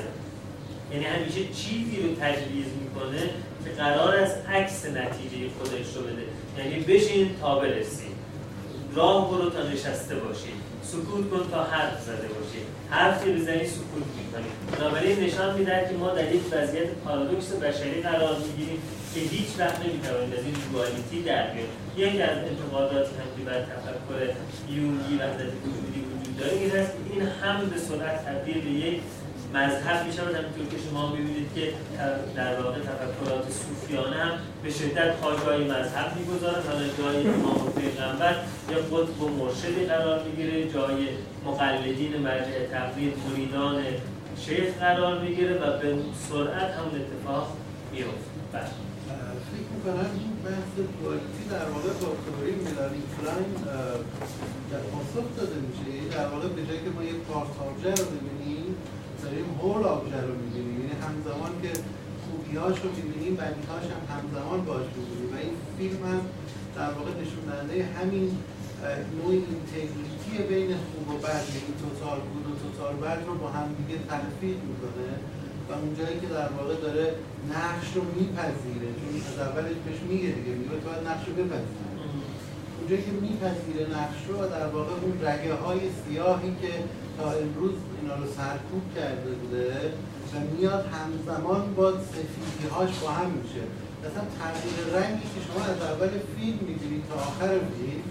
یعنی 0.92 1.04
همیشه 1.04 1.40
چیزی 1.54 2.02
رو 2.02 2.08
تجویز 2.20 2.66
می‌کنه 2.82 3.20
که 3.64 3.70
قرار 3.78 4.14
است 4.14 4.36
عکس 4.48 4.86
نتیجه 4.86 5.50
خودش 5.58 5.96
رو 5.96 6.02
بده. 6.02 6.24
یعنی 6.58 6.84
بشین 6.84 7.30
تا 7.40 7.58
برسی. 7.58 8.09
راه 8.94 9.30
برو 9.30 9.50
تا 9.50 9.62
نشسته 9.62 10.14
باشی. 10.14 10.52
سکوت 10.82 11.30
کن 11.30 11.50
تا 11.50 11.64
حرف 11.64 12.02
زده 12.02 12.28
باشی. 12.28 12.60
حرف 12.90 13.24
که 13.24 13.30
بزنی 13.30 13.66
سکوت 13.66 14.06
می‌کنی. 14.18 14.50
بنابراین 14.78 15.20
نشان 15.20 15.58
میده 15.58 15.86
که 15.90 15.96
ما 15.96 16.08
در 16.08 16.34
یک 16.34 16.42
وضعیت 16.52 16.88
پارادوکس 17.04 17.52
بشری 17.52 18.02
قرار 18.02 18.36
می‌گیریم 18.38 18.82
که 19.14 19.20
هیچ 19.20 19.48
وقت 19.58 19.78
نمی‌توانیم 19.86 20.32
از 20.38 20.44
این 20.44 20.54
دوالیتی 20.72 21.22
در 21.22 21.46
بیاریم 21.52 21.76
یکی 21.96 22.22
از 22.22 22.38
انتقاداتی 22.38 23.14
هم 23.20 23.28
که 23.36 23.42
بر 23.50 23.60
تفکر 23.60 24.34
یونگی 24.68 25.14
وحدت 25.20 25.52
وجودی 25.64 26.00
وجود 26.10 26.36
داره 26.38 26.52
این 26.52 26.70
هست 26.70 26.92
این 27.12 27.22
هم 27.22 27.70
به 27.70 27.78
سرعت 27.78 28.24
تبدیل 28.26 28.60
به 28.60 28.70
یک 28.70 29.00
مذهب 29.54 30.06
می 30.06 30.12
شود 30.12 30.34
همینطور 30.34 30.66
که 30.70 30.76
شما 30.88 31.12
می‌بینید 31.12 31.48
که 31.54 31.72
در 32.36 32.60
واقع 32.60 32.78
تفکرات 32.78 33.44
صوفیانه 33.50 34.16
هم 34.16 34.32
به 34.62 34.70
شدت 34.70 35.16
پا 35.16 35.36
جای 35.36 35.64
مذهب 35.64 36.16
می‌گذارن. 36.18 36.62
حالا 36.68 36.86
جای 36.98 37.28
امام 37.28 37.66
و 37.66 37.70
پیغمبر 37.70 38.34
یا 38.70 38.78
قطب 38.78 39.22
و 39.22 39.28
مرشدی 39.28 39.84
قرار 39.84 40.22
می‌گیره 40.22 40.72
جای 40.72 41.08
مقلدین 41.46 42.16
مرجع 42.16 42.66
تقلید 42.72 43.14
مریدان 43.28 43.82
شیخ 44.44 44.74
قرار 44.80 45.18
می‌گیره 45.18 45.54
و 45.54 45.78
به 45.78 45.96
سرعت 46.28 46.70
همون 46.76 46.94
اتفاق 47.00 47.56
میفته 47.92 48.30
بله. 48.52 48.62
فکر 49.50 49.70
می‌کنم 49.74 50.10
این 50.20 50.32
بحث 50.44 50.72
در 51.50 51.66
واقع 51.72 51.92
با 52.00 52.08
تئوری 52.24 52.52
میلانی 52.52 53.02
فلاین 53.14 53.52
پاسخ 54.92 55.26
داده 55.36 55.58
میشه. 55.66 55.96
یعنی 55.96 56.08
در 56.08 56.26
واقع 56.32 56.48
به 56.48 56.66
جایی 56.66 56.80
که 56.84 56.90
ما 56.96 57.02
یک 57.04 57.18
پارت 57.28 57.48
رو 58.00 58.04
داریم 59.30 59.50
هول 59.62 59.82
آبجه 59.94 60.20
رو 60.28 60.34
می‌بینیم. 60.42 60.76
یعنی 60.80 60.94
همزمان 61.04 61.52
که 61.62 61.72
خوبیهاش 62.24 62.76
رو 62.84 62.88
می‌بینیم 62.98 63.34
بدیهاش 63.40 63.86
هم 63.94 64.04
همزمان 64.14 64.60
باش 64.68 64.86
می‌بینیم. 64.96 65.28
و 65.32 65.36
این 65.44 65.54
فیلم 65.76 66.00
هم 66.10 66.22
در 66.76 66.90
واقع 66.96 67.12
نشون 67.20 67.42
دهنده 67.48 67.76
همین 67.96 68.28
نوع 69.18 69.32
اینتگریتی 69.48 70.32
بین 70.50 70.70
خوب 70.88 71.06
و 71.12 71.16
بد. 71.24 71.44
یعنی 71.54 71.72
توتال 71.82 72.18
گود 72.30 72.46
و 72.50 72.52
توتال 72.62 72.94
بد 73.04 73.20
رو 73.26 73.34
با 73.42 73.48
هم 73.56 73.66
دیگه 73.78 73.96
تلفیق 74.10 74.58
می‌کنه. 74.70 75.08
و 75.68 75.72
اونجایی 75.82 76.16
که 76.22 76.28
در 76.36 76.50
واقع 76.58 76.74
داره 76.86 77.04
نقش 77.54 77.88
رو 77.96 78.02
میپذیره. 78.16 78.88
چون 78.98 79.10
از 79.30 79.38
اولش 79.48 79.76
بهش 79.84 80.00
میگه 80.10 80.30
دیگه 80.38 80.52
میگه 80.58 80.76
تو 80.82 80.86
باید 80.88 81.02
نقش 81.10 81.24
رو 81.28 81.32
بپذیره 81.40 81.90
اونجایی 82.78 83.02
که 83.06 83.12
میپذیره 83.26 83.82
نقش 83.98 84.20
رو 84.28 84.36
در 84.56 84.66
واقع 84.74 84.92
اون 85.02 85.14
رگه 85.28 85.54
های 85.54 85.80
سیاهی 86.02 86.52
که 86.62 86.72
تا 87.20 87.30
امروز 87.44 87.74
اینا 88.00 88.14
رو 88.14 88.26
سرکوب 88.38 88.84
کرده 88.96 89.30
بوده 89.30 89.92
و 90.32 90.34
میاد 90.54 90.84
همزمان 90.94 91.74
با 91.74 91.92
سفیدی 91.92 92.66
هاش 92.74 92.92
با 93.02 93.10
هم 93.10 93.30
میشه. 93.30 93.64
مثلا 94.04 94.24
تغییر 94.40 94.78
رنگی 94.96 95.26
که 95.32 95.40
شما 95.46 95.64
از 95.64 95.80
اول 95.90 96.08
فیلم 96.08 96.58
می‌بینید 96.68 97.04
تا 97.08 97.14
آخر 97.14 97.48
فیلم 97.48 98.02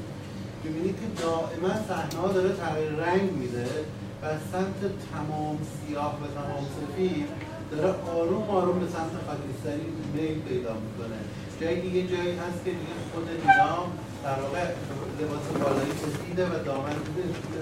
می‌بینید 0.63 0.95
که 0.99 1.07
دائما 1.23 1.73
صحنه 1.89 2.21
ها 2.21 2.27
داره 2.27 2.51
تغییر 2.63 2.89
رنگ 2.89 3.31
میده 3.31 3.67
و 4.21 4.25
سمت 4.51 4.81
تمام 5.13 5.57
سیاه 5.77 6.13
و 6.21 6.25
تمام 6.39 6.65
سفید 6.77 7.27
داره 7.71 7.95
آروم 8.17 8.49
آروم 8.49 8.79
به 8.79 8.87
سمت 8.87 9.13
خاکستری 9.27 9.87
میل 10.13 10.39
پیدا 10.49 10.73
می‌کنه. 10.85 11.19
جایی 11.61 11.81
دیگه 11.81 12.01
جایی 12.15 12.31
هست 12.43 12.59
که 12.65 12.71
دیگه 12.71 12.95
خود 13.13 13.27
نیام 13.45 13.87
در 14.23 14.41
واقع 14.41 14.65
لباس 15.21 15.45
بالایی 15.63 15.91
سفیده 15.91 16.45
و 16.45 16.63
دامن 16.63 16.95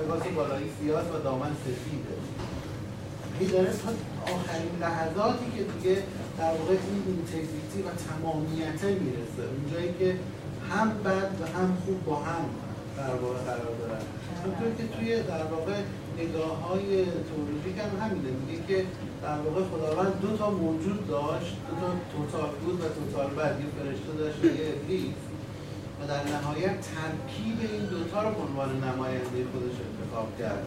لباس 0.04 0.24
بالایی 0.36 0.72
سیاه 0.80 1.04
و 1.04 1.24
دامن 1.24 1.52
سفیده. 1.66 2.16
تا 3.40 3.92
آخرین 4.34 4.76
لحظاتی 4.82 5.46
که 5.56 5.64
دیگه 5.64 6.04
در 6.38 6.52
واقع 6.52 6.72
این 6.72 7.04
اینتگریتی 7.08 7.80
و 7.88 7.90
تمامیته 8.08 8.90
می‌رسه. 9.04 9.44
اونجایی 9.56 9.94
که 10.00 10.20
هم 10.70 10.90
بد 10.90 11.32
و 11.42 11.46
هم 11.58 11.78
خوب 11.86 12.06
با 12.06 12.16
هم 12.16 12.46
در 12.98 13.16
واقع 13.22 13.40
قرار 13.50 13.74
دارن. 13.80 14.02
همونطور 14.44 14.70
که 14.78 14.86
توی 14.94 15.24
در 15.24 15.44
واقع 15.44 15.78
نگاه 16.18 16.62
های 16.62 17.06
تئولوژیک 17.28 17.78
هم 17.84 17.92
همینه. 18.02 18.30
میگه 18.42 18.64
که 18.68 18.86
در 19.24 19.38
واقع 19.46 19.62
خداوند 19.72 20.22
دو 20.22 20.38
تا 20.38 20.50
موجود 20.50 21.08
داشت 21.08 21.56
دو 21.70 21.76
تا 21.82 21.94
توتال 22.12 22.50
بود 22.62 22.82
و 22.82 22.86
توتال 22.98 23.30
بد 23.40 23.60
یه 23.60 23.66
فرشته 23.78 24.12
داشت 24.20 24.40
و 24.44 24.46
یه 24.46 24.74
ابلیس. 24.74 25.27
و 26.00 26.08
در 26.08 26.24
نهایت 26.36 26.78
ترکیب 26.92 27.58
این 27.72 27.86
دوتا 27.94 28.24
رو 28.24 28.30
به 28.36 28.42
عنوان 28.48 28.72
نماینده 28.88 29.38
خودش 29.52 29.78
انتخاب 29.88 30.30
کرد. 30.40 30.64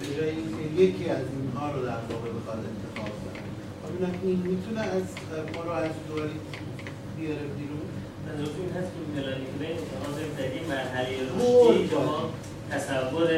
به 0.00 0.06
جای 0.16 0.30
اینکه 0.30 0.64
یکی 0.82 1.10
از 1.10 1.24
اینها 1.36 1.66
رو 1.72 1.80
در 1.90 2.00
واقع 2.10 2.30
بخواد 2.36 2.60
انتخاب 2.72 3.12
کنه. 3.22 3.40
ببینم 3.82 4.14
این 4.22 4.38
می‌تونه 4.52 4.80
از 4.80 5.06
ما 5.54 5.62
رو 5.62 5.70
از 5.70 5.90
دوالیت 6.08 6.46
بیاره 7.16 7.46
بیرون؟ 7.56 7.86
منظورتون 8.26 8.60
این 8.64 8.72
هست 8.78 8.90
که 8.94 9.00
ملانیکونه 9.16 9.68
شما 9.90 10.08
داریم 10.16 10.34
در 10.38 10.48
این 10.56 10.66
مرحله 10.74 11.12
رشدی 11.34 11.88
شما 11.88 12.18
تصور 12.70 13.28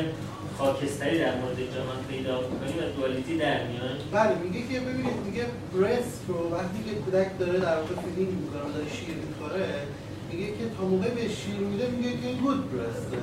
خاکستری 0.59 1.19
در 1.19 1.35
مورد 1.41 1.59
جهان 1.75 2.01
پیدا 2.09 2.35
می‌کنیم 2.41 2.77
و 2.79 2.83
duality 2.97 3.39
در 3.39 3.59
میان. 3.69 3.97
بله 4.13 4.35
میگه 4.45 4.61
که 4.69 4.81
ببینید 4.81 5.19
میگه 5.27 5.45
breast 5.75 6.21
رو 6.29 6.39
وقتی 6.55 6.79
که 6.87 6.93
کودک 7.03 7.39
داره 7.39 7.59
در 7.67 7.77
واقع 7.77 7.95
feeding 8.03 8.33
می‌کنه 8.43 8.73
داره 8.75 8.91
شیر 8.97 9.17
می‌خوره 9.29 9.67
میگه 10.33 10.47
که 10.47 10.65
تا 10.79 10.85
موقع 10.85 11.09
به 11.09 11.29
شیر 11.29 11.61
میده 11.71 11.89
میگه 11.89 12.11
که 12.11 12.27
این 12.27 12.39
good 12.39 12.73
breast 12.73 13.12
ه 13.12 13.19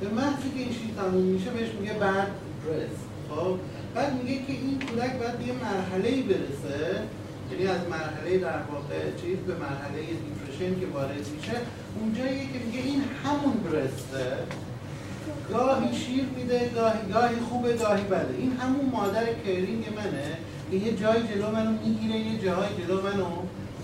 به 0.00 0.08
محضی 0.08 0.50
که 0.54 0.60
این 0.60 0.72
شیر 0.72 0.90
تموم 0.96 1.22
میشه 1.22 1.50
بهش 1.50 1.68
میگه 1.80 1.92
bad 1.92 2.30
breast 2.66 3.04
خب؟ 3.30 3.58
بعد 3.94 4.22
میگه 4.22 4.36
که 4.46 4.52
این 4.52 4.78
کودک 4.78 5.12
باید 5.18 5.38
به 5.38 5.44
یه 5.44 5.52
مرحله 5.52 6.08
ای 6.08 6.22
برسه 6.22 7.02
یعنی 7.50 7.66
از 7.66 7.80
مرحله 7.90 8.38
در 8.38 8.60
واقع 8.72 9.00
چیز 9.22 9.38
به 9.46 9.54
مرحله 9.54 10.00
depression 10.00 10.80
که 10.80 10.86
وارد 10.86 11.26
میشه. 11.36 11.56
اونجاییه 12.00 12.42
که 12.52 12.58
میگه 12.66 12.80
این 12.80 13.02
همون 13.24 13.54
برسته 13.64 14.26
گاهی 15.52 15.96
شیر 15.96 16.24
میده 16.36 16.70
گاهی 16.74 17.12
گاهی 17.12 17.36
خوبه 17.48 17.72
گاهی 17.72 18.04
بده. 18.04 18.34
این 18.38 18.52
همون 18.52 18.84
مادر 18.92 19.26
کرینگ 19.44 19.84
منه 19.96 20.38
که 20.70 20.76
یه 20.76 20.96
جای 20.96 21.22
جلو 21.22 21.50
منو 21.50 21.70
می‌گیره 21.70 22.18
یه 22.18 22.38
جای 22.38 22.68
جلو 22.78 23.02
منو 23.02 23.26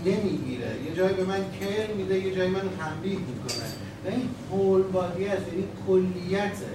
نمی‌گیره. 0.07 0.71
یه 0.87 0.97
جای 0.97 1.15
به 1.15 1.25
من 1.25 1.41
کر 1.61 1.93
میده 1.97 2.19
یه 2.19 2.35
جای 2.35 2.49
منو 2.49 2.69
تنبیه 2.81 3.19
می‌کنه. 3.19 3.69
و 4.05 4.09
این 4.09 4.29
هول 4.51 4.83
بادی 4.83 5.27
است 5.27 5.43
یعنی 5.49 5.65
کلیته 5.87 6.73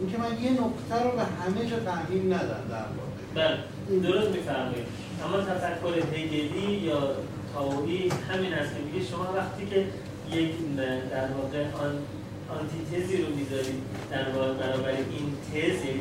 اینکه 0.00 0.18
من 0.18 0.42
یه 0.42 0.50
نقطه 0.50 1.04
رو 1.04 1.10
به 1.16 1.22
همه 1.22 1.70
جا 1.70 1.78
تحمیل 1.78 2.32
ندم 2.32 2.64
در 2.70 2.86
واقع. 2.96 3.14
بله 3.34 3.58
درست 4.00 4.30
میفرمایید. 4.36 4.86
اما 5.24 5.40
تفکر 5.40 6.16
هگلی 6.16 6.72
یا 6.72 7.16
تاوی 7.54 8.08
همین 8.30 8.54
است 8.54 8.70
که 8.94 9.04
شما 9.10 9.32
وقتی 9.36 9.66
که 9.66 9.86
یک 10.36 10.50
در 11.10 11.28
واقع 11.28 11.64
آن 11.84 11.98
آنتیتزی 12.58 13.16
رو 13.16 13.34
می‌ذارید 13.36 13.82
در 14.10 14.30
واقع 14.30 14.52
برابر 14.52 14.88
این 14.90 15.32
تز 15.52 15.84
یعنی 15.84 16.00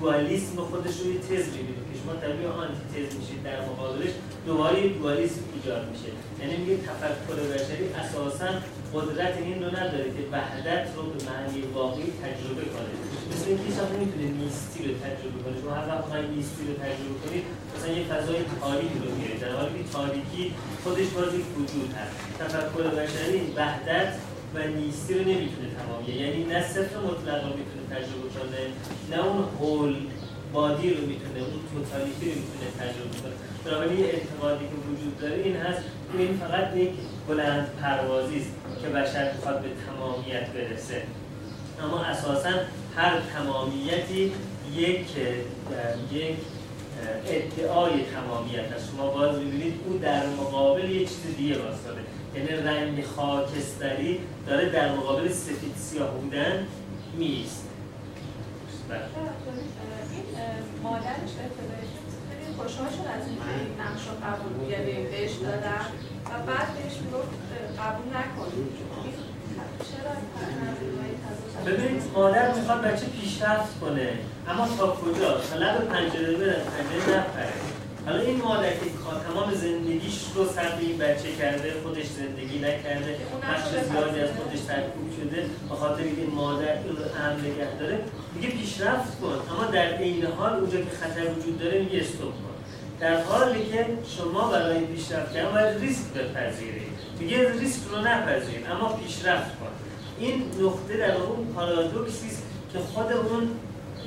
دوالیسم 0.00 0.56
خودش 0.56 1.00
رو 1.00 1.12
یه 1.12 1.18
تز 1.18 1.46
می‌بینید 1.52 1.93
شما 2.04 2.14
طبیعی 2.24 2.46
آنتیتز 2.46 3.16
میشید 3.18 3.42
در 3.42 3.60
مقابلش 3.68 4.12
دوباره 4.46 4.86
یک 4.86 4.98
دوالیسم 4.98 5.42
ایجاد 5.54 5.82
میشه. 5.92 6.10
یعنی 6.40 6.54
میگه 6.62 6.76
تفکر 6.88 7.38
بشری 7.52 7.86
اساسا 8.02 8.50
قدرت 8.94 9.34
این 9.46 9.62
رو 9.62 9.68
نداره 9.78 10.08
که 10.16 10.22
وحدت 10.32 10.84
رو 10.96 11.02
به 11.10 11.18
معنی 11.28 11.60
واقعی 11.74 12.10
تجربه 12.24 12.64
کنه. 12.74 12.92
مثل 13.30 13.46
اینکه 13.48 13.68
وقت 13.80 13.92
نمی‌تونه 13.96 14.26
نیستی 14.42 14.80
رو 14.86 14.92
تجربه 15.04 15.38
کنه 15.44 15.56
شما 15.62 15.72
هر 15.80 15.88
وقت 15.88 16.04
نیستی 16.34 16.62
رو 16.68 16.74
تجربه 16.84 17.16
کنید 17.22 17.44
مثلا 17.74 17.92
یه 17.98 18.04
فضای 18.12 18.38
تاریکی 18.60 18.98
رو 19.04 19.08
میارید 19.16 19.40
در 19.40 19.52
حالی 19.58 19.72
که 19.78 19.84
تاریکی 19.92 20.44
خودش 20.84 21.08
باز 21.16 21.30
یک 21.40 21.48
وجود 21.58 21.90
هست. 21.98 22.16
تفکر 22.40 22.84
بشری 23.00 23.40
وحدت 23.56 24.10
و 24.54 24.58
نیستی 24.78 25.14
رو 25.14 25.20
نمی‌تونه 25.20 25.68
تمامیه. 25.78 26.14
یعنی 26.22 26.44
نه 26.44 26.60
صفر 26.72 26.96
مطلق 27.08 27.42
می‌تونه 27.58 27.84
تجربه 27.94 28.28
کنه 28.34 28.62
نه 29.10 29.26
اون 29.26 29.44
هول 29.60 29.96
بادی 30.54 30.90
رو 30.94 31.06
می‌تونه 31.06 31.38
اون 31.38 31.60
توتالیتی 31.72 32.30
رو 32.30 32.36
می‌تونه 32.40 32.66
تجربه 32.78 33.16
کنه. 33.22 33.32
بنابراین 33.64 34.00
یه 34.00 34.10
که 34.10 34.76
وجود 34.90 35.20
داره 35.20 35.34
این 35.34 35.56
هست 35.56 35.82
که 36.12 36.18
این 36.18 36.36
فقط 36.36 36.76
یک 36.76 36.90
بلند 37.28 37.68
پروازی 37.82 38.36
است 38.40 38.50
که 38.82 38.88
بشر 38.88 39.32
می‌خواد 39.32 39.62
به 39.62 39.68
تمامیت 39.86 40.46
برسه. 40.46 41.02
اما 41.82 42.04
اساسا 42.04 42.50
هر 42.96 43.20
تمامیتی 43.20 44.32
یک 44.76 45.06
یک 46.12 46.36
ادعای 47.26 47.92
تمامیت 48.14 48.72
است. 48.76 48.90
شما 48.90 49.10
باز 49.10 49.38
می‌بینید 49.38 49.74
او 49.86 49.98
در 49.98 50.26
مقابل 50.26 50.90
یک 50.90 51.08
چیز 51.08 51.36
دیگه 51.36 51.58
واسطه 51.58 52.00
یعنی 52.34 52.48
رنگ 52.48 53.04
خاکستری 53.04 54.20
داره 54.46 54.68
در 54.68 54.92
مقابل 54.92 55.28
سفید 55.28 55.76
سیاه 55.76 56.10
بودن 56.10 56.66
میست 57.18 57.68
بله. 58.88 59.00
مادرش 60.82 61.32
ابتدایش 61.44 61.90
خیلی 62.28 62.46
خوشحال 62.58 62.88
شد 62.88 63.06
از 63.16 63.24
این 63.28 63.38
نقش 63.82 64.02
رو 64.08 64.14
قبول 64.26 64.52
یعنی 64.72 64.92
بهش 65.10 65.32
دادن 65.32 65.84
و 66.28 66.32
بعد 66.46 66.68
بهش 66.76 66.96
می‌گفت 67.02 67.34
قبول 67.80 68.06
نکن. 68.16 68.50
ببینید 71.66 72.02
مادر 72.14 72.54
می‌خواد 72.54 72.82
بچه 72.82 73.06
پیشرفت 73.06 73.80
کنه. 73.80 74.08
اما 74.48 74.68
تا 74.78 74.86
کجا 74.96 75.30
لب 75.60 75.88
پنجره 75.88 76.36
بره 76.36 76.62
پنجره 76.64 77.18
نپره. 77.18 77.73
حالا 78.06 78.20
این 78.20 78.42
مادر 78.42 78.70
که 78.70 78.86
تمام 79.28 79.54
زندگیش 79.54 80.20
رو 80.34 80.48
صرف 80.48 80.78
این 80.80 80.98
بچه 80.98 81.32
کرده 81.38 81.72
خودش 81.82 82.06
زندگی 82.06 82.58
نکرده 82.58 83.16
بخش 83.42 83.68
زیادی 83.68 84.20
از 84.20 84.30
خودش 84.30 84.60
ترکوب 84.60 85.12
شده 85.16 85.46
به 85.68 85.74
خاطر 85.74 86.02
اینکه 86.02 86.22
مادر 86.34 86.72
این 86.72 86.96
رو 86.96 87.02
امن 87.24 87.40
نگه 87.40 87.78
داره 87.80 87.98
میگه 88.34 88.48
پیشرفت 88.48 89.20
کن. 89.20 89.38
اما 89.50 89.70
در 89.70 89.86
عین 89.86 90.26
حال 90.26 90.52
اونجا 90.52 90.78
که 90.78 90.90
خطر 90.90 91.30
وجود 91.30 91.58
داره 91.58 91.78
میگه 91.78 92.00
استوب 92.00 92.32
کن. 92.32 92.54
در 93.00 93.22
حالی 93.22 93.64
که 93.64 93.86
شما 94.16 94.48
برای 94.48 94.80
پیشرفت 94.80 95.34
کردن 95.34 95.52
باید 95.52 95.80
ریسک 95.80 96.12
بپذیرید. 96.12 96.92
میگه 97.20 97.52
ریسک 97.52 97.80
رو 97.90 97.98
نپذیرید 97.98 98.66
اما 98.66 98.88
پیشرفت 98.88 99.50
کن. 99.50 99.66
این 100.18 100.44
نقطه 100.60 100.96
در 100.96 101.16
اون 101.16 101.46
پارادوکسی 101.54 102.26
است 102.26 102.42
که 102.72 102.78
خود 102.78 103.12
اون 103.12 103.50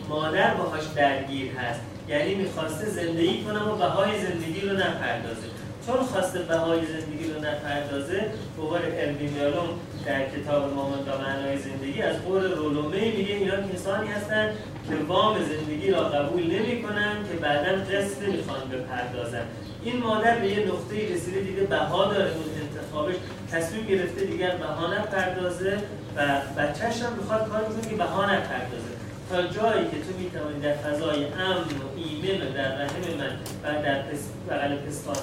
مادر 0.10 0.54
باهاش 0.54 0.84
درگیر 0.96 1.52
هست. 1.52 1.82
یعنی 2.10 2.36
می‌خواسته 2.36 2.86
زندگی 2.86 3.44
کنم 3.44 3.68
و 3.72 3.76
بهای 3.76 4.12
زندگی 4.22 4.62
رو 4.62 4.74
نپردازه. 4.74 5.48
چون 5.88 5.98
خواسته 5.98 6.40
بهای 6.40 6.80
زندگی 6.86 7.32
رو 7.34 7.40
نپردازه 7.40 8.26
بقول 8.58 8.80
الوین 9.00 9.36
یالوم 9.36 9.70
در 10.06 10.30
کتاب 10.30 10.74
مامان 10.74 11.00
معنای 11.22 11.58
زندگی 11.58 12.02
از 12.02 12.22
قول 12.22 12.52
رولومه 12.52 13.12
میگه 13.18 13.34
اینا 13.34 13.56
کسانی 13.74 14.08
هستند 14.08 14.50
که 14.90 14.96
وام 15.08 15.38
زندگی 15.44 15.92
را 15.92 16.04
قبول 16.04 16.44
نمی 16.44 16.82
که 17.32 17.38
بعدا 17.42 17.72
قسط 17.84 18.22
نمی‌خوان 18.24 18.60
بپردازن. 18.72 19.44
این 19.84 19.98
مادر 19.98 20.38
به 20.38 20.48
یه 20.48 20.60
نقطه 20.68 21.14
رسیده 21.14 21.40
دیگه 21.40 21.62
بها 21.62 22.06
داره 22.06 22.32
اون 22.32 22.46
انتخابش 22.62 23.16
تصمیم 23.52 23.86
گرفته 23.86 24.26
دیگر 24.26 24.56
بها 24.56 24.94
نپردازه 24.94 25.78
و 26.16 26.42
بچهش 26.58 27.02
هم 27.02 27.14
می‌خواد 27.14 27.50
کار 27.50 27.64
کنه 27.64 27.90
که 27.90 27.96
بها 27.96 28.26
نپردازه. 28.26 28.98
تا 29.30 29.42
جایی 29.42 29.86
که 29.92 29.98
تو 30.06 30.20
می‌توانی 30.20 30.60
در 30.60 30.74
فضای 30.74 31.26
امن 31.26 31.70
و 31.80 31.86
ایمن 31.96 32.48
و 32.48 32.54
در 32.54 32.78
رحم 32.78 33.04
من 33.18 33.34
و 33.64 33.84
در 33.84 34.04
بغل 34.50 34.76
پستان 34.76 35.16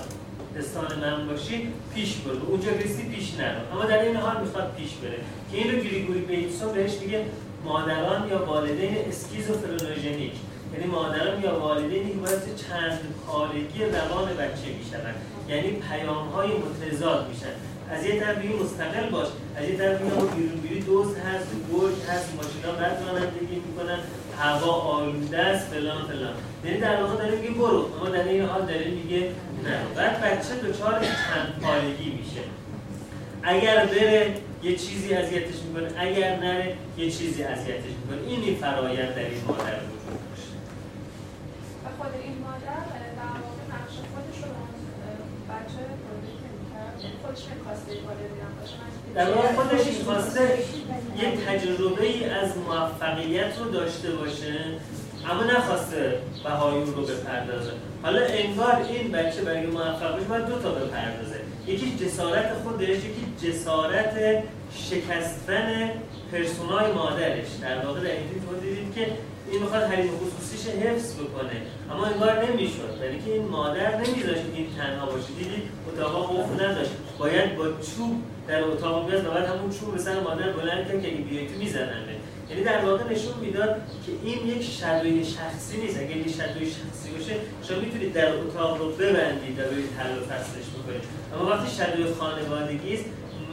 پستان 0.54 0.98
من 1.00 1.26
باشی 1.28 1.68
پیش 1.94 2.16
برو. 2.16 2.46
اونجا 2.46 2.70
رسی 2.70 3.02
پیش 3.02 3.34
نرو. 3.34 3.72
اما 3.72 3.84
در 3.84 4.02
این 4.02 4.16
حال 4.16 4.40
می‌خواد 4.40 4.74
پیش 4.76 4.90
بره. 4.90 5.18
که 5.50 5.56
این 5.56 5.72
رو 5.72 5.82
گریگوری 5.82 6.20
بیتسون 6.20 6.72
بهش 6.72 6.92
میگه 7.02 7.24
مادران 7.64 8.28
یا 8.28 8.44
والدین 8.44 8.96
schizophrenogenic. 9.08 10.32
یعنی 10.74 10.86
مادران 10.86 11.42
یا 11.42 11.60
والدینی 11.60 12.10
که 12.10 12.16
باعث 12.16 12.44
چند 12.68 12.98
پارگی 13.26 13.84
روان 13.84 14.28
بچه 14.28 14.68
میشن 14.78 15.14
یعنی 15.48 15.70
پیام 15.70 16.28
های 16.28 16.48
متضاد 16.48 17.28
میشن. 17.28 17.54
از 17.90 18.04
یه 18.06 18.20
طرف 18.20 18.38
میگه 18.38 18.54
مستقل 18.54 19.08
باش 19.10 19.28
از 19.56 19.68
یه 19.68 19.76
طرف 19.76 20.00
میگه 20.00 20.14
بیرون 20.14 20.60
بری 20.60 20.80
دزد 20.80 21.16
هست 21.16 21.46
گرگ 21.72 21.94
هست 22.08 22.34
ماشینا 22.36 22.72
بد 22.72 23.02
رانندگی 23.06 23.62
می‌کنن 23.66 23.98
هوا 24.38 24.72
آلوده 24.72 25.38
است 25.38 25.66
فلان 25.66 26.02
فلان. 26.06 26.34
یعنی 26.64 26.80
در 26.80 27.02
واقع 27.02 27.16
داره 27.16 27.36
میگه 27.36 27.50
برو. 27.50 27.88
اما 27.96 28.08
در 28.08 28.24
عین 28.24 28.44
حال 28.44 28.62
داره 28.62 28.88
میگه 28.90 29.30
نه. 29.64 29.78
بعد 29.96 30.20
بچه 30.20 30.54
دچار 30.54 31.00
چند 31.00 31.60
پارگی 31.62 32.10
میشه. 32.10 32.40
اگر 33.42 33.86
بره 33.86 34.36
یه 34.62 34.76
چیزی 34.76 35.14
اذیتش 35.14 35.58
می‌کنه. 35.62 35.88
اگر 35.98 36.36
نره 36.36 36.76
یه 36.98 37.10
چیزی 37.10 37.42
اذیتش 37.42 37.92
می‌کنه. 38.00 38.28
این 38.28 38.42
این 38.42 38.56
فرایند 38.56 39.14
در 39.14 39.22
این 39.22 39.44
مادر 39.48 39.78
وجود 39.84 40.20
داشته 40.30 40.56
و 41.84 41.86
خود 41.98 42.12
این 42.24 42.38
مادر 42.44 42.80
در 43.20 43.34
واقع 43.44 43.62
نقش 43.74 43.94
خودش 44.12 44.38
رو 44.44 44.50
اه، 44.50 45.18
بچه 45.50 45.80
تولید 46.04 46.40
نمی‌کرد. 46.44 46.93
یعنی 46.93 46.93
در 49.14 49.30
واقع 49.30 49.48
خودش 49.52 49.86
می‌خواسته 49.86 50.58
یه 51.22 51.30
تجربه 51.46 52.06
ای 52.06 52.24
از 52.24 52.50
موفقیت 52.58 53.58
رو 53.58 53.70
داشته 53.70 54.10
باشه 54.10 54.54
اما 55.30 55.44
نخواسته 55.44 56.18
بهای 56.44 56.74
اون 56.74 56.94
رو 56.94 57.02
بپردازه. 57.02 57.70
حالا 58.02 58.20
انگار 58.26 58.76
این 58.90 59.12
بچه 59.12 59.42
برای 59.42 59.66
موفق 59.66 60.16
بشه 60.16 60.24
باید 60.24 60.46
دو 60.46 60.58
تا 60.58 60.70
بپردازه. 60.70 61.40
یکی 61.66 61.96
جسارت 61.96 62.52
خودش 62.64 62.88
یکی 62.88 63.26
جسارت 63.42 64.42
شکستن 64.74 65.90
پرسونای 66.32 66.92
مادرش. 66.92 67.46
در 67.62 67.86
واقع 67.86 68.00
در 68.00 68.08
ما 68.52 68.58
دیدیم 68.62 68.92
که 68.94 69.06
این 69.54 69.62
می‌خواد 69.62 69.82
حریم 69.82 70.10
خصوصیش 70.20 70.74
حفظ 70.74 71.14
بکنه. 71.14 71.56
اما 71.90 72.06
انگار 72.06 72.34
نمی‌شد. 72.44 72.98
برای 73.00 73.18
که 73.18 73.32
این 73.32 73.44
مادر 73.48 73.96
نمیذاشت 73.96 74.42
این 74.54 74.66
تنها 74.76 75.06
باشه. 75.06 75.26
دیدید 75.38 75.62
اتاق 75.88 76.14
قفل 76.36 76.64
نداشت. 76.64 76.90
باید 77.18 77.56
با 77.56 77.64
چوب 77.64 78.22
در 78.48 78.64
اتاق 78.64 79.10
بیاد 79.10 79.26
و 79.26 79.30
بعد 79.30 79.46
همون 79.46 79.70
چوب 79.70 79.96
به 79.96 80.20
مادر 80.20 80.52
بلند 80.52 80.88
کرد 80.88 81.02
که 81.02 81.08
اگه 81.08 81.16
بیای 81.16 81.46
تو 81.46 81.58
میزننه. 81.58 82.14
یعنی 82.50 82.64
در 82.64 82.84
واقع 82.84 83.04
نشون 83.12 83.34
می‌داد 83.40 83.74
که 84.06 84.12
این 84.24 84.48
یک 84.48 84.62
شدوی 84.62 85.24
شخصی 85.24 85.80
نیست. 85.80 85.98
اگر 85.98 86.16
یه 86.16 86.32
شدوی 86.38 86.66
شخصی 86.66 87.08
باشه 87.16 87.34
شما 87.68 87.78
می‌تونید 87.78 88.12
در 88.12 88.34
اتاق 88.34 88.78
رو 88.78 88.90
ببندید 88.90 89.58
و 89.58 89.62
برید 89.62 89.90
حل 89.98 90.18
و 90.18 90.20
فصلش 90.30 90.68
بکنید. 90.74 91.04
اما 91.34 91.50
وقتی 91.50 91.70
شدوی 91.76 92.04
خانوادگی 92.18 92.94
است 92.94 93.04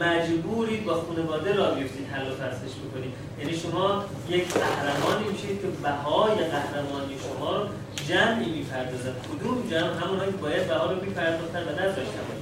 مجبورید 0.02 0.84
با 0.84 0.94
خانواده 0.94 1.52
را 1.54 1.70
بیفتید 1.70 2.06
حل 2.12 2.26
و 2.30 2.34
فصلش 2.34 2.74
بکنید 2.84 3.12
یعنی 3.40 3.56
شما 3.56 4.04
یک 4.28 4.44
قهرمانی 4.54 5.28
میشید 5.32 5.62
که 5.62 5.68
بهای 5.82 6.34
قهرمانی 6.34 7.14
شما 7.26 7.56
رو 7.56 7.64
جمعی 8.08 8.50
می‌پردازن 8.50 9.14
کدوم 9.28 9.70
جمع؟ 9.70 10.04
همونهایی 10.04 10.32
که 10.32 10.38
باید 10.38 10.68
بها 10.68 10.90
رو 10.90 11.04
میپرداختن 11.04 11.62
و 11.62 11.72
نذاشتن 11.82 12.32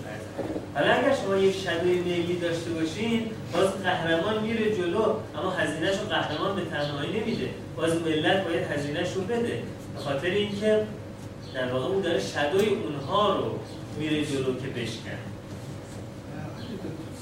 حالا 0.75 0.93
اگر 0.93 1.15
شما 1.15 1.37
یک 1.37 1.57
شبیه 1.57 1.95
میلی 1.95 2.39
داشته 2.39 2.71
باشین 2.71 3.31
باز 3.53 3.83
قهرمان 3.83 4.43
میره 4.43 4.77
جلو 4.77 5.03
اما 5.39 5.51
هزینهش 5.51 5.97
رو 5.99 6.09
قهرمان 6.09 6.57
به 6.57 6.63
تنهایی 6.65 7.21
نمیده. 7.21 7.49
باز 7.77 7.95
ملت 8.03 8.45
باید 8.45 8.71
هزینهش 8.71 9.13
رو 9.13 9.23
بده. 9.23 9.63
به 9.95 10.01
خاطر 10.05 10.31
اینکه 10.31 10.87
در 11.55 11.73
واقع 11.73 11.87
اون 11.87 12.01
داره 12.01 12.21
shadow 12.21 12.62
ی 12.62 12.69
اونها 12.69 13.37
رو 13.37 13.59
میره 13.99 14.27
جلو 14.27 14.45
که 14.45 14.81
بشکن. 14.81 15.30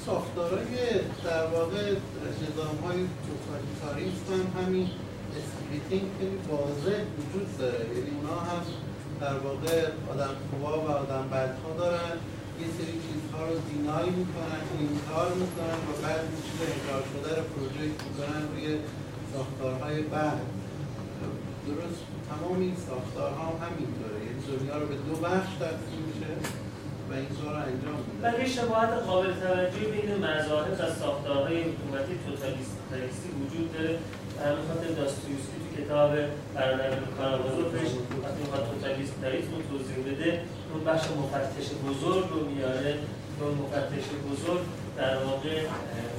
ساختارهای 0.05 0.77
در 1.25 1.45
واقع 1.55 1.83
نظام 2.43 2.77
های 2.85 3.01
توتالیتاریسم 3.25 4.33
هم 4.33 4.63
همین 4.63 4.87
splitting 5.37 6.07
خیلی 6.19 6.39
واضح 6.51 6.97
وجود 7.17 7.57
داره. 7.59 7.85
یعنی 7.95 8.11
اونا 8.17 8.39
هم 8.49 8.61
در 9.21 9.37
واقع 9.47 9.77
آدم 10.11 10.33
خوبا 10.49 10.73
و 10.85 10.87
آدم 11.03 11.25
بدها 11.33 11.69
دارن. 11.77 12.15
یه 12.61 12.67
سری 12.77 12.95
چیزها 13.05 13.41
رو 13.49 13.55
deny 13.69 14.09
می‌کنن 14.19 14.61
انکار 14.79 15.29
می‌کنن 15.41 15.79
و 15.87 15.91
بعد 16.03 16.21
چیز 16.45 16.59
انکار 16.73 17.03
شده 17.11 17.31
رو 17.37 17.43
project 17.53 17.99
می‌کنن 18.07 18.41
روی 18.51 18.65
ساختارهای 19.33 20.01
بعد. 20.01 20.41
درست 21.67 22.01
تمام 22.29 22.59
این 22.59 22.75
ساختارها 22.87 23.45
هم 23.49 23.55
همینطوره. 23.65 24.17
یعنی 24.25 24.41
دنیا 24.49 24.77
رو 24.77 24.85
به 24.91 24.95
دو 24.95 25.15
بخش 25.25 25.51
تقسیم 25.63 26.03
میشه. 26.07 26.31
و 27.09 27.13
این 27.13 27.31
رو 27.41 27.49
انجام 27.69 27.97
میده 28.05 28.19
ولی 28.23 28.49
شباهت 28.55 28.93
قابل 29.07 29.31
توجهی 29.43 29.85
بین 29.93 30.11
مذاهب 30.25 30.73
و 30.73 30.83
ساختارهای 30.99 31.57
حکومتی 31.69 32.13
توتالیستی 32.25 33.29
وجود 33.41 33.67
داره. 33.73 33.93
همین 34.45 34.63
خاطر 34.69 34.89
داستویوسکی 34.99 35.57
تو 35.63 35.67
کتاب 35.77 36.11
برادران 36.55 37.03
کارامازوفش 37.17 37.89
وقتی 38.23 38.41
می‌خواد 38.43 38.63
توتالیتاریسم 38.71 39.51
رو 39.55 39.61
توضیح 39.69 39.97
بده 40.09 40.41
اون 40.71 40.83
بخش 40.83 41.05
مفتش 41.19 41.67
بزرگ 41.87 42.25
رو 42.33 42.39
میاره. 42.49 42.93
اون 43.41 43.53
مفتش 43.61 44.05
بزرگ 44.29 44.61
در 44.97 45.17
واقع 45.17 45.55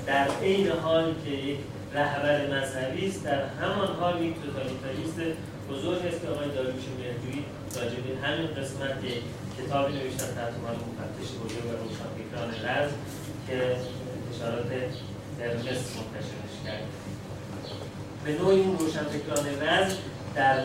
در 0.06 0.28
عین 0.42 0.68
حال 0.68 1.14
که 1.24 1.30
یک 1.30 1.58
رهبر 1.94 2.46
مذهبی 2.46 3.08
است 3.08 3.24
در 3.24 3.40
همان 3.60 3.88
حال 4.00 4.22
یک 4.22 4.34
توتالیتاریست 4.42 5.20
بزرگ 5.70 6.06
است 6.06 6.22
که 6.22 6.28
آقای 6.28 6.48
داریوش 6.48 6.84
مهرجویی 6.98 7.44
راجع 7.76 8.00
به 8.00 8.26
همین 8.26 8.46
قسمت 8.46 8.98
کتابی 9.58 9.92
نوشتن 9.92 10.34
تحت 10.34 10.52
عنوان 10.56 10.76
مفتش 10.86 11.30
بزرگ 11.40 11.66
و 11.66 11.72
روشنفکران 11.82 12.50
رز 12.66 12.90
که 13.46 13.76
اشارات 14.34 14.70
قرمز 15.38 15.66
منتشرش 15.66 16.54
کرد. 16.66 16.82
به 18.24 18.32
نوعی 18.32 18.60
اون 18.60 18.78
روشنفکران 18.78 19.46
رز 19.46 19.92
در 20.34 20.58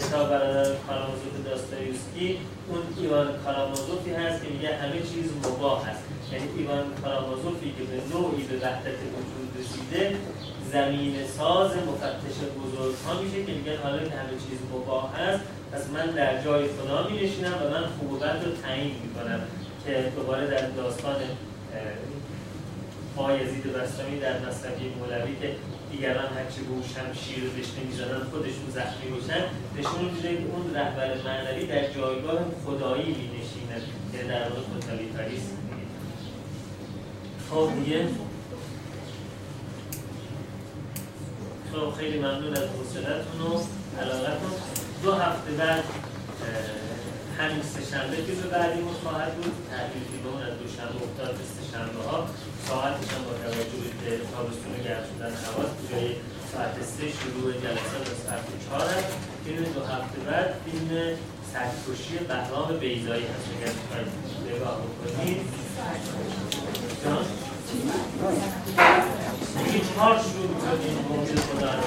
کتاب 0.00 0.28
برادر 0.30 0.74
کارامازوف 0.74 1.34
داستایوسکی 1.44 2.38
اون 2.68 2.80
ایوان 2.98 3.28
کارامازوفی 3.44 4.10
هست 4.10 4.44
که 4.44 4.50
میگه 4.50 4.76
همه 4.76 5.00
چیز 5.00 5.26
مباه 5.44 5.86
هست 5.86 6.00
یعنی 6.32 6.48
ایوان 6.58 6.84
کارامازوفی 7.02 7.74
که 7.78 7.84
به 7.90 7.96
نوعی 8.14 8.42
به 8.42 8.56
وحدت 8.56 8.98
وجود 9.14 9.48
رسیده 9.60 10.16
زمین 10.72 11.14
ساز 11.38 11.70
مفتش 11.70 12.36
بزرگ 12.60 12.94
ها 13.06 13.20
میشه 13.22 13.44
که 13.44 13.52
میگن 13.52 13.76
حالا 13.82 13.98
که 13.98 14.14
همه 14.20 14.36
چیز 14.48 14.58
مباه 14.74 15.16
هست 15.16 15.40
پس 15.72 15.90
من 15.94 16.06
در 16.06 16.44
جای 16.44 16.68
خدا 16.68 17.08
می 17.08 17.16
نشینم 17.16 17.52
و 17.52 17.70
من 17.70 17.86
خوب 17.98 18.12
و 18.12 18.16
بد 18.16 18.42
رو 18.44 18.52
تعیین 18.62 18.94
می‌کنم 19.02 19.40
که 19.86 20.12
دوباره 20.16 20.46
در 20.46 20.68
داستان 20.68 21.16
بایزید 23.16 23.72
بستمی 23.72 24.20
در 24.20 24.38
مصنوی 24.38 24.88
مولوی 24.88 25.36
که 25.40 25.56
دیگران 25.92 26.26
هرچی 26.36 26.60
به 26.60 26.88
شمشیر 26.94 27.44
و 27.44 27.48
دشنه 27.48 27.84
می‌زنن 27.88 28.24
خودشون 28.30 28.70
زخمی 28.74 29.10
باشن 29.10 29.44
نشون 29.78 30.04
میده 30.14 30.28
که 30.28 30.50
اون 30.52 30.74
رهبر 30.74 31.10
معنوی 31.24 31.66
در 31.66 31.92
جایگاه 31.92 32.40
خدایی 32.64 33.04
می 33.04 33.28
نشیند 33.38 33.82
که 34.12 34.18
در 34.18 34.42
واقع 34.42 34.60
توتالیتاریسم. 34.72 35.56
خب 37.50 37.70
دیگه 37.84 38.08
خب 41.72 41.90
خیلی 41.98 42.18
ممنون 42.18 42.52
از 42.52 42.68
حوصلتون 42.68 43.40
و 43.40 43.58
علاقتون 44.00 44.50
دو 45.02 45.12
هفته 45.12 45.52
بعد 45.58 45.84
همین 47.38 47.62
سه 47.62 47.82
شنبه 47.90 48.16
که 48.16 48.32
به 48.32 48.46
بعدیمون 48.48 48.94
خواهد 49.02 49.32
بود 49.36 49.54
تحلیل 49.70 50.04
فیلمون 50.10 50.42
از 50.48 50.54
دوشنبه 50.62 50.96
افتاد 51.06 51.32
به 51.38 51.44
سه 51.54 51.62
شنبه 51.72 52.00
ها 52.08 52.18
ساعتش 52.68 53.08
هم 53.14 53.22
با 53.26 53.32
توجه 53.42 53.84
به 54.00 54.10
تابستون 54.32 54.72
و 54.74 54.78
گرم 54.84 55.04
شدن 55.10 55.32
حواس 55.44 55.72
جای 55.90 56.08
ساعت 56.52 56.74
سه 56.92 57.06
شروع 57.18 57.52
جلسه 57.52 57.98
تا 58.04 58.14
ساعت 58.24 58.44
چهار 58.64 58.86
هست 58.94 59.12
فیلم 59.44 59.64
دو 59.74 59.80
هفته 59.92 60.18
بعد 60.28 60.48
فیلم 60.64 60.90
سرکشی 61.52 62.18
بهرام 62.28 62.68
بیزایی 62.80 63.26
هست. 63.32 63.46
اگر 63.54 63.72
می‌خواید 63.78 64.08
نگاه 64.46 64.76
بکنید؟ 64.82 65.40
میگه 69.64 69.80
چهار 69.94 70.14
شروع 70.18 70.50
کنید 70.60 70.96
موجود 71.08 71.40
خدا 71.40 71.70
رو 71.74 71.86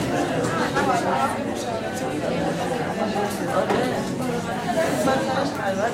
var. 5.75 5.91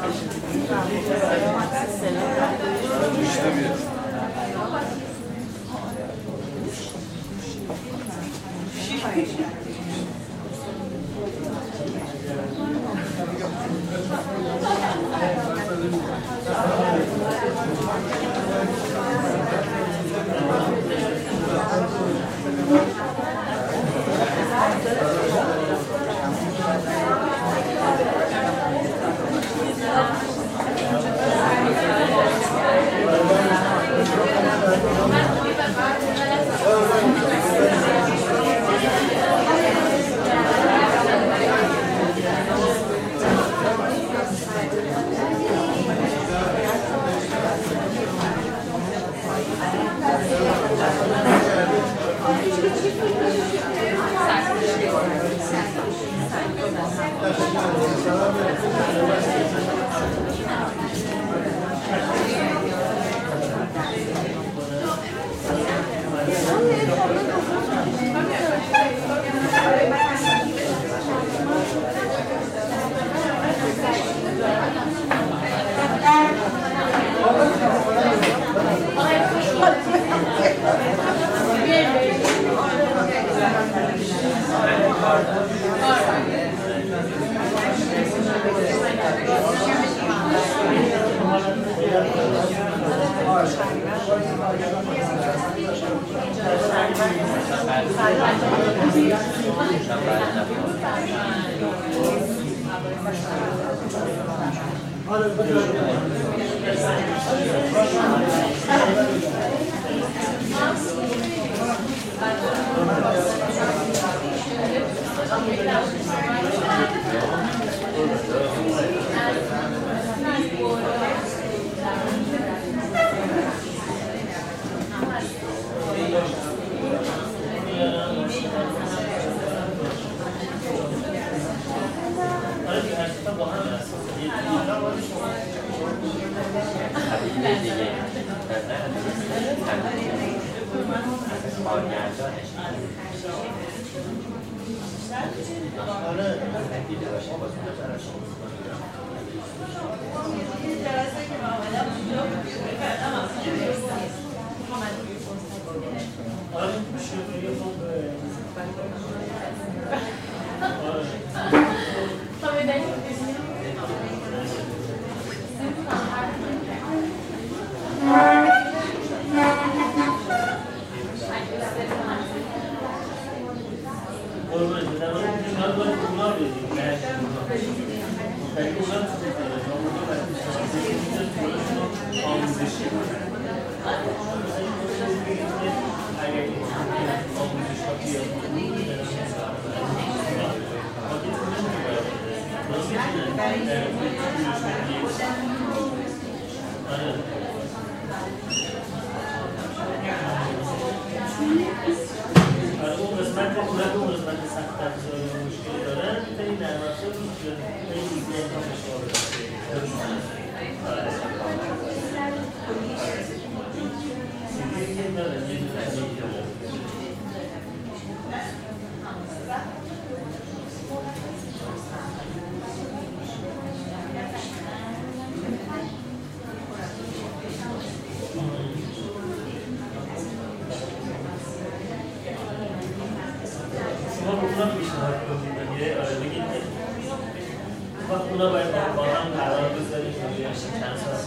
اونا 238.38 238.50
باید 238.50 238.96
با 238.96 239.04
هم 239.04 239.30
قرار 239.38 239.70
بذاریم. 239.70 240.14
یعنی 240.14 240.56
چند 240.80 240.98
ساعت 240.98 241.22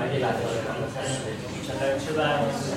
اگه 0.00 0.18
چه 2.06 2.12
برنامه 2.12 2.69